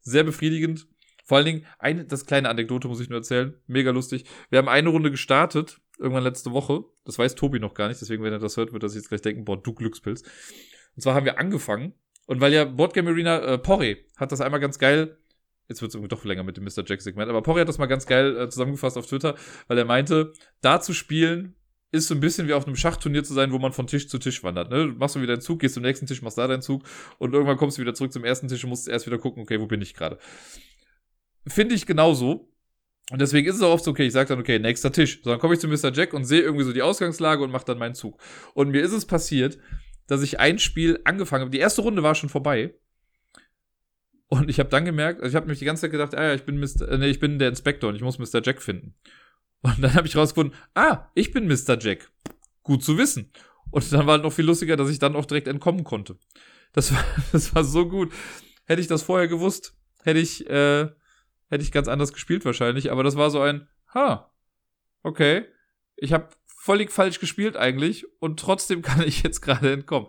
Sehr 0.00 0.24
befriedigend. 0.24 0.86
Vor 1.24 1.36
allen 1.36 1.46
Dingen, 1.46 1.66
eine, 1.78 2.04
das 2.04 2.26
kleine 2.26 2.48
Anekdote 2.48 2.88
muss 2.88 3.00
ich 3.00 3.08
nur 3.08 3.18
erzählen. 3.18 3.54
Mega 3.66 3.90
lustig. 3.90 4.24
Wir 4.50 4.58
haben 4.58 4.68
eine 4.68 4.88
Runde 4.88 5.10
gestartet, 5.10 5.80
irgendwann 5.98 6.24
letzte 6.24 6.52
Woche. 6.52 6.84
Das 7.04 7.18
weiß 7.18 7.34
Tobi 7.34 7.60
noch 7.60 7.74
gar 7.74 7.88
nicht, 7.88 8.00
deswegen, 8.00 8.22
wenn 8.22 8.32
er 8.32 8.38
das 8.38 8.56
hört, 8.56 8.72
wird 8.72 8.82
er 8.82 8.88
sich 8.88 9.00
jetzt 9.00 9.08
gleich 9.08 9.22
denken, 9.22 9.44
boah, 9.44 9.60
du 9.60 9.72
Glückspilz. 9.72 10.22
Und 10.96 11.02
zwar 11.02 11.14
haben 11.14 11.24
wir 11.26 11.38
angefangen. 11.38 11.94
Und 12.26 12.40
weil 12.40 12.52
ja 12.52 12.64
Boardgame 12.64 13.10
Arena, 13.10 13.38
äh, 13.40 13.58
Porre 13.58 13.98
hat 14.16 14.32
das 14.32 14.40
einmal 14.40 14.60
ganz 14.60 14.78
geil 14.78 15.18
Jetzt 15.68 15.80
wird 15.80 15.90
es 15.90 15.94
irgendwie 15.94 16.08
doch 16.08 16.24
länger 16.24 16.42
mit 16.42 16.56
dem 16.56 16.64
Mr. 16.64 16.84
Jack-Segment. 16.84 17.30
Aber 17.30 17.40
Porri 17.40 17.60
hat 17.60 17.68
das 17.68 17.78
mal 17.78 17.86
ganz 17.86 18.04
geil 18.04 18.36
äh, 18.36 18.48
zusammengefasst 18.50 18.98
auf 18.98 19.06
Twitter, 19.06 19.36
weil 19.68 19.78
er 19.78 19.86
meinte, 19.86 20.32
da 20.60 20.80
zu 20.80 20.92
spielen 20.92 21.54
ist 21.92 22.08
so 22.08 22.14
ein 22.14 22.20
bisschen 22.20 22.48
wie 22.48 22.54
auf 22.54 22.66
einem 22.66 22.74
Schachturnier 22.74 23.22
zu 23.22 23.34
sein, 23.34 23.52
wo 23.52 23.58
man 23.58 23.72
von 23.72 23.86
Tisch 23.86 24.08
zu 24.08 24.18
Tisch 24.18 24.42
wandert. 24.42 24.70
Ne? 24.70 24.88
Du 24.88 24.94
machst 24.94 25.14
du 25.14 25.20
wieder 25.20 25.34
einen 25.34 25.42
Zug, 25.42 25.60
gehst 25.60 25.74
zum 25.74 25.82
nächsten 25.82 26.06
Tisch, 26.06 26.22
machst 26.22 26.38
da 26.38 26.48
deinen 26.48 26.62
Zug 26.62 26.82
und 27.18 27.34
irgendwann 27.34 27.58
kommst 27.58 27.76
du 27.76 27.82
wieder 27.82 27.94
zurück 27.94 28.12
zum 28.12 28.24
ersten 28.24 28.48
Tisch 28.48 28.64
und 28.64 28.70
musst 28.70 28.88
erst 28.88 29.06
wieder 29.06 29.18
gucken, 29.18 29.42
okay, 29.42 29.60
wo 29.60 29.66
bin 29.66 29.82
ich 29.82 29.94
gerade. 29.94 30.18
Finde 31.46 31.74
ich 31.74 31.86
genauso. 31.86 32.48
Und 33.10 33.20
deswegen 33.20 33.46
ist 33.46 33.56
es 33.56 33.62
auch 33.62 33.74
oft 33.74 33.84
so, 33.84 33.90
okay, 33.90 34.06
ich 34.06 34.12
sage 34.12 34.30
dann, 34.30 34.40
okay, 34.40 34.58
nächster 34.58 34.90
Tisch. 34.90 35.20
So, 35.22 35.30
dann 35.30 35.38
komme 35.38 35.52
ich 35.52 35.60
zu 35.60 35.68
Mr. 35.68 35.92
Jack 35.92 36.14
und 36.14 36.24
sehe 36.24 36.40
irgendwie 36.40 36.64
so 36.64 36.72
die 36.72 36.80
Ausgangslage 36.80 37.42
und 37.44 37.50
mache 37.50 37.66
dann 37.66 37.78
meinen 37.78 37.94
Zug. 37.94 38.18
Und 38.54 38.70
mir 38.70 38.82
ist 38.82 38.92
es 38.92 39.04
passiert, 39.04 39.58
dass 40.06 40.22
ich 40.22 40.40
ein 40.40 40.58
Spiel 40.58 40.98
angefangen 41.04 41.42
habe. 41.42 41.50
Die 41.50 41.58
erste 41.58 41.82
Runde 41.82 42.02
war 42.02 42.14
schon 42.14 42.30
vorbei. 42.30 42.74
Und 44.28 44.48
ich 44.48 44.58
habe 44.58 44.70
dann 44.70 44.86
gemerkt, 44.86 45.20
also 45.20 45.28
ich 45.28 45.36
habe 45.36 45.46
mich 45.46 45.58
die 45.58 45.66
ganze 45.66 45.82
Zeit 45.82 45.90
gedacht, 45.90 46.14
ah 46.14 46.22
ja, 46.22 46.34
ich 46.34 46.44
bin 46.44 46.58
Mr., 46.58 46.88
äh, 46.88 46.96
nee, 46.96 47.08
ich 47.08 47.20
bin 47.20 47.38
der 47.38 47.50
Inspektor 47.50 47.90
und 47.90 47.96
ich 47.96 48.02
muss 48.02 48.18
Mr. 48.18 48.40
Jack 48.42 48.62
finden. 48.62 48.94
Und 49.62 49.80
dann 49.80 49.94
habe 49.94 50.06
ich 50.06 50.16
rausgefunden, 50.16 50.56
ah, 50.74 51.08
ich 51.14 51.32
bin 51.32 51.46
Mr. 51.46 51.78
Jack. 51.78 52.10
Gut 52.62 52.84
zu 52.84 52.98
wissen. 52.98 53.32
Und 53.70 53.90
dann 53.92 54.06
war 54.06 54.14
halt 54.14 54.24
noch 54.24 54.32
viel 54.32 54.44
lustiger, 54.44 54.76
dass 54.76 54.90
ich 54.90 54.98
dann 54.98 55.16
auch 55.16 55.24
direkt 55.24 55.48
entkommen 55.48 55.84
konnte. 55.84 56.18
Das 56.72 56.92
war, 56.92 57.04
das 57.32 57.54
war 57.54 57.64
so 57.64 57.88
gut. 57.88 58.12
Hätte 58.64 58.80
ich 58.80 58.88
das 58.88 59.02
vorher 59.02 59.28
gewusst, 59.28 59.76
hätte 60.02 60.20
ich, 60.20 60.48
äh, 60.48 60.88
hätte 61.48 61.62
ich 61.62 61.72
ganz 61.72 61.88
anders 61.88 62.12
gespielt 62.12 62.44
wahrscheinlich. 62.44 62.90
Aber 62.90 63.02
das 63.02 63.16
war 63.16 63.30
so 63.30 63.40
ein, 63.40 63.68
ha, 63.94 64.32
okay. 65.02 65.46
Ich 65.96 66.12
habe 66.12 66.28
völlig 66.46 66.92
falsch 66.92 67.18
gespielt 67.18 67.56
eigentlich 67.56 68.06
und 68.20 68.38
trotzdem 68.38 68.82
kann 68.82 69.02
ich 69.02 69.22
jetzt 69.22 69.40
gerade 69.40 69.72
entkommen. 69.72 70.08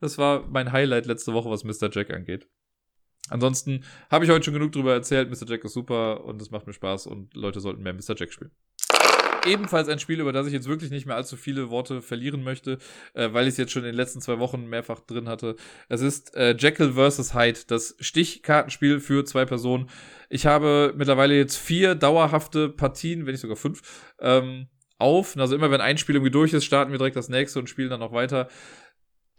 Das 0.00 0.18
war 0.18 0.46
mein 0.48 0.72
Highlight 0.72 1.06
letzte 1.06 1.32
Woche, 1.34 1.50
was 1.50 1.64
Mr. 1.64 1.90
Jack 1.90 2.10
angeht. 2.10 2.48
Ansonsten 3.28 3.84
habe 4.10 4.24
ich 4.24 4.30
heute 4.30 4.44
schon 4.44 4.54
genug 4.54 4.72
drüber 4.72 4.92
erzählt. 4.94 5.30
Mr. 5.30 5.46
Jack 5.46 5.64
ist 5.64 5.74
super 5.74 6.24
und 6.24 6.40
es 6.40 6.50
macht 6.50 6.66
mir 6.66 6.72
Spaß 6.72 7.06
und 7.06 7.34
Leute 7.34 7.60
sollten 7.60 7.82
mehr 7.82 7.92
Mr. 7.92 8.16
Jack 8.16 8.32
spielen. 8.32 8.50
Ebenfalls 9.46 9.88
ein 9.88 9.98
Spiel, 9.98 10.20
über 10.20 10.32
das 10.32 10.46
ich 10.46 10.52
jetzt 10.52 10.68
wirklich 10.68 10.90
nicht 10.90 11.06
mehr 11.06 11.16
allzu 11.16 11.36
viele 11.36 11.70
Worte 11.70 12.02
verlieren 12.02 12.42
möchte, 12.42 12.78
äh, 13.14 13.32
weil 13.32 13.44
ich 13.44 13.52
es 13.52 13.56
jetzt 13.56 13.72
schon 13.72 13.82
in 13.82 13.88
den 13.88 13.96
letzten 13.96 14.20
zwei 14.20 14.38
Wochen 14.38 14.66
mehrfach 14.66 15.00
drin 15.00 15.28
hatte. 15.28 15.56
Es 15.88 16.00
ist 16.00 16.34
äh, 16.34 16.54
Jekyll 16.58 16.92
vs. 16.92 17.34
Hyde, 17.34 17.60
das 17.66 17.96
Stichkartenspiel 18.00 19.00
für 19.00 19.24
zwei 19.24 19.44
Personen. 19.44 19.88
Ich 20.28 20.46
habe 20.46 20.92
mittlerweile 20.96 21.36
jetzt 21.36 21.56
vier 21.56 21.94
dauerhafte 21.94 22.68
Partien, 22.68 23.26
wenn 23.26 23.32
nicht 23.32 23.40
sogar 23.40 23.56
fünf, 23.56 23.82
ähm, 24.20 24.68
auf. 25.00 25.36
Also 25.36 25.54
immer 25.54 25.70
wenn 25.70 25.80
ein 25.80 25.98
Spiel 25.98 26.16
irgendwie 26.16 26.30
durch 26.30 26.52
ist, 26.52 26.64
starten 26.64 26.92
wir 26.92 26.98
direkt 26.98 27.16
das 27.16 27.28
nächste 27.28 27.58
und 27.58 27.68
spielen 27.68 27.90
dann 27.90 28.00
noch 28.00 28.12
weiter 28.12 28.48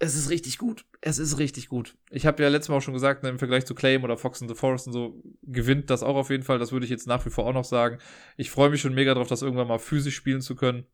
es 0.01 0.15
ist 0.15 0.31
richtig 0.31 0.57
gut. 0.57 0.85
Es 0.99 1.19
ist 1.19 1.37
richtig 1.37 1.69
gut. 1.69 1.95
Ich 2.09 2.25
habe 2.25 2.41
ja 2.41 2.49
letztes 2.49 2.69
Mal 2.69 2.77
auch 2.77 2.81
schon 2.81 2.95
gesagt, 2.95 3.21
ne, 3.21 3.29
im 3.29 3.37
Vergleich 3.37 3.67
zu 3.67 3.75
Claim 3.75 4.03
oder 4.03 4.17
Fox 4.17 4.41
in 4.41 4.49
the 4.49 4.55
Forest 4.55 4.87
und 4.87 4.93
so, 4.93 5.21
gewinnt 5.43 5.91
das 5.91 6.01
auch 6.01 6.15
auf 6.15 6.31
jeden 6.31 6.41
Fall. 6.41 6.57
Das 6.57 6.71
würde 6.71 6.85
ich 6.85 6.89
jetzt 6.89 7.05
nach 7.05 7.23
wie 7.23 7.29
vor 7.29 7.45
auch 7.45 7.53
noch 7.53 7.65
sagen. 7.65 7.99
Ich 8.35 8.49
freue 8.49 8.71
mich 8.71 8.81
schon 8.81 8.95
mega 8.95 9.13
drauf, 9.13 9.27
das 9.27 9.43
irgendwann 9.43 9.67
mal 9.67 9.77
physisch 9.77 10.15
spielen 10.15 10.41
zu 10.41 10.55
können. 10.55 10.87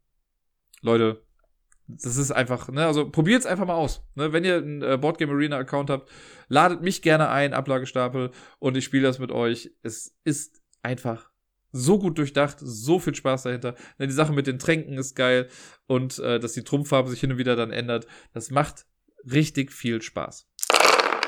Leute, 0.82 1.24
das 1.88 2.18
ist 2.18 2.32
einfach, 2.32 2.68
ne, 2.68 2.86
also 2.86 3.10
probiert's 3.10 3.46
einfach 3.46 3.66
mal 3.66 3.76
aus. 3.76 4.06
Ne? 4.16 4.34
Wenn 4.34 4.44
ihr 4.44 4.58
einen 4.58 4.82
äh, 4.82 4.98
Boardgame 5.00 5.32
Arena 5.32 5.58
Account 5.58 5.90
habt, 5.90 6.10
ladet 6.50 6.82
mich 6.82 7.02
gerne 7.02 7.30
ein, 7.30 7.54
Ablagestapel, 7.54 8.32
und 8.60 8.76
ich 8.76 8.84
spiele 8.84 9.04
das 9.04 9.20
mit 9.20 9.32
euch. 9.32 9.72
Es 9.84 10.18
ist 10.26 10.62
einfach 10.84 11.32
so 11.72 11.98
gut 11.98 12.18
durchdacht, 12.18 12.58
so 12.60 13.00
viel 13.00 13.16
Spaß 13.16 13.44
dahinter. 13.44 13.76
Ne, 14.00 14.08
die 14.08 14.14
Sache 14.14 14.34
mit 14.34 14.48
den 14.48 14.60
Tränken 14.60 14.98
ist 14.98 15.16
geil 15.16 15.48
und 15.86 16.20
äh, 16.20 16.42
dass 16.42 16.52
die 16.52 16.66
Trumpffarbe 16.66 17.10
sich 17.10 17.22
hin 17.22 17.32
und 17.32 17.38
wieder 17.38 17.56
dann 17.56 17.72
ändert. 17.72 18.06
Das 18.34 18.52
macht 18.52 18.86
richtig 19.32 19.72
viel 19.72 20.02
Spaß. 20.02 20.48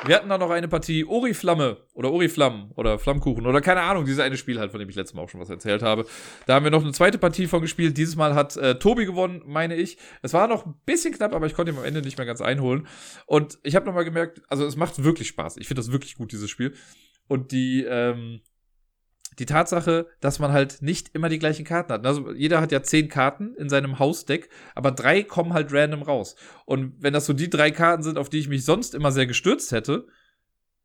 Wir 0.05 0.15
hatten 0.15 0.29
dann 0.29 0.39
noch 0.39 0.49
eine 0.49 0.69
Partie 0.69 1.03
Oriflamme 1.03 1.77
oder 1.93 2.11
Oriflamm 2.11 2.71
oder 2.75 2.99
Flammkuchen 2.99 3.45
oder 3.45 3.59
keine 3.59 3.81
Ahnung, 3.81 4.05
dieses 4.05 4.21
eine 4.21 4.37
Spiel 4.37 4.57
halt, 4.57 4.71
von 4.71 4.79
dem 4.79 4.87
ich 4.87 4.95
letztes 4.95 5.13
Mal 5.13 5.23
auch 5.23 5.29
schon 5.29 5.41
was 5.41 5.49
erzählt 5.49 5.81
habe. 5.81 6.05
Da 6.45 6.55
haben 6.55 6.63
wir 6.63 6.71
noch 6.71 6.83
eine 6.83 6.93
zweite 6.93 7.17
Partie 7.17 7.47
von 7.47 7.61
gespielt. 7.61 7.97
Dieses 7.97 8.15
Mal 8.15 8.33
hat 8.33 8.55
äh, 8.55 8.79
Tobi 8.79 9.05
gewonnen, 9.05 9.41
meine 9.45 9.75
ich. 9.75 9.97
Es 10.21 10.33
war 10.33 10.47
noch 10.47 10.65
ein 10.65 10.75
bisschen 10.85 11.13
knapp, 11.13 11.33
aber 11.33 11.47
ich 11.47 11.53
konnte 11.53 11.73
ihn 11.73 11.77
am 11.77 11.83
Ende 11.83 12.01
nicht 12.01 12.17
mehr 12.17 12.25
ganz 12.25 12.39
einholen. 12.39 12.87
Und 13.25 13.59
ich 13.63 13.75
habe 13.75 13.85
nochmal 13.85 14.05
gemerkt, 14.05 14.41
also 14.47 14.65
es 14.65 14.77
macht 14.77 15.03
wirklich 15.03 15.27
Spaß. 15.27 15.57
Ich 15.57 15.67
finde 15.67 15.81
das 15.81 15.91
wirklich 15.91 16.15
gut, 16.15 16.31
dieses 16.31 16.49
Spiel. 16.49 16.73
Und 17.27 17.51
die, 17.51 17.83
ähm, 17.83 18.39
die 19.37 19.45
Tatsache, 19.45 20.07
dass 20.19 20.39
man 20.39 20.51
halt 20.51 20.81
nicht 20.81 21.15
immer 21.15 21.29
die 21.29 21.39
gleichen 21.39 21.65
Karten 21.65 21.93
hat. 21.93 22.05
Also 22.05 22.31
jeder 22.31 22.61
hat 22.61 22.71
ja 22.71 22.83
zehn 22.83 23.07
Karten 23.07 23.55
in 23.55 23.69
seinem 23.69 23.99
Hausdeck, 23.99 24.49
aber 24.75 24.91
drei 24.91 25.23
kommen 25.23 25.53
halt 25.53 25.71
random 25.71 26.01
raus. 26.01 26.35
Und 26.65 26.93
wenn 26.99 27.13
das 27.13 27.25
so 27.25 27.33
die 27.33 27.49
drei 27.49 27.71
Karten 27.71 28.03
sind, 28.03 28.17
auf 28.17 28.29
die 28.29 28.39
ich 28.39 28.49
mich 28.49 28.65
sonst 28.65 28.95
immer 28.95 29.11
sehr 29.11 29.27
gestürzt 29.27 29.71
hätte, 29.71 30.07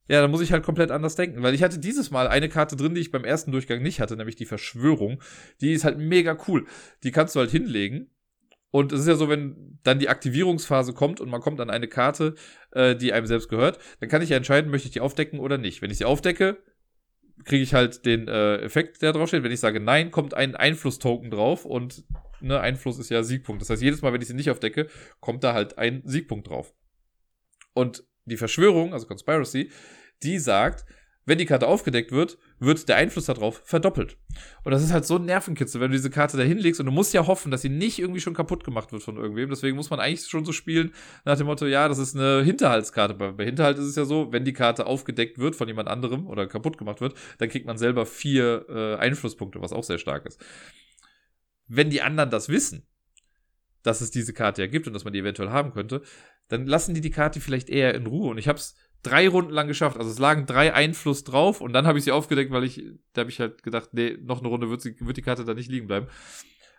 ja, 0.06 0.20
dann 0.20 0.30
muss 0.30 0.42
ich 0.42 0.52
halt 0.52 0.64
komplett 0.64 0.90
anders 0.90 1.16
denken. 1.16 1.42
Weil 1.42 1.54
ich 1.54 1.62
hatte 1.62 1.78
dieses 1.78 2.10
Mal 2.10 2.28
eine 2.28 2.48
Karte 2.48 2.76
drin, 2.76 2.94
die 2.94 3.00
ich 3.00 3.10
beim 3.10 3.24
ersten 3.24 3.52
Durchgang 3.52 3.82
nicht 3.82 4.00
hatte, 4.00 4.16
nämlich 4.16 4.36
die 4.36 4.44
Verschwörung. 4.44 5.22
Die 5.60 5.72
ist 5.72 5.84
halt 5.84 5.98
mega 5.98 6.36
cool. 6.46 6.66
Die 7.02 7.10
kannst 7.10 7.34
du 7.34 7.40
halt 7.40 7.50
hinlegen. 7.50 8.10
Und 8.70 8.92
es 8.92 9.00
ist 9.00 9.06
ja 9.06 9.14
so, 9.14 9.28
wenn 9.28 9.78
dann 9.84 10.00
die 10.00 10.08
Aktivierungsphase 10.08 10.94
kommt 10.94 11.20
und 11.20 11.30
man 11.30 11.40
kommt 11.40 11.60
an 11.60 11.70
eine 11.70 11.86
Karte, 11.86 12.34
äh, 12.72 12.96
die 12.96 13.12
einem 13.12 13.26
selbst 13.26 13.48
gehört, 13.48 13.78
dann 14.00 14.08
kann 14.08 14.20
ich 14.20 14.30
ja 14.30 14.36
entscheiden, 14.36 14.70
möchte 14.70 14.88
ich 14.88 14.92
die 14.92 15.00
aufdecken 15.00 15.38
oder 15.38 15.58
nicht. 15.58 15.80
Wenn 15.80 15.92
ich 15.92 15.98
sie 15.98 16.04
aufdecke, 16.04 16.58
kriege 17.44 17.62
ich 17.62 17.74
halt 17.74 18.06
den 18.06 18.28
äh, 18.28 18.56
Effekt, 18.58 19.02
der 19.02 19.12
draufsteht. 19.12 19.42
Wenn 19.42 19.52
ich 19.52 19.60
sage 19.60 19.80
Nein, 19.80 20.10
kommt 20.10 20.34
ein 20.34 20.54
Einflusstoken 20.54 21.30
drauf 21.30 21.64
und 21.64 22.04
ne, 22.40 22.60
Einfluss 22.60 22.98
ist 22.98 23.10
ja 23.10 23.22
Siegpunkt. 23.22 23.62
Das 23.62 23.70
heißt, 23.70 23.82
jedes 23.82 24.02
Mal, 24.02 24.12
wenn 24.12 24.20
ich 24.20 24.28
sie 24.28 24.34
nicht 24.34 24.50
aufdecke, 24.50 24.88
kommt 25.20 25.44
da 25.44 25.54
halt 25.54 25.78
ein 25.78 26.02
Siegpunkt 26.04 26.48
drauf. 26.48 26.74
Und 27.72 28.04
die 28.24 28.36
Verschwörung, 28.36 28.92
also 28.92 29.06
Conspiracy, 29.06 29.70
die 30.22 30.38
sagt, 30.38 30.86
wenn 31.26 31.38
die 31.38 31.46
Karte 31.46 31.66
aufgedeckt 31.66 32.12
wird, 32.12 32.38
wird 32.58 32.88
der 32.88 32.96
Einfluss 32.96 33.26
darauf 33.26 33.62
verdoppelt. 33.64 34.18
Und 34.62 34.72
das 34.72 34.82
ist 34.82 34.92
halt 34.92 35.06
so 35.06 35.16
ein 35.16 35.24
Nervenkitzel, 35.24 35.80
wenn 35.80 35.90
du 35.90 35.96
diese 35.96 36.10
Karte 36.10 36.36
da 36.36 36.42
hinlegst 36.42 36.80
und 36.80 36.86
du 36.86 36.92
musst 36.92 37.14
ja 37.14 37.26
hoffen, 37.26 37.50
dass 37.50 37.62
sie 37.62 37.70
nicht 37.70 37.98
irgendwie 37.98 38.20
schon 38.20 38.34
kaputt 38.34 38.64
gemacht 38.64 38.92
wird 38.92 39.02
von 39.02 39.16
irgendwem. 39.16 39.48
Deswegen 39.48 39.76
muss 39.76 39.90
man 39.90 40.00
eigentlich 40.00 40.26
schon 40.26 40.44
so 40.44 40.52
spielen 40.52 40.92
nach 41.24 41.36
dem 41.36 41.46
Motto, 41.46 41.66
ja, 41.66 41.88
das 41.88 41.98
ist 41.98 42.14
eine 42.14 42.42
Hinterhaltskarte. 42.42 43.14
Bei, 43.14 43.44
Hinterhalt 43.44 43.78
ist 43.78 43.86
es 43.86 43.96
ja 43.96 44.04
so, 44.04 44.32
wenn 44.32 44.44
die 44.44 44.52
Karte 44.52 44.86
aufgedeckt 44.86 45.38
wird 45.38 45.56
von 45.56 45.68
jemand 45.68 45.88
anderem 45.88 46.26
oder 46.26 46.46
kaputt 46.46 46.76
gemacht 46.76 47.00
wird, 47.00 47.14
dann 47.38 47.48
kriegt 47.48 47.66
man 47.66 47.78
selber 47.78 48.04
vier 48.04 48.66
äh, 48.68 48.96
Einflusspunkte, 48.96 49.62
was 49.62 49.72
auch 49.72 49.84
sehr 49.84 49.98
stark 49.98 50.26
ist. 50.26 50.44
Wenn 51.66 51.88
die 51.88 52.02
anderen 52.02 52.30
das 52.30 52.50
wissen, 52.50 52.86
dass 53.82 54.00
es 54.00 54.10
diese 54.10 54.32
Karte 54.32 54.62
ja 54.62 54.68
gibt 54.68 54.86
und 54.86 54.92
dass 54.92 55.04
man 55.04 55.12
die 55.12 55.20
eventuell 55.20 55.50
haben 55.50 55.72
könnte, 55.72 56.02
dann 56.48 56.66
lassen 56.66 56.94
die 56.94 57.00
die 57.00 57.10
Karte 57.10 57.40
vielleicht 57.40 57.70
eher 57.70 57.94
in 57.94 58.06
Ruhe. 58.06 58.30
Und 58.30 58.38
ich 58.38 58.48
habe 58.48 58.58
es 58.58 58.74
drei 59.06 59.28
Runden 59.28 59.52
lang 59.52 59.68
geschafft. 59.68 59.96
Also 59.96 60.10
es 60.10 60.18
lagen 60.18 60.46
drei 60.46 60.74
Einfluss 60.74 61.24
drauf 61.24 61.60
und 61.60 61.72
dann 61.72 61.86
habe 61.86 61.98
ich 61.98 62.04
sie 62.04 62.12
aufgedeckt, 62.12 62.50
weil 62.50 62.64
ich, 62.64 62.82
da 63.12 63.20
habe 63.20 63.30
ich 63.30 63.40
halt 63.40 63.62
gedacht, 63.62 63.90
nee, 63.92 64.16
noch 64.20 64.40
eine 64.40 64.48
Runde 64.48 64.70
wird, 64.70 64.80
sie, 64.80 64.96
wird 65.00 65.16
die 65.16 65.22
Karte 65.22 65.44
da 65.44 65.54
nicht 65.54 65.70
liegen 65.70 65.86
bleiben. 65.86 66.06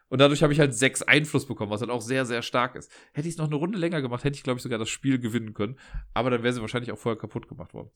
Und 0.07 0.21
dadurch 0.21 0.43
habe 0.43 0.53
ich 0.53 0.59
halt 0.59 0.75
sechs 0.75 1.01
Einfluss 1.01 1.47
bekommen, 1.47 1.71
was 1.71 1.81
halt 1.81 1.89
auch 1.89 2.01
sehr, 2.01 2.25
sehr 2.25 2.41
stark 2.41 2.75
ist. 2.75 2.91
Hätte 3.13 3.27
ich 3.27 3.33
es 3.33 3.37
noch 3.37 3.47
eine 3.47 3.55
Runde 3.55 3.77
länger 3.77 4.01
gemacht, 4.01 4.23
hätte 4.23 4.37
ich, 4.37 4.43
glaube 4.43 4.57
ich, 4.57 4.63
sogar 4.63 4.77
das 4.77 4.89
Spiel 4.89 5.19
gewinnen 5.19 5.53
können. 5.53 5.79
Aber 6.13 6.29
dann 6.29 6.43
wäre 6.43 6.53
sie 6.53 6.61
wahrscheinlich 6.61 6.91
auch 6.91 6.99
vorher 6.99 7.19
kaputt 7.19 7.47
gemacht 7.47 7.73
worden. 7.73 7.89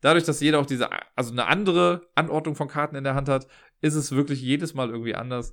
Dadurch, 0.00 0.24
dass 0.24 0.40
jeder 0.40 0.60
auch 0.60 0.66
diese, 0.66 0.88
also 1.16 1.32
eine 1.32 1.46
andere 1.46 2.08
Anordnung 2.14 2.54
von 2.54 2.68
Karten 2.68 2.96
in 2.96 3.04
der 3.04 3.14
Hand 3.14 3.28
hat, 3.28 3.48
ist 3.80 3.94
es 3.94 4.12
wirklich 4.12 4.40
jedes 4.40 4.74
Mal 4.74 4.90
irgendwie 4.90 5.14
anders. 5.14 5.52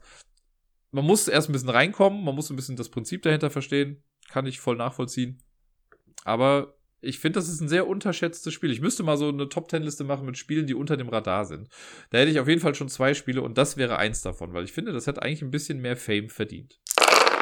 Man 0.92 1.04
muss 1.04 1.28
erst 1.28 1.50
ein 1.50 1.54
bisschen 1.54 1.70
reinkommen, 1.70 2.24
man 2.24 2.36
muss 2.36 2.50
ein 2.50 2.56
bisschen 2.56 2.78
das 2.78 2.90
Prinzip 2.90 3.24
dahinter 3.24 3.50
verstehen. 3.50 4.04
Kann 4.30 4.46
ich 4.46 4.60
voll 4.60 4.78
nachvollziehen. 4.78 5.42
Aber 6.24 6.77
ich 7.02 7.20
finde, 7.20 7.40
das 7.40 7.48
ist 7.48 7.62
ein 7.62 7.70
sehr 7.70 7.88
unterschätztes 7.88 8.54
Spiel. 8.54 8.72
Ich 8.72 8.82
müsste 8.82 9.04
mal 9.04 9.18
so 9.18 9.30
eine 9.30 9.50
Top-10-Liste 9.50 10.04
machen 10.04 10.26
mit 10.26 10.38
Spielen, 10.38 10.68
die 10.68 10.74
unter 10.74 10.98
dem 10.98 11.10
Radar 11.10 11.46
sind. 11.46 11.70
Da 12.10 12.18
hätte 12.18 12.32
ich 12.32 12.40
auf 12.40 12.48
jeden 12.48 12.62
Fall 12.62 12.76
schon 12.76 12.90
zwei 12.90 13.14
Spiele 13.14 13.42
und 13.42 13.58
das 13.58 13.78
wäre 13.78 13.98
eins 13.98 14.22
davon, 14.22 14.54
weil 14.54 14.64
ich 14.64 14.72
finde, 14.72 14.94
das 14.94 15.08
hätte 15.08 15.22
eigentlich 15.22 15.42
ein 15.42 15.52
bisschen 15.52 15.80
mehr 15.80 15.98
Fame 15.98 16.30
verdient. 16.30 16.80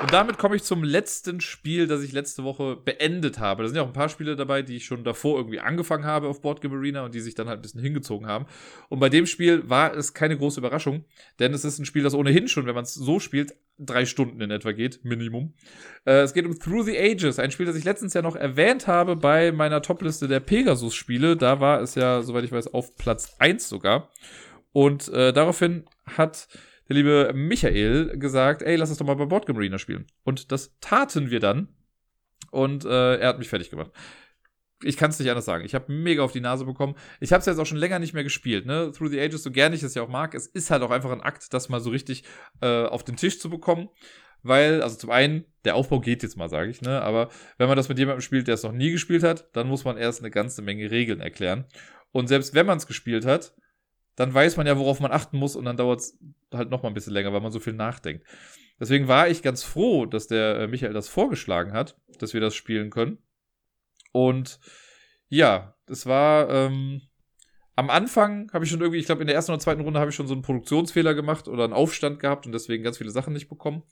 Und 0.02 0.12
damit 0.12 0.38
komme 0.38 0.56
ich 0.58 0.64
zum 0.64 0.84
letzten 0.84 1.40
Spiel, 1.40 1.88
das 1.88 2.04
ich 2.04 2.12
letzte 2.12 2.44
Woche 2.44 2.76
beendet 2.76 3.40
habe. 3.40 3.64
Da 3.64 3.70
sind 3.70 3.78
ja 3.78 3.82
auch 3.82 3.88
ein 3.88 3.94
paar 3.94 4.10
Spiele 4.10 4.36
dabei, 4.36 4.62
die 4.62 4.76
ich 4.76 4.86
schon 4.86 5.04
davor 5.04 5.38
irgendwie 5.38 5.62
angefangen 5.62 6.04
habe 6.04 6.28
auf 6.28 6.42
Boardgame 6.42 6.76
Arena 6.76 7.06
und 7.06 7.16
die 7.16 7.22
sich 7.22 7.34
dann 7.34 7.48
halt 7.48 7.60
ein 7.60 7.62
bisschen 7.62 7.82
hingezogen 7.82 8.28
haben. 8.28 8.46
Und 8.90 9.00
bei 9.00 9.10
dem 9.10 9.26
Spiel 9.26 9.70
war 9.70 9.96
es 9.96 10.14
keine 10.14 10.38
große 10.38 10.60
Überraschung, 10.60 11.06
denn 11.40 11.54
es 11.54 11.64
ist 11.64 11.80
ein 11.80 11.86
Spiel, 11.86 12.04
das 12.04 12.14
ohnehin 12.14 12.48
schon, 12.48 12.66
wenn 12.66 12.76
man 12.76 12.84
es 12.84 12.94
so 12.94 13.20
spielt, 13.20 13.56
drei 13.78 14.06
Stunden 14.06 14.42
in 14.42 14.52
etwa 14.52 14.74
geht, 14.74 15.04
Minimum. 15.04 15.54
Äh, 16.06 16.22
es 16.22 16.34
geht 16.34 16.46
um 16.46 16.60
Through 16.60 16.84
the 16.84 16.98
Ages, 16.98 17.40
ein 17.40 17.52
Spiel, 17.52 17.66
das 17.66 17.76
ich 17.76 17.86
letztens 17.86 18.14
ja 18.14 18.22
noch 18.22 18.36
erwähnt 18.36 18.88
habe 18.88 19.16
bei 19.16 19.52
meiner 19.52 19.82
Topliste 19.82 20.28
der 20.28 20.42
Pegasus-Spiele. 20.42 21.38
Da 21.38 21.60
war 21.62 21.82
es 21.82 21.96
ja, 21.96 22.22
soweit 22.22 22.44
ich 22.44 22.52
weiß, 22.52 22.74
auf 22.74 22.96
Platz 22.98 23.36
1 23.40 23.68
sogar. 23.70 24.10
Und 24.72 25.08
äh, 25.10 25.32
daraufhin 25.32 25.86
hat 26.06 26.50
der 26.88 26.96
liebe 26.96 27.32
Michael 27.34 28.18
gesagt, 28.18 28.62
ey, 28.62 28.76
lass 28.76 28.90
uns 28.90 29.00
doch 29.00 29.06
mal 29.06 29.16
bei 29.16 29.26
Boardgame 29.26 29.60
Arena 29.60 29.78
spielen. 29.78 30.06
Und 30.24 30.52
das 30.52 30.78
taten 30.80 31.32
wir 31.32 31.40
dann. 31.40 31.70
Und 32.52 32.86
äh, 32.86 33.18
er 33.18 33.30
hat 33.30 33.40
mich 33.40 33.50
fertig 33.50 33.70
gemacht. 33.70 33.92
Ich 34.84 34.98
kann 34.98 35.10
es 35.10 35.20
nicht 35.20 35.30
anders 35.30 35.46
sagen. 35.46 35.66
Ich 35.66 35.74
habe 35.74 35.92
mega 35.92 36.22
auf 36.22 36.32
die 36.32 36.42
Nase 36.42 36.66
bekommen. 36.66 36.96
Ich 37.20 37.34
habe 37.34 37.40
es 37.40 37.46
jetzt 37.46 37.60
auch 37.60 37.66
schon 37.66 37.78
länger 37.78 37.98
nicht 38.00 38.14
mehr 38.14 38.24
gespielt. 38.24 38.66
Ne? 38.66 38.92
Through 38.92 39.10
the 39.10 39.20
Ages, 39.20 39.44
so 39.44 39.52
gerne 39.52 39.76
ich 39.76 39.84
es 39.84 39.96
ja 39.96 40.04
auch 40.04 40.10
mag, 40.10 40.36
es 40.36 40.48
ist 40.48 40.70
halt 40.70 40.84
auch 40.84 40.92
einfach 40.92 41.12
ein 41.12 41.22
Akt, 41.22 41.54
das 41.54 41.70
mal 41.70 41.80
so 41.80 41.90
richtig 41.90 42.24
äh, 42.62 42.86
auf 42.86 43.04
den 43.04 43.16
Tisch 43.16 43.40
zu 43.40 43.50
bekommen. 43.50 43.90
Weil, 44.44 44.84
also 44.84 44.96
zum 44.96 45.10
einen, 45.10 45.46
der 45.64 45.76
Aufbau 45.76 46.00
geht 46.02 46.22
jetzt 46.22 46.38
mal, 46.38 46.50
sage 46.50 46.70
ich, 46.70 46.80
ne? 46.82 47.02
Aber 47.02 47.30
wenn 47.58 47.68
man 47.68 47.78
das 47.78 47.90
mit 47.90 47.98
jemandem 47.98 48.22
spielt, 48.22 48.48
der 48.48 48.54
es 48.54 48.62
noch 48.62 48.74
nie 48.74 48.92
gespielt 48.92 49.24
hat, 49.24 49.50
dann 49.54 49.68
muss 49.68 49.86
man 49.86 49.98
erst 49.98 50.20
eine 50.20 50.30
ganze 50.30 50.62
Menge 50.62 50.92
Regeln 50.92 51.20
erklären. 51.20 51.66
Und 52.12 52.28
selbst 52.28 52.54
wenn 52.54 52.68
man 52.68 52.78
es 52.78 52.86
gespielt 52.86 53.26
hat, 53.26 53.56
dann 54.16 54.34
weiß 54.34 54.58
man 54.58 54.68
ja, 54.68 54.78
worauf 54.78 55.00
man 55.00 55.12
achten 55.12 55.38
muss 55.38 55.56
und 55.56 55.66
dann 55.66 55.78
dauert 55.78 56.00
es 56.00 56.18
halt 56.54 56.70
noch 56.70 56.84
mal 56.84 56.90
ein 56.90 56.94
bisschen 56.94 57.14
länger, 57.14 57.34
weil 57.34 57.42
man 57.42 57.52
so 57.52 57.60
viel 57.60 57.74
nachdenkt. 57.74 58.26
Deswegen 58.80 59.08
war 59.08 59.30
ich 59.30 59.42
ganz 59.42 59.64
froh, 59.64 60.06
dass 60.06 60.28
der 60.28 60.60
äh, 60.60 60.68
Michael 60.68 60.94
das 60.94 61.08
vorgeschlagen 61.08 61.74
hat, 61.74 61.98
dass 62.20 62.34
wir 62.34 62.42
das 62.42 62.56
spielen 62.56 62.90
können. 62.90 63.20
Und 64.12 64.60
ja, 65.28 65.76
es 65.88 66.06
war 66.06 66.50
ähm, 66.50 67.02
am 67.76 67.90
Anfang 67.90 68.50
habe 68.54 68.64
ich 68.64 68.72
schon 68.72 68.80
irgendwie, 68.80 69.00
ich 69.00 69.06
glaube 69.06 69.22
in 69.22 69.28
der 69.28 69.36
ersten 69.36 69.52
oder 69.52 69.60
zweiten 69.60 69.82
Runde 69.82 70.00
habe 70.00 70.10
ich 70.10 70.16
schon 70.16 70.28
so 70.28 70.34
einen 70.34 70.44
Produktionsfehler 70.44 71.14
gemacht 71.14 71.48
oder 71.48 71.66
einen 71.66 71.74
Aufstand 71.74 72.20
gehabt 72.20 72.46
und 72.46 72.54
deswegen 72.54 72.84
ganz 72.84 72.98
viele 72.98 73.12
Sachen 73.12 73.34
nicht 73.34 73.50
bekommen. 73.50 73.84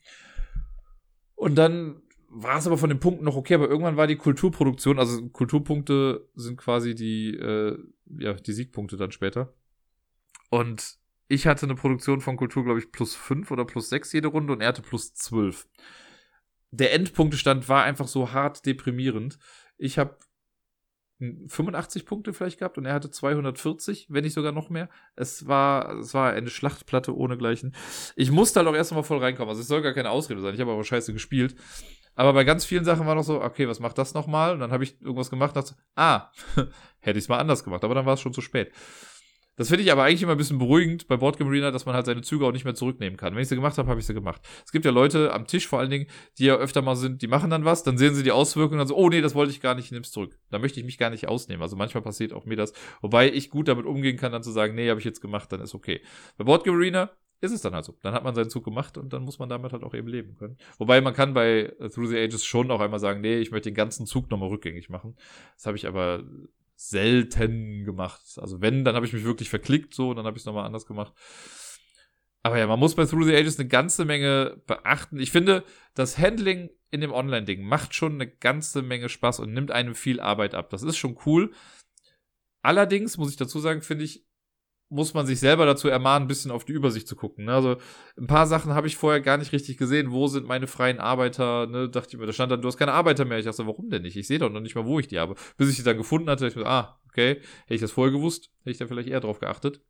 Und 1.34 1.56
dann 1.56 2.02
war 2.30 2.58
es 2.58 2.66
aber 2.66 2.78
von 2.78 2.88
den 2.88 2.98
Punkten 2.98 3.24
noch 3.24 3.36
okay, 3.36 3.54
aber 3.54 3.68
irgendwann 3.68 3.96
war 3.96 4.06
die 4.06 4.16
Kulturproduktion, 4.16 4.98
also 4.98 5.28
Kulturpunkte 5.28 6.26
sind 6.34 6.56
quasi 6.56 6.94
die, 6.94 7.34
äh, 7.34 7.78
ja, 8.18 8.32
die 8.32 8.52
Siegpunkte 8.52 8.96
dann 8.96 9.12
später. 9.12 9.54
Und 10.50 10.98
ich 11.28 11.46
hatte 11.46 11.66
eine 11.66 11.74
Produktion 11.74 12.20
von 12.20 12.36
Kultur, 12.36 12.64
glaube 12.64 12.78
ich, 12.78 12.92
plus 12.92 13.14
5 13.14 13.50
oder 13.50 13.64
plus 13.64 13.88
6 13.88 14.12
jede 14.12 14.28
Runde 14.28 14.52
und 14.52 14.60
er 14.60 14.68
hatte 14.68 14.82
plus 14.82 15.14
12. 15.14 15.66
Der 16.70 16.92
Endpunktestand 16.92 17.68
war 17.68 17.84
einfach 17.84 18.08
so 18.08 18.32
hart 18.32 18.66
deprimierend. 18.66 19.38
Ich 19.78 19.98
habe 19.98 20.18
85 21.20 22.06
Punkte 22.06 22.32
vielleicht 22.32 22.58
gehabt 22.58 22.76
und 22.76 22.86
er 22.86 22.92
hatte 22.92 23.10
240, 23.10 24.08
wenn 24.10 24.24
nicht 24.24 24.34
sogar 24.34 24.52
noch 24.52 24.68
mehr. 24.68 24.88
Es 25.14 25.46
war, 25.46 25.98
es 25.98 26.12
war 26.12 26.32
eine 26.32 26.50
Schlachtplatte 26.50 27.16
ohnegleichen. 27.16 27.74
Ich 28.16 28.30
musste 28.30 28.60
halt 28.60 28.68
auch 28.68 28.74
erst 28.74 28.92
mal 28.92 29.02
voll 29.02 29.18
reinkommen. 29.18 29.48
Also 29.48 29.62
es 29.62 29.68
soll 29.68 29.82
gar 29.82 29.94
keine 29.94 30.10
Ausrede 30.10 30.40
sein. 30.40 30.54
Ich 30.54 30.60
habe 30.60 30.72
aber 30.72 30.84
scheiße 30.84 31.12
gespielt. 31.12 31.54
Aber 32.16 32.32
bei 32.32 32.44
ganz 32.44 32.64
vielen 32.64 32.84
Sachen 32.84 33.06
war 33.06 33.14
noch 33.14 33.24
so, 33.24 33.40
okay, 33.42 33.68
was 33.68 33.80
macht 33.80 33.98
das 33.98 34.14
nochmal? 34.14 34.52
Und 34.52 34.60
dann 34.60 34.72
habe 34.72 34.84
ich 34.84 35.00
irgendwas 35.00 35.30
gemacht 35.30 35.56
und 35.56 35.62
dachte, 35.64 35.76
ah, 35.96 36.30
hätte 37.00 37.18
ich 37.18 37.24
es 37.24 37.28
mal 37.28 37.38
anders 37.38 37.64
gemacht. 37.64 37.84
Aber 37.84 37.94
dann 37.94 38.06
war 38.06 38.14
es 38.14 38.20
schon 38.20 38.32
zu 38.32 38.40
spät. 38.40 38.72
Das 39.56 39.68
finde 39.68 39.84
ich 39.84 39.92
aber 39.92 40.02
eigentlich 40.02 40.22
immer 40.22 40.32
ein 40.32 40.38
bisschen 40.38 40.58
beruhigend 40.58 41.06
bei 41.06 41.16
Boardgame 41.16 41.48
Arena, 41.50 41.70
dass 41.70 41.86
man 41.86 41.94
halt 41.94 42.06
seine 42.06 42.22
Züge 42.22 42.44
auch 42.44 42.52
nicht 42.52 42.64
mehr 42.64 42.74
zurücknehmen 42.74 43.16
kann. 43.16 43.34
Wenn 43.34 43.42
ich 43.42 43.48
sie 43.48 43.54
gemacht 43.54 43.78
habe, 43.78 43.88
habe 43.88 44.00
ich 44.00 44.06
sie 44.06 44.14
gemacht. 44.14 44.42
Es 44.64 44.72
gibt 44.72 44.84
ja 44.84 44.90
Leute 44.90 45.32
am 45.32 45.46
Tisch 45.46 45.68
vor 45.68 45.78
allen 45.78 45.90
Dingen, 45.90 46.06
die 46.38 46.46
ja 46.46 46.56
öfter 46.56 46.82
mal 46.82 46.96
sind, 46.96 47.22
die 47.22 47.28
machen 47.28 47.50
dann 47.50 47.64
was, 47.64 47.82
dann 47.82 47.96
sehen 47.96 48.14
sie 48.14 48.22
die 48.22 48.32
Auswirkungen 48.32 48.74
und 48.74 48.78
dann 48.78 48.88
so, 48.88 48.96
oh 48.96 49.08
nee, 49.08 49.20
das 49.20 49.34
wollte 49.34 49.52
ich 49.52 49.60
gar 49.60 49.74
nicht, 49.74 49.86
ich 49.86 49.92
nimm's 49.92 50.10
zurück. 50.10 50.38
Da 50.50 50.58
möchte 50.58 50.80
ich 50.80 50.86
mich 50.86 50.98
gar 50.98 51.10
nicht 51.10 51.28
ausnehmen. 51.28 51.62
Also 51.62 51.76
manchmal 51.76 52.02
passiert 52.02 52.32
auch 52.32 52.46
mir 52.46 52.56
das. 52.56 52.72
Wobei 53.00 53.30
ich 53.30 53.50
gut 53.50 53.68
damit 53.68 53.86
umgehen 53.86 54.16
kann, 54.16 54.32
dann 54.32 54.42
zu 54.42 54.50
sagen, 54.50 54.74
nee, 54.74 54.90
habe 54.90 54.98
ich 54.98 55.06
jetzt 55.06 55.20
gemacht, 55.20 55.52
dann 55.52 55.60
ist 55.60 55.74
okay. 55.74 56.00
Bei 56.36 56.44
Boardgame 56.44 56.76
Arena 56.76 57.10
ist 57.40 57.52
es 57.52 57.60
dann 57.60 57.74
halt 57.74 57.84
so. 57.84 57.96
Dann 58.02 58.14
hat 58.14 58.24
man 58.24 58.34
seinen 58.34 58.50
Zug 58.50 58.64
gemacht 58.64 58.96
und 58.96 59.12
dann 59.12 59.22
muss 59.22 59.38
man 59.38 59.48
damit 59.48 59.72
halt 59.72 59.84
auch 59.84 59.94
eben 59.94 60.08
leben 60.08 60.34
können. 60.34 60.56
Wobei 60.78 61.00
man 61.00 61.14
kann 61.14 61.34
bei 61.34 61.74
Through 61.94 62.08
the 62.08 62.18
Ages 62.18 62.44
schon 62.44 62.70
auch 62.70 62.80
einmal 62.80 63.00
sagen, 63.00 63.20
nee, 63.20 63.38
ich 63.38 63.50
möchte 63.50 63.70
den 63.70 63.74
ganzen 63.74 64.06
Zug 64.06 64.30
nochmal 64.30 64.48
rückgängig 64.48 64.88
machen. 64.88 65.16
Das 65.56 65.66
habe 65.66 65.76
ich 65.76 65.86
aber 65.86 66.24
selten 66.76 67.84
gemacht. 67.84 68.22
Also 68.36 68.60
wenn, 68.60 68.84
dann 68.84 68.94
habe 68.94 69.06
ich 69.06 69.12
mich 69.12 69.24
wirklich 69.24 69.50
verklickt 69.50 69.94
so, 69.94 70.14
dann 70.14 70.26
habe 70.26 70.36
ich 70.36 70.42
es 70.42 70.46
nochmal 70.46 70.66
anders 70.66 70.86
gemacht. 70.86 71.12
Aber 72.42 72.58
ja, 72.58 72.66
man 72.66 72.78
muss 72.78 72.94
bei 72.94 73.06
Through 73.06 73.24
the 73.24 73.36
Ages 73.36 73.58
eine 73.58 73.68
ganze 73.68 74.04
Menge 74.04 74.60
beachten. 74.66 75.18
Ich 75.18 75.30
finde, 75.30 75.64
das 75.94 76.18
Handling 76.18 76.68
in 76.90 77.00
dem 77.00 77.12
Online-Ding 77.12 77.62
macht 77.62 77.94
schon 77.94 78.14
eine 78.14 78.28
ganze 78.28 78.82
Menge 78.82 79.08
Spaß 79.08 79.40
und 79.40 79.52
nimmt 79.52 79.70
einem 79.70 79.94
viel 79.94 80.20
Arbeit 80.20 80.54
ab. 80.54 80.68
Das 80.70 80.82
ist 80.82 80.98
schon 80.98 81.18
cool. 81.24 81.52
Allerdings 82.60 83.16
muss 83.16 83.30
ich 83.30 83.36
dazu 83.36 83.60
sagen, 83.60 83.80
finde 83.80 84.04
ich, 84.04 84.26
muss 84.88 85.14
man 85.14 85.26
sich 85.26 85.40
selber 85.40 85.66
dazu 85.66 85.88
ermahnen, 85.88 86.24
ein 86.24 86.28
bisschen 86.28 86.50
auf 86.50 86.64
die 86.64 86.72
Übersicht 86.72 87.08
zu 87.08 87.16
gucken. 87.16 87.46
Ne? 87.46 87.54
Also 87.54 87.76
ein 88.18 88.26
paar 88.26 88.46
Sachen 88.46 88.74
habe 88.74 88.86
ich 88.86 88.96
vorher 88.96 89.20
gar 89.20 89.38
nicht 89.38 89.52
richtig 89.52 89.76
gesehen. 89.76 90.12
Wo 90.12 90.26
sind 90.28 90.46
meine 90.46 90.66
freien 90.66 91.00
Arbeiter? 91.00 91.66
Ne? 91.66 91.88
Dachte 91.88 92.10
ich 92.12 92.18
mir, 92.18 92.26
da 92.26 92.32
stand 92.32 92.52
dann, 92.52 92.62
du 92.62 92.68
hast 92.68 92.76
keine 92.76 92.92
Arbeiter 92.92 93.24
mehr. 93.24 93.38
Ich 93.38 93.44
dachte, 93.44 93.66
warum 93.66 93.90
denn 93.90 94.02
nicht? 94.02 94.16
Ich 94.16 94.26
sehe 94.26 94.38
doch 94.38 94.50
noch 94.50 94.60
nicht 94.60 94.74
mal, 94.74 94.84
wo 94.84 94.98
ich 94.98 95.08
die 95.08 95.18
habe. 95.18 95.34
Bis 95.56 95.70
ich 95.70 95.76
die 95.76 95.82
dann 95.82 95.96
gefunden 95.96 96.30
hatte, 96.30 96.46
ich 96.46 96.56
mir, 96.56 96.66
ah, 96.66 97.00
okay, 97.08 97.40
hätte 97.64 97.74
ich 97.74 97.80
das 97.80 97.92
vorher 97.92 98.12
gewusst, 98.12 98.50
hätte 98.60 98.70
ich 98.70 98.78
da 98.78 98.86
vielleicht 98.86 99.08
eher 99.08 99.20
drauf 99.20 99.40
geachtet. 99.40 99.80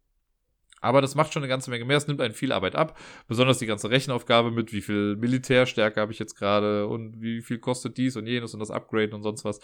Aber 0.80 1.00
das 1.00 1.14
macht 1.14 1.32
schon 1.32 1.42
eine 1.42 1.48
ganze 1.48 1.70
Menge 1.70 1.86
mehr. 1.86 1.96
Es 1.96 2.06
nimmt 2.06 2.20
einen 2.20 2.34
viel 2.34 2.52
Arbeit 2.52 2.76
ab. 2.76 2.98
Besonders 3.26 3.58
die 3.58 3.66
ganze 3.66 3.90
Rechenaufgabe 3.90 4.50
mit, 4.50 4.72
wie 4.72 4.82
viel 4.82 5.16
Militärstärke 5.16 5.98
habe 5.98 6.12
ich 6.12 6.18
jetzt 6.18 6.34
gerade 6.34 6.86
und 6.86 7.22
wie 7.22 7.40
viel 7.40 7.58
kostet 7.58 7.96
dies 7.96 8.16
und 8.16 8.26
jenes 8.26 8.52
und 8.52 8.60
das 8.60 8.70
Upgrade 8.70 9.14
und 9.14 9.22
sonst 9.22 9.46
was. 9.46 9.60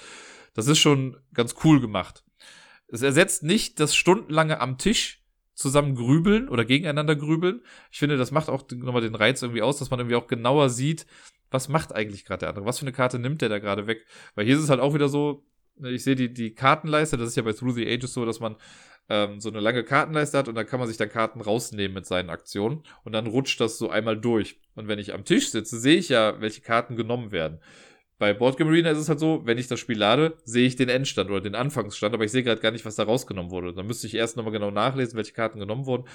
Das 0.54 0.66
ist 0.66 0.78
schon 0.78 1.18
ganz 1.34 1.54
cool 1.62 1.78
gemacht. 1.80 2.24
Es 2.88 3.02
ersetzt 3.02 3.42
nicht 3.42 3.80
das 3.80 3.94
stundenlange 3.94 4.60
am 4.60 4.78
Tisch 4.78 5.19
zusammen 5.60 5.94
grübeln 5.94 6.48
oder 6.48 6.64
gegeneinander 6.64 7.14
grübeln. 7.14 7.62
Ich 7.92 7.98
finde, 7.98 8.16
das 8.16 8.30
macht 8.30 8.48
auch 8.48 8.64
nochmal 8.70 9.02
den 9.02 9.14
Reiz 9.14 9.42
irgendwie 9.42 9.60
aus, 9.60 9.78
dass 9.78 9.90
man 9.90 10.00
irgendwie 10.00 10.16
auch 10.16 10.26
genauer 10.26 10.70
sieht, 10.70 11.06
was 11.50 11.68
macht 11.68 11.94
eigentlich 11.94 12.24
gerade 12.24 12.40
der 12.40 12.48
andere? 12.48 12.64
Was 12.64 12.78
für 12.78 12.84
eine 12.84 12.92
Karte 12.92 13.18
nimmt 13.18 13.42
der 13.42 13.50
da 13.50 13.58
gerade 13.58 13.86
weg? 13.86 14.06
Weil 14.34 14.46
hier 14.46 14.56
ist 14.56 14.62
es 14.62 14.70
halt 14.70 14.80
auch 14.80 14.94
wieder 14.94 15.08
so, 15.08 15.44
ne, 15.76 15.90
ich 15.90 16.02
sehe 16.02 16.16
die, 16.16 16.32
die 16.32 16.54
Kartenleiste, 16.54 17.18
das 17.18 17.28
ist 17.28 17.36
ja 17.36 17.42
bei 17.42 17.52
Through 17.52 17.74
the 17.74 17.86
Ages 17.86 18.14
so, 18.14 18.24
dass 18.24 18.40
man 18.40 18.56
ähm, 19.10 19.38
so 19.40 19.50
eine 19.50 19.60
lange 19.60 19.84
Kartenleiste 19.84 20.38
hat 20.38 20.48
und 20.48 20.54
dann 20.54 20.66
kann 20.66 20.80
man 20.80 20.88
sich 20.88 20.96
dann 20.96 21.10
Karten 21.10 21.42
rausnehmen 21.42 21.92
mit 21.94 22.06
seinen 22.06 22.30
Aktionen 22.30 22.82
und 23.04 23.12
dann 23.12 23.26
rutscht 23.26 23.60
das 23.60 23.76
so 23.76 23.90
einmal 23.90 24.18
durch. 24.18 24.58
Und 24.76 24.88
wenn 24.88 24.98
ich 24.98 25.12
am 25.12 25.26
Tisch 25.26 25.50
sitze, 25.50 25.78
sehe 25.78 25.98
ich 25.98 26.08
ja, 26.08 26.40
welche 26.40 26.62
Karten 26.62 26.96
genommen 26.96 27.32
werden. 27.32 27.60
Bei 28.20 28.34
Boardgame 28.34 28.70
Arena 28.70 28.90
ist 28.90 28.98
es 28.98 29.08
halt 29.08 29.18
so, 29.18 29.40
wenn 29.46 29.56
ich 29.56 29.66
das 29.66 29.80
Spiel 29.80 29.96
lade, 29.96 30.36
sehe 30.44 30.66
ich 30.66 30.76
den 30.76 30.90
Endstand 30.90 31.30
oder 31.30 31.40
den 31.40 31.54
Anfangsstand, 31.54 32.14
aber 32.14 32.22
ich 32.22 32.30
sehe 32.30 32.42
gerade 32.42 32.60
gar 32.60 32.70
nicht, 32.70 32.84
was 32.84 32.96
da 32.96 33.04
rausgenommen 33.04 33.50
wurde. 33.50 33.72
Dann 33.72 33.86
müsste 33.86 34.06
ich 34.06 34.14
erst 34.14 34.36
nochmal 34.36 34.52
genau 34.52 34.70
nachlesen, 34.70 35.16
welche 35.16 35.32
Karten 35.32 35.58
genommen 35.58 35.86
wurden. 35.86 36.06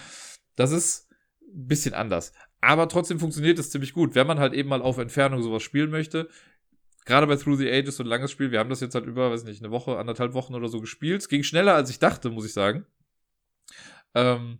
Das 0.55 0.71
ist 0.71 1.09
ein 1.41 1.65
bisschen 1.65 1.95
anders. 1.95 2.31
Aber 2.61 2.87
trotzdem 2.89 3.19
funktioniert 3.19 3.57
es 3.57 3.71
ziemlich 3.71 3.91
gut, 3.91 4.13
wenn 4.13 4.27
man 4.27 4.37
halt 4.37 4.53
eben 4.53 4.69
mal 4.69 4.83
auf 4.83 4.99
Entfernung 4.99 5.41
sowas 5.41 5.63
spielen 5.63 5.89
möchte. 5.89 6.29
Gerade 7.05 7.25
bei 7.25 7.37
Through 7.37 7.57
the 7.57 7.71
Ages, 7.71 7.97
so 7.97 8.03
ein 8.03 8.07
langes 8.07 8.29
Spiel, 8.31 8.51
wir 8.51 8.59
haben 8.59 8.69
das 8.69 8.81
jetzt 8.81 8.93
halt 8.93 9.07
über, 9.07 9.31
weiß 9.31 9.43
nicht, 9.43 9.63
eine 9.63 9.71
Woche, 9.71 9.97
anderthalb 9.97 10.35
Wochen 10.35 10.53
oder 10.53 10.67
so 10.67 10.81
gespielt. 10.81 11.21
Es 11.21 11.27
ging 11.27 11.41
schneller, 11.41 11.73
als 11.73 11.89
ich 11.89 11.97
dachte, 11.97 12.29
muss 12.29 12.45
ich 12.45 12.53
sagen. 12.53 12.85
Ähm, 14.13 14.59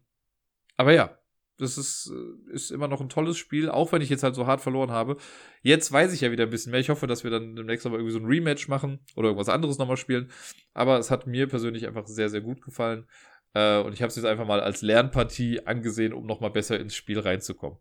aber 0.77 0.93
ja, 0.93 1.15
das 1.57 1.77
ist, 1.77 2.11
äh, 2.13 2.53
ist 2.53 2.71
immer 2.71 2.87
noch 2.87 3.01
ein 3.01 3.09
tolles 3.09 3.37
Spiel, 3.37 3.69
auch 3.69 3.91
wenn 3.91 4.01
ich 4.01 4.09
jetzt 4.09 4.23
halt 4.23 4.35
so 4.35 4.47
hart 4.47 4.61
verloren 4.61 4.91
habe. 4.91 5.17
Jetzt 5.61 5.91
weiß 5.91 6.13
ich 6.13 6.21
ja 6.21 6.31
wieder 6.31 6.43
ein 6.43 6.49
bisschen 6.49 6.71
mehr. 6.71 6.79
Ich 6.79 6.89
hoffe, 6.89 7.07
dass 7.07 7.23
wir 7.23 7.31
dann 7.31 7.55
demnächst 7.55 7.85
aber 7.85 7.95
irgendwie 7.95 8.13
so 8.13 8.19
ein 8.19 8.25
Rematch 8.25 8.67
machen 8.67 8.99
oder 9.15 9.29
irgendwas 9.29 9.49
anderes 9.49 9.77
nochmal 9.77 9.97
spielen. 9.97 10.31
Aber 10.73 10.99
es 10.99 11.11
hat 11.11 11.27
mir 11.27 11.47
persönlich 11.47 11.87
einfach 11.87 12.07
sehr, 12.07 12.29
sehr 12.29 12.41
gut 12.41 12.61
gefallen. 12.61 13.07
Äh, 13.53 13.79
und 13.79 13.93
ich 13.93 14.01
habe 14.01 14.09
es 14.09 14.15
jetzt 14.15 14.25
einfach 14.25 14.45
mal 14.45 14.59
als 14.59 14.81
Lernpartie 14.81 15.65
angesehen, 15.65 16.13
um 16.13 16.25
nochmal 16.25 16.51
besser 16.51 16.79
ins 16.79 16.95
Spiel 16.95 17.19
reinzukommen. 17.19 17.79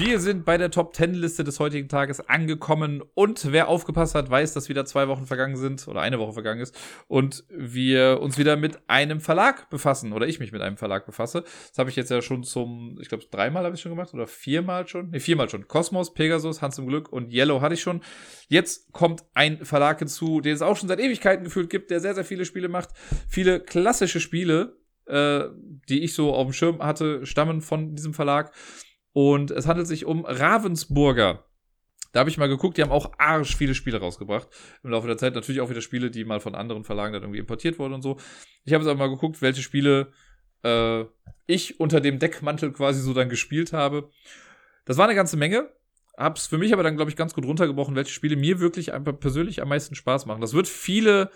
Wir 0.00 0.18
sind 0.18 0.46
bei 0.46 0.56
der 0.56 0.70
Top 0.70 0.96
10 0.96 1.12
Liste 1.12 1.44
des 1.44 1.60
heutigen 1.60 1.86
Tages 1.86 2.26
angekommen 2.26 3.02
und 3.12 3.52
wer 3.52 3.68
aufgepasst 3.68 4.14
hat, 4.14 4.30
weiß, 4.30 4.54
dass 4.54 4.70
wieder 4.70 4.86
zwei 4.86 5.08
Wochen 5.08 5.26
vergangen 5.26 5.56
sind 5.56 5.86
oder 5.88 6.00
eine 6.00 6.18
Woche 6.18 6.32
vergangen 6.32 6.62
ist 6.62 6.74
und 7.06 7.44
wir 7.50 8.18
uns 8.22 8.38
wieder 8.38 8.56
mit 8.56 8.78
einem 8.88 9.20
Verlag 9.20 9.68
befassen 9.68 10.14
oder 10.14 10.26
ich 10.26 10.40
mich 10.40 10.52
mit 10.52 10.62
einem 10.62 10.78
Verlag 10.78 11.04
befasse. 11.04 11.42
Das 11.42 11.76
habe 11.76 11.90
ich 11.90 11.96
jetzt 11.96 12.10
ja 12.10 12.22
schon 12.22 12.44
zum, 12.44 12.96
ich 12.98 13.10
glaube, 13.10 13.24
dreimal 13.30 13.62
habe 13.62 13.74
ich 13.74 13.82
schon 13.82 13.92
gemacht 13.92 14.14
oder 14.14 14.26
viermal 14.26 14.88
schon. 14.88 15.10
Ne, 15.10 15.20
viermal 15.20 15.50
schon. 15.50 15.68
Kosmos, 15.68 16.14
Pegasus, 16.14 16.62
Hans 16.62 16.78
im 16.78 16.86
Glück 16.86 17.12
und 17.12 17.30
Yellow 17.30 17.60
hatte 17.60 17.74
ich 17.74 17.82
schon. 17.82 18.00
Jetzt 18.48 18.92
kommt 18.92 19.24
ein 19.34 19.66
Verlag 19.66 19.98
hinzu, 19.98 20.40
den 20.40 20.54
es 20.54 20.62
auch 20.62 20.78
schon 20.78 20.88
seit 20.88 20.98
Ewigkeiten 20.98 21.44
gefühlt 21.44 21.68
gibt, 21.68 21.90
der 21.90 22.00
sehr, 22.00 22.14
sehr 22.14 22.24
viele 22.24 22.46
Spiele 22.46 22.70
macht. 22.70 22.88
Viele 23.28 23.60
klassische 23.60 24.20
Spiele, 24.20 24.78
äh, 25.04 25.44
die 25.90 26.04
ich 26.04 26.14
so 26.14 26.32
auf 26.32 26.46
dem 26.46 26.54
Schirm 26.54 26.78
hatte, 26.82 27.26
stammen 27.26 27.60
von 27.60 27.94
diesem 27.94 28.14
Verlag. 28.14 28.54
Und 29.12 29.50
es 29.50 29.66
handelt 29.66 29.88
sich 29.88 30.04
um 30.04 30.24
Ravensburger. 30.24 31.44
Da 32.12 32.20
habe 32.20 32.30
ich 32.30 32.38
mal 32.38 32.48
geguckt, 32.48 32.76
die 32.76 32.82
haben 32.82 32.90
auch 32.90 33.12
arsch 33.18 33.56
viele 33.56 33.74
Spiele 33.74 34.00
rausgebracht 34.00 34.48
im 34.82 34.90
Laufe 34.90 35.06
der 35.06 35.16
Zeit. 35.16 35.34
Natürlich 35.34 35.60
auch 35.60 35.70
wieder 35.70 35.80
Spiele, 35.80 36.10
die 36.10 36.24
mal 36.24 36.40
von 36.40 36.54
anderen 36.54 36.84
Verlagen 36.84 37.12
dann 37.12 37.22
irgendwie 37.22 37.38
importiert 37.38 37.78
wurden 37.78 37.94
und 37.94 38.02
so. 38.02 38.18
Ich 38.64 38.72
habe 38.72 38.82
jetzt 38.82 38.90
aber 38.90 38.98
mal 38.98 39.10
geguckt, 39.10 39.40
welche 39.42 39.62
Spiele 39.62 40.12
äh, 40.64 41.04
ich 41.46 41.78
unter 41.78 42.00
dem 42.00 42.18
Deckmantel 42.18 42.72
quasi 42.72 43.00
so 43.00 43.14
dann 43.14 43.28
gespielt 43.28 43.72
habe. 43.72 44.10
Das 44.84 44.96
war 44.96 45.06
eine 45.06 45.14
ganze 45.14 45.36
Menge. 45.36 45.70
Hab's 46.16 46.48
für 46.48 46.58
mich 46.58 46.72
aber 46.72 46.82
dann, 46.82 46.96
glaube 46.96 47.10
ich, 47.10 47.16
ganz 47.16 47.32
gut 47.32 47.46
runtergebrochen, 47.46 47.94
welche 47.94 48.12
Spiele 48.12 48.36
mir 48.36 48.60
wirklich 48.60 48.92
einfach 48.92 49.18
persönlich 49.18 49.62
am 49.62 49.68
meisten 49.68 49.94
Spaß 49.94 50.26
machen. 50.26 50.40
Das 50.40 50.52
wird 50.52 50.68
viele 50.68 51.30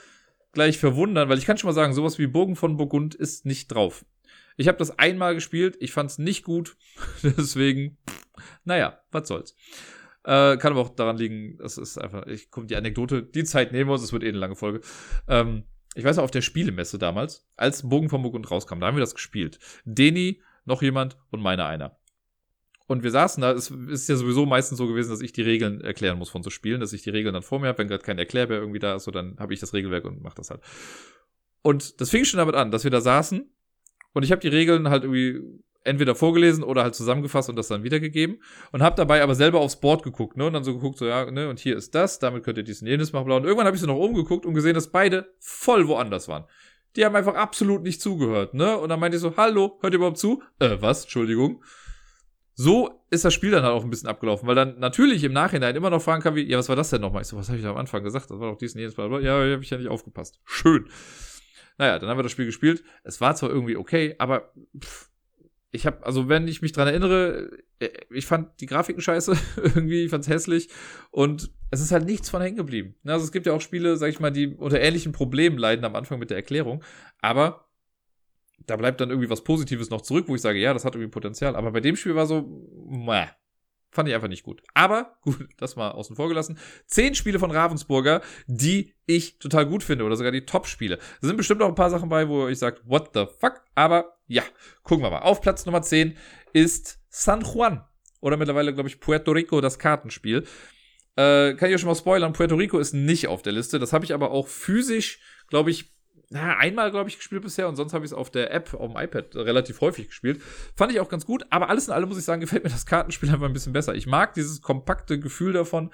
gleich 0.52 0.78
verwundern, 0.78 1.28
weil 1.28 1.38
ich 1.38 1.46
kann 1.46 1.56
schon 1.56 1.68
mal 1.68 1.74
sagen, 1.74 1.94
sowas 1.94 2.18
wie 2.18 2.26
Burgen 2.26 2.56
von 2.56 2.76
Burgund 2.76 3.14
ist 3.14 3.46
nicht 3.46 3.68
drauf. 3.68 4.04
Ich 4.56 4.68
habe 4.68 4.78
das 4.78 4.98
einmal 4.98 5.34
gespielt, 5.34 5.76
ich 5.80 5.92
fand 5.92 6.10
es 6.10 6.18
nicht 6.18 6.44
gut, 6.44 6.76
deswegen, 7.22 7.98
naja, 8.64 9.00
was 9.10 9.28
soll's. 9.28 9.56
Äh, 10.24 10.56
kann 10.56 10.72
aber 10.72 10.80
auch 10.80 10.94
daran 10.94 11.18
liegen, 11.18 11.58
das 11.58 11.76
ist 11.76 11.98
einfach, 11.98 12.26
ich 12.26 12.50
komme 12.50 12.66
die 12.66 12.76
Anekdote, 12.76 13.22
die 13.22 13.44
Zeit 13.44 13.72
nehmen 13.72 13.90
wir 13.90 13.94
uns, 13.94 14.02
es 14.02 14.12
wird 14.12 14.22
eh 14.22 14.28
eine 14.28 14.38
lange 14.38 14.56
Folge. 14.56 14.80
Ähm, 15.28 15.64
ich 15.94 16.04
weiß 16.04 16.18
auch 16.18 16.24
auf 16.24 16.30
der 16.30 16.40
Spielemesse 16.40 16.98
damals, 16.98 17.46
als 17.56 17.88
Bogen 17.88 18.08
vom 18.08 18.22
Burgund 18.22 18.50
rauskam, 18.50 18.80
da 18.80 18.86
haben 18.86 18.96
wir 18.96 19.00
das 19.02 19.14
gespielt. 19.14 19.58
Deni, 19.84 20.40
noch 20.64 20.82
jemand 20.82 21.18
und 21.30 21.40
meiner 21.40 21.66
einer. 21.66 21.98
Und 22.86 23.02
wir 23.02 23.10
saßen 23.10 23.40
da, 23.40 23.52
es 23.52 23.70
ist 23.70 24.08
ja 24.08 24.16
sowieso 24.16 24.44
meistens 24.44 24.78
so 24.78 24.86
gewesen, 24.86 25.10
dass 25.10 25.22
ich 25.22 25.32
die 25.32 25.42
Regeln 25.42 25.80
erklären 25.80 26.18
muss 26.18 26.28
von 26.28 26.42
so 26.42 26.50
Spielen, 26.50 26.80
dass 26.80 26.92
ich 26.92 27.02
die 27.02 27.10
Regeln 27.10 27.32
dann 27.32 27.42
vor 27.42 27.58
mir 27.58 27.68
habe, 27.68 27.78
wenn 27.78 27.88
gerade 27.88 28.04
kein 28.04 28.18
Erklärbär 28.18 28.58
irgendwie 28.58 28.78
da 28.78 28.94
ist, 28.94 29.04
so 29.04 29.10
dann 29.10 29.38
habe 29.38 29.54
ich 29.54 29.60
das 29.60 29.72
Regelwerk 29.72 30.04
und 30.04 30.22
mache 30.22 30.36
das 30.36 30.50
halt. 30.50 30.60
Und 31.62 32.00
das 32.00 32.10
fing 32.10 32.24
schon 32.24 32.38
damit 32.38 32.54
an, 32.54 32.70
dass 32.70 32.84
wir 32.84 32.90
da 32.90 33.00
saßen 33.00 33.50
und 34.14 34.22
ich 34.22 34.32
habe 34.32 34.40
die 34.40 34.48
Regeln 34.48 34.88
halt 34.88 35.04
irgendwie 35.04 35.42
entweder 35.84 36.14
vorgelesen 36.14 36.64
oder 36.64 36.82
halt 36.82 36.94
zusammengefasst 36.94 37.50
und 37.50 37.56
das 37.56 37.68
dann 37.68 37.84
wiedergegeben 37.84 38.42
und 38.72 38.82
habe 38.82 38.96
dabei 38.96 39.22
aber 39.22 39.34
selber 39.34 39.60
aufs 39.60 39.78
Board 39.78 40.02
geguckt, 40.02 40.36
ne, 40.36 40.46
und 40.46 40.54
dann 40.54 40.64
so 40.64 40.74
geguckt, 40.74 40.98
so 40.98 41.06
ja, 41.06 41.30
ne, 41.30 41.48
und 41.48 41.60
hier 41.60 41.76
ist 41.76 41.94
das, 41.94 42.18
damit 42.18 42.42
könnt 42.42 42.58
ihr 42.58 42.64
dies 42.64 42.80
und 42.80 42.88
jenes 42.88 43.12
machen, 43.12 43.26
blau. 43.26 43.36
Und 43.36 43.44
irgendwann 43.44 43.66
habe 43.66 43.76
ich 43.76 43.80
so 43.80 43.86
noch 43.86 43.96
oben 43.96 44.14
geguckt 44.14 44.46
und 44.46 44.54
gesehen, 44.54 44.74
dass 44.74 44.90
beide 44.90 45.28
voll 45.38 45.86
woanders 45.86 46.26
waren. 46.26 46.44
Die 46.96 47.04
haben 47.04 47.14
einfach 47.14 47.34
absolut 47.34 47.82
nicht 47.82 48.00
zugehört, 48.00 48.54
ne? 48.54 48.78
Und 48.78 48.88
dann 48.88 49.00
meinte 49.00 49.16
ich 49.16 49.20
so, 49.20 49.36
hallo, 49.36 49.78
hört 49.80 49.92
ihr 49.92 49.96
überhaupt 49.96 50.18
zu? 50.18 50.42
Äh, 50.60 50.76
was? 50.80 51.02
Entschuldigung. 51.02 51.62
So 52.54 53.04
ist 53.10 53.24
das 53.24 53.34
Spiel 53.34 53.50
dann 53.50 53.64
halt 53.64 53.74
auch 53.74 53.82
ein 53.82 53.90
bisschen 53.90 54.08
abgelaufen, 54.08 54.46
weil 54.46 54.54
dann 54.54 54.78
natürlich 54.78 55.24
im 55.24 55.32
Nachhinein 55.32 55.74
immer 55.74 55.90
noch 55.90 56.00
fragen 56.00 56.22
kann, 56.22 56.36
wie, 56.36 56.48
ja, 56.48 56.56
was 56.56 56.68
war 56.68 56.76
das 56.76 56.90
denn 56.90 57.00
nochmal? 57.00 57.22
Ich 57.22 57.28
so, 57.28 57.36
was 57.36 57.48
habe 57.48 57.58
ich 57.58 57.64
da 57.64 57.70
am 57.70 57.76
Anfang 57.76 58.04
gesagt? 58.04 58.30
Das 58.30 58.38
war 58.38 58.52
doch 58.52 58.58
dies 58.58 58.74
und 58.74 58.80
jenes, 58.80 58.94
bla, 58.94 59.08
bla. 59.08 59.18
Ja, 59.18 59.32
habe 59.32 59.58
ich 59.60 59.70
ja 59.70 59.76
nicht 59.76 59.88
aufgepasst. 59.88 60.40
Schön. 60.44 60.88
Naja, 61.78 61.98
dann 61.98 62.08
haben 62.08 62.18
wir 62.18 62.22
das 62.22 62.32
Spiel 62.32 62.46
gespielt. 62.46 62.84
Es 63.02 63.20
war 63.20 63.34
zwar 63.34 63.50
irgendwie 63.50 63.76
okay, 63.76 64.14
aber 64.18 64.52
pff, 64.78 65.10
ich 65.74 65.86
habe, 65.86 66.06
also 66.06 66.28
wenn 66.28 66.46
ich 66.46 66.62
mich 66.62 66.72
dran 66.72 66.86
erinnere, 66.86 67.50
äh, 67.80 67.88
ich 68.10 68.26
fand 68.26 68.60
die 68.60 68.66
Grafiken 68.66 69.02
scheiße 69.02 69.36
irgendwie, 69.56 70.04
ich 70.04 70.10
fand's 70.10 70.28
hässlich 70.28 70.68
und 71.10 71.50
es 71.70 71.80
ist 71.80 71.90
halt 71.90 72.06
nichts 72.06 72.30
von 72.30 72.40
hängen 72.40 72.56
geblieben. 72.56 72.94
Also 73.04 73.24
es 73.24 73.32
gibt 73.32 73.46
ja 73.46 73.52
auch 73.52 73.60
Spiele, 73.60 73.96
sag 73.96 74.08
ich 74.08 74.20
mal, 74.20 74.30
die 74.30 74.54
unter 74.54 74.80
ähnlichen 74.80 75.12
Problemen 75.12 75.58
leiden 75.58 75.84
am 75.84 75.96
Anfang 75.96 76.20
mit 76.20 76.30
der 76.30 76.36
Erklärung, 76.36 76.84
aber 77.20 77.68
da 78.66 78.76
bleibt 78.76 79.00
dann 79.00 79.10
irgendwie 79.10 79.30
was 79.30 79.44
Positives 79.44 79.90
noch 79.90 80.00
zurück, 80.00 80.26
wo 80.28 80.34
ich 80.34 80.40
sage, 80.40 80.58
ja, 80.58 80.72
das 80.72 80.84
hat 80.84 80.94
irgendwie 80.94 81.10
Potenzial. 81.10 81.56
Aber 81.56 81.72
bei 81.72 81.80
dem 81.80 81.96
Spiel 81.96 82.14
war 82.14 82.26
so, 82.26 82.42
meh, 82.88 83.26
Fand 83.94 84.08
ich 84.08 84.14
einfach 84.16 84.28
nicht 84.28 84.42
gut. 84.42 84.60
Aber, 84.74 85.16
gut, 85.22 85.48
das 85.56 85.76
mal 85.76 85.92
außen 85.92 86.16
vor 86.16 86.28
gelassen. 86.28 86.58
Zehn 86.86 87.14
Spiele 87.14 87.38
von 87.38 87.52
Ravensburger, 87.52 88.22
die 88.48 88.92
ich 89.06 89.38
total 89.38 89.66
gut 89.66 89.84
finde. 89.84 90.04
Oder 90.04 90.16
sogar 90.16 90.32
die 90.32 90.44
Top-Spiele. 90.44 90.96
Da 90.96 91.26
sind 91.28 91.36
bestimmt 91.36 91.62
auch 91.62 91.68
ein 91.68 91.76
paar 91.76 91.90
Sachen 91.90 92.08
bei, 92.08 92.28
wo 92.28 92.48
ich 92.48 92.58
sage, 92.58 92.80
what 92.84 93.10
the 93.14 93.26
fuck? 93.38 93.62
Aber 93.76 94.16
ja, 94.26 94.42
gucken 94.82 95.04
wir 95.04 95.10
mal. 95.10 95.20
Auf 95.20 95.40
Platz 95.40 95.64
Nummer 95.64 95.80
10 95.80 96.16
ist 96.52 96.98
San 97.08 97.42
Juan. 97.42 97.84
Oder 98.20 98.36
mittlerweile, 98.36 98.74
glaube 98.74 98.88
ich, 98.88 98.98
Puerto 98.98 99.30
Rico, 99.30 99.60
das 99.60 99.78
Kartenspiel. 99.78 100.44
Äh, 101.14 101.54
kann 101.54 101.68
ich 101.68 101.76
euch 101.76 101.80
schon 101.80 101.88
mal 101.88 101.94
spoilern, 101.94 102.32
Puerto 102.32 102.56
Rico 102.56 102.80
ist 102.80 102.94
nicht 102.94 103.28
auf 103.28 103.42
der 103.42 103.52
Liste. 103.52 103.78
Das 103.78 103.92
habe 103.92 104.04
ich 104.04 104.12
aber 104.12 104.32
auch 104.32 104.48
physisch, 104.48 105.20
glaube 105.48 105.70
ich, 105.70 105.93
na, 106.30 106.56
einmal, 106.56 106.90
glaube 106.90 107.08
ich, 107.08 107.16
gespielt 107.16 107.42
bisher 107.42 107.68
und 107.68 107.76
sonst 107.76 107.92
habe 107.92 108.04
ich 108.04 108.10
es 108.10 108.16
auf 108.16 108.30
der 108.30 108.52
App, 108.52 108.74
auf 108.74 108.92
dem 108.92 109.00
iPad 109.00 109.36
relativ 109.36 109.80
häufig 109.80 110.08
gespielt. 110.08 110.42
Fand 110.74 110.92
ich 110.92 111.00
auch 111.00 111.08
ganz 111.08 111.26
gut, 111.26 111.44
aber 111.50 111.68
alles 111.68 111.88
in 111.88 111.94
allem 111.94 112.08
muss 112.08 112.18
ich 112.18 112.24
sagen, 112.24 112.40
gefällt 112.40 112.64
mir 112.64 112.70
das 112.70 112.86
Kartenspiel 112.86 113.30
einfach 113.30 113.46
ein 113.46 113.52
bisschen 113.52 113.72
besser. 113.72 113.94
Ich 113.94 114.06
mag 114.06 114.34
dieses 114.34 114.62
kompakte 114.62 115.18
Gefühl 115.18 115.52
davon. 115.52 115.90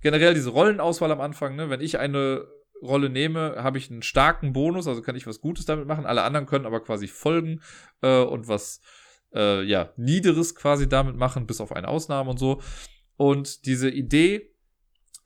Generell 0.00 0.34
diese 0.34 0.50
Rollenauswahl 0.50 1.10
am 1.10 1.20
Anfang, 1.20 1.56
ne? 1.56 1.70
wenn 1.70 1.80
ich 1.80 1.98
eine 1.98 2.46
Rolle 2.82 3.08
nehme, 3.08 3.56
habe 3.56 3.78
ich 3.78 3.90
einen 3.90 4.02
starken 4.02 4.52
Bonus, 4.52 4.86
also 4.86 5.00
kann 5.00 5.16
ich 5.16 5.26
was 5.26 5.40
Gutes 5.40 5.64
damit 5.64 5.86
machen. 5.86 6.04
Alle 6.04 6.22
anderen 6.22 6.46
können 6.46 6.66
aber 6.66 6.80
quasi 6.80 7.08
folgen 7.08 7.62
äh, 8.02 8.22
und 8.22 8.46
was 8.46 8.82
äh, 9.34 9.62
ja 9.62 9.92
niederes 9.96 10.54
quasi 10.54 10.88
damit 10.88 11.16
machen, 11.16 11.46
bis 11.46 11.60
auf 11.60 11.72
eine 11.72 11.88
Ausnahme 11.88 12.30
und 12.30 12.38
so. 12.38 12.60
Und 13.16 13.66
diese 13.66 13.88
Idee, 13.88 14.53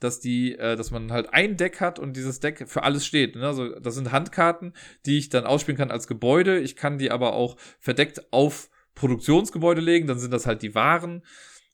dass 0.01 0.21
die, 0.21 0.55
äh, 0.59 0.77
dass 0.77 0.91
man 0.91 1.13
halt 1.13 1.33
ein 1.33 1.57
Deck 1.57 1.81
hat 1.81 1.99
und 1.99 2.17
dieses 2.17 2.41
Deck 2.41 2.69
für 2.69 2.83
alles 2.83 3.07
steht. 3.07 3.37
Ne? 3.37 3.47
Also 3.47 3.79
das 3.81 3.95
sind 3.95 4.13
Handkarten, 4.13 4.73
die 5.07 5.19
ich 5.19 5.29
dann 5.29 5.45
ausspielen 5.45 5.79
kann 5.79 5.91
als 5.91 6.07
Gebäude. 6.07 6.59
Ich 6.59 6.77
kann 6.77 6.99
die 6.99 7.11
aber 7.11 7.35
auch 7.35 7.57
verdeckt 7.79 8.33
auf 8.33 8.71
Produktionsgebäude 8.95 9.81
legen, 9.81 10.07
dann 10.07 10.19
sind 10.19 10.33
das 10.33 10.47
halt 10.47 10.63
die 10.63 10.75
Waren. 10.75 11.23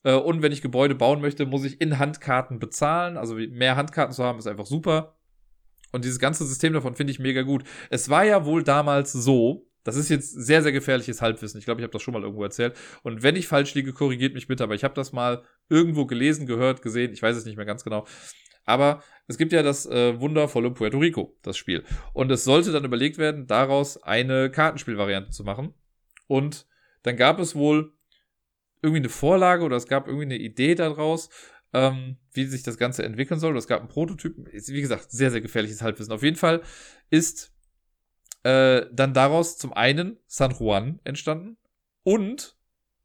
Äh, 0.03 0.13
und 0.13 0.41
wenn 0.41 0.51
ich 0.51 0.61
Gebäude 0.61 0.95
bauen 0.95 1.21
möchte, 1.21 1.45
muss 1.45 1.65
ich 1.65 1.81
in 1.81 1.99
Handkarten 1.99 2.59
bezahlen. 2.59 3.17
Also 3.17 3.35
mehr 3.35 3.75
Handkarten 3.75 4.13
zu 4.13 4.23
haben, 4.23 4.39
ist 4.39 4.47
einfach 4.47 4.67
super. 4.67 5.17
Und 5.91 6.05
dieses 6.05 6.19
ganze 6.19 6.45
System 6.45 6.73
davon 6.73 6.95
finde 6.95 7.11
ich 7.11 7.19
mega 7.19 7.41
gut. 7.41 7.63
Es 7.89 8.09
war 8.09 8.23
ja 8.23 8.45
wohl 8.45 8.63
damals 8.63 9.11
so, 9.13 9.67
das 9.83 9.95
ist 9.95 10.09
jetzt 10.09 10.31
sehr, 10.31 10.61
sehr 10.63 10.71
gefährliches 10.71 11.21
Halbwissen. 11.21 11.59
Ich 11.59 11.65
glaube, 11.65 11.79
ich 11.79 11.83
habe 11.83 11.93
das 11.93 12.01
schon 12.01 12.13
mal 12.13 12.23
irgendwo 12.23 12.43
erzählt. 12.43 12.75
Und 13.03 13.23
wenn 13.23 13.35
ich 13.35 13.47
falsch 13.47 13.73
liege, 13.75 13.93
korrigiert 13.93 14.33
mich 14.33 14.47
bitte. 14.47 14.63
Aber 14.63 14.75
ich 14.75 14.83
habe 14.83 14.95
das 14.95 15.13
mal 15.13 15.43
irgendwo 15.69 16.05
gelesen, 16.05 16.45
gehört, 16.45 16.81
gesehen. 16.81 17.13
Ich 17.13 17.21
weiß 17.21 17.35
es 17.35 17.45
nicht 17.45 17.57
mehr 17.57 17.65
ganz 17.65 17.83
genau. 17.83 18.05
Aber 18.65 19.03
es 19.27 19.37
gibt 19.37 19.51
ja 19.53 19.63
das 19.63 19.85
äh, 19.85 20.19
wundervolle 20.19 20.71
Puerto 20.71 20.97
Rico, 20.97 21.37
das 21.43 21.57
Spiel. 21.57 21.83
Und 22.13 22.31
es 22.31 22.43
sollte 22.43 22.71
dann 22.71 22.83
überlegt 22.83 23.17
werden, 23.17 23.47
daraus 23.47 24.01
eine 24.01 24.49
Kartenspielvariante 24.49 25.31
zu 25.31 25.43
machen. 25.43 25.73
Und 26.27 26.67
dann 27.03 27.15
gab 27.15 27.39
es 27.39 27.55
wohl 27.55 27.93
irgendwie 28.81 29.01
eine 29.01 29.09
Vorlage 29.09 29.63
oder 29.63 29.77
es 29.77 29.87
gab 29.87 30.07
irgendwie 30.07 30.25
eine 30.25 30.37
Idee 30.37 30.75
daraus, 30.75 31.29
ähm, 31.73 32.17
wie 32.33 32.45
sich 32.45 32.63
das 32.63 32.77
Ganze 32.77 33.03
entwickeln 33.03 33.39
soll. 33.39 33.55
Es 33.57 33.67
gab 33.67 33.79
einen 33.79 33.89
Prototypen. 33.89 34.47
Wie 34.51 34.81
gesagt, 34.81 35.11
sehr, 35.11 35.31
sehr 35.31 35.41
gefährliches 35.41 35.81
Halbwissen. 35.81 36.13
Auf 36.13 36.23
jeden 36.23 36.35
Fall 36.35 36.61
ist 37.09 37.53
äh, 38.43 38.85
dann 38.91 39.13
daraus 39.13 39.57
zum 39.57 39.73
einen 39.73 40.17
San 40.27 40.51
Juan 40.51 40.99
entstanden 41.03 41.57
und 42.03 42.57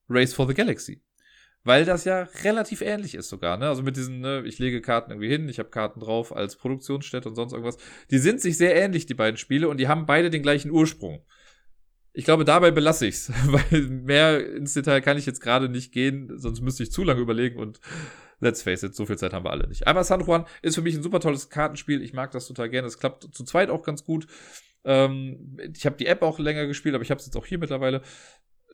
Race 0.09 0.35
for 0.35 0.47
the 0.47 0.55
Galaxy. 0.55 1.03
Weil 1.63 1.85
das 1.85 2.05
ja 2.05 2.27
relativ 2.43 2.81
ähnlich 2.81 3.15
ist 3.15 3.29
sogar, 3.29 3.59
ne? 3.59 3.69
Also 3.69 3.83
mit 3.83 3.97
diesen, 3.97 4.21
ne, 4.21 4.43
ich 4.47 4.59
lege 4.59 4.81
Karten 4.81 5.11
irgendwie 5.11 5.29
hin, 5.29 5.49
ich 5.49 5.59
habe 5.59 5.69
Karten 5.69 6.01
drauf 6.01 6.35
als 6.35 6.57
Produktionsstätte 6.57 7.29
und 7.29 7.35
sonst 7.35 7.53
irgendwas. 7.53 7.77
Die 8.11 8.19
sind 8.19 8.41
sich 8.41 8.57
sehr 8.57 8.75
ähnlich, 8.75 9.05
die 9.05 9.15
beiden 9.15 9.37
Spiele, 9.37 9.69
und 9.69 9.79
die 9.79 9.87
haben 9.89 10.07
beide 10.07 10.31
den 10.31 10.43
gleichen 10.43 10.71
Ursprung. 10.71 11.23
Ich 12.13 12.25
glaube, 12.25 12.45
dabei 12.45 12.71
belasse 12.71 13.07
ich's, 13.07 13.31
weil 13.47 13.83
mehr 13.83 14.55
ins 14.55 14.73
Detail 14.73 15.03
kann 15.03 15.19
ich 15.19 15.27
jetzt 15.27 15.41
gerade 15.41 15.69
nicht 15.69 15.93
gehen, 15.93 16.39
sonst 16.39 16.63
müsste 16.63 16.83
ich 16.83 16.93
zu 16.93 17.05
lange 17.05 17.21
überlegen 17.21 17.59
und 17.59 17.79
let's 18.41 18.63
face 18.63 18.83
it, 18.83 18.95
so 18.95 19.07
viel 19.07 19.19
Zeit 19.19 19.33
haben 19.33 19.45
wir 19.45 19.51
alle 19.51 19.69
nicht. 19.69 19.87
Aber 19.87 20.03
San 20.03 20.25
Juan 20.25 20.47
ist 20.63 20.75
für 20.75 20.83
mich 20.83 20.95
ein 20.95 21.03
super 21.03 21.21
tolles 21.21 21.51
Kartenspiel. 21.51 22.03
Ich 22.03 22.15
mag 22.15 22.31
das 22.31 22.47
total 22.47 22.71
gerne. 22.71 22.89
Es 22.89 22.99
klappt 22.99 23.35
zu 23.35 23.45
zweit 23.45 23.69
auch 23.69 23.83
ganz 23.83 24.05
gut. 24.05 24.27
Ähm, 24.85 25.59
ich 25.75 25.85
habe 25.85 25.97
die 25.97 26.07
App 26.07 26.23
auch 26.23 26.39
länger 26.39 26.67
gespielt, 26.67 26.95
aber 26.95 27.05
ich 27.05 27.11
habe 27.11 27.21
es 27.21 27.27
jetzt 27.27 27.37
auch 27.37 27.45
hier 27.47 27.59
mittlerweile. 27.59 28.03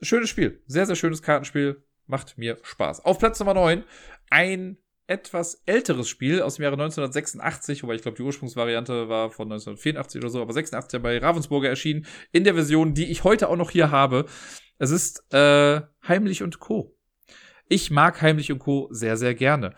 Schönes 0.01 0.29
Spiel. 0.29 0.63
Sehr, 0.67 0.85
sehr 0.85 0.95
schönes 0.95 1.21
Kartenspiel. 1.21 1.83
Macht 2.07 2.37
mir 2.37 2.57
Spaß. 2.63 3.05
Auf 3.05 3.19
Platz 3.19 3.39
Nummer 3.39 3.53
9 3.53 3.83
ein 4.29 4.77
etwas 5.07 5.61
älteres 5.65 6.09
Spiel 6.09 6.41
aus 6.41 6.55
dem 6.55 6.63
Jahre 6.63 6.75
1986, 6.75 7.83
wobei 7.83 7.95
ich 7.95 8.01
glaube, 8.01 8.17
die 8.17 8.23
Ursprungsvariante 8.23 9.07
war 9.07 9.31
von 9.31 9.47
1984 9.47 10.21
oder 10.21 10.29
so, 10.29 10.41
aber 10.41 10.53
86 10.53 11.01
bei 11.01 11.17
Ravensburger 11.17 11.69
erschienen, 11.69 12.05
in 12.31 12.43
der 12.43 12.53
Version, 12.53 12.93
die 12.93 13.05
ich 13.05 13.23
heute 13.23 13.47
auch 13.47 13.55
noch 13.55 13.71
hier 13.71 13.89
habe. 13.89 14.25
Es 14.77 14.91
ist 14.91 15.23
äh, 15.33 15.81
Heimlich 16.07 16.43
und 16.43 16.59
Co. 16.59 16.95
Ich 17.69 17.89
mag 17.89 18.21
Heimlich 18.21 18.51
und 18.51 18.59
Co. 18.59 18.89
sehr, 18.91 19.17
sehr 19.17 19.33
gerne. 19.33 19.73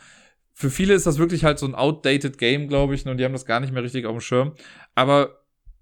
Für 0.54 0.70
viele 0.70 0.94
ist 0.94 1.06
das 1.06 1.20
wirklich 1.20 1.46
halt 1.46 1.60
so 1.60 1.68
ein 1.68 1.76
outdated 1.76 2.38
Game, 2.38 2.68
glaube 2.68 2.96
ich, 2.96 3.06
und 3.06 3.18
die 3.18 3.24
haben 3.24 3.34
das 3.34 3.46
gar 3.46 3.60
nicht 3.60 3.72
mehr 3.72 3.84
richtig 3.84 4.06
auf 4.06 4.16
dem 4.16 4.22
Schirm. 4.22 4.56
Aber 4.96 5.39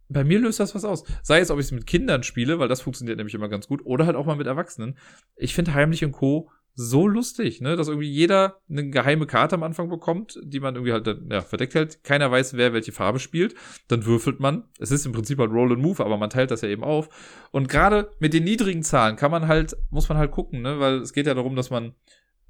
bei 0.09 0.23
mir 0.23 0.39
löst 0.39 0.59
das 0.59 0.75
was 0.75 0.85
aus. 0.85 1.03
Sei 1.21 1.39
es, 1.39 1.51
ob 1.51 1.59
ich 1.59 1.65
es 1.65 1.71
mit 1.71 1.85
Kindern 1.85 2.23
spiele, 2.23 2.59
weil 2.59 2.67
das 2.67 2.81
funktioniert 2.81 3.17
nämlich 3.17 3.35
immer 3.35 3.49
ganz 3.49 3.67
gut, 3.67 3.85
oder 3.85 4.05
halt 4.05 4.15
auch 4.15 4.25
mal 4.25 4.35
mit 4.35 4.47
Erwachsenen. 4.47 4.97
Ich 5.35 5.53
finde 5.53 5.73
Heimlich 5.73 6.03
und 6.03 6.13
Co. 6.13 6.49
so 6.73 7.07
lustig, 7.07 7.59
ne? 7.59 7.75
Dass 7.75 7.87
irgendwie 7.87 8.09
jeder 8.09 8.57
eine 8.69 8.89
geheime 8.89 9.25
Karte 9.25 9.55
am 9.55 9.63
Anfang 9.63 9.89
bekommt, 9.89 10.39
die 10.43 10.59
man 10.59 10.75
irgendwie 10.75 10.93
halt 10.93 11.07
ja, 11.29 11.41
verdeckt 11.41 11.73
hält. 11.73 12.03
Keiner 12.03 12.29
weiß, 12.29 12.55
wer 12.55 12.71
welche 12.71 12.91
Farbe 12.91 13.19
spielt. 13.19 13.55
Dann 13.87 14.05
würfelt 14.05 14.39
man. 14.39 14.65
Es 14.79 14.91
ist 14.91 15.05
im 15.05 15.11
Prinzip 15.11 15.39
halt 15.39 15.51
Roll 15.51 15.73
and 15.73 15.81
Move, 15.81 16.03
aber 16.05 16.17
man 16.17 16.29
teilt 16.29 16.51
das 16.51 16.61
ja 16.61 16.69
eben 16.69 16.83
auf. 16.83 17.09
Und 17.51 17.67
gerade 17.67 18.11
mit 18.19 18.33
den 18.33 18.43
niedrigen 18.43 18.83
Zahlen 18.83 19.15
kann 19.15 19.31
man 19.31 19.47
halt, 19.47 19.75
muss 19.89 20.07
man 20.07 20.17
halt 20.17 20.31
gucken, 20.31 20.61
ne? 20.61 20.79
Weil 20.79 20.97
es 20.97 21.13
geht 21.13 21.25
ja 21.25 21.33
darum, 21.33 21.55
dass 21.55 21.69
man 21.69 21.95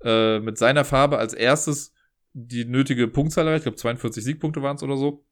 äh, 0.03 0.39
mit 0.39 0.57
seiner 0.57 0.85
Farbe 0.85 1.17
als 1.17 1.33
erstes 1.33 1.93
die 2.33 2.65
nötige 2.65 3.07
Punktzahl 3.07 3.47
erreicht. 3.47 3.61
Ich 3.61 3.63
glaube, 3.63 3.77
42 3.77 4.23
Siegpunkte 4.23 4.61
waren 4.61 4.75
es 4.75 4.83
oder 4.83 4.97
so. 4.97 5.25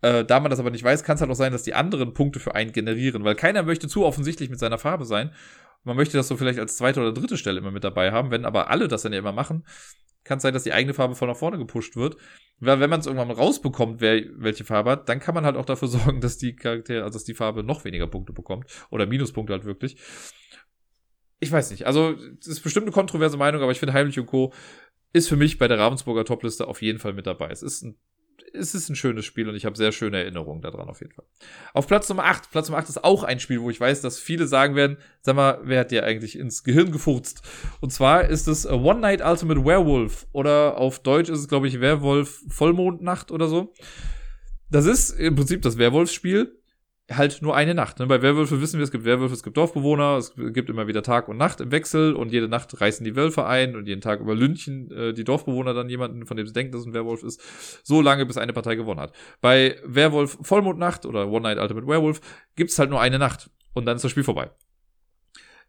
Äh, 0.00 0.24
da 0.24 0.40
man 0.40 0.50
das 0.50 0.60
aber 0.60 0.70
nicht 0.70 0.84
weiß, 0.84 1.02
kann 1.02 1.16
es 1.16 1.20
halt 1.20 1.30
auch 1.30 1.36
sein, 1.36 1.52
dass 1.52 1.62
die 1.62 1.74
anderen 1.74 2.14
Punkte 2.14 2.38
für 2.38 2.54
einen 2.54 2.72
generieren, 2.72 3.24
weil 3.24 3.34
keiner 3.34 3.62
möchte 3.62 3.88
zu 3.88 4.04
offensichtlich 4.04 4.50
mit 4.50 4.58
seiner 4.58 4.78
Farbe 4.78 5.04
sein. 5.04 5.32
Man 5.84 5.96
möchte 5.96 6.16
das 6.16 6.28
so 6.28 6.36
vielleicht 6.36 6.58
als 6.58 6.76
zweite 6.76 7.00
oder 7.00 7.12
dritte 7.12 7.36
Stelle 7.36 7.58
immer 7.58 7.70
mit 7.70 7.84
dabei 7.84 8.12
haben. 8.12 8.30
Wenn 8.30 8.44
aber 8.44 8.70
alle 8.70 8.88
das 8.88 9.02
dann 9.02 9.12
ja 9.12 9.18
immer 9.18 9.32
machen, 9.32 9.64
kann 10.24 10.38
es 10.38 10.42
sein, 10.42 10.54
dass 10.54 10.64
die 10.64 10.72
eigene 10.72 10.94
Farbe 10.94 11.14
voll 11.14 11.28
nach 11.28 11.36
vorne 11.36 11.58
gepusht 11.58 11.96
wird. 11.96 12.16
Weil 12.60 12.80
wenn 12.80 12.90
man 12.90 13.00
es 13.00 13.06
irgendwann 13.06 13.30
rausbekommt, 13.30 14.00
wer 14.00 14.22
welche 14.36 14.64
Farbe 14.64 14.90
hat, 14.90 15.08
dann 15.08 15.20
kann 15.20 15.34
man 15.34 15.44
halt 15.44 15.56
auch 15.56 15.64
dafür 15.64 15.88
sorgen, 15.88 16.20
dass 16.20 16.38
die 16.38 16.54
Charaktere, 16.54 17.04
also 17.04 17.16
dass 17.16 17.24
die 17.24 17.34
Farbe 17.34 17.62
noch 17.64 17.84
weniger 17.84 18.06
Punkte 18.06 18.32
bekommt. 18.32 18.66
Oder 18.90 19.06
Minuspunkte 19.06 19.52
halt 19.52 19.64
wirklich. 19.64 19.96
Ich 21.40 21.52
weiß 21.52 21.70
nicht. 21.70 21.86
Also, 21.86 22.14
das 22.14 22.48
ist 22.48 22.60
bestimmt 22.60 22.86
eine 22.86 22.92
kontroverse 22.92 23.36
Meinung, 23.36 23.62
aber 23.62 23.72
ich 23.72 23.78
finde 23.78 23.94
Heimlich 23.94 24.18
und 24.18 24.26
Co. 24.26 24.52
ist 25.12 25.28
für 25.28 25.36
mich 25.36 25.58
bei 25.58 25.68
der 25.68 25.78
Ravensburger 25.78 26.24
Topliste 26.24 26.66
auf 26.66 26.82
jeden 26.82 26.98
Fall 26.98 27.12
mit 27.12 27.26
dabei. 27.26 27.48
Es 27.50 27.62
ist 27.62 27.82
ein 27.82 27.96
es 28.52 28.74
ist 28.74 28.88
ein 28.88 28.96
schönes 28.96 29.24
Spiel 29.24 29.48
und 29.48 29.54
ich 29.54 29.64
habe 29.64 29.76
sehr 29.76 29.92
schöne 29.92 30.18
Erinnerungen 30.18 30.62
daran 30.62 30.88
auf 30.88 31.00
jeden 31.00 31.12
Fall. 31.12 31.24
Auf 31.74 31.86
Platz 31.86 32.08
Nummer 32.08 32.24
8. 32.24 32.50
Platz 32.50 32.68
Nummer 32.68 32.78
8 32.78 32.88
ist 32.88 33.04
auch 33.04 33.22
ein 33.22 33.40
Spiel, 33.40 33.60
wo 33.60 33.70
ich 33.70 33.80
weiß, 33.80 34.00
dass 34.00 34.18
viele 34.18 34.46
sagen 34.46 34.74
werden, 34.74 34.98
sag 35.20 35.36
mal, 35.36 35.60
wer 35.64 35.80
hat 35.80 35.90
dir 35.90 36.04
eigentlich 36.04 36.38
ins 36.38 36.64
Gehirn 36.64 36.92
gefurzt? 36.92 37.42
Und 37.80 37.92
zwar 37.92 38.24
ist 38.24 38.48
es 38.48 38.66
One 38.66 39.00
Night 39.00 39.22
Ultimate 39.24 39.64
Werewolf 39.64 40.26
oder 40.32 40.78
auf 40.78 41.00
Deutsch 41.00 41.28
ist 41.28 41.40
es, 41.40 41.48
glaube 41.48 41.68
ich, 41.68 41.80
Werwolf 41.80 42.42
Vollmondnacht 42.48 43.30
oder 43.30 43.48
so. 43.48 43.72
Das 44.70 44.86
ist 44.86 45.10
im 45.10 45.34
Prinzip 45.34 45.62
das 45.62 45.78
Werwolfsspiel 45.78 46.54
halt 47.10 47.40
nur 47.40 47.56
eine 47.56 47.74
Nacht. 47.74 47.98
Ne? 47.98 48.06
Bei 48.06 48.20
Werwölfe 48.20 48.60
wissen 48.60 48.78
wir, 48.78 48.84
es 48.84 48.90
gibt 48.90 49.04
Werwölfe, 49.04 49.34
es 49.34 49.42
gibt 49.42 49.56
Dorfbewohner, 49.56 50.18
es 50.18 50.34
gibt 50.36 50.68
immer 50.68 50.86
wieder 50.86 51.02
Tag 51.02 51.28
und 51.28 51.38
Nacht 51.38 51.60
im 51.60 51.70
Wechsel 51.70 52.14
und 52.14 52.32
jede 52.32 52.48
Nacht 52.48 52.78
reißen 52.78 53.04
die 53.04 53.16
Wölfe 53.16 53.46
ein 53.46 53.76
und 53.76 53.86
jeden 53.86 54.02
Tag 54.02 54.20
überlünchen 54.20 54.90
äh, 54.90 55.14
die 55.14 55.24
Dorfbewohner 55.24 55.72
dann 55.72 55.88
jemanden, 55.88 56.26
von 56.26 56.36
dem 56.36 56.46
sie 56.46 56.52
denken, 56.52 56.72
dass 56.72 56.82
es 56.82 56.86
ein 56.86 56.92
Werwolf 56.92 57.22
ist, 57.22 57.40
so 57.82 58.02
lange, 58.02 58.26
bis 58.26 58.36
eine 58.36 58.52
Partei 58.52 58.74
gewonnen 58.74 59.00
hat. 59.00 59.14
Bei 59.40 59.76
Werwolf 59.84 60.38
Vollmondnacht 60.42 61.06
oder 61.06 61.28
One 61.28 61.42
Night 61.42 61.58
Ultimate 61.58 61.86
Werewolf 61.86 62.20
gibt's 62.56 62.78
halt 62.78 62.90
nur 62.90 63.00
eine 63.00 63.18
Nacht 63.18 63.50
und 63.72 63.86
dann 63.86 63.96
ist 63.96 64.04
das 64.04 64.10
Spiel 64.10 64.24
vorbei. 64.24 64.50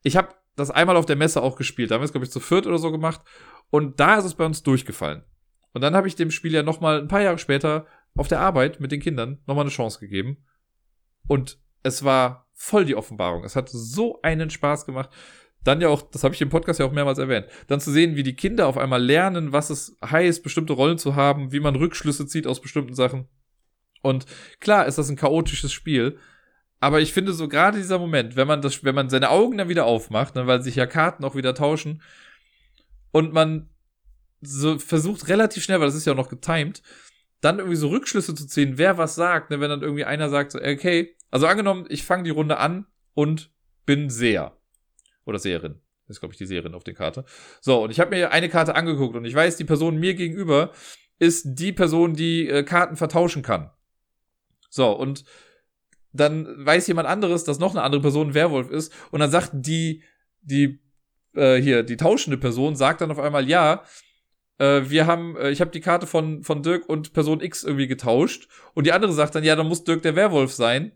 Ich 0.03 0.17
habe 0.17 0.29
das 0.57 0.71
einmal 0.71 0.97
auf 0.97 1.05
der 1.05 1.15
Messe 1.15 1.41
auch 1.41 1.55
gespielt, 1.55 1.91
da 1.91 1.95
haben 1.95 2.01
wir 2.01 2.05
es, 2.05 2.11
glaube 2.11 2.25
ich, 2.25 2.31
zu 2.31 2.41
viert 2.41 2.67
oder 2.67 2.79
so 2.79 2.91
gemacht 2.91 3.21
und 3.69 3.99
da 4.01 4.17
ist 4.17 4.25
es 4.25 4.35
bei 4.35 4.45
uns 4.45 4.63
durchgefallen. 4.63 5.23
Und 5.71 5.81
dann 5.81 5.95
habe 5.95 6.07
ich 6.07 6.15
dem 6.15 6.31
Spiel 6.31 6.53
ja 6.53 6.63
nochmal 6.63 6.99
ein 6.99 7.07
paar 7.07 7.21
Jahre 7.21 7.37
später 7.37 7.85
auf 8.15 8.27
der 8.27 8.41
Arbeit 8.41 8.81
mit 8.81 8.91
den 8.91 8.99
Kindern 8.99 9.39
nochmal 9.45 9.63
eine 9.63 9.71
Chance 9.71 9.99
gegeben 9.99 10.43
und 11.30 11.60
es 11.84 12.03
war 12.03 12.47
voll 12.53 12.84
die 12.84 12.95
Offenbarung. 12.95 13.45
Es 13.45 13.56
hat 13.56 13.69
so 13.69 14.22
einen 14.22 14.49
Spaß 14.49 14.85
gemacht. 14.85 15.10
Dann 15.64 15.80
ja 15.80 15.88
auch, 15.88 16.01
das 16.01 16.23
habe 16.23 16.34
ich 16.34 16.41
im 16.41 16.49
Podcast 16.49 16.80
ja 16.80 16.85
auch 16.85 16.91
mehrmals 16.91 17.19
erwähnt, 17.19 17.47
dann 17.68 17.80
zu 17.80 17.91
sehen, 17.91 18.15
wie 18.15 18.23
die 18.23 18.35
Kinder 18.35 18.68
auf 18.68 18.77
einmal 18.77 19.03
lernen, 19.03 19.51
was 19.51 19.69
es 19.69 19.97
heißt, 20.03 20.41
bestimmte 20.41 20.73
Rollen 20.73 20.97
zu 20.97 21.15
haben, 21.15 21.51
wie 21.51 21.60
man 21.60 21.76
Rückschlüsse 21.76 22.26
zieht 22.27 22.47
aus 22.47 22.61
bestimmten 22.61 22.95
Sachen. 22.95 23.27
Und 24.01 24.26
klar 24.60 24.88
ist 24.88 24.97
das 24.97 25.10
ein 25.10 25.18
chaotisches 25.18 25.72
Spiel, 25.72 26.18
aber 26.80 27.01
ich 27.01 27.14
finde 27.14 27.34
so 27.34 27.47
gerade 27.47 27.77
dieser 27.77 27.99
Moment, 27.99 28.35
wenn 28.35 28.47
man 28.47 28.61
das, 28.61 28.84
wenn 28.84 28.95
man 28.95 29.10
seine 29.10 29.30
Augen 29.30 29.57
dann 29.57 29.69
wieder 29.69 29.85
aufmacht, 29.85 30.35
ne, 30.35 30.47
weil 30.47 30.61
sich 30.64 30.76
ja 30.76 30.88
Karten 30.88 31.26
auch 31.26 31.35
wieder 31.35 31.53
tauschen 31.53 32.01
und 33.11 33.34
man 33.34 33.69
so 34.41 34.80
versucht 34.80 35.27
relativ 35.27 35.64
schnell, 35.64 35.80
weil 35.80 35.88
das 35.88 35.95
ist 35.95 36.06
ja 36.06 36.14
auch 36.14 36.18
noch 36.18 36.30
getimed, 36.30 36.81
dann 37.41 37.60
irgendwie 37.60 37.76
so 37.76 37.89
Rückschlüsse 37.89 38.34
zu 38.34 38.47
ziehen, 38.47 38.77
wer 38.77 38.97
was 38.97 39.15
sagt, 39.15 39.49
ne, 39.49 39.60
wenn 39.60 39.69
dann 39.69 39.81
irgendwie 39.81 40.06
einer 40.06 40.30
sagt, 40.30 40.53
so, 40.53 40.60
okay, 40.60 41.15
also 41.31 41.47
angenommen, 41.47 41.85
ich 41.89 42.03
fange 42.03 42.23
die 42.23 42.30
Runde 42.30 42.57
an 42.57 42.85
und 43.14 43.51
bin 43.85 44.10
Seher. 44.10 44.57
Oder 45.26 45.39
Seherin. 45.39 45.81
Das 46.07 46.18
ist, 46.18 46.19
glaube 46.22 46.34
ich, 46.34 46.38
die 46.39 46.45
Seherin 46.45 46.73
auf 46.73 46.84
der 46.84 46.95
Karte. 46.95 47.23
So, 47.61 47.84
und 47.84 47.91
ich 47.91 47.99
habe 47.99 48.10
mir 48.10 48.31
eine 48.31 48.49
Karte 48.49 48.76
angeguckt 48.76 49.15
und 49.15 49.26
ich 49.26 49.35
weiß, 49.35 49.57
die 49.57 49.64
Person 49.64 49.97
mir 49.97 50.15
gegenüber 50.15 50.72
ist 51.19 51.60
die 51.60 51.72
Person, 51.72 52.15
die 52.15 52.47
äh, 52.47 52.64
Karten 52.64 52.95
vertauschen 52.95 53.43
kann. 53.43 53.69
So, 54.69 54.91
und 54.91 55.26
dann 56.11 56.65
weiß 56.65 56.88
jemand 56.88 57.07
anderes, 57.07 57.43
dass 57.43 57.60
noch 57.60 57.72
eine 57.72 57.84
andere 57.84 58.01
Person 58.01 58.30
ein 58.30 58.34
Werwolf 58.34 58.72
ist 58.72 58.93
und 59.11 59.19
dann 59.19 59.30
sagt 59.30 59.51
die, 59.53 60.03
die, 60.41 60.80
äh, 61.35 61.57
hier, 61.57 61.84
die 61.84 61.97
tauschende 61.97 62.38
Person, 62.38 62.76
sagt 62.76 63.01
dann 63.01 63.11
auf 63.11 63.19
einmal, 63.19 63.47
ja, 63.47 63.84
äh, 64.57 64.81
wir 64.85 65.06
haben, 65.06 65.35
äh, 65.38 65.51
ich 65.51 65.61
habe 65.61 65.72
die 65.72 65.81
Karte 65.81 66.07
von, 66.07 66.43
von 66.43 66.64
Dirk 66.64 66.88
und 66.89 67.14
Person 67.14 67.41
X 67.41 67.64
irgendwie 67.64 67.88
getauscht 67.88 68.47
und 68.73 68.88
die 68.88 68.91
andere 68.91 69.14
sagt 69.14 69.35
dann, 69.35 69.43
ja, 69.43 69.56
dann 69.56 69.68
muss 69.68 69.84
Dirk 69.84 70.01
der 70.01 70.15
Werwolf 70.15 70.53
sein 70.53 70.93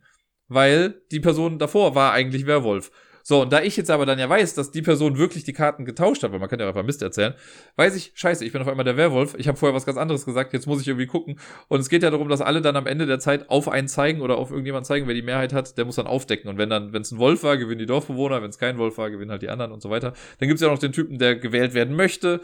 weil 0.54 1.02
die 1.12 1.20
Person 1.20 1.60
davor 1.60 1.96
war 1.96 2.14
eigentlich 2.14 2.46
Werwolf. 2.46 2.92
So, 3.26 3.42
und 3.42 3.54
da 3.54 3.62
ich 3.62 3.78
jetzt 3.78 3.90
aber 3.90 4.06
dann 4.06 4.20
ja 4.20 4.28
weiß, 4.28 4.54
dass 4.54 4.72
die 4.72 4.82
Person 4.82 5.18
wirklich 5.18 5.46
die 5.46 5.54
Karten 5.54 5.86
getauscht 5.86 6.24
hat, 6.24 6.34
weil 6.34 6.40
man 6.40 6.50
kann 6.50 6.60
ja 6.60 6.68
einfach 6.68 6.84
Mist 6.84 7.02
erzählen, 7.02 7.34
weiß 7.78 7.96
ich, 7.96 8.12
scheiße, 8.16 8.44
ich 8.44 8.52
bin 8.52 8.62
auf 8.62 8.68
einmal 8.68 8.84
der 8.84 8.98
Werwolf, 8.98 9.36
ich 9.38 9.48
habe 9.48 9.58
vorher 9.58 9.74
was 9.74 9.86
ganz 9.86 9.98
anderes 9.98 10.26
gesagt, 10.26 10.52
jetzt 10.52 10.68
muss 10.68 10.82
ich 10.82 10.90
irgendwie 10.90 11.08
gucken. 11.08 11.40
Und 11.70 11.80
es 11.80 11.88
geht 11.88 12.04
ja 12.04 12.12
darum, 12.12 12.28
dass 12.28 12.42
alle 12.42 12.62
dann 12.62 12.76
am 12.76 12.86
Ende 12.86 13.06
der 13.06 13.20
Zeit 13.20 13.50
auf 13.50 13.70
einen 13.70 13.88
zeigen 13.88 14.20
oder 14.20 14.38
auf 14.38 14.50
irgendjemanden 14.50 14.86
zeigen, 14.86 15.08
wer 15.08 15.14
die 15.14 15.22
Mehrheit 15.22 15.54
hat, 15.54 15.78
der 15.78 15.86
muss 15.86 15.96
dann 15.96 16.06
aufdecken. 16.06 16.50
Und 16.50 16.58
wenn 16.58 16.70
dann, 16.70 16.92
wenn 16.92 17.02
es 17.02 17.14
ein 17.14 17.18
Wolf 17.18 17.44
war, 17.44 17.56
gewinnen 17.56 17.80
die 17.80 17.86
Dorfbewohner, 17.86 18.42
wenn 18.42 18.50
es 18.50 18.58
kein 18.58 18.78
Wolf 18.78 18.98
war, 18.98 19.10
gewinnen 19.10 19.32
halt 19.32 19.42
die 19.42 19.50
anderen 19.50 19.72
und 19.72 19.82
so 19.82 19.90
weiter. 19.90 20.12
Dann 20.40 20.50
gibt's 20.50 20.62
ja 20.62 20.68
noch 20.68 20.80
den 20.80 20.92
Typen, 20.92 21.18
der 21.18 21.38
gewählt 21.38 21.74
werden 21.74 21.96
möchte. 21.96 22.42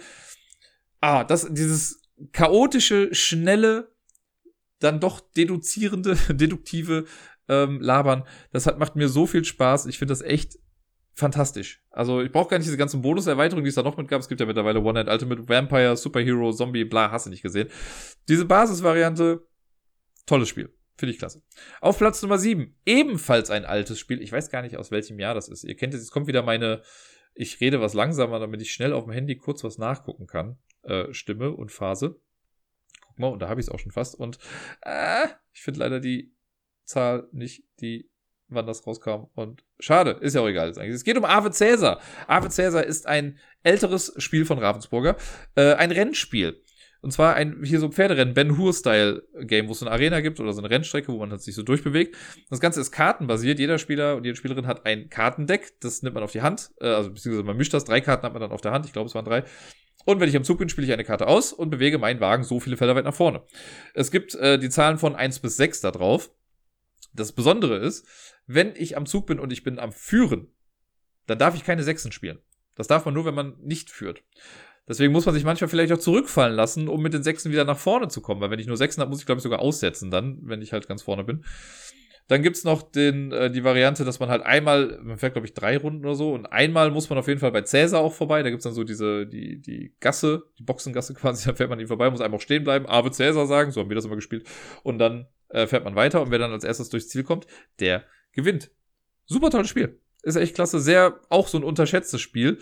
Ah, 1.02 1.26
das, 1.26 1.46
dieses 1.52 2.02
chaotische, 2.32 3.14
schnelle, 3.14 3.92
dann 4.80 5.02
doch 5.02 5.20
deduzierende, 5.20 6.16
deduktive 6.30 7.04
ähm, 7.50 7.82
labern. 7.82 8.24
Das 8.52 8.66
hat, 8.66 8.80
macht 8.80 8.96
mir 8.96 9.10
so 9.10 9.26
viel 9.26 9.44
Spaß. 9.44 9.88
Ich 9.88 9.98
finde 9.98 10.14
das 10.14 10.22
echt 10.22 10.58
fantastisch. 11.14 11.84
Also 11.90 12.22
ich 12.22 12.32
brauche 12.32 12.50
gar 12.50 12.58
nicht 12.58 12.68
diese 12.68 12.78
ganzen 12.78 13.02
Bonuserweiterungen, 13.02 13.66
die 13.66 13.70
es 13.70 13.76
da 13.76 13.84
noch 13.84 13.98
mit 13.98 14.08
gab. 14.08 14.22
Es 14.22 14.30
gibt 14.30 14.40
ja 14.40 14.48
mittlerweile 14.48 14.80
One 14.80 14.94
Night 14.94 15.10
Ultimate 15.10 15.48
Vampire, 15.50 15.98
Superhero, 15.98 16.52
Zombie, 16.52 16.86
bla, 16.86 17.12
hast 17.12 17.26
du 17.26 17.30
nicht 17.30 17.42
gesehen. 17.42 17.68
Diese 18.28 18.46
Basisvariante, 18.46 19.46
tolles 20.26 20.48
Spiel. 20.48 20.74
Finde 20.98 21.14
ich 21.14 21.20
klasse. 21.20 21.42
Auf 21.82 21.98
Platz 21.98 22.22
Nummer 22.22 22.38
7, 22.38 22.76
ebenfalls 22.86 23.50
ein 23.50 23.66
altes 23.66 24.00
Spiel. 24.00 24.22
Ich 24.22 24.32
weiß 24.32 24.50
gar 24.50 24.62
nicht, 24.62 24.78
aus 24.78 24.92
welchem 24.92 25.20
Jahr 25.20 25.34
das 25.34 25.48
ist. 25.48 25.64
Ihr 25.64 25.76
kennt 25.76 25.94
es, 25.94 26.02
jetzt 26.02 26.12
kommt 26.12 26.28
wieder 26.28 26.44
meine, 26.44 26.82
ich 27.34 27.62
rede 27.62 27.80
was 27.80 27.94
langsamer, 27.94 28.40
damit 28.40 28.62
ich 28.62 28.74
schnell 28.74 28.92
auf 28.92 29.06
dem 29.06 29.14
Handy 29.14 29.38
kurz 29.38 29.64
was 29.64 29.78
nachgucken 29.78 30.28
kann. 30.28 30.58
Äh, 30.84 31.14
Stimme 31.14 31.52
und 31.52 31.72
Phase. 31.72 32.20
Guck 33.08 33.20
mal, 33.20 33.28
und 33.28 33.42
da 33.42 33.48
habe 33.48 33.62
ich 33.62 33.68
es 33.68 33.72
auch 33.72 33.80
schon 33.80 33.94
fast. 33.94 34.16
Und 34.16 34.40
äh, 34.82 35.28
ich 35.54 35.62
finde 35.62 35.80
leider 35.80 36.02
die 36.02 36.34
Zahl, 36.90 37.28
nicht 37.32 37.64
die, 37.80 38.10
wann 38.48 38.66
das 38.66 38.86
rauskam. 38.86 39.28
Und 39.36 39.64
schade, 39.80 40.12
ist 40.22 40.36
ja 40.36 40.42
auch 40.42 40.48
egal. 40.48 40.70
Es 40.70 41.04
geht 41.04 41.18
um 41.18 41.26
Ave 41.26 41.52
Cäsar. 41.52 42.02
Ave 42.28 42.50
Cäsar 42.50 42.84
ist 42.84 43.08
ein 43.08 43.38
älteres 43.64 44.14
Spiel 44.18 44.46
von 44.46 44.58
Ravensburger. 44.58 45.16
Äh, 45.56 45.74
ein 45.76 45.92
Rennspiel. 45.92 46.62
Und 47.02 47.12
zwar 47.12 47.36
ein, 47.36 47.64
hier 47.64 47.80
so 47.80 47.90
Pferderennen, 47.90 48.34
Ben 48.34 48.58
Hur-Style-Game, 48.58 49.70
wo 49.70 49.72
es 49.72 49.80
so 49.80 49.86
eine 49.86 49.94
Arena 49.94 50.20
gibt 50.20 50.40
oder 50.42 50.52
so 50.52 50.60
eine 50.60 50.70
Rennstrecke, 50.70 51.14
wo 51.14 51.18
man 51.18 51.38
sich 51.38 51.56
so 51.56 51.64
durchbewegt. 51.64 52.18
Das 52.50 52.60
Ganze 52.60 52.82
ist 52.82 52.92
kartenbasiert. 52.92 53.60
Jeder 53.60 53.78
Spieler 53.78 54.18
und 54.18 54.26
jede 54.26 54.36
Spielerin 54.36 54.68
hat 54.68 54.86
ein 54.86 55.10
Kartendeck. 55.10 55.80
Das 55.80 56.02
nimmt 56.02 56.16
man 56.16 56.24
auf 56.24 56.34
die 56.34 56.42
Hand. 56.42 56.72
Äh, 56.82 56.88
also, 56.88 57.12
beziehungsweise 57.12 57.46
man 57.46 57.56
mischt 57.56 57.74
das. 57.74 57.86
Drei 57.86 58.02
Karten 58.02 58.24
hat 58.24 58.34
man 58.34 58.42
dann 58.42 58.52
auf 58.52 58.62
der 58.62 58.72
Hand. 58.72 58.86
Ich 58.86 58.94
glaube, 58.94 59.08
es 59.08 59.16
waren 59.16 59.26
drei. 59.26 59.44
Und 60.06 60.20
wenn 60.20 60.28
ich 60.28 60.36
am 60.36 60.44
Zug 60.44 60.58
bin, 60.58 60.70
spiele 60.70 60.88
ich 60.88 60.94
eine 60.94 61.04
Karte 61.04 61.28
aus 61.28 61.54
und 61.54 61.70
bewege 61.70 62.00
meinen 62.00 62.20
Wagen 62.20 62.44
so 62.44 62.60
viele 62.60 62.78
Felder 62.78 62.96
weit 62.96 63.06
nach 63.06 63.14
vorne. 63.14 63.44
Es 63.94 64.12
gibt 64.12 64.34
äh, 64.36 64.58
die 64.58 64.70
Zahlen 64.70 64.98
von 64.98 65.16
eins 65.16 65.40
bis 65.40 65.56
sechs 65.56 65.82
da 65.82 65.92
drauf. 65.92 66.32
Das 67.14 67.32
Besondere 67.32 67.78
ist, 67.78 68.08
wenn 68.48 68.74
ich 68.76 68.98
am 68.98 69.06
Zug 69.06 69.26
bin 69.28 69.40
und 69.40 69.52
ich 69.52 69.64
bin 69.64 69.80
am 69.80 69.92
Führen, 69.92 70.48
dann 71.28 71.40
darf 71.40 71.56
ich 71.56 71.64
keine 71.64 71.84
Sechsen 71.84 72.12
spielen. 72.12 72.40
Das 72.76 72.88
darf 72.88 73.06
man 73.06 73.14
nur, 73.14 73.26
wenn 73.26 73.36
man 73.36 73.58
nicht 73.60 73.90
führt. 73.90 74.24
Deswegen 74.88 75.14
muss 75.14 75.26
man 75.26 75.36
sich 75.36 75.44
manchmal 75.44 75.70
vielleicht 75.70 75.94
auch 75.94 76.00
zurückfallen 76.00 76.56
lassen, 76.56 76.88
um 76.88 77.02
mit 77.02 77.14
den 77.14 77.22
Sechsen 77.22 77.52
wieder 77.52 77.64
nach 77.64 77.78
vorne 77.78 78.08
zu 78.08 78.22
kommen. 78.22 78.42
Weil 78.42 78.50
wenn 78.50 78.60
ich 78.60 78.66
nur 78.66 78.78
Sechsen 78.78 79.02
habe, 79.02 79.12
muss 79.12 79.20
ich, 79.20 79.28
glaube 79.28 79.38
ich, 79.38 79.44
sogar 79.44 79.60
aussetzen 79.60 80.10
dann, 80.10 80.40
wenn 80.42 80.64
ich 80.64 80.74
halt 80.74 80.88
ganz 80.88 81.04
vorne 81.04 81.24
bin. 81.24 81.44
Dann 82.28 82.44
gibt's 82.44 82.64
noch 82.64 82.84
den, 82.84 83.32
äh, 83.32 83.52
die 83.52 83.64
Variante, 83.64 84.06
dass 84.06 84.20
man 84.20 84.30
halt 84.30 84.44
einmal, 84.44 85.00
man 85.04 85.18
fährt, 85.18 85.34
glaube 85.34 85.48
ich, 85.48 85.54
drei 85.54 85.78
Runden 85.78 86.06
oder 86.06 86.16
so, 86.16 86.34
und 86.34 86.46
einmal 86.46 86.92
muss 86.92 87.10
man 87.10 87.18
auf 87.18 87.28
jeden 87.28 87.40
Fall 87.40 87.52
bei 87.52 87.64
Cäsar 87.64 88.02
auch 88.02 88.14
vorbei. 88.14 88.44
Da 88.44 88.50
gibt's 88.50 88.64
dann 88.64 88.74
so 88.74 88.84
diese, 88.84 89.26
die, 89.28 89.60
die 89.62 89.94
Gasse, 90.00 90.44
die 90.58 90.64
Boxengasse 90.64 91.14
quasi, 91.16 91.48
da 91.48 91.56
fährt 91.56 91.70
man 91.70 91.80
ihm 91.80 91.88
vorbei, 91.88 92.10
muss 92.10 92.22
einfach 92.22 92.42
stehen 92.42 92.64
bleiben, 92.64 92.86
Ave 92.88 93.12
Cäsar 93.12 93.46
sagen, 93.48 93.72
so 93.72 93.82
haben 93.82 93.90
wir 93.90 93.96
das 93.96 94.06
immer 94.06 94.16
gespielt. 94.16 94.48
Und 94.84 95.00
dann 95.00 95.28
äh, 95.50 95.68
fährt 95.68 95.84
man 95.84 95.96
weiter 95.96 96.22
und 96.22 96.32
wer 96.32 96.40
dann 96.40 96.52
als 96.52 96.64
erstes 96.64 96.90
durchs 96.90 97.10
Ziel 97.10 97.24
kommt, 97.24 97.48
der 97.80 98.06
gewinnt. 98.32 98.72
Super 99.26 99.50
tolles 99.50 99.70
Spiel. 99.70 100.00
Ist 100.24 100.36
echt 100.36 100.56
klasse. 100.56 100.80
Sehr, 100.80 101.20
auch 101.30 101.48
so 101.48 101.58
ein 101.58 101.64
unterschätztes 101.64 102.22
Spiel. 102.22 102.60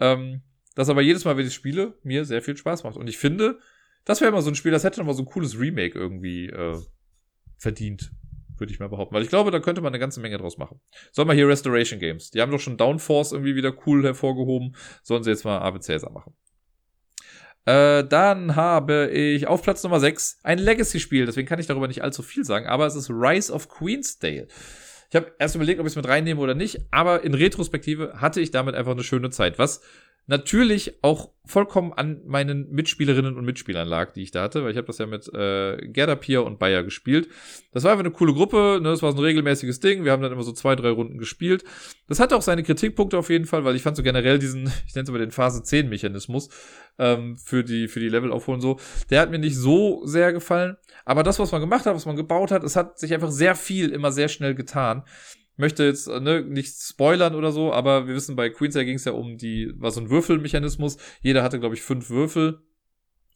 Ähm, 0.00 0.42
das 0.74 0.88
aber 0.88 1.02
jedes 1.02 1.24
Mal, 1.24 1.36
wenn 1.36 1.46
ich 1.46 1.54
spiele, 1.54 1.98
mir 2.02 2.24
sehr 2.24 2.42
viel 2.42 2.56
Spaß 2.56 2.84
macht. 2.84 2.96
Und 2.96 3.08
ich 3.08 3.18
finde, 3.18 3.58
das 4.04 4.20
wäre 4.20 4.30
immer 4.30 4.42
so 4.42 4.50
ein 4.50 4.54
Spiel, 4.54 4.72
das 4.72 4.84
hätte 4.84 5.00
nochmal 5.00 5.14
so 5.14 5.22
ein 5.22 5.26
cooles 5.26 5.58
Remake 5.58 5.98
irgendwie 5.98 6.46
äh, 6.46 6.78
verdient. 7.56 8.12
würde 8.58 8.72
ich 8.72 8.78
mal 8.78 8.88
behaupten. 8.88 9.14
Weil 9.14 9.22
ich 9.22 9.28
glaube, 9.28 9.50
da 9.50 9.60
könnte 9.60 9.80
man 9.80 9.92
eine 9.92 9.98
ganze 9.98 10.20
Menge 10.20 10.38
draus 10.38 10.58
machen. 10.58 10.80
Sollen 11.12 11.28
wir 11.28 11.34
hier 11.34 11.48
Restoration 11.48 11.98
Games. 11.98 12.30
Die 12.30 12.40
haben 12.40 12.52
doch 12.52 12.60
schon 12.60 12.76
Downforce 12.76 13.32
irgendwie 13.32 13.54
wieder 13.54 13.74
cool 13.86 14.04
hervorgehoben. 14.04 14.76
Sollen 15.02 15.22
sie 15.22 15.30
jetzt 15.30 15.44
mal 15.44 15.60
Caesar 15.80 16.12
machen. 16.12 16.34
Äh, 17.64 18.04
dann 18.04 18.56
habe 18.56 19.08
ich 19.08 19.46
auf 19.46 19.62
Platz 19.62 19.82
Nummer 19.82 20.00
6 20.00 20.40
ein 20.42 20.58
Legacy-Spiel. 20.58 21.26
Deswegen 21.26 21.48
kann 21.48 21.58
ich 21.58 21.66
darüber 21.66 21.88
nicht 21.88 22.02
allzu 22.02 22.22
viel 22.22 22.44
sagen. 22.44 22.66
Aber 22.66 22.86
es 22.86 22.94
ist 22.94 23.10
Rise 23.10 23.52
of 23.52 23.68
Queensdale. 23.68 24.48
Ich 25.10 25.16
habe 25.16 25.32
erst 25.38 25.54
überlegt, 25.54 25.80
ob 25.80 25.86
ich 25.86 25.92
es 25.92 25.96
mit 25.96 26.08
reinnehme 26.08 26.40
oder 26.40 26.54
nicht. 26.54 26.80
Aber 26.90 27.24
in 27.24 27.34
Retrospektive 27.34 28.20
hatte 28.20 28.40
ich 28.40 28.50
damit 28.50 28.74
einfach 28.74 28.92
eine 28.92 29.04
schöne 29.04 29.30
Zeit. 29.30 29.58
Was 29.58 29.80
natürlich 30.28 31.02
auch 31.02 31.30
vollkommen 31.46 31.94
an 31.94 32.20
meinen 32.26 32.70
Mitspielerinnen 32.70 33.38
und 33.38 33.44
Mitspielern 33.46 33.88
lag, 33.88 34.12
die 34.12 34.22
ich 34.22 34.30
da 34.30 34.42
hatte, 34.42 34.62
weil 34.62 34.70
ich 34.70 34.76
habe 34.76 34.86
das 34.86 34.98
ja 34.98 35.06
mit 35.06 35.26
äh, 35.32 35.78
Gerda 35.88 36.16
Pier 36.16 36.44
und 36.44 36.58
Bayer 36.58 36.82
gespielt. 36.82 37.28
Das 37.72 37.84
war 37.84 37.92
einfach 37.92 38.04
eine 38.04 38.12
coole 38.12 38.34
Gruppe, 38.34 38.78
ne? 38.82 38.90
das 38.90 39.02
war 39.02 39.12
so 39.12 39.18
ein 39.18 39.24
regelmäßiges 39.24 39.80
Ding, 39.80 40.04
wir 40.04 40.12
haben 40.12 40.22
dann 40.22 40.30
immer 40.30 40.42
so 40.42 40.52
zwei, 40.52 40.76
drei 40.76 40.90
Runden 40.90 41.16
gespielt. 41.16 41.64
Das 42.08 42.20
hatte 42.20 42.36
auch 42.36 42.42
seine 42.42 42.62
Kritikpunkte 42.62 43.16
auf 43.16 43.30
jeden 43.30 43.46
Fall, 43.46 43.64
weil 43.64 43.74
ich 43.74 43.82
fand 43.82 43.96
so 43.96 44.02
generell 44.02 44.38
diesen, 44.38 44.64
ich 44.86 44.94
nenne 44.94 45.04
es 45.04 45.10
mal 45.10 45.18
den 45.18 45.30
Phase 45.30 45.62
10 45.62 45.88
Mechanismus 45.88 46.50
ähm, 46.98 47.38
für 47.38 47.64
die, 47.64 47.88
für 47.88 48.00
die 48.00 48.10
Level 48.10 48.30
aufholen 48.30 48.60
so, 48.60 48.78
der 49.08 49.22
hat 49.22 49.30
mir 49.30 49.38
nicht 49.38 49.56
so 49.56 50.04
sehr 50.04 50.34
gefallen, 50.34 50.76
aber 51.06 51.22
das, 51.22 51.38
was 51.38 51.52
man 51.52 51.62
gemacht 51.62 51.86
hat, 51.86 51.94
was 51.94 52.04
man 52.04 52.16
gebaut 52.16 52.50
hat, 52.50 52.62
es 52.62 52.76
hat 52.76 52.98
sich 52.98 53.14
einfach 53.14 53.30
sehr 53.30 53.54
viel 53.54 53.88
immer 53.88 54.12
sehr 54.12 54.28
schnell 54.28 54.54
getan 54.54 55.04
möchte 55.58 55.84
jetzt 55.84 56.06
äh, 56.06 56.20
ne, 56.20 56.42
nicht 56.42 56.80
spoilern 56.80 57.34
oder 57.34 57.52
so, 57.52 57.72
aber 57.72 58.06
wir 58.06 58.14
wissen, 58.14 58.36
bei 58.36 58.48
Queensay 58.48 58.84
ging 58.84 58.96
es 58.96 59.04
ja 59.04 59.12
um 59.12 59.36
die, 59.36 59.72
war 59.76 59.90
so 59.90 60.00
ein 60.00 60.10
Würfelmechanismus. 60.10 60.96
Jeder 61.20 61.42
hatte, 61.42 61.60
glaube 61.60 61.74
ich, 61.74 61.82
fünf 61.82 62.10
Würfel. 62.10 62.62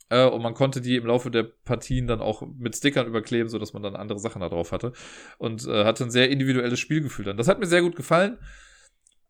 Äh, 0.08 0.26
und 0.26 0.42
man 0.42 0.54
konnte 0.54 0.80
die 0.80 0.96
im 0.96 1.06
Laufe 1.06 1.30
der 1.30 1.42
Partien 1.42 2.06
dann 2.06 2.20
auch 2.20 2.42
mit 2.58 2.76
Stickern 2.76 3.06
überkleben, 3.06 3.48
sodass 3.48 3.72
man 3.72 3.82
dann 3.82 3.96
andere 3.96 4.18
Sachen 4.18 4.40
da 4.40 4.48
drauf 4.48 4.72
hatte. 4.72 4.92
Und 5.38 5.66
äh, 5.66 5.84
hatte 5.84 6.04
ein 6.04 6.10
sehr 6.10 6.30
individuelles 6.30 6.78
Spielgefühl 6.78 7.24
dann. 7.24 7.36
Das 7.36 7.48
hat 7.48 7.58
mir 7.58 7.66
sehr 7.66 7.82
gut 7.82 7.96
gefallen. 7.96 8.38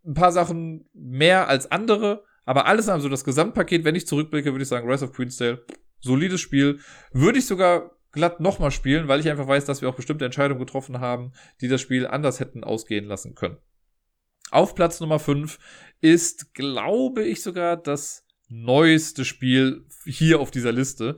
Ein 0.05 0.15
paar 0.15 0.33
Sachen 0.33 0.89
mehr 0.93 1.49
als 1.49 1.71
andere, 1.71 2.25
aber 2.45 2.67
alles 2.67 2.89
also 2.89 3.09
das 3.09 3.25
Gesamtpaket, 3.25 3.85
wenn 3.85 3.95
ich 3.95 4.07
zurückblicke, 4.07 4.53
würde 4.53 4.65
ich 4.65 4.69
sagen, 4.69 4.91
Rise 4.91 5.05
of 5.05 5.13
Queensdale, 5.13 5.65
solides 6.01 6.41
Spiel. 6.41 6.81
Würde 7.13 7.39
ich 7.39 7.47
sogar 7.47 7.92
glatt 8.13 8.41
nochmal 8.41 8.71
spielen, 8.71 9.09
weil 9.09 9.21
ich 9.21 9.29
einfach 9.29 9.49
weiß, 9.49 9.65
dass 9.65 9.83
wir 9.83 9.89
auch 9.89 9.95
bestimmte 9.95 10.25
Entscheidungen 10.25 10.61
getroffen 10.61 11.01
haben, 11.01 11.33
die 11.61 11.69
das 11.69 11.81
Spiel 11.81 12.07
anders 12.07 12.41
hätten 12.41 12.65
ausgehen 12.65 13.07
lassen 13.07 13.35
können. 13.35 13.57
Auf 14.51 14.75
Platz 14.75 15.01
Nummer 15.01 15.19
5 15.19 15.59
ist, 16.01 16.55
glaube 16.55 17.25
ich, 17.25 17.43
sogar 17.43 17.77
das 17.77 18.27
neueste 18.49 19.25
Spiel 19.25 19.87
hier 20.05 20.41
auf 20.41 20.51
dieser 20.51 20.73
Liste. 20.73 21.17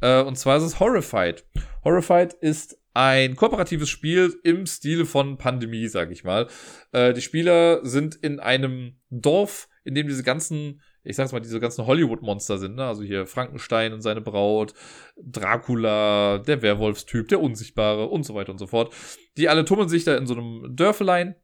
Äh, 0.00 0.22
und 0.22 0.36
zwar 0.36 0.56
ist 0.56 0.64
es 0.64 0.80
Horrified. 0.80 1.44
Horrified 1.84 2.32
ist 2.34 2.78
ein 2.94 3.36
kooperatives 3.36 3.88
Spiel 3.88 4.34
im 4.42 4.66
Stil 4.66 5.06
von 5.06 5.38
Pandemie, 5.38 5.88
sag 5.88 6.10
ich 6.10 6.24
mal. 6.24 6.48
Äh, 6.90 7.14
die 7.14 7.22
Spieler 7.22 7.84
sind 7.86 8.16
in 8.16 8.40
einem 8.40 8.96
Dorf, 9.10 9.68
in 9.84 9.94
dem 9.94 10.08
diese 10.08 10.24
ganzen 10.24 10.82
ich 11.04 11.16
sag's 11.16 11.32
mal, 11.32 11.40
diese 11.40 11.60
ganzen 11.60 11.86
Hollywood-Monster 11.86 12.58
sind, 12.58 12.76
ne? 12.76 12.86
Also 12.86 13.02
hier 13.02 13.26
Frankenstein 13.26 13.92
und 13.92 14.02
seine 14.02 14.20
Braut, 14.20 14.74
Dracula, 15.16 16.38
der 16.38 16.62
Werwolfstyp, 16.62 17.28
der 17.28 17.40
Unsichtbare 17.40 18.06
und 18.06 18.24
so 18.24 18.34
weiter 18.34 18.52
und 18.52 18.58
so 18.58 18.66
fort. 18.66 18.94
Die 19.36 19.48
alle 19.48 19.64
tummeln 19.64 19.88
sich 19.88 20.04
da 20.04 20.16
in 20.16 20.26
so 20.26 20.34
einem 20.34 20.76
Dörfelein 20.76 21.34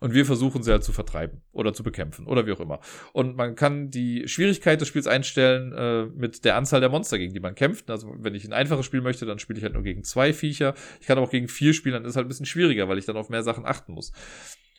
und 0.00 0.14
wir 0.14 0.24
versuchen 0.24 0.62
sie 0.62 0.70
halt 0.70 0.84
zu 0.84 0.92
vertreiben 0.92 1.42
oder 1.52 1.74
zu 1.74 1.82
bekämpfen 1.82 2.26
oder 2.26 2.46
wie 2.46 2.52
auch 2.52 2.60
immer. 2.60 2.80
Und 3.12 3.36
man 3.36 3.56
kann 3.56 3.90
die 3.90 4.28
Schwierigkeit 4.28 4.80
des 4.80 4.86
Spiels 4.86 5.08
einstellen 5.08 5.72
äh, 5.72 6.06
mit 6.06 6.44
der 6.44 6.56
Anzahl 6.56 6.80
der 6.80 6.88
Monster, 6.88 7.18
gegen 7.18 7.34
die 7.34 7.40
man 7.40 7.56
kämpft. 7.56 7.90
Also 7.90 8.14
wenn 8.18 8.34
ich 8.34 8.44
ein 8.44 8.52
einfaches 8.52 8.86
Spiel 8.86 9.00
möchte, 9.00 9.26
dann 9.26 9.40
spiele 9.40 9.58
ich 9.58 9.64
halt 9.64 9.74
nur 9.74 9.82
gegen 9.82 10.04
zwei 10.04 10.32
Viecher. 10.32 10.74
Ich 11.00 11.08
kann 11.08 11.18
auch 11.18 11.30
gegen 11.30 11.48
vier 11.48 11.74
spielen, 11.74 11.94
dann 11.94 12.04
ist 12.04 12.10
es 12.10 12.16
halt 12.16 12.26
ein 12.26 12.28
bisschen 12.28 12.46
schwieriger, 12.46 12.88
weil 12.88 12.98
ich 12.98 13.06
dann 13.06 13.16
auf 13.16 13.28
mehr 13.28 13.42
Sachen 13.42 13.66
achten 13.66 13.92
muss. 13.92 14.12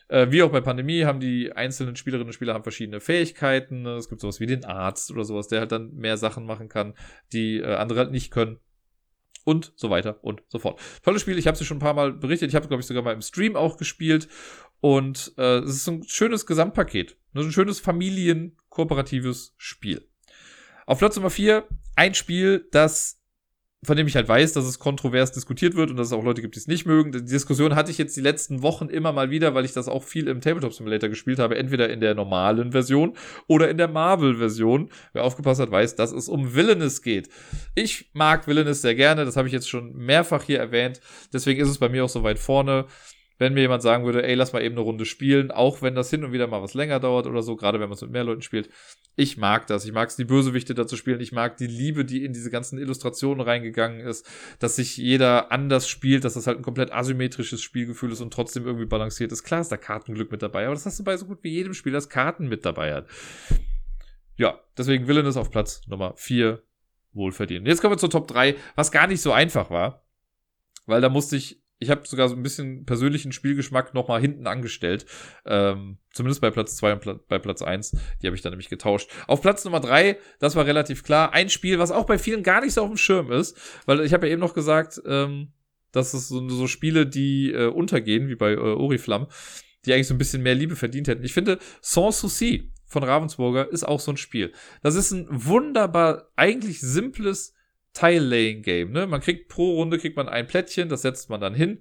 Äh, 0.10 0.31
wie 0.31 0.41
auch 0.44 0.52
bei 0.52 0.60
Pandemie 0.60 1.06
haben 1.06 1.19
die 1.19 1.52
einzelnen 1.53 1.95
Spielerinnen 1.95 2.27
und 2.27 2.34
Spieler 2.34 2.53
haben 2.53 2.64
verschiedene 2.64 2.99
Fähigkeiten. 2.99 3.86
Es 3.86 4.10
gibt 4.10 4.22
sowas 4.22 4.40
wie 4.40 4.48
den 4.48 4.65
Arzt 4.65 5.11
oder 5.11 5.23
sowas, 5.23 5.48
der 5.48 5.61
halt 5.61 5.72
dann 5.72 5.94
mehr 5.94 6.18
Sachen 6.18 6.45
machen 6.45 6.68
kann, 6.68 6.95
die 7.31 7.57
äh, 7.57 7.76
andere 7.76 7.99
halt 7.99 8.11
nicht 8.11 8.31
können. 8.31 8.57
Und 9.45 9.72
so 9.76 9.90
weiter 9.90 10.23
und 10.23 10.44
so 10.49 10.60
fort. 10.60 10.80
Tolles 11.02 11.22
Spiel, 11.22 11.38
ich 11.38 11.48
habe 11.48 11.57
es 11.57 11.65
schon 11.65 11.77
ein 11.77 11.81
paar 11.81 11.94
Mal 11.94 12.11
berichtet. 12.11 12.49
Ich 12.49 12.56
habe, 12.56 12.68
glaube 12.68 12.81
ich, 12.81 12.88
sogar 12.88 13.03
mal 13.03 13.14
im 13.14 13.22
Stream 13.22 13.56
auch 13.56 13.77
gespielt. 13.77 14.27
Und 14.81 15.34
äh, 15.38 15.60
es 15.60 15.76
ist 15.76 15.88
ein 15.88 16.03
schönes 16.03 16.45
Gesamtpaket. 16.45 17.18
Ein 17.34 17.52
schönes 17.52 17.80
familienkooperatives 17.80 19.53
Spiel. 19.57 20.07
Auf 20.86 20.99
Platz 20.99 21.15
Nummer 21.15 21.30
4 21.30 21.68
ein 21.95 22.15
Spiel, 22.15 22.68
das 22.72 23.19
von 23.86 23.96
dem 23.96 24.08
ich 24.08 24.16
halt 24.16 24.28
weiß, 24.28 24.52
dass 24.54 24.66
es 24.66 24.78
kontrovers 24.78 25.32
diskutiert 25.32 25.76
wird 25.76 25.90
und 25.90 25.96
dass 25.96 26.08
es 26.08 26.14
auch 26.14 26.24
Leute 26.24 26.42
gibt, 26.42 26.56
die 26.56 26.60
es 26.60 26.68
nicht 26.68 26.86
mögen. 26.86 27.14
Die 27.14 27.24
Diskussion 27.24 27.76
hatte 27.76 27.92
ich 27.92 27.98
jetzt 27.98 28.16
die 28.18 28.22
letzten 28.22 28.62
Wochen 28.62 28.90
immer 28.90 29.14
mal 29.14 29.30
wieder, 29.30 29.56
weil 29.56 29.64
ich 29.64 29.72
das 29.72 29.88
auch 29.88 30.04
viel 30.04 30.28
im 30.28 30.42
Tabletop 30.42 30.74
Simulator 30.74 31.08
gespielt 31.08 31.40
habe, 31.40 31.58
entweder 31.58 31.90
in 31.90 32.02
der 32.02 32.14
normalen 32.14 32.74
Version 32.74 33.16
oder 33.48 33.70
in 33.70 33.78
der 33.78 33.88
Marvel-Version. 33.88 34.90
Wer 35.14 35.24
aufgepasst 35.24 35.62
hat, 35.62 35.72
weiß, 35.72 35.96
dass 35.96 36.12
es 36.12 36.28
um 36.28 36.54
Villainous 36.54 37.02
geht. 37.02 37.30
Ich 37.74 38.10
mag 38.12 38.48
Villainous 38.48 38.82
sehr 38.82 38.96
gerne, 38.96 39.24
das 39.24 39.38
habe 39.38 39.48
ich 39.48 39.54
jetzt 39.54 39.70
schon 39.70 39.94
mehrfach 39.94 40.44
hier 40.44 40.60
erwähnt. 40.60 41.00
Deswegen 41.32 41.62
ist 41.62 41.70
es 41.70 41.78
bei 41.78 41.88
mir 41.88 42.04
auch 42.04 42.10
so 42.10 42.24
weit 42.24 42.40
vorne 42.40 42.86
wenn 43.40 43.53
mir 43.53 43.61
jemand 43.61 43.82
sagen 43.82 44.06
würde, 44.06 44.22
ey, 44.24 44.36
lass 44.36 44.53
mal 44.53 44.61
eben 44.61 44.76
eine 44.76 44.84
Runde 44.84 45.06
spielen, 45.06 45.49
auch 45.49 45.82
wenn 45.82 45.95
das 45.95 46.10
hin 46.10 46.24
und 46.26 46.34
wieder 46.34 46.45
mal 46.45 46.61
was 46.61 46.74
länger 46.74 46.99
dauert 46.99 47.26
oder 47.26 47.41
so, 47.41 47.56
gerade 47.56 47.80
wenn 47.80 47.88
man 47.88 47.95
es 47.95 48.02
mit 48.02 48.11
mehr 48.11 48.26
Leuten 48.26 48.41
spielt. 48.41 48.70
Ich 49.16 49.38
mag 49.38 49.66
das. 49.68 49.86
Ich 49.86 49.94
mag 49.94 50.10
es, 50.10 50.18
die 50.18 50.26
Bösewichte 50.26 50.76
da 50.76 50.86
zu 50.86 50.98
spielen. 50.98 51.22
Ich 51.22 51.32
mag 51.32 51.56
die 51.57 51.68
Liebe, 51.68 52.03
die 52.03 52.26
in 52.26 52.34
diese 52.34 52.52
ganzen 52.52 52.78
Illustrationen 52.78 53.41
reingegangen 53.41 54.02
ist, 54.02 54.30
dass 54.60 54.76
sich 54.76 54.98
jeder 54.98 55.53
anders 55.53 55.88
spielt, 55.88 56.26
dass 56.26 56.34
das 56.34 56.48
halt 56.48 56.57
ein 56.57 56.64
komplett 56.64 56.91
asymmetrisches 56.91 57.61
Spielgefühl 57.61 58.11
ist 58.11 58.22
und 58.22 58.34
trotzdem 58.34 58.66
irgendwie 58.66 58.86
balanciert 58.86 59.32
ist. 59.32 59.44
Klar 59.44 59.61
ist 59.61 59.72
da 59.72 59.78
Kartenglück 59.78 60.32
mit 60.32 60.41
dabei, 60.41 60.66
aber 60.66 60.76
das 60.76 60.86
hast 60.86 60.99
du 60.99 61.03
bei 61.06 61.16
so 61.16 61.26
gut 61.26 61.40
wie 61.41 61.49
jedem 61.49 61.74
Spiel, 61.74 61.94
das 61.94 62.10
Karten 62.10 62.49
mit 62.49 62.66
dabei 62.66 62.94
hat. 62.94 63.07
Ja, 64.36 64.60
deswegen 64.78 65.07
Villain 65.07 65.26
ist 65.26 65.38
auf 65.38 65.49
Platz 65.49 65.82
Nummer 65.88 66.14
4 66.18 66.61
wohlverdient. 67.14 67.68
Jetzt 67.68 67.82
kommen 67.82 67.94
wir 67.94 67.98
zur 67.98 68.10
Top 68.10 68.28
3, 68.28 68.56
was 68.76 68.91
gar 68.91 69.07
nicht 69.07 69.22
so 69.22 69.32
einfach 69.32 69.70
war, 69.70 70.06
weil 70.86 71.02
da 71.02 71.10
musste 71.10 71.38
ich 71.38 71.61
ich 71.80 71.90
habe 71.90 72.06
sogar 72.06 72.28
so 72.28 72.36
ein 72.36 72.44
bisschen 72.44 72.86
persönlichen 72.86 73.32
Spielgeschmack 73.32 73.94
nochmal 73.94 74.20
hinten 74.20 74.48
angestellt. 74.48 75.06
Ähm, 75.46 75.98
zumindest 76.12 76.42
bei 76.42 76.52
Platz 76.52 76.76
2 76.76 76.94
und 76.94 77.00
Pla 77.00 77.20
bei 77.28 77.40
Platz 77.40 77.62
1. 77.62 77.96
Die 78.22 78.28
habe 78.28 78.36
ich 78.36 78.42
dann 78.42 78.52
nämlich 78.52 78.70
getauscht. 78.70 79.10
Auf 79.28 79.42
Platz 79.42 79.64
Nummer 79.64 79.80
3, 79.80 80.18
das 80.40 80.58
war 80.58 80.66
relativ 80.66 81.04
klar, 81.04 81.34
ein 81.34 81.50
Spiel, 81.50 81.80
was 81.80 81.92
auch 81.92 82.06
bei 82.06 82.18
vielen 82.18 82.44
gar 82.44 82.62
nicht 82.62 82.74
so 82.74 82.82
auf 82.82 82.90
dem 82.90 82.98
Schirm 82.98 83.32
ist. 83.32 83.58
Weil 83.86 84.02
ich 84.02 84.14
habe 84.14 84.28
ja 84.28 84.34
eben 84.34 84.42
noch 84.42 84.54
gesagt, 84.54 85.02
ähm, 85.06 85.54
dass 85.94 86.14
es 86.14 86.28
so, 86.28 86.48
so 86.50 86.68
Spiele, 86.68 87.08
die 87.08 87.52
äh, 87.52 87.68
untergehen, 87.68 88.28
wie 88.28 88.36
bei 88.36 88.52
äh, 88.52 88.58
Oriflamme, 88.58 89.30
die 89.86 89.94
eigentlich 89.94 90.08
so 90.08 90.14
ein 90.14 90.20
bisschen 90.20 90.44
mehr 90.44 90.56
Liebe 90.56 90.76
verdient 90.76 91.08
hätten. 91.08 91.24
Ich 91.24 91.34
finde, 91.34 91.60
Sans 91.82 92.20
Souci 92.20 92.74
von 92.86 93.04
Ravensburger 93.04 93.72
ist 93.72 93.88
auch 93.88 94.02
so 94.02 94.12
ein 94.12 94.18
Spiel. 94.18 94.52
Das 94.84 94.96
ist 94.96 95.12
ein 95.12 95.28
wunderbar, 95.30 96.30
eigentlich 96.36 96.82
simples 96.82 97.54
Tile-Laying-Game. 97.94 98.91
Ne? 98.91 99.07
Man 99.07 99.22
kriegt 99.22 99.49
pro 99.49 99.76
Runde 99.76 99.98
kriegt 99.98 100.18
man 100.18 100.30
ein 100.30 100.48
Plättchen, 100.48 100.90
das 100.90 101.02
setzt 101.02 101.30
man 101.30 101.41
dann 101.41 101.53
hin 101.53 101.80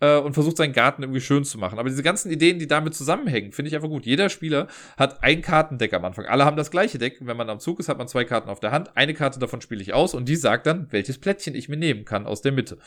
äh, 0.00 0.18
und 0.18 0.34
versucht 0.34 0.56
seinen 0.56 0.72
Garten 0.72 1.02
irgendwie 1.02 1.20
schön 1.20 1.44
zu 1.44 1.58
machen. 1.58 1.78
Aber 1.78 1.88
diese 1.88 2.02
ganzen 2.02 2.30
Ideen, 2.30 2.58
die 2.58 2.66
damit 2.66 2.94
zusammenhängen, 2.94 3.52
finde 3.52 3.68
ich 3.68 3.74
einfach 3.74 3.88
gut. 3.88 4.06
Jeder 4.06 4.28
Spieler 4.28 4.68
hat 4.96 5.22
ein 5.22 5.42
Kartendeck 5.42 5.92
am 5.94 6.04
Anfang. 6.04 6.26
Alle 6.26 6.44
haben 6.44 6.56
das 6.56 6.70
gleiche 6.70 6.98
Deck. 6.98 7.18
Wenn 7.20 7.36
man 7.36 7.50
am 7.50 7.60
Zug 7.60 7.80
ist, 7.80 7.88
hat 7.88 7.98
man 7.98 8.08
zwei 8.08 8.24
Karten 8.24 8.48
auf 8.48 8.60
der 8.60 8.72
Hand. 8.72 8.96
Eine 8.96 9.14
Karte 9.14 9.38
davon 9.38 9.60
spiele 9.60 9.82
ich 9.82 9.94
aus 9.94 10.14
und 10.14 10.28
die 10.28 10.36
sagt 10.36 10.66
dann, 10.66 10.88
welches 10.90 11.18
Plättchen 11.18 11.54
ich 11.54 11.68
mir 11.68 11.76
nehmen 11.76 12.04
kann 12.04 12.26
aus 12.26 12.42
der 12.42 12.52
Mitte. 12.52 12.78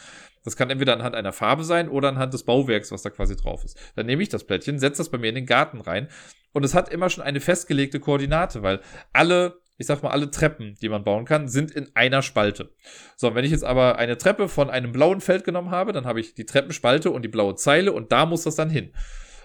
Das 0.44 0.56
kann 0.56 0.70
entweder 0.70 0.94
anhand 0.94 1.16
einer 1.16 1.34
Farbe 1.34 1.64
sein 1.64 1.90
oder 1.90 2.10
anhand 2.10 2.34
des 2.34 2.44
Bauwerks, 2.44 2.92
was 2.92 3.02
da 3.02 3.10
quasi 3.10 3.36
drauf 3.36 3.64
ist. 3.64 3.78
Dann 3.96 4.06
nehme 4.06 4.24
ich 4.24 4.30
das 4.30 4.46
Plättchen, 4.46 4.80
setze 4.80 5.00
das 5.00 5.10
bei 5.10 5.18
mir 5.18 5.30
in 5.30 5.36
den 5.36 5.46
Garten 5.46 5.82
rein 5.82 6.08
und 6.54 6.64
es 6.64 6.74
hat 6.74 6.90
immer 6.90 7.10
schon 7.10 7.24
eine 7.24 7.40
festgelegte 7.40 8.00
Koordinate, 8.00 8.64
weil 8.64 8.82
alle 9.14 9.60
ich 9.80 9.88
sag 9.88 10.04
mal, 10.04 10.12
alle 10.12 10.30
Treppen, 10.30 10.76
die 10.82 10.90
man 10.90 11.04
bauen 11.04 11.26
kann, 11.26 11.48
sind 11.48 11.72
in 11.72 11.90
einer 11.96 12.22
Spalte. 12.22 12.70
So, 13.16 13.34
wenn 13.34 13.46
ich 13.46 13.52
jetzt 13.52 13.64
aber 13.64 13.98
eine 13.98 14.18
Treppe 14.18 14.50
von 14.50 14.70
einem 14.70 14.92
blauen 14.92 15.22
Feld 15.22 15.46
genommen 15.46 15.72
habe, 15.72 15.94
dann 15.94 16.06
habe 16.06 16.20
ich 16.20 16.36
die 16.36 16.46
Treppenspalte 16.46 17.10
und 17.10 17.24
die 17.24 17.30
blaue 17.30 17.56
Zeile 17.56 17.94
und 17.94 18.12
da 18.12 18.26
muss 18.26 18.44
das 18.44 18.56
dann 18.56 18.70
hin. 18.70 18.92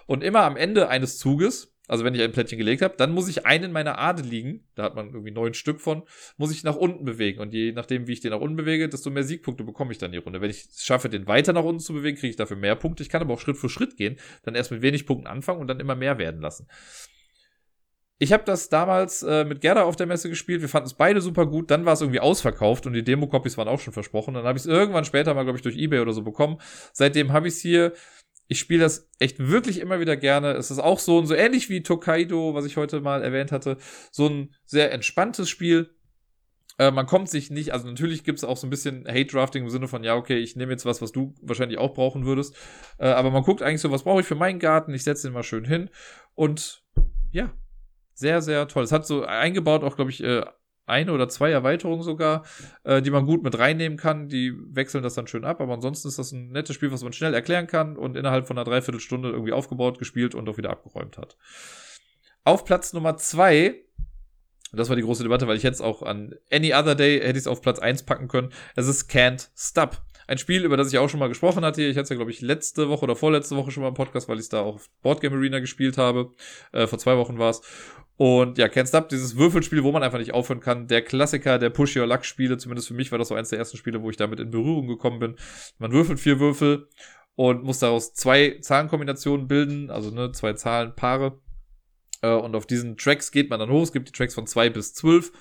Und 0.07 0.25
immer 0.25 0.43
am 0.43 0.57
Ende 0.57 0.89
eines 0.89 1.19
Zuges, 1.19 1.75
also 1.87 2.05
wenn 2.05 2.15
ich 2.15 2.23
ein 2.23 2.33
Plättchen 2.33 2.59
gelegt 2.59 2.83
habe, 2.83 2.95
dann 2.97 3.13
muss 3.13 3.29
ich 3.29 3.47
einen 3.47 3.71
meiner 3.71 3.99
Adeligen, 3.99 4.67
da 4.75 4.83
hat 4.83 4.97
man 4.97 5.11
irgendwie 5.11 5.31
neun 5.31 5.55
Stück 5.55 5.81
von, 5.81 6.03
muss 6.37 6.51
ich 6.51 6.65
nach 6.65 6.77
unten 6.77 7.05
bewegen. 7.05 7.41
Und 7.41 7.55
je 7.55 7.71
nachdem, 7.71 8.09
wie 8.09 8.13
ich 8.13 8.21
den 8.21 8.33
nach 8.33 8.41
unten 8.41 8.57
bewege, 8.57 8.89
desto 8.89 9.11
mehr 9.11 9.23
Siegpunkte 9.23 9.63
bekomme 9.63 9.93
ich 9.93 9.99
dann 9.99 10.11
die 10.11 10.19
Runde. 10.19 10.41
Wenn 10.41 10.51
ich 10.51 10.67
es 10.71 10.85
schaffe, 10.85 11.09
den 11.09 11.29
weiter 11.29 11.53
nach 11.53 11.63
unten 11.63 11.81
zu 11.81 11.93
bewegen, 11.93 12.17
kriege 12.17 12.31
ich 12.31 12.37
dafür 12.37 12.57
mehr 12.57 12.75
Punkte. 12.75 13.05
Ich 13.05 13.09
kann 13.09 13.23
aber 13.23 13.35
auch 13.35 13.41
Schritt 13.41 13.57
für 13.57 13.69
Schritt 13.69 13.97
gehen, 13.97 14.17
dann 14.43 14.57
erst 14.57 14.73
mit 14.73 14.83
wenig 14.83 15.07
Punkten 15.07 15.29
anfangen 15.29 15.61
und 15.61 15.69
dann 15.69 15.79
immer 15.79 15.95
mehr 15.95 16.19
werden 16.19 16.41
lassen. 16.41 16.67
Ich 18.19 18.33
habe 18.33 18.45
das 18.45 18.69
damals 18.69 19.23
äh, 19.23 19.45
mit 19.45 19.61
Gerda 19.61 19.83
auf 19.83 19.97
der 19.97 20.07
Messe 20.07 20.29
gespielt. 20.29 20.61
Wir 20.61 20.69
fanden 20.69 20.87
es 20.87 20.95
beide 20.95 21.21
super 21.21 21.47
gut. 21.47 21.71
Dann 21.71 21.85
war 21.85 21.95
es 21.95 22.01
irgendwie 22.01 22.21
ausverkauft 22.21 22.87
und 22.87 22.93
die 22.93 23.03
Demo-Copies 23.03 23.59
waren 23.59 23.69
auch 23.69 23.81
schon 23.81 23.93
versprochen. 23.93 24.35
Dann 24.35 24.45
habe 24.45 24.57
ich 24.57 24.65
es 24.65 24.67
irgendwann 24.67 25.05
später 25.05 25.35
mal, 25.35 25.43
glaube 25.43 25.59
ich, 25.59 25.63
durch 25.63 25.77
Ebay 25.77 26.01
oder 26.01 26.13
so 26.13 26.23
bekommen. 26.23 26.59
Seitdem 26.93 27.33
habe 27.33 27.49
ich 27.49 27.55
es 27.55 27.61
hier. 27.61 27.93
Ich 28.47 28.59
spiele 28.61 28.81
das 28.81 29.11
echt 29.19 29.39
wirklich 29.39 29.81
immer 29.81 30.01
wieder 30.01 30.17
gerne. 30.17 30.53
Es 30.53 30.71
ist 30.71 30.79
auch 30.79 30.99
so, 30.99 31.25
so 31.25 31.35
ähnlich 31.35 31.71
wie 31.71 31.83
Tokaido, 31.83 32.55
was 32.55 32.67
ich 32.67 32.77
heute 32.77 33.01
mal 33.01 33.23
erwähnt 33.23 33.53
hatte. 33.53 33.79
So 34.13 34.29
ein 34.29 34.55
sehr 34.67 34.93
entspanntes 34.93 35.49
Spiel. 35.49 35.91
Äh, 36.79 36.91
man 36.91 37.07
kommt 37.07 37.31
sich 37.31 37.51
nicht, 37.51 37.73
also 37.73 37.87
natürlich 37.87 38.23
gibt 38.23 38.39
es 38.39 38.45
auch 38.45 38.57
so 38.57 38.67
ein 38.67 38.71
bisschen 38.71 39.07
Hate-Drafting 39.09 39.65
im 39.65 39.71
Sinne 39.71 39.89
von, 39.89 40.05
ja, 40.05 40.15
okay, 40.17 40.39
ich 40.39 40.57
nehme 40.57 40.73
jetzt 40.73 40.85
was, 40.85 41.01
was 41.01 41.13
du 41.13 41.35
wahrscheinlich 41.41 41.79
auch 41.79 41.95
brauchen 41.95 42.27
würdest. 42.27 42.55
Äh, 42.99 43.09
aber 43.09 43.31
man 43.31 43.45
guckt 43.45 43.63
eigentlich 43.63 43.81
so, 43.81 43.91
was 43.91 44.03
brauche 44.03 44.21
ich 44.21 44.27
für 44.27 44.35
meinen 44.35 44.59
Garten? 44.59 44.93
Ich 44.93 45.05
setze 45.05 45.29
den 45.29 45.35
mal 45.35 45.43
schön 45.43 45.65
hin. 45.65 45.89
Und 46.35 46.85
ja, 47.31 47.53
sehr, 48.15 48.43
sehr 48.43 48.69
toll. 48.69 48.85
Es 48.85 48.93
hat 48.93 49.07
so 49.07 49.25
eingebaut 49.25 49.85
auch, 49.85 49.97
glaube 49.97 50.11
ich, 50.11 50.23
äh, 50.23 50.45
eine 50.87 51.13
oder 51.13 51.29
zwei 51.29 51.51
Erweiterungen 51.51 52.03
sogar, 52.03 52.45
äh, 52.85 53.01
die 53.01 53.11
man 53.11 53.27
gut 53.27 53.43
mit 53.43 53.59
reinnehmen 53.59 53.97
kann. 53.99 54.29
Die 54.29 54.53
wechseln 54.75 55.03
das 55.03 55.15
dann 55.15 55.27
schön 55.27 55.45
ab. 55.45 55.61
Aber 55.61 55.73
ansonsten 55.73 56.09
ist 56.09 56.19
das 56.19 56.33
ein 56.33 56.49
nettes 56.49 56.75
Spiel, 56.75 56.93
was 56.93 57.03
man 57.03 57.13
schnell 57.13 57.35
erklären 57.35 57.67
kann 57.67 57.97
und 57.97 58.17
innerhalb 58.17 58.47
von 58.47 58.59
einer 58.59 58.65
Dreiviertelstunde 58.65 59.31
irgendwie 59.31 59.53
aufgebaut, 59.53 59.99
gespielt 59.99 60.35
und 60.35 60.49
auch 60.49 60.59
wieder 60.59 60.71
abgeräumt 60.71 61.17
hat. 61.17 61.37
Auf 62.45 62.65
Platz 62.65 62.93
Nummer 62.93 63.17
zwei 63.17 63.85
das 64.77 64.89
war 64.89 64.97
die 64.97 65.03
große 65.03 65.23
Debatte, 65.23 65.47
weil 65.47 65.57
ich 65.57 65.65
es 65.65 65.81
auch 65.81 66.03
an 66.03 66.35
Any 66.51 66.75
Other 66.75 66.95
Day 66.95 67.21
hätte 67.21 67.39
ich 67.39 67.45
es 67.45 67.47
auf 67.47 67.63
Platz 67.63 67.79
1 67.79 68.05
packen 68.05 68.29
können. 68.29 68.53
Es 68.77 68.89
ist 68.89 69.11
Can't 69.11 69.49
Stop. 69.57 70.03
Ein 70.27 70.39
Spiel, 70.39 70.65
über 70.65 70.77
das 70.77 70.93
ich 70.93 70.99
auch 70.99 71.09
schon 71.09 71.21
mal 71.21 71.29
gesprochen 71.29 71.65
hatte. 71.65 71.83
Ich 71.83 71.97
hatte 71.97 72.05
es 72.05 72.09
ja, 72.09 72.17
glaube 72.17 72.31
ich, 72.31 72.41
letzte 72.41 72.89
Woche 72.89 73.05
oder 73.05 73.17
vorletzte 73.17 73.57
Woche 73.57 73.71
schon 73.71 73.83
mal 73.83 73.91
im 73.91 73.95
Podcast, 73.95 74.29
weil 74.29 74.37
ich 74.37 74.45
es 74.45 74.49
da 74.49 74.63
auf 74.63 74.89
Boardgame 75.03 75.37
Arena 75.37 75.61
gespielt 75.61 75.99
habe. 75.99 76.31
Äh, 76.73 76.87
vor 76.87 76.99
zwei 76.99 77.17
Wochen 77.17 77.39
war 77.39 77.51
es. 77.51 77.63
Und 78.17 78.59
ja, 78.59 78.67
Can't 78.67 78.89
Stop, 78.89 79.09
dieses 79.09 79.37
Würfelspiel, 79.37 79.83
wo 79.83 79.91
man 79.91 80.03
einfach 80.03 80.19
nicht 80.19 80.35
aufhören 80.35 80.61
kann. 80.61 80.87
Der 80.87 81.03
Klassiker 81.03 81.59
der 81.59 81.71
Push 81.71 81.97
Your 81.97 82.07
Luck 82.07 82.25
Spiele, 82.25 82.57
zumindest 82.59 82.89
für 82.89 82.95
mich 82.95 83.11
war 83.11 83.19
das 83.19 83.29
so 83.29 83.35
eins 83.35 83.49
der 83.49 83.59
ersten 83.59 83.77
Spiele, 83.77 84.03
wo 84.03 84.11
ich 84.11 84.17
damit 84.17 84.39
in 84.39 84.51
Berührung 84.51 84.87
gekommen 84.87 85.19
bin. 85.19 85.37
Man 85.79 85.93
würfelt 85.93 86.21
vier 86.21 86.39
Würfel 86.39 86.89
und 87.35 87.65
muss 87.65 87.81
daraus 87.81 88.15
zwei 88.15 88.59
Zahlenkombinationen 88.61 89.49
bilden, 89.49 89.91
also 89.91 90.11
ne, 90.11 90.31
zwei 90.31 90.53
Zahlenpaare. 90.53 91.41
Äh, 92.23 92.35
und 92.35 92.55
auf 92.55 92.67
diesen 92.67 92.97
Tracks 92.97 93.33
geht 93.33 93.51
man 93.51 93.59
dann 93.59 93.71
hoch. 93.71 93.83
Es 93.83 93.93
gibt 93.93 94.09
die 94.09 94.13
Tracks 94.13 94.35
von 94.35 94.47
zwei 94.47 94.71
bis 94.71 94.95
zwölf. 94.95 95.33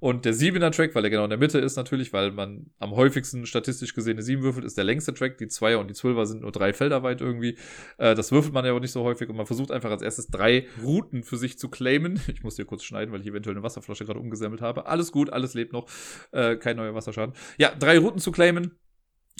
Und 0.00 0.24
der 0.24 0.32
siebener 0.32 0.70
Track, 0.70 0.94
weil 0.94 1.04
er 1.04 1.10
genau 1.10 1.24
in 1.24 1.30
der 1.30 1.38
Mitte 1.38 1.58
ist 1.58 1.76
natürlich, 1.76 2.14
weil 2.14 2.32
man 2.32 2.70
am 2.78 2.96
häufigsten 2.96 3.44
statistisch 3.44 3.94
gesehen 3.94 4.14
eine 4.14 4.22
sieben 4.22 4.42
würfelt, 4.42 4.64
ist 4.64 4.78
der 4.78 4.84
längste 4.84 5.12
Track. 5.12 5.36
Die 5.36 5.48
Zweier 5.48 5.78
und 5.78 5.88
die 5.88 5.94
Zwölfer 5.94 6.24
sind 6.24 6.40
nur 6.40 6.52
drei 6.52 6.72
Felder 6.72 7.02
weit 7.02 7.20
irgendwie. 7.20 7.58
Äh, 7.98 8.14
das 8.14 8.32
würfelt 8.32 8.54
man 8.54 8.64
ja 8.64 8.72
auch 8.72 8.80
nicht 8.80 8.92
so 8.92 9.04
häufig 9.04 9.28
und 9.28 9.36
man 9.36 9.44
versucht 9.44 9.70
einfach 9.70 9.90
als 9.90 10.00
erstes 10.00 10.28
drei 10.28 10.66
Routen 10.82 11.22
für 11.22 11.36
sich 11.36 11.58
zu 11.58 11.68
claimen. 11.68 12.18
Ich 12.40 12.44
muss 12.44 12.56
hier 12.56 12.64
kurz 12.64 12.84
schneiden, 12.84 13.12
weil 13.12 13.20
ich 13.20 13.26
eventuell 13.26 13.54
eine 13.54 13.62
Wasserflasche 13.62 14.06
gerade 14.06 14.18
umgesammelt 14.18 14.62
habe. 14.62 14.86
Alles 14.86 15.12
gut, 15.12 15.30
alles 15.30 15.52
lebt 15.52 15.74
noch. 15.74 15.90
Äh, 16.32 16.56
kein 16.56 16.76
neuer 16.76 16.94
Wasserschaden. 16.94 17.34
Ja, 17.58 17.74
drei 17.78 17.98
Routen 17.98 18.18
zu 18.18 18.32
claimen, 18.32 18.78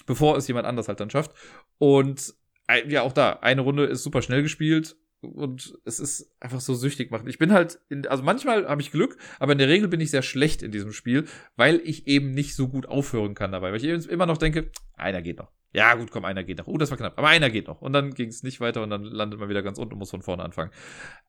bevor 0.05 0.37
es 0.37 0.47
jemand 0.49 0.67
anders 0.67 0.89
halt 0.89 1.01
dann 1.01 1.09
schafft. 1.09 1.33
Und 1.79 2.35
äh, 2.69 2.87
ja, 2.89 3.03
auch 3.03 3.13
da, 3.13 3.39
eine 3.41 3.63
Runde 3.63 3.85
ist 3.85 4.03
super 4.03 4.21
schnell 4.21 4.43
gespielt 4.43 4.97
und 5.23 5.79
es 5.85 6.01
ist 6.01 6.33
einfach 6.41 6.61
so 6.61 6.75
süchtig 6.75 7.11
machen. 7.11 7.29
Ich 7.29 7.39
bin 7.39 7.53
halt, 7.53 7.81
in, 7.89 8.07
also 8.07 8.23
manchmal 8.23 8.67
habe 8.67 8.81
ich 8.81 8.91
Glück, 8.91 9.19
aber 9.39 9.53
in 9.53 9.59
der 9.59 9.69
Regel 9.69 9.89
bin 9.89 10.01
ich 10.01 10.11
sehr 10.11 10.23
schlecht 10.23 10.63
in 10.63 10.73
diesem 10.73 10.93
Spiel, 10.93 11.27
weil 11.57 11.81
ich 11.85 12.07
eben 12.07 12.33
nicht 12.33 12.55
so 12.55 12.69
gut 12.69 12.87
aufhören 12.87 13.35
kann 13.35 13.53
dabei, 13.53 13.73
weil 13.73 13.85
ich 13.85 14.09
immer 14.09 14.27
noch 14.27 14.39
denke, 14.39 14.71
einer 14.95 15.23
geht 15.23 15.39
noch. 15.39 15.53
Ja, 15.73 15.95
gut, 15.95 16.11
komm, 16.11 16.25
einer 16.25 16.43
geht 16.43 16.59
noch. 16.59 16.67
Oh, 16.67 16.79
das 16.79 16.91
war 16.91 16.99
knapp, 16.99 17.19
aber 17.19 17.29
einer 17.29 17.51
geht 17.51 17.69
noch. 17.69 17.81
Und 17.81 17.93
dann 17.93 18.15
ging 18.15 18.29
es 18.29 18.43
nicht 18.43 18.61
weiter 18.61 18.83
und 18.83 18.91
dann 18.91 19.05
landet 19.05 19.39
man 19.39 19.49
wieder 19.49 19.63
ganz 19.63 19.79
unten 19.79 19.93
und 19.93 19.99
muss 19.99 20.11
von 20.11 20.23
vorne 20.23 20.43
anfangen. 20.43 20.73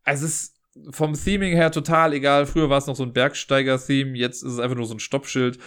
Also 0.04 0.26
es 0.26 0.34
ist 0.34 0.62
vom 0.92 1.14
Theming 1.14 1.54
her 1.54 1.72
total 1.72 2.14
egal. 2.14 2.46
Früher 2.46 2.70
war 2.70 2.78
es 2.78 2.88
noch 2.88 2.96
so 2.96 3.04
ein 3.04 3.14
Bergsteiger-Theme, 3.14 4.18
jetzt 4.18 4.42
ist 4.42 4.54
es 4.54 4.60
einfach 4.60 4.78
nur 4.78 4.86
so 4.86 4.96
ein 4.96 5.00
Stoppschild. 5.00 5.60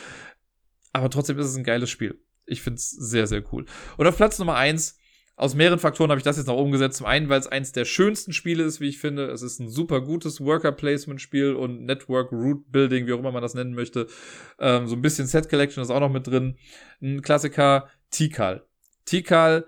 Aber 0.92 1.10
trotzdem 1.10 1.38
ist 1.38 1.46
es 1.46 1.56
ein 1.56 1.64
geiles 1.64 1.90
Spiel. 1.90 2.20
Ich 2.46 2.62
finde 2.62 2.78
es 2.78 2.90
sehr, 2.90 3.26
sehr 3.26 3.42
cool. 3.52 3.66
Und 3.96 4.06
auf 4.06 4.16
Platz 4.16 4.38
Nummer 4.38 4.56
eins 4.56 4.98
aus 5.36 5.54
mehreren 5.54 5.80
Faktoren 5.80 6.10
habe 6.10 6.18
ich 6.18 6.24
das 6.24 6.36
jetzt 6.36 6.46
noch 6.46 6.56
umgesetzt. 6.56 6.98
Zum 6.98 7.06
einen, 7.06 7.28
weil 7.28 7.40
es 7.40 7.48
eins 7.48 7.72
der 7.72 7.84
schönsten 7.84 8.32
Spiele 8.32 8.62
ist, 8.62 8.80
wie 8.80 8.88
ich 8.88 8.98
finde. 8.98 9.26
Es 9.26 9.42
ist 9.42 9.58
ein 9.58 9.68
super 9.68 10.00
gutes 10.00 10.40
Worker-Placement-Spiel 10.40 11.54
und 11.54 11.84
Network-Root-Building, 11.86 13.06
wie 13.06 13.12
auch 13.12 13.18
immer 13.18 13.32
man 13.32 13.42
das 13.42 13.54
nennen 13.54 13.74
möchte. 13.74 14.06
Ähm, 14.60 14.86
so 14.86 14.94
ein 14.94 15.02
bisschen 15.02 15.26
Set-Collection 15.26 15.82
ist 15.82 15.90
auch 15.90 16.00
noch 16.00 16.12
mit 16.12 16.26
drin. 16.26 16.56
Ein 17.02 17.20
Klassiker, 17.22 17.88
Tikal. 18.10 18.64
Tikal 19.06 19.66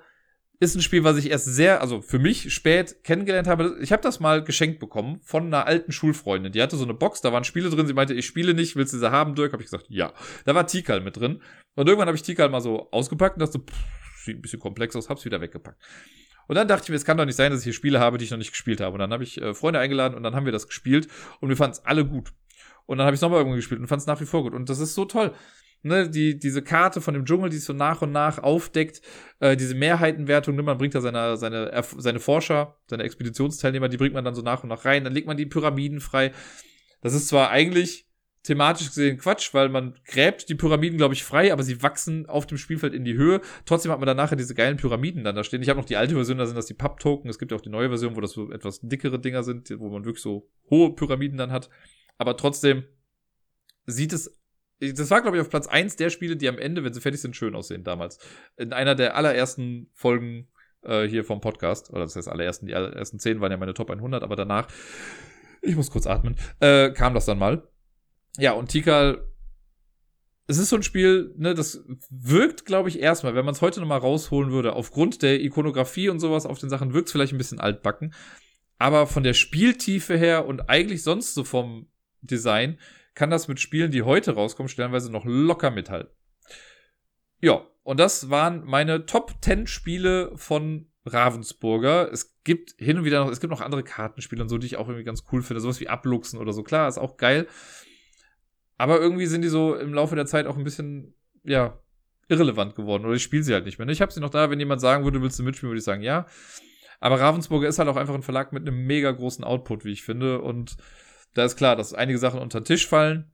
ist 0.61 0.75
ein 0.77 0.83
Spiel, 0.83 1.05
was 1.05 1.19
ich 1.19 1.31
erst 1.31 1.47
sehr, 1.47 1.83
also 1.83 2.01
für 2.01 2.19
mich 2.19 2.53
spät 2.53 3.03
kennengelernt 3.03 3.49
habe. 3.49 3.77
Ich 3.83 3.93
habe 3.93 4.03
das 4.03 4.21
mal 4.21 4.43
geschenkt 4.43 4.79
bekommen 4.79 5.21
von 5.23 5.47
einer 5.47 5.67
alten 5.67 5.91
Schulfreundin. 5.93 6.53
Die 6.53 6.63
hatte 6.63 6.77
so 6.77 6.85
eine 6.85 6.95
Box, 6.95 7.21
da 7.21 7.33
waren 7.33 7.45
Spiele 7.45 7.71
drin. 7.71 7.87
Sie 7.89 7.93
meinte, 7.93 8.15
ich 8.15 8.25
spiele 8.25 8.55
nicht, 8.55 8.77
willst 8.77 8.95
du 8.95 8.99
sie 8.99 9.11
haben, 9.11 9.35
Dirk? 9.35 9.53
Habe 9.53 9.63
ich 9.63 9.71
gesagt, 9.71 9.87
ja. 9.89 10.15
Da 10.45 10.55
war 10.55 10.67
Tikal 10.67 11.01
mit 11.01 11.17
drin. 11.17 11.43
Und 11.75 11.89
irgendwann 11.89 12.07
habe 12.07 12.17
ich 12.17 12.23
Tikal 12.23 12.49
mal 12.49 12.61
so 12.61 12.89
ausgepackt 12.91 13.37
und 13.37 13.41
dachte 13.41 13.59
pff, 13.59 14.06
ein 14.29 14.43
bisschen 14.43 14.61
komplex 14.61 14.97
aus, 14.97 15.09
hab's 15.09 15.25
wieder 15.25 15.41
weggepackt. 15.41 15.81
Und 16.49 16.55
dann 16.55 16.69
dachte 16.69 16.85
ich 16.85 16.89
mir, 16.91 16.97
es 16.97 17.05
kann 17.05 17.17
doch 17.17 17.25
nicht 17.25 17.37
sein, 17.37 17.51
dass 17.51 17.61
ich 17.61 17.65
hier 17.65 17.73
Spiele 17.73 17.99
habe, 17.99 18.19
die 18.19 18.25
ich 18.25 18.31
noch 18.31 18.39
nicht 18.39 18.53
gespielt 18.53 18.81
habe. 18.81 18.95
Und 18.95 19.01
dann 19.01 19.13
habe 19.13 19.25
ich 19.25 19.41
äh, 19.41 19.55
Freunde 19.55 19.81
eingeladen 19.81 20.15
und 20.15 20.23
dann 20.23 20.35
haben 20.35 20.45
wir 20.45 20.53
das 20.53 20.67
gespielt 20.67 21.09
und 21.41 21.49
wir 21.49 21.57
fanden 21.57 21.73
es 21.73 21.85
alle 21.85 22.05
gut. 22.05 22.33
Und 22.87 22.99
dann 22.99 23.07
habe 23.07 23.15
ich 23.15 23.19
es 23.19 23.23
nochmal 23.23 23.39
irgendwann 23.41 23.59
gespielt 23.59 23.81
und 23.81 23.89
fand 23.89 24.01
es 24.01 24.07
nach 24.07 24.21
wie 24.21 24.27
vor 24.27 24.43
gut. 24.43 24.55
Und 24.55 24.69
das 24.69 24.79
ist 24.79 24.95
so 24.95 25.05
toll. 25.05 25.33
Ne, 25.83 26.09
die, 26.09 26.39
diese 26.39 26.63
Karte 26.63 27.01
von 27.01 27.15
dem 27.15 27.25
Dschungel, 27.25 27.51
die 27.51 27.59
es 27.59 27.65
so 27.65 27.73
nach 27.73 28.03
und 28.03 28.11
nach 28.11 28.39
aufdeckt, 28.39 29.03
äh, 29.39 29.57
diese 29.57 29.75
Mehrheitenwertung, 29.75 30.57
ne, 30.57 30.63
man 30.63 30.79
bringt 30.79 30.95
da 30.95 31.01
seine, 31.01 31.37
seine, 31.37 31.71
seine 31.99 32.19
Forscher, 32.19 32.79
seine 32.89 33.05
Expeditionsteilnehmer, 33.05 33.89
die 33.89 33.97
bringt 33.97 34.15
man 34.15 34.25
dann 34.25 34.35
so 34.35 34.43
nach 34.43 34.63
und 34.65 34.71
nach 34.71 34.85
rein, 34.85 35.05
dann 35.05 35.13
legt 35.13 35.29
man 35.29 35.37
die 35.37 35.47
Pyramiden 35.47 36.01
frei. 36.01 36.33
Das 37.03 37.15
ist 37.15 37.29
zwar 37.29 37.51
eigentlich 37.51 38.06
thematisch 38.47 38.89
gesehen 38.89 39.19
Quatsch, 39.19 39.53
weil 39.53 39.69
man 39.69 39.95
gräbt 40.05 40.49
die 40.49 40.55
Pyramiden, 40.55 40.97
glaube 40.97 41.15
ich, 41.15 41.25
frei, 41.25 41.53
aber 41.53 41.63
sie 41.63 41.83
wachsen 41.83 42.27
auf 42.27 42.47
dem 42.47 42.59
Spielfeld 42.59 42.95
in 42.95 43.05
die 43.05 43.15
Höhe. 43.15 43.41
Trotzdem 43.65 43.93
hat 43.93 43.99
man 43.99 44.07
dann 44.07 44.17
nachher 44.17 44.37
diese 44.37 44.55
geilen 44.55 44.77
Pyramiden 44.77 45.25
dann 45.25 45.37
da 45.37 45.45
stehen. 45.45 45.63
Ich 45.63 45.69
habe 45.69 45.81
noch 45.81 45.87
die 45.87 45.97
alte 45.97 46.15
Version, 46.15 46.39
da 46.39 46.47
sind 46.47 46.57
das 46.57 46.67
die 46.67 46.75
Pub-Token. 46.75 47.29
Es 47.29 47.39
gibt 47.39 47.51
ja 47.51 47.57
auch 47.57 47.63
die 47.63 47.71
neue 47.71 47.89
Version, 47.89 48.17
wo 48.17 48.21
das 48.21 48.33
so 48.33 48.51
etwas 48.53 48.81
dickere 48.81 49.19
Dinger 49.19 49.43
sind, 49.43 49.71
wo 49.79 49.89
man 49.89 50.05
wirklich 50.05 50.23
so 50.23 50.49
hohe 50.71 50.95
Pyramiden 50.95 51.39
dann 51.39 51.53
hat. 51.53 51.69
Aber 52.19 52.37
trotzdem 52.37 52.85
sieht 53.87 54.13
es 54.13 54.41
das 54.79 55.11
war, 55.11 55.23
glaube 55.23 55.39
ich, 55.39 55.41
auf 55.41 55.49
Platz 55.49 55.67
eins 55.67 55.97
der 55.97 56.11
Spiele, 56.11 56.37
die 56.37 56.49
am 56.49 56.59
Ende, 56.59 56.85
wenn 56.85 56.93
sie 56.93 57.01
fertig 57.01 57.21
sind, 57.21 57.35
schön 57.35 57.55
aussehen 57.55 57.83
damals. 57.83 58.19
In 58.57 58.75
einer 58.75 58.95
der 58.95 59.17
allerersten 59.17 59.89
Folgen 59.95 60.49
äh, 60.83 61.05
hier 61.05 61.25
vom 61.25 61.41
Podcast, 61.41 61.91
oder 61.91 62.01
das 62.01 62.17
heißt 62.17 62.29
allerersten, 62.29 62.67
die 62.67 62.75
allerersten 62.75 63.19
zehn 63.19 63.41
waren 63.41 63.51
ja 63.51 63.57
meine 63.57 63.75
Top 63.75 63.91
100, 63.91 64.23
aber 64.23 64.37
danach, 64.37 64.69
ich 65.63 65.77
muss 65.77 65.91
kurz 65.91 66.07
atmen, 66.07 66.37
äh, 66.61 66.91
kam 66.91 67.15
das 67.15 67.25
dann 67.25 67.39
mal. 67.39 67.67
Ja, 68.39 68.53
und 68.53 68.69
Tikal, 68.69 69.27
es 70.47 70.59
ist 70.59 70.69
so 70.69 70.77
ein 70.77 70.83
Spiel, 70.83 71.35
ne, 71.37 71.55
das 71.55 71.85
wirkt, 72.11 72.67
glaube 72.67 72.89
ich, 72.89 73.01
erstmal, 73.01 73.35
wenn 73.35 73.45
man 73.45 73.55
es 73.55 73.63
heute 73.63 73.81
nochmal 73.81 73.99
rausholen 73.99 74.53
würde, 74.53 74.75
aufgrund 74.75 75.23
der 75.23 75.41
Ikonografie 75.41 76.09
und 76.09 76.21
sowas 76.21 76.47
auf 76.47 76.59
den 76.59 76.71
Sachen, 76.71 76.95
wirkt 76.95 77.09
es 77.09 77.13
vielleicht 77.13 77.33
ein 77.33 77.39
bisschen 77.39 77.61
altbacken. 77.61 78.15
Aber 78.79 79.07
von 79.07 79.23
der 79.23 79.35
Spieltiefe 79.35 80.17
her 80.17 80.47
und 80.47 80.69
eigentlich 80.69 81.03
sonst 81.03 81.35
so 81.35 81.45
vom 81.45 81.89
Design 82.21 82.79
kann 83.15 83.31
das 83.31 83.49
mit 83.49 83.59
Spielen, 83.59 83.91
die 83.91 84.03
heute 84.03 84.35
rauskommen, 84.35 84.69
stellenweise 84.69 85.11
noch 85.11 85.25
locker 85.25 85.71
mithalten. 85.71 86.13
Ja, 87.41 87.67
und 87.83 87.99
das 87.99 88.31
waren 88.31 88.65
meine 88.65 89.07
Top 89.07 89.35
10 89.41 89.67
Spiele 89.67 90.33
von 90.37 90.91
Ravensburger. 91.07 92.11
Es 92.13 92.37
gibt 92.45 92.75
hin 92.79 92.99
und 92.99 93.05
wieder 93.05 93.25
noch, 93.25 93.31
es 93.31 93.41
gibt 93.41 93.51
noch 93.51 93.61
andere 93.61 93.83
Kartenspiele 93.83 94.43
und 94.43 94.49
so, 94.49 94.59
die 94.59 94.67
ich 94.67 94.77
auch 94.77 94.89
irgendwie 94.89 95.05
ganz 95.05 95.25
cool 95.33 95.43
finde. 95.43 95.61
Sowas 95.61 95.81
wie 95.81 95.89
Abluchsen 95.89 96.39
oder 96.39 96.53
so. 96.53 96.63
Klar, 96.63 96.89
ist 96.89 96.99
auch 96.99 97.17
geil. 97.17 97.47
Aber 98.77 99.01
irgendwie 99.01 99.27
sind 99.27 99.43
die 99.43 99.49
so 99.49 99.75
im 99.75 99.95
Laufe 99.95 100.17
der 100.17 100.27
Zeit 100.27 100.47
auch 100.47 100.57
ein 100.57 100.65
bisschen, 100.65 101.15
ja, 101.43 101.79
irrelevant 102.29 102.75
geworden. 102.75 103.05
Oder 103.05 103.15
ich 103.15 103.23
spiele 103.23 103.43
sie 103.43 103.55
halt 103.55 103.65
nicht 103.65 103.79
mehr. 103.79 103.89
Ich 103.89 104.03
habe 104.03 104.13
sie 104.13 104.21
noch 104.21 104.31
da, 104.31 104.51
wenn 104.51 104.59
jemand 104.59 104.81
sagen 104.81 105.05
würde, 105.05 105.23
willst 105.23 105.39
du 105.39 105.43
mitspielen, 105.43 105.71
würde 105.71 105.79
ich 105.79 105.85
sagen, 105.85 106.03
ja. 106.03 106.27
Aber 107.01 107.21
Ravensburger 107.21 107.69
ist 107.69 107.79
halt 107.79 107.89
auch 107.89 107.97
einfach 107.97 108.15
ein 108.15 108.23
Verlag 108.23 108.53
mit 108.53 108.67
einem 108.67 108.87
mega 108.87 109.11
großen 109.11 109.45
Output, 109.45 109.85
wie 109.85 109.93
ich 109.93 110.03
finde. 110.03 110.41
Und 110.41 110.77
da 111.35 111.45
ist 111.45 111.57
klar, 111.57 111.77
dass 111.77 111.95
einige 111.95 112.19
Sachen 112.19 112.41
unter 112.41 112.61
den 112.61 112.65
Tisch 112.65 112.87
fallen. 112.87 113.31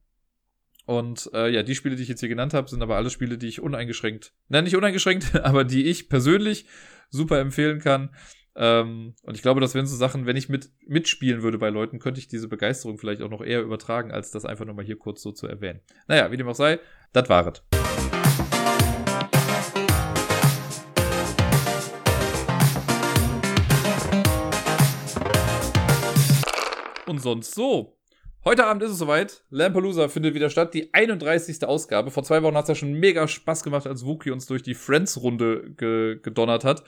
Und 0.85 1.31
äh, 1.32 1.48
ja, 1.48 1.62
die 1.62 1.77
Spiele, 1.77 1.94
die 1.94 2.02
ich 2.02 2.09
jetzt 2.09 2.20
hier 2.20 2.28
genannt 2.28 2.55
habe, 2.55 2.69
sind 2.69 2.82
aber 2.82 2.97
alle 2.97 3.10
Spiele, 3.10 3.39
die 3.39 3.47
ich 3.47 3.60
uneingeschränkt, 3.60 4.35
nein, 4.48 4.64
nicht 4.64 4.77
uneingeschränkt, 4.77 5.36
aber 5.44 5.64
die 5.64 5.86
ich 5.86 6.09
persönlich 6.09 6.66
super 7.09 7.39
empfehlen 7.39 7.78
kann. 7.78 8.10
Ähm, 8.54 9.14
und 9.22 9.34
ich 9.34 9.42
glaube, 9.42 9.60
das 9.60 9.74
wären 9.74 9.86
so 9.86 9.96
Sachen, 9.96 10.26
wenn 10.26 10.36
ich 10.36 10.48
mit, 10.48 10.70
mitspielen 10.86 11.42
würde 11.42 11.58
bei 11.58 11.70
Leuten, 11.70 11.98
könnte 11.98 12.20
ich 12.20 12.28
diese 12.28 12.48
Begeisterung 12.48 12.98
vielleicht 12.98 13.22
auch 13.22 13.30
noch 13.30 13.42
eher 13.42 13.62
übertragen, 13.62 14.10
als 14.10 14.30
das 14.30 14.44
einfach 14.44 14.66
nur 14.66 14.74
mal 14.74 14.84
hier 14.84 14.98
kurz 14.98 15.22
so 15.22 15.32
zu 15.32 15.46
erwähnen. 15.46 15.80
Naja, 16.06 16.30
wie 16.30 16.36
dem 16.36 16.48
auch 16.48 16.54
sei, 16.54 16.78
das 17.12 17.28
war 17.28 17.46
es. 17.46 17.62
Und 27.06 27.20
sonst 27.20 27.54
so. 27.54 27.98
Heute 28.44 28.66
Abend 28.66 28.82
ist 28.82 28.90
es 28.90 28.98
soweit. 28.98 29.44
Lampalooza 29.50 30.08
findet 30.08 30.34
wieder 30.34 30.50
statt. 30.50 30.74
Die 30.74 30.92
31. 30.92 31.64
Ausgabe. 31.64 32.10
Vor 32.10 32.24
zwei 32.24 32.42
Wochen 32.42 32.56
hat 32.56 32.64
es 32.64 32.68
ja 32.68 32.74
schon 32.74 32.92
mega 32.94 33.28
Spaß 33.28 33.62
gemacht, 33.62 33.86
als 33.86 34.04
Wookie 34.04 34.30
uns 34.30 34.46
durch 34.46 34.62
die 34.62 34.74
Friends-Runde 34.74 35.74
ge 35.76 36.18
gedonnert 36.20 36.64
hat. 36.64 36.82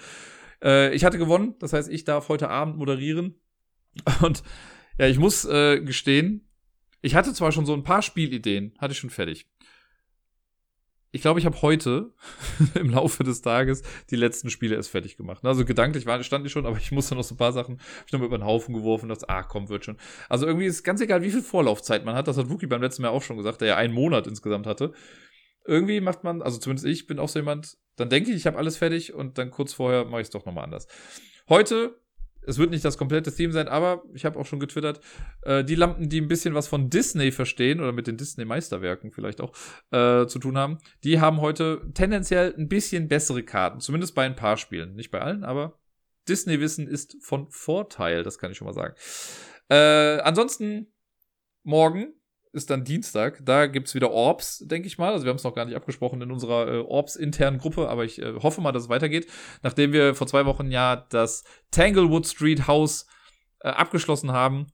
Äh, 0.64 0.94
ich 0.94 1.04
hatte 1.04 1.18
gewonnen, 1.18 1.54
das 1.60 1.72
heißt, 1.72 1.90
ich 1.90 2.04
darf 2.04 2.28
heute 2.28 2.48
Abend 2.48 2.76
moderieren. 2.76 3.34
Und 4.22 4.42
ja, 4.98 5.06
ich 5.06 5.18
muss 5.18 5.44
äh, 5.44 5.80
gestehen, 5.80 6.48
ich 7.02 7.14
hatte 7.14 7.34
zwar 7.34 7.52
schon 7.52 7.66
so 7.66 7.74
ein 7.74 7.84
paar 7.84 8.02
Spielideen, 8.02 8.74
hatte 8.78 8.92
ich 8.92 8.98
schon 8.98 9.10
fertig. 9.10 9.46
ich 11.12 11.20
glaube, 11.20 11.38
ich 11.38 11.46
habe 11.46 11.60
heute 11.62 12.12
im 12.74 12.90
Laufe 12.90 13.22
des 13.22 13.42
Tages 13.42 13.82
die 14.10 14.16
letzten 14.16 14.50
Spiele 14.50 14.74
erst 14.74 14.90
fertig 14.90 15.16
gemacht. 15.16 15.44
Also 15.44 15.64
gedanklich 15.64 16.06
war, 16.06 16.22
stand 16.22 16.46
ich 16.46 16.52
schon, 16.52 16.66
aber 16.66 16.78
ich 16.78 16.92
musste 16.92 17.14
noch 17.14 17.22
so 17.22 17.34
ein 17.34 17.38
paar 17.38 17.52
Sachen, 17.52 17.78
ich 18.06 18.12
noch 18.12 18.20
mal 18.20 18.26
über 18.26 18.38
den 18.38 18.46
Haufen 18.46 18.74
geworfen 18.74 19.04
und 19.04 19.10
dachte, 19.10 19.28
ah, 19.28 19.42
komm, 19.42 19.68
wird 19.68 19.84
schon. 19.84 19.98
Also 20.28 20.46
irgendwie 20.46 20.66
ist 20.66 20.82
ganz 20.82 21.00
egal, 21.02 21.22
wie 21.22 21.30
viel 21.30 21.42
Vorlaufzeit 21.42 22.04
man 22.04 22.14
hat. 22.14 22.26
Das 22.26 22.38
hat 22.38 22.48
Wookie 22.48 22.66
beim 22.66 22.82
letzten 22.82 23.02
Mal 23.02 23.10
auch 23.10 23.22
schon 23.22 23.36
gesagt, 23.36 23.60
der 23.60 23.68
ja 23.68 23.76
einen 23.76 23.94
Monat 23.94 24.26
insgesamt 24.26 24.66
hatte. 24.66 24.92
Irgendwie 25.66 26.00
macht 26.00 26.24
man, 26.24 26.42
also 26.42 26.58
zumindest 26.58 26.86
ich 26.86 27.06
bin 27.06 27.18
auch 27.18 27.28
so 27.28 27.38
jemand, 27.38 27.76
dann 27.96 28.10
denke 28.10 28.30
ich, 28.30 28.36
ich 28.36 28.46
habe 28.46 28.58
alles 28.58 28.76
fertig 28.76 29.14
und 29.14 29.38
dann 29.38 29.50
kurz 29.50 29.72
vorher 29.72 30.04
mache 30.04 30.20
ich 30.20 30.26
es 30.26 30.30
doch 30.30 30.46
nochmal 30.46 30.64
anders. 30.64 30.86
Heute 31.48 31.96
es 32.46 32.58
wird 32.58 32.70
nicht 32.70 32.84
das 32.84 32.98
komplette 32.98 33.34
Theme 33.34 33.52
sein, 33.52 33.68
aber 33.68 34.04
ich 34.12 34.24
habe 34.24 34.38
auch 34.38 34.46
schon 34.46 34.60
getwittert, 34.60 35.00
äh, 35.42 35.64
die 35.64 35.74
Lampen, 35.74 36.08
die 36.08 36.20
ein 36.20 36.28
bisschen 36.28 36.54
was 36.54 36.68
von 36.68 36.90
Disney 36.90 37.32
verstehen 37.32 37.80
oder 37.80 37.92
mit 37.92 38.06
den 38.06 38.16
Disney-Meisterwerken 38.16 39.12
vielleicht 39.12 39.40
auch 39.40 39.52
äh, 39.90 40.26
zu 40.26 40.38
tun 40.38 40.58
haben, 40.58 40.78
die 41.02 41.20
haben 41.20 41.40
heute 41.40 41.82
tendenziell 41.94 42.54
ein 42.56 42.68
bisschen 42.68 43.08
bessere 43.08 43.42
Karten. 43.42 43.80
Zumindest 43.80 44.14
bei 44.14 44.24
ein 44.24 44.36
paar 44.36 44.56
Spielen. 44.56 44.94
Nicht 44.94 45.10
bei 45.10 45.20
allen, 45.20 45.44
aber 45.44 45.78
Disney-Wissen 46.28 46.86
ist 46.86 47.16
von 47.20 47.50
Vorteil, 47.50 48.22
das 48.22 48.38
kann 48.38 48.50
ich 48.50 48.58
schon 48.58 48.66
mal 48.66 48.74
sagen. 48.74 48.94
Äh, 49.68 50.20
ansonsten 50.22 50.92
morgen 51.62 52.14
ist 52.54 52.70
dann 52.70 52.84
Dienstag. 52.84 53.40
Da 53.44 53.66
gibt's 53.66 53.94
wieder 53.94 54.10
Orbs, 54.10 54.60
denke 54.66 54.86
ich 54.86 54.98
mal. 54.98 55.12
Also 55.12 55.24
wir 55.24 55.30
haben 55.30 55.36
es 55.36 55.44
noch 55.44 55.54
gar 55.54 55.64
nicht 55.64 55.76
abgesprochen 55.76 56.22
in 56.22 56.30
unserer 56.30 56.68
äh, 56.68 56.78
Orbs-internen 56.78 57.58
Gruppe, 57.58 57.88
aber 57.88 58.04
ich 58.04 58.20
äh, 58.20 58.34
hoffe 58.42 58.60
mal, 58.60 58.72
dass 58.72 58.84
es 58.84 58.88
weitergeht. 58.88 59.26
Nachdem 59.62 59.92
wir 59.92 60.14
vor 60.14 60.26
zwei 60.26 60.46
Wochen 60.46 60.70
ja 60.70 60.96
das 61.10 61.44
Tanglewood 61.70 62.26
Street 62.26 62.66
House 62.66 63.06
äh, 63.60 63.68
abgeschlossen 63.68 64.32
haben, 64.32 64.68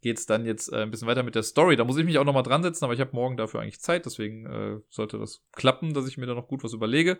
geht's 0.00 0.26
dann 0.26 0.46
jetzt 0.46 0.72
äh, 0.72 0.82
ein 0.82 0.90
bisschen 0.90 1.08
weiter 1.08 1.22
mit 1.22 1.34
der 1.34 1.42
Story. 1.42 1.76
Da 1.76 1.84
muss 1.84 1.98
ich 1.98 2.04
mich 2.04 2.18
auch 2.18 2.24
noch 2.24 2.32
mal 2.32 2.42
dran 2.42 2.62
setzen, 2.62 2.84
aber 2.84 2.94
ich 2.94 3.00
habe 3.00 3.10
morgen 3.12 3.36
dafür 3.36 3.60
eigentlich 3.60 3.80
Zeit, 3.80 4.06
deswegen 4.06 4.46
äh, 4.46 4.80
sollte 4.88 5.18
das 5.18 5.42
klappen, 5.52 5.94
dass 5.94 6.06
ich 6.06 6.18
mir 6.18 6.26
da 6.26 6.34
noch 6.34 6.48
gut 6.48 6.62
was 6.62 6.72
überlege. 6.72 7.18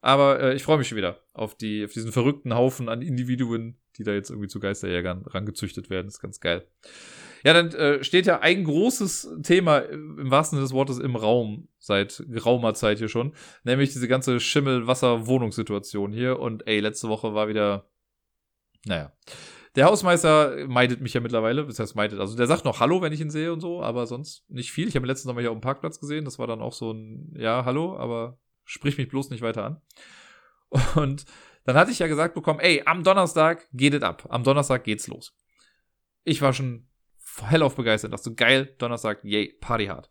Aber 0.00 0.40
äh, 0.40 0.54
ich 0.54 0.62
freue 0.62 0.78
mich 0.78 0.88
schon 0.88 0.98
wieder 0.98 1.20
auf, 1.32 1.54
die, 1.54 1.84
auf 1.84 1.92
diesen 1.92 2.12
verrückten 2.12 2.54
Haufen 2.54 2.88
an 2.88 3.02
Individuen, 3.02 3.76
die 3.98 4.04
da 4.04 4.12
jetzt 4.12 4.30
irgendwie 4.30 4.48
zu 4.48 4.60
Geisterjägern 4.60 5.24
rangezüchtet 5.26 5.90
werden. 5.90 6.06
Das 6.06 6.14
ist 6.14 6.20
ganz 6.20 6.40
geil. 6.40 6.66
Ja, 7.44 7.54
dann 7.54 7.72
äh, 7.72 8.04
steht 8.04 8.26
ja 8.26 8.40
ein 8.40 8.64
großes 8.64 9.38
Thema 9.42 9.78
im 9.78 10.30
wahrsten 10.30 10.56
Sinne 10.56 10.66
des 10.66 10.74
Wortes 10.74 10.98
im 10.98 11.16
Raum 11.16 11.68
seit 11.78 12.22
geraumer 12.28 12.74
Zeit 12.74 12.98
hier 12.98 13.08
schon, 13.08 13.32
nämlich 13.64 13.92
diese 13.92 14.08
ganze 14.08 14.40
Schimmel-Wasser-Wohnungssituation 14.40 16.12
hier. 16.12 16.38
Und 16.38 16.66
ey, 16.66 16.80
letzte 16.80 17.08
Woche 17.08 17.34
war 17.34 17.48
wieder, 17.48 17.88
naja. 18.84 19.12
Der 19.76 19.86
Hausmeister 19.86 20.66
meidet 20.66 21.00
mich 21.00 21.14
ja 21.14 21.20
mittlerweile, 21.20 21.64
das 21.64 21.78
heißt 21.78 21.94
meidet, 21.94 22.18
also 22.18 22.36
der 22.36 22.48
sagt 22.48 22.64
noch 22.64 22.80
Hallo, 22.80 23.02
wenn 23.02 23.12
ich 23.12 23.20
ihn 23.20 23.30
sehe 23.30 23.52
und 23.52 23.60
so, 23.60 23.80
aber 23.82 24.06
sonst 24.08 24.44
nicht 24.50 24.72
viel. 24.72 24.88
Ich 24.88 24.96
habe 24.96 25.06
ihn 25.06 25.08
letztens 25.08 25.26
nochmal 25.26 25.44
hier 25.44 25.52
auf 25.52 25.58
dem 25.58 25.62
Parkplatz 25.62 26.00
gesehen, 26.00 26.24
das 26.24 26.40
war 26.40 26.48
dann 26.48 26.60
auch 26.60 26.72
so 26.72 26.90
ein, 26.90 27.32
ja, 27.38 27.64
Hallo, 27.64 27.96
aber 27.96 28.36
sprich 28.70 28.96
mich 28.98 29.08
bloß 29.08 29.30
nicht 29.30 29.42
weiter 29.42 29.64
an. 29.64 29.80
Und 30.94 31.24
dann 31.64 31.76
hatte 31.76 31.90
ich 31.90 31.98
ja 31.98 32.06
gesagt 32.06 32.34
bekommen, 32.34 32.60
ey, 32.60 32.82
am 32.86 33.02
Donnerstag 33.02 33.66
geht 33.72 33.94
es 33.94 34.02
ab. 34.02 34.26
Am 34.30 34.44
Donnerstag 34.44 34.84
geht's 34.84 35.08
los. 35.08 35.36
Ich 36.24 36.40
war 36.40 36.52
schon 36.52 36.88
hellauf 37.42 37.74
begeistert. 37.74 38.12
Dachte 38.12 38.24
so, 38.24 38.34
geil, 38.34 38.74
Donnerstag, 38.78 39.24
yay, 39.24 39.56
Party 39.60 39.86
hard. 39.86 40.10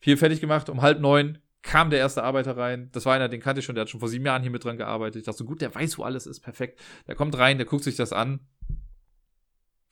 Hier 0.00 0.18
fertig 0.18 0.40
gemacht, 0.40 0.68
um 0.68 0.82
halb 0.82 1.00
neun 1.00 1.38
kam 1.62 1.88
der 1.88 1.98
erste 1.98 2.22
Arbeiter 2.22 2.58
rein. 2.58 2.90
Das 2.92 3.06
war 3.06 3.14
einer, 3.14 3.30
den 3.30 3.40
kannte 3.40 3.60
ich 3.60 3.64
schon, 3.64 3.74
der 3.74 3.82
hat 3.82 3.90
schon 3.90 4.00
vor 4.00 4.10
sieben 4.10 4.26
Jahren 4.26 4.42
hier 4.42 4.50
mit 4.50 4.62
dran 4.62 4.76
gearbeitet. 4.76 5.20
Ich 5.20 5.24
dachte 5.24 5.38
so, 5.38 5.44
gut, 5.46 5.62
der 5.62 5.74
weiß, 5.74 5.96
wo 5.96 6.02
alles 6.02 6.26
ist, 6.26 6.40
perfekt. 6.40 6.78
Der 7.08 7.14
kommt 7.14 7.38
rein, 7.38 7.56
der 7.56 7.66
guckt 7.66 7.84
sich 7.84 7.96
das 7.96 8.12
an. 8.12 8.40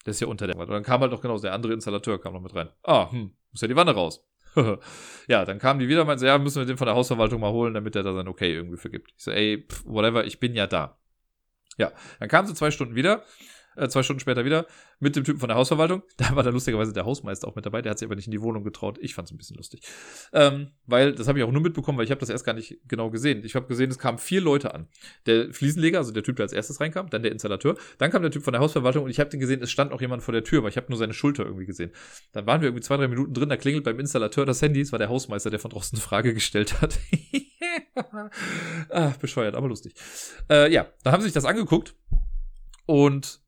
Der 0.05 0.11
ist 0.11 0.21
ja 0.21 0.27
unter 0.27 0.47
der 0.47 0.57
Wand. 0.57 0.69
Und 0.69 0.75
dann 0.75 0.83
kam 0.83 1.01
halt 1.01 1.13
noch 1.13 1.23
genau 1.23 1.39
der 1.39 1.55
andere 1.55 1.73
Installateur, 1.73 2.21
kam 2.21 2.35
noch 2.35 2.43
mit 2.43 2.55
rein. 2.55 2.69
Ah, 2.83 3.11
hm, 3.11 3.33
muss 3.51 3.63
ja 3.63 3.69
die 3.69 3.77
Wanne 3.77 3.93
raus. 3.93 4.23
ja, 5.29 5.45
dann 5.45 5.59
kamen 5.59 5.81
die 5.81 5.89
wieder 5.89 6.03
und 6.03 6.07
meinten, 6.07 6.25
ja, 6.25 6.39
müssen 6.39 6.61
wir 6.61 6.67
den 6.67 6.77
von 6.77 6.87
der 6.87 6.95
Hausverwaltung 6.95 7.41
mal 7.41 7.53
holen, 7.53 7.75
damit 7.75 7.95
der 7.95 8.03
da 8.03 8.13
sein 8.13 8.29
Okay 8.29 8.55
irgendwie 8.55 8.77
vergibt. 8.77 9.13
Ich 9.17 9.25
so, 9.25 9.31
ey, 9.31 9.67
pff, 9.69 9.85
whatever, 9.87 10.25
ich 10.25 10.41
bin 10.41 10.55
ja 10.55 10.67
da. 10.67 10.99
Ja, 11.79 11.93
dann 12.21 12.29
kamen 12.29 12.47
sie 12.47 12.55
zwei 12.55 12.71
Stunden 12.71 12.95
wieder 12.95 13.25
äh, 13.77 13.89
zwei 13.89 14.03
Stunden 14.03 14.21
später 14.21 14.45
wieder, 14.45 14.67
mit 15.01 15.17
dem 15.17 15.25
Typen 15.25 15.41
von 15.41 15.49
der 15.49 15.57
Hausverwaltung. 15.57 16.03
Da 16.23 16.37
war 16.37 16.45
da 16.45 16.51
lustigerweise 16.51 16.93
der 16.93 17.05
Hausmeister 17.05 17.49
auch 17.49 17.57
mit 17.57 17.67
dabei, 17.67 17.83
der 17.83 17.91
hat 17.91 17.99
sich 17.99 18.07
aber 18.07 18.15
nicht 18.15 18.27
in 18.27 18.31
die 18.31 18.41
Wohnung 18.43 18.63
getraut. 18.63 18.99
Ich 19.01 19.15
fand 19.15 19.27
es 19.27 19.33
ein 19.35 19.39
bisschen 19.39 19.57
lustig. 19.57 19.83
Ähm, 20.33 20.69
weil, 20.87 21.15
das 21.15 21.27
habe 21.27 21.39
ich 21.39 21.45
auch 21.45 21.51
nur 21.51 21.63
mitbekommen, 21.63 21.99
weil 21.99 22.05
ich 22.05 22.11
habe 22.11 22.21
das 22.21 22.29
erst 22.29 22.45
gar 22.45 22.53
nicht 22.53 22.79
genau 22.87 23.11
gesehen. 23.11 23.45
Ich 23.45 23.57
habe 23.57 23.67
gesehen, 23.67 23.91
es 23.91 23.99
kamen 23.99 24.19
vier 24.19 24.41
Leute 24.41 24.73
an. 24.75 24.89
Der 25.27 25.53
Fliesenleger, 25.53 25.99
also 25.99 26.13
der 26.13 26.23
Typ, 26.23 26.37
der 26.37 26.45
als 26.45 26.53
erstes 26.53 26.81
reinkam, 26.81 27.11
dann 27.11 27.23
der 27.23 27.33
Installateur, 27.33 27.77
dann 27.99 28.11
kam 28.11 28.23
der 28.23 28.31
Typ 28.31 28.45
von 28.45 28.53
der 28.53 28.61
Hausverwaltung 28.61 29.05
und 29.05 29.11
ich 29.11 29.19
habe 29.19 29.31
den 29.31 29.41
gesehen, 29.41 29.63
es 29.63 29.71
stand 29.71 29.91
noch 29.91 30.01
jemand 30.01 30.23
vor 30.23 30.33
der 30.33 30.45
Tür, 30.45 30.59
aber 30.59 30.69
ich 30.69 30.77
habe 30.77 30.87
nur 30.89 30.99
seine 30.99 31.15
Schulter 31.15 31.45
irgendwie 31.45 31.67
gesehen. 31.67 31.91
Dann 32.33 32.47
waren 32.47 32.61
wir 32.61 32.69
irgendwie 32.69 32.83
zwei, 32.83 32.97
drei 32.97 33.09
Minuten 33.09 33.35
drin, 33.35 33.49
da 33.49 33.57
klingelt 33.57 33.85
beim 33.85 33.99
Installateur 33.99 34.47
das 34.47 34.63
Handy, 34.63 34.81
es 34.81 34.93
war 34.93 34.99
der 34.99 35.09
Hausmeister, 35.09 35.51
der 35.51 35.59
von 35.59 35.71
draußen 35.71 35.97
eine 35.97 36.03
Frage 36.03 36.35
gestellt 36.35 36.81
hat. 36.81 36.99
ah, 38.91 39.13
bescheuert, 39.21 39.55
aber 39.55 39.69
lustig. 39.69 39.95
Äh, 40.49 40.73
ja, 40.73 40.87
dann 41.03 41.13
haben 41.13 41.21
sie 41.21 41.29
sich 41.29 41.35
das 41.35 41.45
angeguckt 41.45 41.95
und 42.87 43.42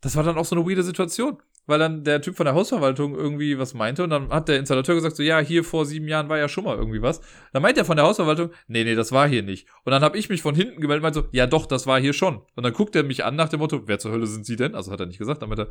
das 0.00 0.16
war 0.16 0.22
dann 0.22 0.38
auch 0.38 0.44
so 0.44 0.56
eine 0.56 0.68
weirde 0.68 0.82
Situation. 0.82 1.38
Weil 1.68 1.78
dann 1.78 2.02
der 2.02 2.22
Typ 2.22 2.34
von 2.34 2.46
der 2.46 2.54
Hausverwaltung 2.54 3.14
irgendwie 3.14 3.58
was 3.58 3.74
meinte 3.74 4.02
und 4.02 4.08
dann 4.08 4.30
hat 4.30 4.48
der 4.48 4.58
Installateur 4.58 4.94
gesagt, 4.94 5.16
so 5.16 5.22
ja, 5.22 5.38
hier 5.38 5.62
vor 5.62 5.84
sieben 5.84 6.08
Jahren 6.08 6.30
war 6.30 6.38
ja 6.38 6.48
schon 6.48 6.64
mal 6.64 6.78
irgendwie 6.78 7.02
was. 7.02 7.20
Dann 7.52 7.60
meint 7.60 7.76
der 7.76 7.84
von 7.84 7.98
der 7.98 8.06
Hausverwaltung, 8.06 8.52
nee, 8.68 8.84
nee, 8.84 8.94
das 8.94 9.12
war 9.12 9.28
hier 9.28 9.42
nicht. 9.42 9.68
Und 9.84 9.92
dann 9.92 10.02
habe 10.02 10.16
ich 10.16 10.30
mich 10.30 10.40
von 10.40 10.54
hinten 10.54 10.80
gemeldet 10.80 11.04
und 11.04 11.12
meinte 11.12 11.20
so, 11.20 11.28
ja 11.32 11.46
doch, 11.46 11.66
das 11.66 11.86
war 11.86 12.00
hier 12.00 12.14
schon. 12.14 12.38
Und 12.56 12.62
dann 12.62 12.72
guckt 12.72 12.96
er 12.96 13.02
mich 13.02 13.22
an 13.22 13.36
nach 13.36 13.50
dem 13.50 13.60
Motto, 13.60 13.86
wer 13.86 13.98
zur 13.98 14.12
Hölle 14.12 14.26
sind 14.26 14.46
Sie 14.46 14.56
denn? 14.56 14.74
Also 14.74 14.90
hat 14.90 15.00
er 15.00 15.04
nicht 15.04 15.18
gesagt, 15.18 15.42
dann 15.42 15.50
meinte 15.50 15.64
er, 15.64 15.70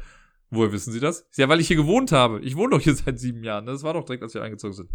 woher 0.51 0.71
wissen 0.71 0.93
Sie 0.93 0.99
das? 0.99 1.27
Ja, 1.35 1.49
weil 1.49 1.59
ich 1.59 1.67
hier 1.67 1.77
gewohnt 1.77 2.11
habe. 2.11 2.41
Ich 2.41 2.55
wohne 2.55 2.77
doch 2.77 2.81
hier 2.81 2.93
seit 2.95 3.17
sieben 3.17 3.43
Jahren. 3.43 3.65
Das 3.65 3.81
war 3.81 3.95
doch 3.95 4.05
direkt, 4.05 4.21
als 4.21 4.35
wir 4.35 4.43
eingezogen 4.43 4.73
sind. 4.73 4.91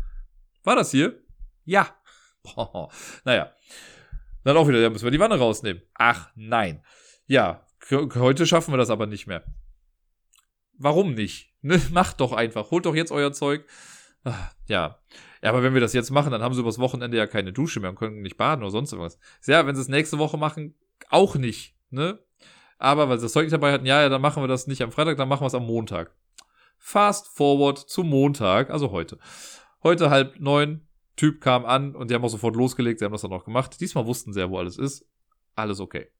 War 0.62 0.76
das 0.76 0.92
hier? 0.92 1.18
Ja. 1.64 1.88
Boah. 2.44 2.92
Naja. 3.24 3.50
Dann 4.44 4.56
auch 4.56 4.68
wieder, 4.68 4.80
da 4.80 4.88
müssen 4.88 5.04
wir 5.04 5.10
die 5.10 5.18
Wanne 5.18 5.36
rausnehmen. 5.36 5.82
Ach, 5.94 6.30
nein. 6.36 6.84
Ja, 7.26 7.66
Heute 7.90 8.46
schaffen 8.46 8.72
wir 8.72 8.78
das 8.78 8.90
aber 8.90 9.06
nicht 9.06 9.26
mehr. 9.26 9.44
Warum 10.78 11.14
nicht? 11.14 11.50
Ne, 11.64 11.80
macht 11.92 12.18
doch 12.18 12.32
einfach. 12.32 12.72
Holt 12.72 12.86
doch 12.86 12.94
jetzt 12.96 13.12
euer 13.12 13.32
Zeug. 13.32 13.64
Ach, 14.24 14.52
ja. 14.66 14.98
Ja, 15.42 15.48
aber 15.48 15.62
wenn 15.62 15.74
wir 15.74 15.80
das 15.80 15.92
jetzt 15.92 16.10
machen, 16.10 16.32
dann 16.32 16.42
haben 16.42 16.54
sie 16.54 16.60
übers 16.60 16.80
Wochenende 16.80 17.16
ja 17.16 17.28
keine 17.28 17.52
Dusche 17.52 17.78
mehr 17.78 17.90
und 17.90 17.94
können 17.94 18.20
nicht 18.20 18.36
baden 18.36 18.62
oder 18.62 18.72
sonst 18.72 18.90
irgendwas. 18.90 19.16
Ja, 19.46 19.64
wenn 19.64 19.76
sie 19.76 19.80
es 19.80 19.86
nächste 19.86 20.18
Woche 20.18 20.36
machen, 20.36 20.74
auch 21.08 21.36
nicht. 21.36 21.76
Ne? 21.90 22.18
Aber 22.78 23.08
weil 23.08 23.18
sie 23.18 23.26
das 23.26 23.32
Zeug 23.32 23.44
nicht 23.44 23.52
dabei 23.52 23.72
hatten, 23.72 23.86
ja, 23.86 24.02
ja, 24.02 24.08
dann 24.08 24.20
machen 24.20 24.42
wir 24.42 24.48
das 24.48 24.66
nicht 24.66 24.82
am 24.82 24.90
Freitag, 24.90 25.18
dann 25.18 25.28
machen 25.28 25.42
wir 25.42 25.46
es 25.46 25.54
am 25.54 25.64
Montag. 25.64 26.16
Fast 26.78 27.28
forward 27.28 27.78
zum 27.78 28.08
Montag, 28.08 28.70
also 28.70 28.90
heute. 28.90 29.18
Heute 29.84 30.10
halb 30.10 30.40
neun, 30.40 30.84
Typ 31.14 31.40
kam 31.40 31.64
an 31.64 31.94
und 31.94 32.10
die 32.10 32.14
haben 32.16 32.24
auch 32.24 32.28
sofort 32.28 32.56
losgelegt, 32.56 32.98
sie 32.98 33.04
haben 33.04 33.12
das 33.12 33.22
dann 33.22 33.32
auch 33.32 33.44
gemacht. 33.44 33.80
Diesmal 33.80 34.06
wussten 34.06 34.32
sie 34.32 34.40
ja, 34.40 34.50
wo 34.50 34.58
alles 34.58 34.78
ist. 34.78 35.06
Alles 35.54 35.78
okay. 35.78 36.10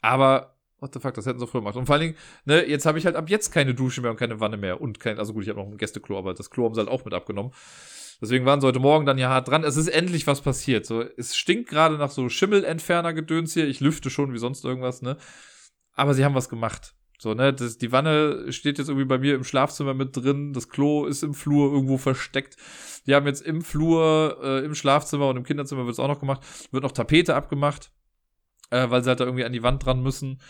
Aber 0.00 0.53
What 0.80 0.92
the 0.92 1.00
fuck, 1.00 1.14
das 1.14 1.26
hätten 1.26 1.38
sie 1.38 1.46
früher 1.46 1.60
gemacht. 1.60 1.76
Und 1.76 1.86
vor 1.86 1.94
allen 1.94 2.02
Dingen, 2.02 2.16
ne, 2.44 2.66
jetzt 2.68 2.84
habe 2.84 2.98
ich 2.98 3.06
halt 3.06 3.16
ab 3.16 3.30
jetzt 3.30 3.50
keine 3.50 3.74
Dusche 3.74 4.00
mehr 4.00 4.10
und 4.10 4.16
keine 4.16 4.40
Wanne 4.40 4.56
mehr. 4.56 4.80
Und 4.80 5.00
kein, 5.00 5.18
also 5.18 5.32
gut, 5.32 5.44
ich 5.44 5.48
habe 5.48 5.60
noch 5.60 5.66
ein 5.66 5.78
Gästeklo, 5.78 6.18
aber 6.18 6.34
das 6.34 6.50
Klo 6.50 6.64
haben 6.64 6.74
sie 6.74 6.80
halt 6.80 6.90
auch 6.90 7.04
mit 7.04 7.14
abgenommen. 7.14 7.52
Deswegen 8.20 8.44
waren 8.44 8.60
sie 8.60 8.66
heute 8.66 8.80
Morgen 8.80 9.06
dann 9.06 9.18
ja 9.18 9.28
hart 9.28 9.48
dran. 9.48 9.64
Es 9.64 9.76
ist 9.76 9.88
endlich 9.88 10.26
was 10.26 10.40
passiert. 10.40 10.86
So, 10.86 11.02
es 11.02 11.36
stinkt 11.36 11.68
gerade 11.68 11.96
nach 11.96 12.10
so 12.10 12.28
Schimmelentferner-Gedöns 12.28 13.54
hier. 13.54 13.66
Ich 13.66 13.80
lüfte 13.80 14.10
schon 14.10 14.32
wie 14.32 14.38
sonst 14.38 14.64
irgendwas, 14.64 15.02
ne? 15.02 15.16
Aber 15.94 16.14
sie 16.14 16.24
haben 16.24 16.34
was 16.34 16.48
gemacht. 16.48 16.94
So, 17.18 17.34
ne, 17.34 17.52
das, 17.52 17.78
die 17.78 17.92
Wanne 17.92 18.52
steht 18.52 18.78
jetzt 18.78 18.88
irgendwie 18.88 19.06
bei 19.06 19.18
mir 19.18 19.34
im 19.34 19.44
Schlafzimmer 19.44 19.94
mit 19.94 20.16
drin. 20.16 20.52
Das 20.52 20.68
Klo 20.68 21.06
ist 21.06 21.22
im 21.22 21.34
Flur 21.34 21.72
irgendwo 21.72 21.96
versteckt. 21.96 22.56
Die 23.06 23.14
haben 23.14 23.26
jetzt 23.26 23.42
im 23.42 23.62
Flur, 23.62 24.38
äh, 24.42 24.64
im 24.64 24.74
Schlafzimmer 24.74 25.28
und 25.28 25.36
im 25.36 25.44
Kinderzimmer 25.44 25.84
wird 25.86 25.94
es 25.94 26.00
auch 26.00 26.08
noch 26.08 26.20
gemacht. 26.20 26.42
Wird 26.72 26.82
noch 26.82 26.92
Tapete 26.92 27.34
abgemacht 27.34 27.90
äh, 28.70 28.88
weil 28.90 29.02
sie 29.02 29.08
halt 29.08 29.20
da 29.20 29.24
irgendwie 29.24 29.44
an 29.44 29.52
die 29.52 29.62
Wand 29.62 29.84
dran 29.84 30.02
müssen. 30.02 30.40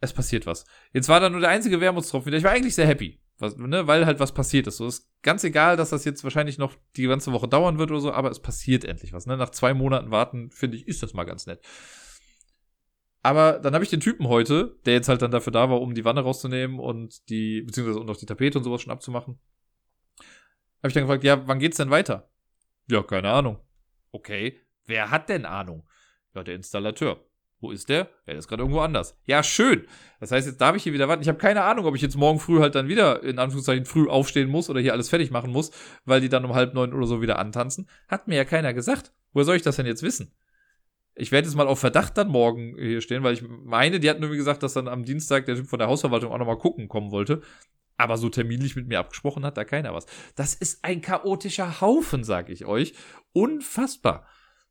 Es 0.00 0.12
passiert 0.12 0.46
was. 0.46 0.64
Jetzt 0.92 1.08
war 1.08 1.20
da 1.20 1.30
nur 1.30 1.40
der 1.40 1.50
einzige 1.50 1.80
Wermutstropfen 1.80 2.26
wieder. 2.26 2.38
Ich 2.38 2.44
war 2.44 2.50
eigentlich 2.50 2.74
sehr 2.74 2.86
happy, 2.86 3.20
was, 3.38 3.56
ne, 3.56 3.86
weil 3.86 4.04
halt 4.06 4.20
was 4.20 4.32
passiert 4.32 4.66
ist. 4.66 4.76
So 4.76 4.86
ist 4.86 5.08
ganz 5.22 5.44
egal, 5.44 5.76
dass 5.76 5.90
das 5.90 6.04
jetzt 6.04 6.24
wahrscheinlich 6.24 6.58
noch 6.58 6.74
die 6.96 7.06
ganze 7.06 7.32
Woche 7.32 7.48
dauern 7.48 7.78
wird 7.78 7.90
oder 7.90 8.00
so, 8.00 8.12
aber 8.12 8.30
es 8.30 8.40
passiert 8.40 8.84
endlich 8.84 9.12
was. 9.12 9.26
Ne? 9.26 9.36
Nach 9.36 9.50
zwei 9.50 9.72
Monaten 9.72 10.10
warten, 10.10 10.50
finde 10.50 10.76
ich, 10.76 10.86
ist 10.86 11.02
das 11.02 11.14
mal 11.14 11.24
ganz 11.24 11.46
nett. 11.46 11.60
Aber 13.22 13.58
dann 13.58 13.72
habe 13.72 13.82
ich 13.82 13.88
den 13.88 14.00
Typen 14.00 14.28
heute, 14.28 14.76
der 14.84 14.92
jetzt 14.92 15.08
halt 15.08 15.22
dann 15.22 15.30
dafür 15.30 15.50
da 15.50 15.70
war, 15.70 15.80
um 15.80 15.94
die 15.94 16.04
Wanne 16.04 16.20
rauszunehmen 16.20 16.78
und 16.78 17.26
die, 17.30 17.62
beziehungsweise 17.62 17.98
und 17.98 18.10
auch 18.10 18.18
die 18.18 18.26
Tapete 18.26 18.58
und 18.58 18.64
sowas 18.64 18.82
schon 18.82 18.92
abzumachen. 18.92 19.40
Habe 20.84 20.88
ich 20.88 20.92
dann 20.92 21.04
gefragt, 21.04 21.24
ja, 21.24 21.48
wann 21.48 21.58
geht's 21.58 21.78
denn 21.78 21.88
weiter? 21.88 22.28
Ja, 22.86 23.02
keine 23.02 23.30
Ahnung. 23.30 23.58
Okay, 24.12 24.60
wer 24.84 25.10
hat 25.10 25.30
denn 25.30 25.46
Ahnung? 25.46 25.88
Ja, 26.34 26.42
der 26.42 26.54
Installateur. 26.54 27.24
Wo 27.64 27.70
ist 27.70 27.88
der? 27.88 28.10
Er 28.26 28.34
ist 28.36 28.46
gerade 28.46 28.62
irgendwo 28.62 28.80
anders. 28.80 29.18
Ja, 29.24 29.42
schön. 29.42 29.86
Das 30.20 30.30
heißt, 30.30 30.46
jetzt 30.46 30.60
darf 30.60 30.76
ich 30.76 30.82
hier 30.82 30.92
wieder 30.92 31.08
warten. 31.08 31.22
Ich 31.22 31.28
habe 31.28 31.38
keine 31.38 31.62
Ahnung, 31.62 31.86
ob 31.86 31.96
ich 31.96 32.02
jetzt 32.02 32.14
morgen 32.14 32.38
früh 32.38 32.60
halt 32.60 32.74
dann 32.74 32.88
wieder 32.88 33.22
in 33.22 33.38
Anführungszeichen 33.38 33.86
früh 33.86 34.06
aufstehen 34.06 34.50
muss 34.50 34.68
oder 34.68 34.80
hier 34.80 34.92
alles 34.92 35.08
fertig 35.08 35.30
machen 35.30 35.50
muss, 35.50 35.70
weil 36.04 36.20
die 36.20 36.28
dann 36.28 36.44
um 36.44 36.54
halb 36.54 36.74
neun 36.74 36.92
oder 36.92 37.06
so 37.06 37.22
wieder 37.22 37.38
antanzen. 37.38 37.88
Hat 38.06 38.28
mir 38.28 38.36
ja 38.36 38.44
keiner 38.44 38.74
gesagt. 38.74 39.14
Woher 39.32 39.46
soll 39.46 39.56
ich 39.56 39.62
das 39.62 39.76
denn 39.76 39.86
jetzt 39.86 40.02
wissen? 40.02 40.34
Ich 41.14 41.32
werde 41.32 41.48
jetzt 41.48 41.56
mal 41.56 41.66
auf 41.66 41.78
Verdacht 41.78 42.18
dann 42.18 42.28
morgen 42.28 42.76
hier 42.76 43.00
stehen, 43.00 43.22
weil 43.22 43.32
ich 43.32 43.42
meine, 43.48 43.98
die 43.98 44.10
hatten 44.10 44.20
irgendwie 44.22 44.36
gesagt, 44.36 44.62
dass 44.62 44.74
dann 44.74 44.86
am 44.86 45.06
Dienstag 45.06 45.46
der 45.46 45.56
Typ 45.56 45.66
von 45.66 45.78
der 45.78 45.88
Hausverwaltung 45.88 46.32
auch 46.32 46.38
nochmal 46.38 46.58
gucken 46.58 46.88
kommen 46.88 47.12
wollte. 47.12 47.40
Aber 47.96 48.18
so 48.18 48.28
terminlich 48.28 48.76
mit 48.76 48.88
mir 48.88 48.98
abgesprochen 48.98 49.46
hat 49.46 49.56
da 49.56 49.64
keiner 49.64 49.94
was. 49.94 50.04
Das 50.36 50.52
ist 50.52 50.84
ein 50.84 51.00
chaotischer 51.00 51.80
Haufen, 51.80 52.24
sag 52.24 52.50
ich 52.50 52.66
euch. 52.66 52.92
unfassbar. 53.32 54.26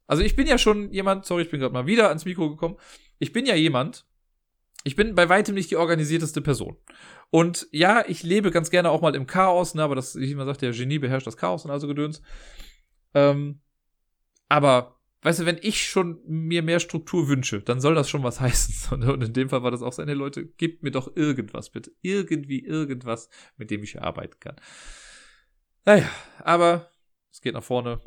Also 0.08 0.24
ich 0.24 0.36
bin 0.36 0.48
ja 0.48 0.58
schon 0.58 0.92
jemand, 0.92 1.26
sorry, 1.26 1.44
ich 1.44 1.50
bin 1.50 1.60
gerade 1.60 1.74
mal 1.74 1.86
wieder 1.86 2.10
ans 2.10 2.26
Mikro 2.26 2.50
gekommen. 2.50 2.78
Ich 3.20 3.32
bin 3.32 3.46
ja 3.46 3.56
jemand, 3.56 4.06
ich 4.84 4.96
bin 4.96 5.16
bei 5.16 5.30
weitem 5.30 5.56
nicht 5.56 5.72
die 5.72 5.78
organisierteste 5.78 6.42
Person. 6.42 6.78
Und 7.30 7.68
ja, 7.72 8.04
ich 8.08 8.22
lebe 8.24 8.52
ganz 8.52 8.70
gerne 8.70 8.90
auch 8.90 9.02
mal 9.02 9.16
im 9.16 9.28
Chaos, 9.28 9.76
ne, 9.76 9.84
aber 9.84 9.96
das, 9.96 10.16
wie 10.16 10.36
man 10.36 10.46
sagt, 10.46 10.62
der 10.62 10.72
Genie 10.72 11.00
beherrscht 11.00 11.26
das 11.26 11.38
Chaos 11.38 11.66
und 11.66 11.72
also 11.72 11.88
Gedöns. 11.88 12.22
Ähm, 13.14 13.62
aber, 14.50 15.00
weißt 15.22 15.40
du, 15.40 15.46
wenn 15.46 15.58
ich 15.62 15.88
schon 15.88 16.20
mir 16.28 16.62
mehr 16.62 16.80
Struktur 16.80 17.28
wünsche, 17.28 17.62
dann 17.62 17.80
soll 17.80 17.96
das 17.96 18.10
schon 18.10 18.24
was 18.24 18.40
heißen. 18.42 19.02
Und 19.04 19.24
in 19.24 19.34
dem 19.34 19.50
Fall 19.50 19.64
war 19.64 19.72
das 19.72 19.82
auch 19.82 19.98
hey 19.98 20.14
Leute, 20.14 20.46
gebt 20.46 20.84
mir 20.84 20.92
doch 20.92 21.16
irgendwas, 21.16 21.70
bitte. 21.70 21.92
Irgendwie 22.02 22.60
irgendwas, 22.60 23.30
mit 23.58 23.72
dem 23.72 23.84
ich 23.84 23.94
hier 23.94 24.04
arbeiten 24.04 24.40
kann. 24.40 24.58
Naja, 25.86 26.10
aber 26.40 26.90
es 27.32 27.42
geht 27.42 27.54
nach 27.54 27.64
vorne 27.64 28.00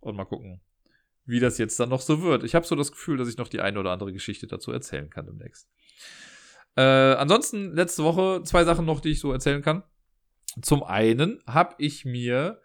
und 0.00 0.16
mal 0.16 0.24
gucken, 0.24 0.60
wie 1.24 1.40
das 1.40 1.58
jetzt 1.58 1.78
dann 1.78 1.88
noch 1.88 2.00
so 2.00 2.22
wird. 2.22 2.44
Ich 2.44 2.54
habe 2.54 2.66
so 2.66 2.74
das 2.74 2.92
Gefühl, 2.92 3.16
dass 3.16 3.28
ich 3.28 3.36
noch 3.36 3.48
die 3.48 3.60
eine 3.60 3.78
oder 3.78 3.90
andere 3.90 4.12
Geschichte 4.12 4.46
dazu 4.46 4.72
erzählen 4.72 5.08
kann 5.10 5.26
demnächst. 5.26 5.68
Äh, 6.76 6.82
ansonsten 6.82 7.72
letzte 7.72 8.02
Woche 8.02 8.42
zwei 8.44 8.64
Sachen 8.64 8.86
noch, 8.86 9.00
die 9.00 9.10
ich 9.10 9.20
so 9.20 9.32
erzählen 9.32 9.62
kann. 9.62 9.84
Zum 10.60 10.82
einen 10.82 11.40
habe 11.46 11.74
ich 11.78 12.04
mir 12.04 12.60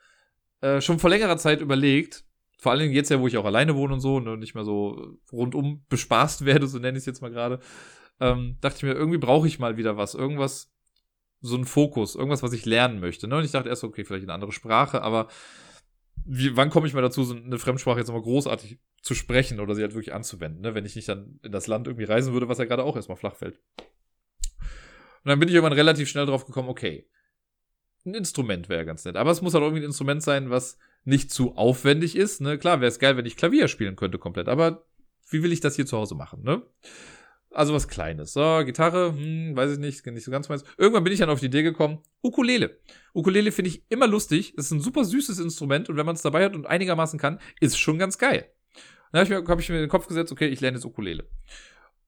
äh, 0.61 0.81
schon 0.81 0.99
vor 0.99 1.09
längerer 1.09 1.37
Zeit 1.37 1.61
überlegt, 1.61 2.25
vor 2.57 2.71
allen 2.71 2.81
Dingen 2.81 2.93
jetzt 2.93 3.09
ja, 3.09 3.19
wo 3.19 3.27
ich 3.27 3.37
auch 3.37 3.45
alleine 3.45 3.75
wohne 3.75 3.93
und 3.93 3.99
so 3.99 4.19
ne, 4.19 4.31
und 4.31 4.39
nicht 4.39 4.55
mehr 4.55 4.63
so 4.63 5.19
rundum 5.31 5.85
bespaßt 5.89 6.45
werde, 6.45 6.67
so 6.67 6.79
nenne 6.79 6.97
ich 6.97 7.03
es 7.03 7.05
jetzt 7.05 7.21
mal 7.21 7.31
gerade, 7.31 7.59
ähm, 8.19 8.57
dachte 8.61 8.77
ich 8.77 8.83
mir, 8.83 8.93
irgendwie 8.93 9.19
brauche 9.19 9.47
ich 9.47 9.59
mal 9.59 9.77
wieder 9.77 9.97
was, 9.97 10.15
irgendwas, 10.15 10.73
so 11.39 11.55
ein 11.55 11.65
Fokus, 11.65 12.15
irgendwas, 12.15 12.41
was 12.41 12.53
ich 12.53 12.65
lernen 12.65 12.99
möchte. 12.99 13.27
Ne? 13.27 13.37
Und 13.37 13.45
ich 13.45 13.51
dachte 13.51 13.69
erst, 13.69 13.83
okay, 13.83 14.03
vielleicht 14.03 14.23
eine 14.23 14.33
andere 14.33 14.51
Sprache, 14.51 15.03
aber 15.03 15.27
wie, 16.29 16.57
wann 16.57 16.69
komme 16.69 16.87
ich 16.87 16.93
mal 16.93 17.01
dazu, 17.01 17.23
so 17.23 17.35
eine 17.35 17.57
Fremdsprache 17.57 17.99
jetzt 17.99 18.07
nochmal 18.07 18.23
großartig 18.23 18.79
zu 19.01 19.15
sprechen 19.15 19.59
oder 19.59 19.75
sie 19.75 19.81
halt 19.81 19.93
wirklich 19.93 20.13
anzuwenden, 20.13 20.61
ne? 20.61 20.75
wenn 20.75 20.85
ich 20.85 20.95
nicht 20.95 21.07
dann 21.07 21.39
in 21.41 21.51
das 21.51 21.67
Land 21.67 21.87
irgendwie 21.87 22.03
reisen 22.03 22.33
würde, 22.33 22.49
was 22.49 22.57
ja 22.57 22.65
gerade 22.65 22.83
auch 22.83 22.97
erstmal 22.97 23.17
flach 23.17 23.35
fällt. 23.35 23.61
Und 24.59 25.29
dann 25.31 25.39
bin 25.39 25.47
ich 25.47 25.55
irgendwann 25.55 25.73
relativ 25.73 26.09
schnell 26.09 26.25
drauf 26.25 26.45
gekommen, 26.45 26.69
okay, 26.69 27.09
ein 28.05 28.13
Instrument 28.13 28.69
wäre 28.69 28.85
ganz 28.85 29.05
nett. 29.05 29.15
Aber 29.15 29.31
es 29.31 29.41
muss 29.41 29.53
halt 29.53 29.63
irgendwie 29.63 29.81
ein 29.81 29.87
Instrument 29.87 30.21
sein, 30.21 30.49
was 30.49 30.77
nicht 31.05 31.31
zu 31.31 31.55
aufwendig 31.55 32.15
ist. 32.15 32.41
Ne? 32.41 32.57
Klar, 32.57 32.81
wäre 32.81 32.89
es 32.89 32.99
geil, 32.99 33.17
wenn 33.17 33.25
ich 33.25 33.37
Klavier 33.37 33.67
spielen 33.67 33.95
könnte 33.95 34.17
komplett, 34.17 34.49
aber 34.49 34.85
wie 35.29 35.43
will 35.43 35.51
ich 35.51 35.61
das 35.61 35.75
hier 35.75 35.85
zu 35.85 35.97
Hause 35.97 36.15
machen, 36.15 36.43
ne? 36.43 36.61
Also 37.57 37.73
was 37.73 37.87
Kleines. 37.87 38.33
So, 38.33 38.61
Gitarre, 38.65 39.15
hm, 39.17 39.55
weiß 39.55 39.71
ich 39.71 39.79
nicht, 39.79 40.05
nicht 40.05 40.23
so 40.23 40.29
ganz 40.29 40.47
meins. 40.47 40.63
Irgendwann 40.77 41.03
bin 41.03 41.11
ich 41.11 41.17
dann 41.17 41.31
auf 41.31 41.39
die 41.39 41.47
Idee 41.47 41.63
gekommen, 41.63 42.03
Ukulele. 42.21 42.79
Ukulele 43.15 43.51
finde 43.51 43.69
ich 43.69 43.83
immer 43.89 44.05
lustig. 44.05 44.53
Das 44.55 44.65
ist 44.65 44.71
ein 44.73 44.79
super 44.79 45.03
süßes 45.03 45.39
Instrument 45.39 45.89
und 45.89 45.97
wenn 45.97 46.05
man 46.05 46.13
es 46.13 46.21
dabei 46.21 46.45
hat 46.45 46.53
und 46.53 46.67
einigermaßen 46.67 47.17
kann, 47.17 47.39
ist 47.59 47.79
schon 47.79 47.97
ganz 47.97 48.19
geil. 48.19 48.45
Dann 49.11 49.21
habe 49.21 49.23
ich, 49.23 49.41
mir, 49.41 49.51
hab 49.51 49.59
ich 49.59 49.69
mir 49.69 49.75
in 49.77 49.81
den 49.81 49.89
Kopf 49.89 50.05
gesetzt, 50.05 50.31
okay, 50.31 50.45
ich 50.49 50.61
lerne 50.61 50.77
jetzt 50.77 50.85
Ukulele. 50.85 51.27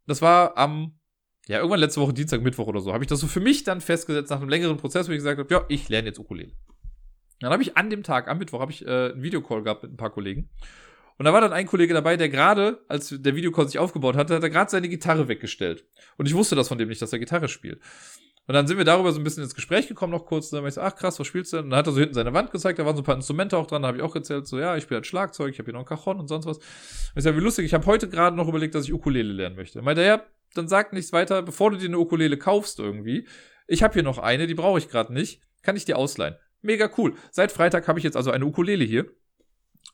Das 0.06 0.22
war 0.22 0.56
am, 0.56 1.00
ja, 1.48 1.58
irgendwann 1.58 1.80
letzte 1.80 2.00
Woche, 2.02 2.14
Dienstag, 2.14 2.44
Mittwoch 2.44 2.68
oder 2.68 2.82
so, 2.82 2.94
habe 2.94 3.04
ich 3.04 3.10
das 3.10 3.20
so 3.20 3.26
für 3.26 3.40
mich 3.40 3.64
dann 3.64 3.82
festgesetzt 3.82 4.30
nach 4.30 4.42
einem 4.42 4.50
längeren 4.50 4.78
Prozess, 4.78 5.08
wo 5.08 5.14
ich 5.14 5.18
gesagt 5.18 5.40
habe, 5.40 5.52
ja, 5.52 5.66
ich 5.68 5.90
lerne 5.90 6.10
jetzt 6.10 6.20
Ukulele. 6.20 6.52
Dann 7.40 7.52
habe 7.52 7.64
ich 7.64 7.76
an 7.76 7.90
dem 7.90 8.04
Tag, 8.04 8.28
am 8.28 8.38
Mittwoch, 8.38 8.60
habe 8.60 8.72
ich 8.72 8.86
äh, 8.86 9.14
einen 9.14 9.24
Videocall 9.24 9.64
gehabt 9.64 9.82
mit 9.82 9.94
ein 9.94 9.98
paar 9.98 10.12
Kollegen. 10.12 10.52
Und 11.20 11.26
da 11.26 11.34
war 11.34 11.42
dann 11.42 11.52
ein 11.52 11.66
Kollege 11.66 11.94
dabei, 11.94 12.16
der 12.16 12.30
gerade, 12.30 12.80
als 12.88 13.10
der 13.10 13.36
Videocall 13.36 13.68
sich 13.68 13.78
aufgebaut 13.78 14.16
hatte, 14.16 14.36
hat 14.36 14.42
er 14.42 14.50
gerade 14.50 14.72
seine 14.72 14.88
Gitarre 14.88 15.28
weggestellt. 15.28 15.86
Und 16.18 16.28
ich 16.28 16.34
wusste 16.34 16.56
das 16.56 16.70
von 16.70 16.78
dem 16.78 16.88
nicht, 16.88 17.02
dass 17.02 17.12
er 17.12 17.20
Gitarre 17.20 17.50
spielt. 17.50 17.82
Und 18.48 18.54
dann 18.54 18.68
sind 18.68 18.78
wir 18.78 18.86
darüber 18.86 19.12
so 19.12 19.20
ein 19.20 19.26
bisschen 19.26 19.44
ins 19.44 19.54
Gespräch 19.54 19.90
gekommen, 19.90 20.14
noch 20.14 20.26
kurz. 20.26 20.50
Dann 20.50 20.60
habe 20.60 20.70
ich 20.70 20.76
so, 20.76 20.82
ach 20.82 20.96
krass, 20.96 21.20
was 21.20 21.28
spielst 21.28 21.52
du 21.52 21.58
denn? 21.58 21.66
Und 21.66 21.72
dann 21.72 21.80
hat 21.80 21.88
er 21.88 21.92
so 21.92 22.00
hinten 22.00 22.16
seine 22.16 22.34
Wand 22.34 22.52
gezeigt, 22.52 22.80
da 22.80 22.86
waren 22.86 22.96
so 22.96 23.02
ein 23.02 23.06
paar 23.06 23.16
Instrumente 23.16 23.58
auch 23.58 23.68
dran. 23.68 23.82
Da 23.82 23.90
habe 23.90 23.98
ich 23.98 24.04
auch 24.04 24.16
erzählt, 24.16 24.48
so, 24.48 24.58
ja, 24.58 24.78
ich 24.78 24.84
spiele 24.84 25.00
halt 25.00 25.08
Schlagzeug, 25.08 25.52
ich 25.52 25.60
habe 25.60 25.66
hier 25.66 25.74
noch 25.74 25.82
ein 25.82 25.86
Cajon 25.86 26.22
und 26.22 26.30
sonst 26.30 26.46
was. 26.46 26.58
Und 26.58 26.66
ich 27.18 27.24
sage, 27.26 27.36
wie 27.36 27.42
lustig, 27.42 27.66
ich 27.66 27.74
habe 27.74 27.86
heute 27.86 28.08
gerade 28.08 28.38
noch 28.38 28.48
überlegt, 28.48 28.74
dass 28.74 28.86
ich 28.86 28.94
Ukulele 28.94 29.34
lernen 29.34 29.58
möchte. 29.58 29.82
Meint 29.82 30.00
er, 30.00 30.06
ja, 30.06 30.24
dann 30.56 30.70
sag 30.70 30.94
nichts 30.94 31.12
weiter, 31.12 31.42
bevor 31.42 31.70
du 31.72 31.78
dir 31.78 31.90
eine 31.90 32.00
Ukulele 32.00 32.38
kaufst 32.38 32.80
irgendwie. 32.80 33.28
Ich 33.68 33.84
habe 33.84 33.94
hier 33.94 34.04
noch 34.04 34.20
eine, 34.20 34.48
die 34.48 34.56
brauche 34.56 34.80
ich 34.80 34.88
gerade 34.88 35.14
nicht. 35.14 35.42
Kann 35.64 35.76
ich 35.76 35.84
dir 35.84 35.98
ausleihen? 35.98 36.38
Mega 36.62 36.90
cool. 36.98 37.16
Seit 37.32 37.52
Freitag 37.52 37.90
habe 37.90 38.00
ich 38.00 38.06
jetzt 38.06 38.16
also 38.16 38.32
eine 38.32 38.46
Ukulele 38.46 38.86
hier 38.86 39.12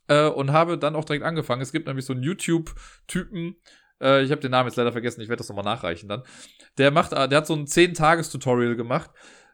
äh, 0.08 0.28
und 0.28 0.52
habe 0.52 0.78
dann 0.78 0.96
auch 0.96 1.06
direkt 1.06 1.26
angefangen. 1.26 1.62
Es 1.62 1.72
gibt 1.72 1.88
nämlich 1.88 2.06
so 2.06 2.14
einen 2.14 2.24
YouTube-Typen, 2.24 3.56
äh, 4.02 4.24
ich 4.24 4.32
habe 4.32 4.42
den 4.42 4.52
Namen 4.52 4.70
jetzt 4.70 4.76
leider 4.76 4.92
vergessen, 4.92 5.22
ich 5.22 5.30
werde 5.30 5.40
das 5.40 5.50
nochmal 5.50 5.66
nachreichen 5.66 6.10
dann. 6.10 6.24
Der 6.78 6.92
macht, 6.92 7.14
äh, 7.14 7.28
der 7.28 7.40
hat 7.40 7.48
so 7.48 7.54
ein 7.54 7.66
10-Tages-Tutorial 7.66 8.76
gemacht. 8.76 9.12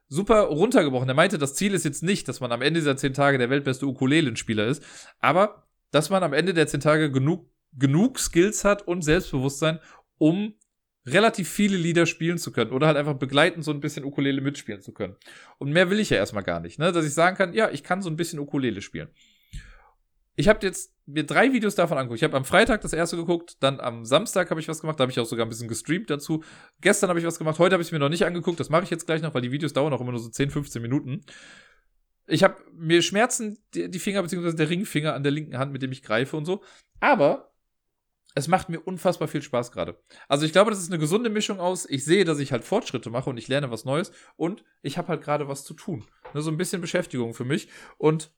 Super 0.07 0.41
runtergebrochen. 0.41 1.07
Er 1.07 1.15
meinte, 1.15 1.37
das 1.37 1.55
Ziel 1.55 1.73
ist 1.73 1.85
jetzt 1.85 2.03
nicht, 2.03 2.27
dass 2.27 2.41
man 2.41 2.51
am 2.51 2.61
Ende 2.61 2.81
dieser 2.81 2.97
10 2.97 3.13
Tage 3.13 3.37
der 3.37 3.49
weltbeste 3.49 3.85
Ukulelenspieler 3.85 4.65
ist, 4.67 4.83
aber 5.19 5.67
dass 5.91 6.09
man 6.09 6.23
am 6.23 6.33
Ende 6.33 6.53
der 6.53 6.67
10 6.67 6.81
Tage 6.81 7.11
genug, 7.11 7.49
genug 7.73 8.19
Skills 8.19 8.65
hat 8.65 8.85
und 8.87 9.03
Selbstbewusstsein, 9.03 9.79
um 10.17 10.55
relativ 11.05 11.49
viele 11.49 11.77
Lieder 11.77 12.05
spielen 12.05 12.37
zu 12.37 12.51
können 12.51 12.71
oder 12.71 12.87
halt 12.87 12.97
einfach 12.97 13.15
begleitend 13.15 13.63
so 13.63 13.71
ein 13.71 13.79
bisschen 13.79 14.03
Ukulele 14.03 14.41
mitspielen 14.41 14.81
zu 14.81 14.93
können. 14.93 15.15
Und 15.57 15.71
mehr 15.71 15.89
will 15.89 15.99
ich 15.99 16.11
ja 16.11 16.17
erstmal 16.17 16.43
gar 16.43 16.59
nicht, 16.59 16.77
ne? 16.77 16.91
Dass 16.91 17.05
ich 17.05 17.13
sagen 17.13 17.37
kann, 17.37 17.53
ja, 17.53 17.71
ich 17.71 17.83
kann 17.83 18.01
so 18.01 18.09
ein 18.09 18.17
bisschen 18.17 18.39
Ukulele 18.39 18.81
spielen 18.81 19.09
ich 20.35 20.47
habe 20.47 20.65
jetzt 20.65 20.93
mir 21.05 21.25
drei 21.25 21.51
Videos 21.51 21.75
davon 21.75 21.97
angeguckt. 21.97 22.19
Ich 22.19 22.23
habe 22.23 22.37
am 22.37 22.45
Freitag 22.45 22.81
das 22.81 22.93
erste 22.93 23.17
geguckt, 23.17 23.57
dann 23.59 23.79
am 23.79 24.05
Samstag 24.05 24.49
habe 24.49 24.59
ich 24.59 24.67
was 24.67 24.79
gemacht, 24.79 24.99
da 24.99 25.03
habe 25.03 25.11
ich 25.11 25.19
auch 25.19 25.25
sogar 25.25 25.45
ein 25.45 25.49
bisschen 25.49 25.67
gestreamt 25.67 26.09
dazu. 26.09 26.43
Gestern 26.79 27.09
habe 27.09 27.19
ich 27.19 27.25
was 27.25 27.37
gemacht, 27.37 27.59
heute 27.59 27.73
habe 27.73 27.81
ich 27.81 27.89
es 27.89 27.91
mir 27.91 27.99
noch 27.99 28.09
nicht 28.09 28.25
angeguckt, 28.25 28.59
das 28.59 28.69
mache 28.69 28.83
ich 28.83 28.89
jetzt 28.89 29.05
gleich 29.05 29.21
noch, 29.21 29.33
weil 29.33 29.41
die 29.41 29.51
Videos 29.51 29.73
dauern 29.73 29.93
auch 29.93 30.01
immer 30.01 30.11
nur 30.11 30.21
so 30.21 30.29
10, 30.29 30.49
15 30.51 30.81
Minuten. 30.81 31.21
Ich 32.27 32.43
habe 32.43 32.55
mir 32.73 33.01
schmerzen 33.01 33.59
die, 33.73 33.99
Finger 33.99 34.21
beziehungsweise 34.21 34.55
der 34.55 34.69
Ringfinger 34.69 35.13
an 35.13 35.23
der 35.23 35.31
linken 35.31 35.57
Hand, 35.57 35.73
mit 35.73 35.81
dem 35.81 35.91
ich 35.91 36.01
greife 36.01 36.37
und 36.37 36.45
so, 36.45 36.63
aber 36.99 37.51
es 38.33 38.47
macht 38.47 38.69
mir 38.69 38.79
unfassbar 38.79 39.27
viel 39.27 39.41
Spaß 39.41 39.73
gerade. 39.73 40.01
Also 40.29 40.45
ich 40.45 40.53
glaube, 40.53 40.71
das 40.71 40.79
ist 40.79 40.89
eine 40.89 40.99
gesunde 40.99 41.29
Mischung 41.29 41.59
aus, 41.59 41.85
ich 41.89 42.05
sehe, 42.05 42.23
dass 42.23 42.39
ich 42.39 42.53
halt 42.53 42.63
Fortschritte 42.63 43.09
mache 43.09 43.29
und 43.29 43.37
ich 43.37 43.49
lerne 43.49 43.71
was 43.71 43.83
Neues 43.83 44.13
und 44.37 44.63
ich 44.81 44.97
habe 44.97 45.09
halt 45.09 45.21
gerade 45.21 45.49
was 45.49 45.65
zu 45.65 45.73
tun. 45.73 46.05
Ne, 46.33 46.41
so 46.41 46.49
ein 46.49 46.57
bisschen 46.57 46.79
Beschäftigung 46.79 47.33
für 47.33 47.43
mich 47.43 47.67
und 47.97 48.31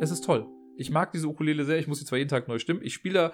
es 0.00 0.10
ist 0.10 0.24
toll. 0.24 0.46
Ich 0.76 0.90
mag 0.90 1.12
diese 1.12 1.28
Ukulele 1.28 1.64
sehr. 1.64 1.78
Ich 1.78 1.86
muss 1.86 1.98
sie 1.98 2.04
zwar 2.04 2.18
jeden 2.18 2.30
Tag 2.30 2.48
neu 2.48 2.58
stimmen. 2.58 2.80
Ich 2.82 2.94
spiele 2.94 3.32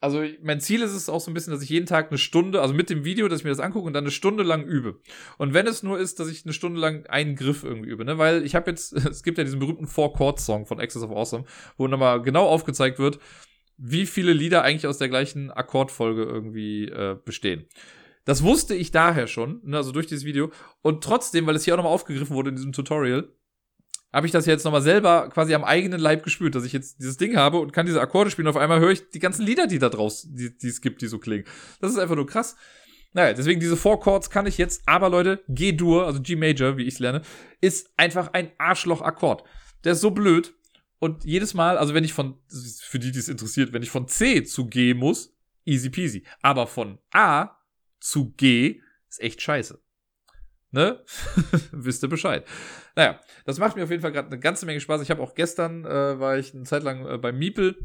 also 0.00 0.24
mein 0.42 0.60
Ziel 0.60 0.82
ist 0.82 0.92
es 0.92 1.08
auch 1.08 1.20
so 1.20 1.30
ein 1.30 1.34
bisschen, 1.34 1.52
dass 1.52 1.62
ich 1.62 1.68
jeden 1.68 1.86
Tag 1.86 2.08
eine 2.08 2.18
Stunde, 2.18 2.62
also 2.62 2.72
mit 2.72 2.88
dem 2.88 3.04
Video, 3.04 3.28
dass 3.28 3.40
ich 3.40 3.44
mir 3.44 3.50
das 3.50 3.60
angucke 3.60 3.86
und 3.86 3.92
dann 3.92 4.04
eine 4.04 4.10
Stunde 4.10 4.42
lang 4.42 4.64
übe. 4.64 5.00
Und 5.36 5.52
wenn 5.52 5.66
es 5.66 5.82
nur 5.82 5.98
ist, 5.98 6.18
dass 6.18 6.28
ich 6.28 6.44
eine 6.44 6.54
Stunde 6.54 6.80
lang 6.80 7.06
einen 7.06 7.36
Griff 7.36 7.64
irgendwie 7.64 7.90
übe, 7.90 8.04
ne? 8.04 8.16
Weil 8.16 8.44
ich 8.44 8.54
habe 8.54 8.70
jetzt, 8.70 8.92
es 9.10 9.22
gibt 9.22 9.36
ja 9.36 9.44
diesen 9.44 9.60
berühmten 9.60 9.86
Four-Chord-Song 9.86 10.66
von 10.66 10.80
Access 10.80 11.02
of 11.02 11.10
Awesome, 11.10 11.44
wo 11.76 11.86
nochmal 11.86 12.22
genau 12.22 12.46
aufgezeigt 12.46 12.98
wird, 12.98 13.18
wie 13.76 14.06
viele 14.06 14.32
Lieder 14.32 14.62
eigentlich 14.62 14.86
aus 14.86 14.98
der 14.98 15.08
gleichen 15.08 15.50
Akkordfolge 15.50 16.22
irgendwie 16.22 16.84
äh, 16.86 17.16
bestehen. 17.22 17.66
Das 18.24 18.42
wusste 18.42 18.74
ich 18.74 18.90
daher 18.90 19.26
schon, 19.26 19.60
ne? 19.64 19.76
also 19.76 19.92
durch 19.92 20.06
dieses 20.06 20.24
Video. 20.24 20.50
Und 20.82 21.04
trotzdem, 21.04 21.46
weil 21.46 21.56
es 21.56 21.64
hier 21.64 21.74
auch 21.74 21.78
nochmal 21.78 21.92
aufgegriffen 21.92 22.34
wurde 22.34 22.50
in 22.50 22.56
diesem 22.56 22.72
Tutorial, 22.72 23.32
habe 24.12 24.26
ich 24.26 24.32
das 24.32 24.46
jetzt 24.46 24.64
nochmal 24.64 24.82
selber 24.82 25.28
quasi 25.28 25.54
am 25.54 25.64
eigenen 25.64 26.00
Leib 26.00 26.24
gespürt, 26.24 26.54
dass 26.54 26.64
ich 26.64 26.72
jetzt 26.72 26.98
dieses 26.98 27.16
Ding 27.16 27.36
habe 27.36 27.58
und 27.58 27.72
kann 27.72 27.86
diese 27.86 28.00
Akkorde 28.00 28.30
spielen. 28.30 28.48
Auf 28.48 28.56
einmal 28.56 28.80
höre 28.80 28.90
ich 28.90 29.10
die 29.10 29.18
ganzen 29.18 29.44
Lieder, 29.46 29.66
die 29.66 29.78
da 29.78 29.88
die, 29.88 30.56
die 30.56 30.68
es 30.68 30.80
gibt, 30.80 31.02
die 31.02 31.06
so 31.06 31.18
klingen. 31.18 31.44
Das 31.80 31.92
ist 31.92 31.98
einfach 31.98 32.16
nur 32.16 32.26
krass. 32.26 32.56
Naja, 33.12 33.32
deswegen 33.32 33.60
diese 33.60 33.76
Four 33.76 34.00
Chords 34.00 34.30
kann 34.30 34.46
ich 34.46 34.58
jetzt, 34.58 34.82
aber 34.86 35.08
Leute, 35.08 35.42
G-Dur, 35.48 36.06
also 36.06 36.20
G-Major, 36.20 36.76
wie 36.76 36.84
ich 36.84 36.94
es 36.94 37.00
lerne, 37.00 37.22
ist 37.60 37.90
einfach 37.96 38.32
ein 38.32 38.52
Arschloch-Akkord. 38.58 39.44
Der 39.84 39.92
ist 39.92 40.00
so 40.00 40.10
blöd. 40.10 40.54
Und 40.98 41.24
jedes 41.24 41.54
Mal, 41.54 41.78
also 41.78 41.94
wenn 41.94 42.04
ich 42.04 42.12
von, 42.12 42.36
für 42.82 42.98
die, 42.98 43.10
die 43.10 43.18
es 43.18 43.28
interessiert, 43.28 43.72
wenn 43.72 43.82
ich 43.82 43.90
von 43.90 44.06
C 44.06 44.44
zu 44.44 44.66
G 44.66 44.94
muss, 44.94 45.34
easy 45.64 45.88
peasy. 45.88 46.24
Aber 46.42 46.66
von 46.66 46.98
A 47.10 47.56
zu 48.00 48.32
G 48.36 48.80
ist 49.08 49.20
echt 49.20 49.40
scheiße 49.40 49.80
ne? 50.70 51.00
Wisst 51.72 52.02
ihr 52.02 52.08
Bescheid. 52.08 52.46
Naja, 52.96 53.20
das 53.44 53.58
macht 53.58 53.76
mir 53.76 53.84
auf 53.84 53.90
jeden 53.90 54.02
Fall 54.02 54.12
gerade 54.12 54.28
eine 54.28 54.38
ganze 54.38 54.66
Menge 54.66 54.80
Spaß. 54.80 55.02
Ich 55.02 55.10
habe 55.10 55.22
auch 55.22 55.34
gestern, 55.34 55.84
äh, 55.84 56.18
war 56.18 56.38
ich 56.38 56.54
eine 56.54 56.64
Zeit 56.64 56.82
lang 56.82 57.06
äh, 57.06 57.18
beim 57.18 57.38
Miepel. 57.38 57.76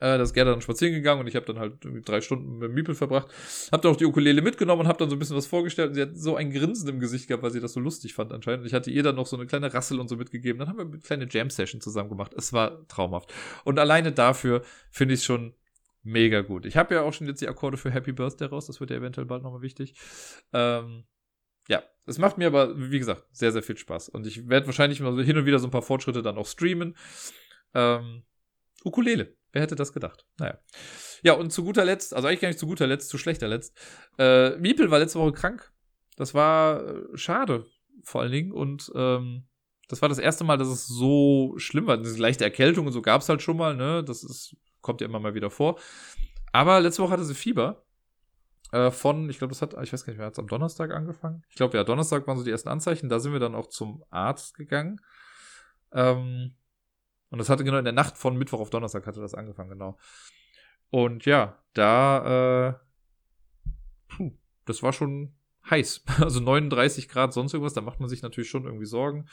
Äh, 0.00 0.18
das 0.18 0.32
gerne 0.32 0.50
dann 0.50 0.60
spazieren 0.60 0.94
gegangen 0.94 1.20
und 1.20 1.28
ich 1.28 1.36
habe 1.36 1.46
dann 1.46 1.58
halt 1.58 1.74
drei 2.04 2.20
Stunden 2.20 2.58
mit 2.58 2.72
Miepel 2.72 2.94
verbracht. 2.94 3.28
Hab 3.70 3.82
dann 3.82 3.92
auch 3.92 3.96
die 3.96 4.04
Ukulele 4.04 4.42
mitgenommen 4.42 4.82
und 4.82 4.88
hab 4.88 4.98
dann 4.98 5.08
so 5.08 5.16
ein 5.16 5.18
bisschen 5.18 5.36
was 5.36 5.46
vorgestellt. 5.46 5.90
Und 5.90 5.94
sie 5.94 6.02
hat 6.02 6.16
so 6.16 6.34
ein 6.34 6.50
Grinsen 6.50 6.88
im 6.88 6.98
Gesicht 6.98 7.28
gehabt, 7.28 7.42
weil 7.42 7.52
sie 7.52 7.60
das 7.60 7.72
so 7.72 7.80
lustig 7.80 8.14
fand 8.14 8.32
anscheinend. 8.32 8.62
Und 8.62 8.66
ich 8.66 8.74
hatte 8.74 8.90
ihr 8.90 9.04
dann 9.04 9.14
noch 9.14 9.26
so 9.26 9.36
eine 9.36 9.46
kleine 9.46 9.72
Rassel 9.72 10.00
und 10.00 10.08
so 10.08 10.16
mitgegeben. 10.16 10.58
Dann 10.58 10.68
haben 10.68 10.78
wir 10.78 10.86
eine 10.86 10.98
kleine 10.98 11.28
Jam-Session 11.30 11.80
zusammen 11.80 12.08
gemacht. 12.08 12.34
Es 12.36 12.52
war 12.52 12.86
traumhaft. 12.88 13.32
Und 13.64 13.78
alleine 13.78 14.10
dafür 14.12 14.62
finde 14.90 15.14
ich 15.14 15.20
es 15.20 15.24
schon 15.24 15.54
mega 16.02 16.40
gut. 16.40 16.66
Ich 16.66 16.76
habe 16.76 16.94
ja 16.94 17.02
auch 17.02 17.12
schon 17.12 17.28
jetzt 17.28 17.40
die 17.40 17.48
Akkorde 17.48 17.76
für 17.76 17.92
Happy 17.92 18.10
Birthday 18.12 18.48
raus. 18.48 18.66
Das 18.66 18.80
wird 18.80 18.90
ja 18.90 18.96
eventuell 18.96 19.26
bald 19.26 19.44
nochmal 19.44 19.62
wichtig. 19.62 19.94
Ähm, 20.52 21.04
ja, 21.68 21.82
es 22.06 22.18
macht 22.18 22.38
mir 22.38 22.48
aber, 22.48 22.76
wie 22.90 22.98
gesagt, 22.98 23.24
sehr, 23.32 23.52
sehr 23.52 23.62
viel 23.62 23.76
Spaß. 23.76 24.08
Und 24.08 24.26
ich 24.26 24.48
werde 24.48 24.66
wahrscheinlich 24.66 25.00
mal 25.00 25.22
hin 25.24 25.36
und 25.36 25.46
wieder 25.46 25.58
so 25.58 25.68
ein 25.68 25.70
paar 25.70 25.82
Fortschritte 25.82 26.22
dann 26.22 26.38
auch 26.38 26.46
streamen. 26.46 26.96
Ähm, 27.74 28.24
Ukulele. 28.84 29.36
Wer 29.52 29.62
hätte 29.62 29.76
das 29.76 29.92
gedacht? 29.92 30.26
Naja. 30.38 30.58
Ja, 31.22 31.34
und 31.34 31.52
zu 31.52 31.62
guter 31.62 31.84
Letzt, 31.84 32.14
also 32.14 32.26
eigentlich 32.26 32.40
gar 32.40 32.48
nicht 32.48 32.58
zu 32.58 32.66
guter 32.66 32.86
Letzt, 32.86 33.10
zu 33.10 33.18
schlechter 33.18 33.48
Letzt. 33.48 33.76
Äh, 34.18 34.56
Miepel 34.56 34.90
war 34.90 34.98
letzte 34.98 35.18
Woche 35.20 35.32
krank. 35.32 35.72
Das 36.16 36.34
war 36.34 36.82
äh, 36.84 37.16
schade, 37.16 37.66
vor 38.02 38.22
allen 38.22 38.32
Dingen. 38.32 38.52
Und 38.52 38.90
ähm, 38.94 39.44
Das 39.88 40.00
war 40.00 40.08
das 40.08 40.18
erste 40.18 40.42
Mal, 40.44 40.56
dass 40.56 40.68
es 40.68 40.86
so 40.86 41.54
schlimm 41.58 41.86
war. 41.86 41.98
Diese 41.98 42.18
leichte 42.18 42.44
Erkältung 42.44 42.86
und 42.86 42.92
so 42.92 43.02
gab 43.02 43.20
es 43.20 43.28
halt 43.28 43.42
schon 43.42 43.58
mal, 43.58 43.76
ne? 43.76 44.02
Das 44.02 44.24
ist, 44.24 44.56
kommt 44.80 45.02
ja 45.02 45.06
immer 45.06 45.20
mal 45.20 45.34
wieder 45.34 45.50
vor. 45.50 45.78
Aber 46.52 46.80
letzte 46.80 47.02
Woche 47.02 47.12
hatte 47.12 47.24
sie 47.24 47.34
Fieber. 47.34 47.84
Äh, 48.72 48.90
von, 48.90 49.28
ich 49.28 49.38
glaube, 49.38 49.52
das 49.52 49.62
hat, 49.62 49.74
ich 49.82 49.92
weiß 49.92 50.04
gar 50.04 50.12
nicht 50.12 50.18
mehr, 50.18 50.26
hat 50.26 50.32
es 50.32 50.38
am 50.38 50.48
Donnerstag 50.48 50.90
angefangen? 50.92 51.44
Ich 51.48 51.56
glaube, 51.56 51.76
ja, 51.76 51.84
Donnerstag 51.84 52.26
waren 52.26 52.38
so 52.38 52.44
die 52.44 52.50
ersten 52.50 52.70
Anzeichen. 52.70 53.10
Da 53.10 53.20
sind 53.20 53.32
wir 53.32 53.40
dann 53.40 53.54
auch 53.54 53.66
zum 53.66 54.02
Arzt 54.10 54.56
gegangen. 54.56 55.00
Ähm, 55.92 56.54
und 57.28 57.38
das 57.38 57.50
hatte 57.50 57.64
genau 57.64 57.78
in 57.78 57.84
der 57.84 57.92
Nacht 57.92 58.16
von 58.16 58.36
Mittwoch 58.36 58.60
auf 58.60 58.70
Donnerstag 58.70 59.06
hatte 59.06 59.20
das 59.20 59.34
angefangen, 59.34 59.70
genau. 59.70 59.98
Und 60.90 61.26
ja, 61.26 61.58
da, 61.74 62.68
äh, 62.68 62.74
puh, 64.08 64.32
das 64.64 64.82
war 64.82 64.92
schon 64.92 65.34
heiß. 65.68 66.04
Also 66.20 66.40
39 66.40 67.08
Grad, 67.08 67.34
sonst 67.34 67.52
irgendwas, 67.52 67.74
da 67.74 67.82
macht 67.82 68.00
man 68.00 68.08
sich 68.08 68.22
natürlich 68.22 68.50
schon 68.50 68.64
irgendwie 68.64 68.86
Sorgen. 68.86 69.26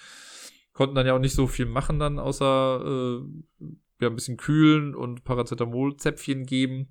Konnten 0.73 0.95
dann 0.95 1.07
ja 1.07 1.13
auch 1.13 1.19
nicht 1.19 1.33
so 1.33 1.47
viel 1.47 1.65
machen 1.65 1.97
dann, 1.99 2.19
außer 2.19 2.81
äh, 2.83 3.63
ja, 4.01 4.09
ein 4.09 4.15
bisschen 4.15 4.37
kühlen 4.37 4.95
und 4.95 5.23
Paracetamol-Zäpfchen 5.23 6.45
geben. 6.45 6.89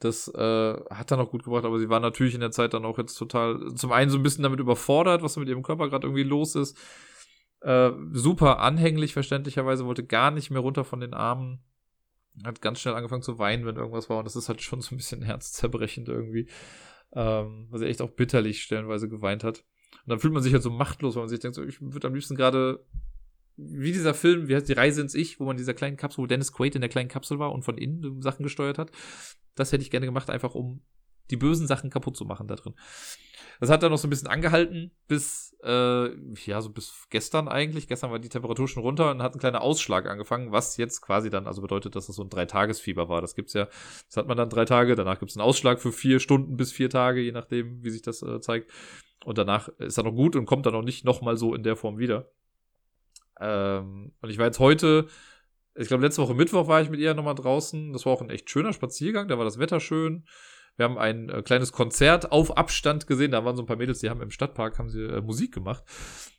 Das 0.00 0.28
äh, 0.28 0.74
hat 0.90 1.10
dann 1.10 1.20
auch 1.20 1.30
gut 1.30 1.44
gebracht, 1.44 1.64
aber 1.64 1.78
sie 1.78 1.90
war 1.90 2.00
natürlich 2.00 2.34
in 2.34 2.40
der 2.40 2.50
Zeit 2.50 2.72
dann 2.72 2.86
auch 2.86 2.96
jetzt 2.96 3.14
total, 3.16 3.74
zum 3.74 3.92
einen 3.92 4.10
so 4.10 4.18
ein 4.18 4.22
bisschen 4.22 4.42
damit 4.42 4.58
überfordert, 4.58 5.22
was 5.22 5.36
mit 5.36 5.48
ihrem 5.48 5.62
Körper 5.62 5.88
gerade 5.88 6.06
irgendwie 6.06 6.22
los 6.22 6.54
ist. 6.54 6.76
Äh, 7.60 7.90
super 8.12 8.60
anhänglich, 8.60 9.12
verständlicherweise, 9.12 9.84
wollte 9.84 10.06
gar 10.06 10.30
nicht 10.30 10.50
mehr 10.50 10.62
runter 10.62 10.84
von 10.84 11.00
den 11.00 11.12
Armen. 11.12 11.62
Hat 12.44 12.62
ganz 12.62 12.80
schnell 12.80 12.94
angefangen 12.94 13.22
zu 13.22 13.38
weinen, 13.38 13.66
wenn 13.66 13.76
irgendwas 13.76 14.08
war. 14.08 14.18
Und 14.18 14.24
das 14.24 14.36
ist 14.36 14.48
halt 14.48 14.62
schon 14.62 14.80
so 14.80 14.94
ein 14.94 14.98
bisschen 14.98 15.22
herzzerbrechend 15.22 16.08
irgendwie. 16.08 16.48
Ähm, 17.12 17.66
weil 17.70 17.80
sie 17.80 17.86
echt 17.86 18.00
auch 18.00 18.10
bitterlich 18.10 18.62
stellenweise 18.62 19.08
geweint 19.08 19.44
hat. 19.44 19.64
Und 20.04 20.08
dann 20.08 20.20
fühlt 20.20 20.32
man 20.32 20.42
sich 20.42 20.54
halt 20.54 20.62
so 20.62 20.70
machtlos, 20.70 21.14
weil 21.14 21.22
man 21.22 21.28
sich 21.28 21.40
denkt, 21.40 21.56
so, 21.56 21.64
ich 21.64 21.80
würde 21.82 22.08
am 22.08 22.14
liebsten 22.14 22.36
gerade 22.36 22.86
wie 23.68 23.92
dieser 23.92 24.14
Film, 24.14 24.48
wie 24.48 24.54
heißt 24.54 24.68
die 24.68 24.74
Reise 24.74 25.00
ins 25.00 25.14
Ich, 25.14 25.40
wo 25.40 25.44
man 25.44 25.52
in 25.52 25.58
dieser 25.58 25.74
kleinen 25.74 25.96
Kapsel, 25.96 26.22
wo 26.22 26.26
Dennis 26.26 26.52
Quaid 26.52 26.74
in 26.74 26.80
der 26.80 26.90
kleinen 26.90 27.08
Kapsel 27.08 27.38
war 27.38 27.52
und 27.52 27.62
von 27.62 27.78
innen 27.78 28.22
Sachen 28.22 28.42
gesteuert 28.42 28.78
hat. 28.78 28.90
Das 29.54 29.72
hätte 29.72 29.82
ich 29.82 29.90
gerne 29.90 30.06
gemacht, 30.06 30.30
einfach 30.30 30.54
um 30.54 30.82
die 31.30 31.36
bösen 31.36 31.66
Sachen 31.66 31.90
kaputt 31.90 32.16
zu 32.16 32.24
machen 32.24 32.48
da 32.48 32.56
drin. 32.56 32.74
Das 33.60 33.68
hat 33.68 33.82
dann 33.82 33.92
noch 33.92 33.98
so 33.98 34.06
ein 34.06 34.10
bisschen 34.10 34.28
angehalten, 34.28 34.90
bis, 35.06 35.54
äh, 35.62 36.08
ja, 36.46 36.62
so 36.62 36.70
bis 36.70 37.06
gestern 37.10 37.46
eigentlich. 37.46 37.88
Gestern 37.88 38.10
war 38.10 38.18
die 38.18 38.30
Temperatur 38.30 38.66
schon 38.66 38.82
runter 38.82 39.10
und 39.10 39.22
hat 39.22 39.34
ein 39.34 39.38
kleiner 39.38 39.60
Ausschlag 39.60 40.06
angefangen, 40.06 40.50
was 40.50 40.78
jetzt 40.78 41.02
quasi 41.02 41.28
dann, 41.28 41.46
also 41.46 41.60
bedeutet, 41.60 41.94
dass 41.94 42.06
das 42.06 42.16
so 42.16 42.22
ein 42.22 42.30
Dreitagesfieber 42.30 43.10
war. 43.10 43.20
Das 43.20 43.34
gibt's 43.34 43.52
ja, 43.52 43.66
das 44.06 44.16
hat 44.16 44.28
man 44.28 44.38
dann 44.38 44.48
drei 44.48 44.64
Tage, 44.64 44.96
danach 44.96 45.18
gibt's 45.18 45.36
einen 45.36 45.46
Ausschlag 45.46 45.78
für 45.78 45.92
vier 45.92 46.20
Stunden 46.20 46.56
bis 46.56 46.72
vier 46.72 46.88
Tage, 46.88 47.20
je 47.20 47.32
nachdem, 47.32 47.84
wie 47.84 47.90
sich 47.90 48.02
das 48.02 48.22
äh, 48.22 48.40
zeigt. 48.40 48.70
Und 49.26 49.36
danach 49.36 49.68
ist 49.78 49.98
er 49.98 50.04
noch 50.04 50.14
gut 50.14 50.36
und 50.36 50.46
kommt 50.46 50.64
dann 50.64 50.74
auch 50.74 50.82
nicht 50.82 51.04
nochmal 51.04 51.36
so 51.36 51.54
in 51.54 51.62
der 51.62 51.76
Form 51.76 51.98
wieder. 51.98 52.30
Ähm, 53.40 54.12
und 54.20 54.30
ich 54.30 54.38
war 54.38 54.46
jetzt 54.46 54.58
heute, 54.58 55.06
ich 55.74 55.88
glaube, 55.88 56.04
letzte 56.04 56.22
Woche 56.22 56.34
Mittwoch 56.34 56.68
war 56.68 56.82
ich 56.82 56.90
mit 56.90 57.00
ihr 57.00 57.14
nochmal 57.14 57.34
draußen. 57.34 57.92
Das 57.92 58.06
war 58.06 58.12
auch 58.12 58.22
ein 58.22 58.30
echt 58.30 58.50
schöner 58.50 58.72
Spaziergang, 58.72 59.28
da 59.28 59.38
war 59.38 59.44
das 59.44 59.58
Wetter 59.58 59.80
schön. 59.80 60.24
Wir 60.76 60.84
haben 60.84 60.98
ein 60.98 61.28
äh, 61.28 61.42
kleines 61.42 61.72
Konzert 61.72 62.32
auf 62.32 62.56
Abstand 62.56 63.06
gesehen. 63.06 63.32
Da 63.32 63.44
waren 63.44 63.56
so 63.56 63.62
ein 63.62 63.66
paar 63.66 63.76
Mädels, 63.76 63.98
die 63.98 64.08
haben 64.08 64.22
im 64.22 64.30
Stadtpark 64.30 64.78
haben 64.78 64.88
sie 64.88 65.02
äh, 65.02 65.20
Musik 65.20 65.52
gemacht 65.52 65.84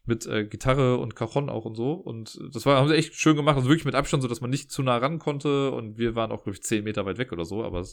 mit 0.06 0.26
äh, 0.26 0.46
Gitarre 0.46 0.98
und 0.98 1.16
Cajon 1.16 1.50
auch 1.50 1.66
und 1.66 1.76
so. 1.76 1.94
Und 1.94 2.40
das 2.52 2.66
war 2.66 2.78
haben 2.78 2.88
sie 2.88 2.96
echt 2.96 3.14
schön 3.14 3.36
gemacht, 3.36 3.58
also 3.58 3.70
wirklich 3.70 3.86
mit 3.86 3.94
Abstand, 3.94 4.24
so 4.24 4.30
dass 4.30 4.42
man 4.42 4.50
nicht 4.50 4.72
zu 4.72 4.82
nah 4.82 4.98
ran 4.98 5.20
konnte. 5.20 5.72
Und 5.72 5.98
wir 6.00 6.16
waren 6.16 6.32
auch 6.32 6.44
glaube 6.44 6.56
ich 6.56 6.64
zehn 6.64 6.84
Meter 6.84 7.06
weit 7.06 7.20
weg 7.20 7.32
oder 7.32 7.46
so. 7.46 7.64
Aber 7.64 7.86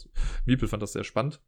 Miepel 0.45 0.67
fand 0.67 0.81
das 0.81 0.93
sehr 0.93 1.03
spannend. 1.03 1.39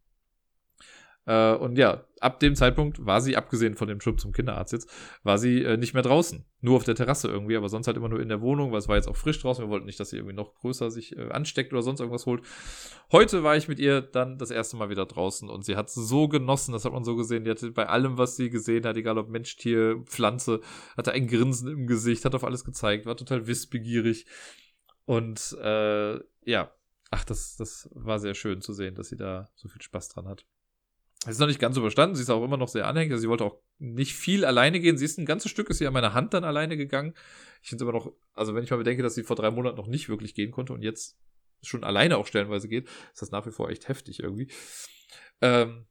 Äh, 1.25 1.53
und 1.53 1.77
ja, 1.77 2.03
ab 2.19 2.39
dem 2.39 2.55
Zeitpunkt 2.55 3.05
war 3.05 3.21
sie, 3.21 3.37
abgesehen 3.37 3.75
von 3.75 3.87
dem 3.87 3.99
Trip 3.99 4.19
zum 4.19 4.31
Kinderarzt 4.31 4.73
jetzt, 4.73 4.89
war 5.23 5.37
sie 5.37 5.63
äh, 5.63 5.77
nicht 5.77 5.93
mehr 5.93 6.03
draußen. 6.03 6.45
Nur 6.61 6.77
auf 6.77 6.83
der 6.83 6.95
Terrasse 6.95 7.27
irgendwie, 7.27 7.55
aber 7.55 7.69
sonst 7.69 7.87
halt 7.87 7.97
immer 7.97 8.09
nur 8.09 8.19
in 8.19 8.29
der 8.29 8.41
Wohnung, 8.41 8.71
weil 8.71 8.79
es 8.79 8.87
war 8.87 8.95
jetzt 8.95 9.07
auch 9.07 9.15
frisch 9.15 9.39
draußen. 9.39 9.63
Wir 9.63 9.69
wollten 9.69 9.85
nicht, 9.85 9.99
dass 9.99 10.09
sie 10.09 10.17
irgendwie 10.17 10.35
noch 10.35 10.55
größer 10.55 10.89
sich 10.89 11.15
äh, 11.17 11.29
ansteckt 11.29 11.73
oder 11.73 11.83
sonst 11.83 11.99
irgendwas 11.99 12.25
holt. 12.25 12.41
Heute 13.11 13.43
war 13.43 13.55
ich 13.55 13.67
mit 13.67 13.79
ihr 13.79 14.01
dann 14.01 14.37
das 14.37 14.51
erste 14.51 14.77
Mal 14.77 14.89
wieder 14.89 15.05
draußen 15.05 15.49
und 15.49 15.63
sie 15.63 15.75
hat 15.75 15.89
so 15.89 16.27
genossen, 16.27 16.71
das 16.71 16.85
hat 16.85 16.93
man 16.93 17.03
so 17.03 17.15
gesehen. 17.15 17.43
Die 17.43 17.51
hatte 17.51 17.71
bei 17.71 17.87
allem, 17.87 18.17
was 18.17 18.35
sie 18.35 18.49
gesehen 18.49 18.85
hat, 18.85 18.97
egal 18.97 19.17
ob 19.17 19.29
Mensch, 19.29 19.55
Tier, 19.57 20.01
Pflanze, 20.05 20.61
hatte 20.97 21.11
ein 21.11 21.27
Grinsen 21.27 21.67
im 21.67 21.87
Gesicht, 21.87 22.25
hat 22.25 22.35
auf 22.35 22.43
alles 22.43 22.63
gezeigt, 22.63 23.05
war 23.05 23.15
total 23.15 23.47
wissbegierig. 23.47 24.25
Und 25.05 25.57
äh, 25.61 26.19
ja, 26.45 26.71
ach, 27.11 27.25
das, 27.25 27.57
das 27.57 27.89
war 27.93 28.19
sehr 28.19 28.33
schön 28.33 28.61
zu 28.61 28.73
sehen, 28.73 28.95
dass 28.95 29.09
sie 29.09 29.17
da 29.17 29.49
so 29.55 29.67
viel 29.67 29.81
Spaß 29.81 30.09
dran 30.09 30.27
hat. 30.27 30.45
Es 31.25 31.33
ist 31.33 31.39
noch 31.39 31.47
nicht 31.47 31.59
ganz 31.59 31.77
überstanden. 31.77 32.15
Sie 32.15 32.23
ist 32.23 32.31
auch 32.31 32.43
immer 32.43 32.57
noch 32.57 32.67
sehr 32.67 32.87
anhängig. 32.87 33.11
Also 33.11 33.21
sie 33.21 33.29
wollte 33.29 33.45
auch 33.45 33.61
nicht 33.77 34.15
viel 34.15 34.43
alleine 34.43 34.79
gehen. 34.79 34.97
Sie 34.97 35.05
ist 35.05 35.19
ein 35.19 35.25
ganzes 35.25 35.51
Stück, 35.51 35.69
ist 35.69 35.77
sie 35.77 35.85
an 35.85 35.93
meiner 35.93 36.13
Hand 36.13 36.33
dann 36.33 36.43
alleine 36.43 36.77
gegangen. 36.77 37.13
Ich 37.61 37.69
finde 37.69 37.83
es 37.83 37.87
immer 37.87 37.97
noch, 37.97 38.11
also 38.33 38.55
wenn 38.55 38.63
ich 38.63 38.71
mal 38.71 38.77
bedenke, 38.77 39.03
dass 39.03 39.13
sie 39.13 39.23
vor 39.23 39.35
drei 39.35 39.51
Monaten 39.51 39.77
noch 39.77 39.87
nicht 39.87 40.09
wirklich 40.09 40.33
gehen 40.33 40.51
konnte 40.51 40.73
und 40.73 40.81
jetzt 40.81 41.19
schon 41.61 41.83
alleine 41.83 42.17
auch 42.17 42.25
stellenweise 42.25 42.67
geht, 42.67 42.87
ist 43.13 43.21
das 43.21 43.29
nach 43.29 43.45
wie 43.45 43.51
vor 43.51 43.69
echt 43.69 43.87
heftig 43.87 44.19
irgendwie. 44.21 44.49
Ähm, 45.41 45.85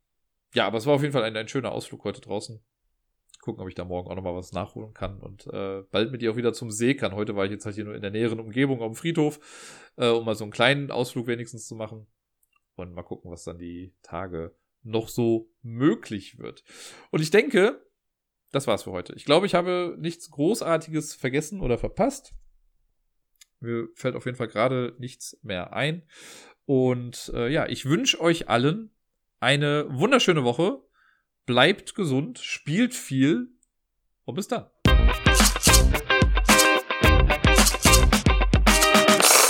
ja, 0.52 0.66
aber 0.66 0.78
es 0.78 0.86
war 0.86 0.94
auf 0.94 1.02
jeden 1.02 1.12
Fall 1.12 1.22
ein, 1.22 1.36
ein 1.36 1.46
schöner 1.46 1.70
Ausflug 1.70 2.02
heute 2.02 2.20
draußen. 2.20 2.60
Gucken, 3.40 3.62
ob 3.62 3.68
ich 3.68 3.76
da 3.76 3.84
morgen 3.84 4.10
auch 4.10 4.16
nochmal 4.16 4.34
was 4.34 4.52
nachholen 4.52 4.92
kann 4.92 5.20
und 5.20 5.46
äh, 5.46 5.82
bald 5.90 6.10
mit 6.10 6.22
ihr 6.22 6.32
auch 6.32 6.36
wieder 6.36 6.52
zum 6.52 6.70
See 6.70 6.94
kann. 6.94 7.14
Heute 7.14 7.36
war 7.36 7.44
ich 7.44 7.52
jetzt 7.52 7.64
halt 7.64 7.76
hier 7.76 7.84
nur 7.84 7.94
in 7.94 8.02
der 8.02 8.10
näheren 8.10 8.40
Umgebung 8.40 8.80
auf 8.80 8.92
dem 8.92 8.96
Friedhof, 8.96 9.38
äh, 9.96 10.08
um 10.08 10.24
mal 10.24 10.34
so 10.34 10.44
einen 10.44 10.52
kleinen 10.52 10.90
Ausflug 10.90 11.28
wenigstens 11.28 11.66
zu 11.66 11.76
machen. 11.76 12.06
Und 12.74 12.94
mal 12.94 13.02
gucken, 13.02 13.30
was 13.30 13.44
dann 13.44 13.58
die 13.58 13.94
Tage 14.02 14.54
noch 14.82 15.08
so 15.08 15.50
möglich 15.62 16.38
wird. 16.38 16.64
Und 17.10 17.20
ich 17.20 17.30
denke, 17.30 17.84
das 18.52 18.66
war's 18.66 18.84
für 18.84 18.92
heute. 18.92 19.14
Ich 19.14 19.24
glaube, 19.24 19.46
ich 19.46 19.54
habe 19.54 19.96
nichts 19.98 20.30
Großartiges 20.30 21.14
vergessen 21.14 21.60
oder 21.60 21.78
verpasst. 21.78 22.34
Mir 23.60 23.88
fällt 23.94 24.16
auf 24.16 24.24
jeden 24.24 24.36
Fall 24.36 24.48
gerade 24.48 24.96
nichts 24.98 25.38
mehr 25.42 25.72
ein. 25.72 26.02
Und 26.64 27.30
äh, 27.34 27.48
ja, 27.48 27.66
ich 27.68 27.84
wünsche 27.84 28.20
euch 28.20 28.48
allen 28.48 28.90
eine 29.38 29.86
wunderschöne 29.90 30.44
Woche. 30.44 30.82
Bleibt 31.46 31.94
gesund, 31.94 32.38
spielt 32.38 32.94
viel 32.94 33.48
und 34.24 34.34
bis 34.34 34.48
dann. 34.48 34.66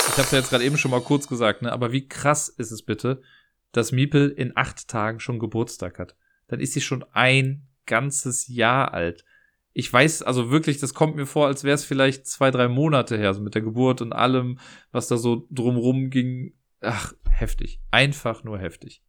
Ich 0.08 0.16
habe 0.16 0.22
es 0.22 0.30
ja 0.32 0.38
jetzt 0.38 0.50
gerade 0.50 0.64
eben 0.64 0.76
schon 0.76 0.90
mal 0.90 1.00
kurz 1.00 1.28
gesagt, 1.28 1.62
ne? 1.62 1.72
aber 1.72 1.92
wie 1.92 2.08
krass 2.08 2.48
ist 2.48 2.70
es 2.70 2.82
bitte, 2.84 3.22
dass 3.72 3.92
Miepel 3.92 4.30
in 4.30 4.56
acht 4.56 4.88
Tagen 4.88 5.20
schon 5.20 5.38
Geburtstag 5.38 5.98
hat. 5.98 6.16
Dann 6.48 6.60
ist 6.60 6.72
sie 6.72 6.80
schon 6.80 7.04
ein 7.12 7.68
ganzes 7.86 8.48
Jahr 8.48 8.92
alt. 8.92 9.24
Ich 9.72 9.92
weiß, 9.92 10.22
also 10.22 10.50
wirklich, 10.50 10.78
das 10.78 10.94
kommt 10.94 11.16
mir 11.16 11.26
vor, 11.26 11.46
als 11.46 11.62
wäre 11.62 11.74
es 11.74 11.84
vielleicht 11.84 12.26
zwei, 12.26 12.50
drei 12.50 12.68
Monate 12.68 13.16
her, 13.16 13.32
so 13.34 13.40
mit 13.40 13.54
der 13.54 13.62
Geburt 13.62 14.02
und 14.02 14.12
allem, 14.12 14.58
was 14.90 15.06
da 15.06 15.16
so 15.16 15.46
drumrum 15.50 16.10
ging. 16.10 16.54
Ach, 16.80 17.12
heftig. 17.28 17.80
Einfach 17.90 18.42
nur 18.42 18.58
heftig. 18.58 19.02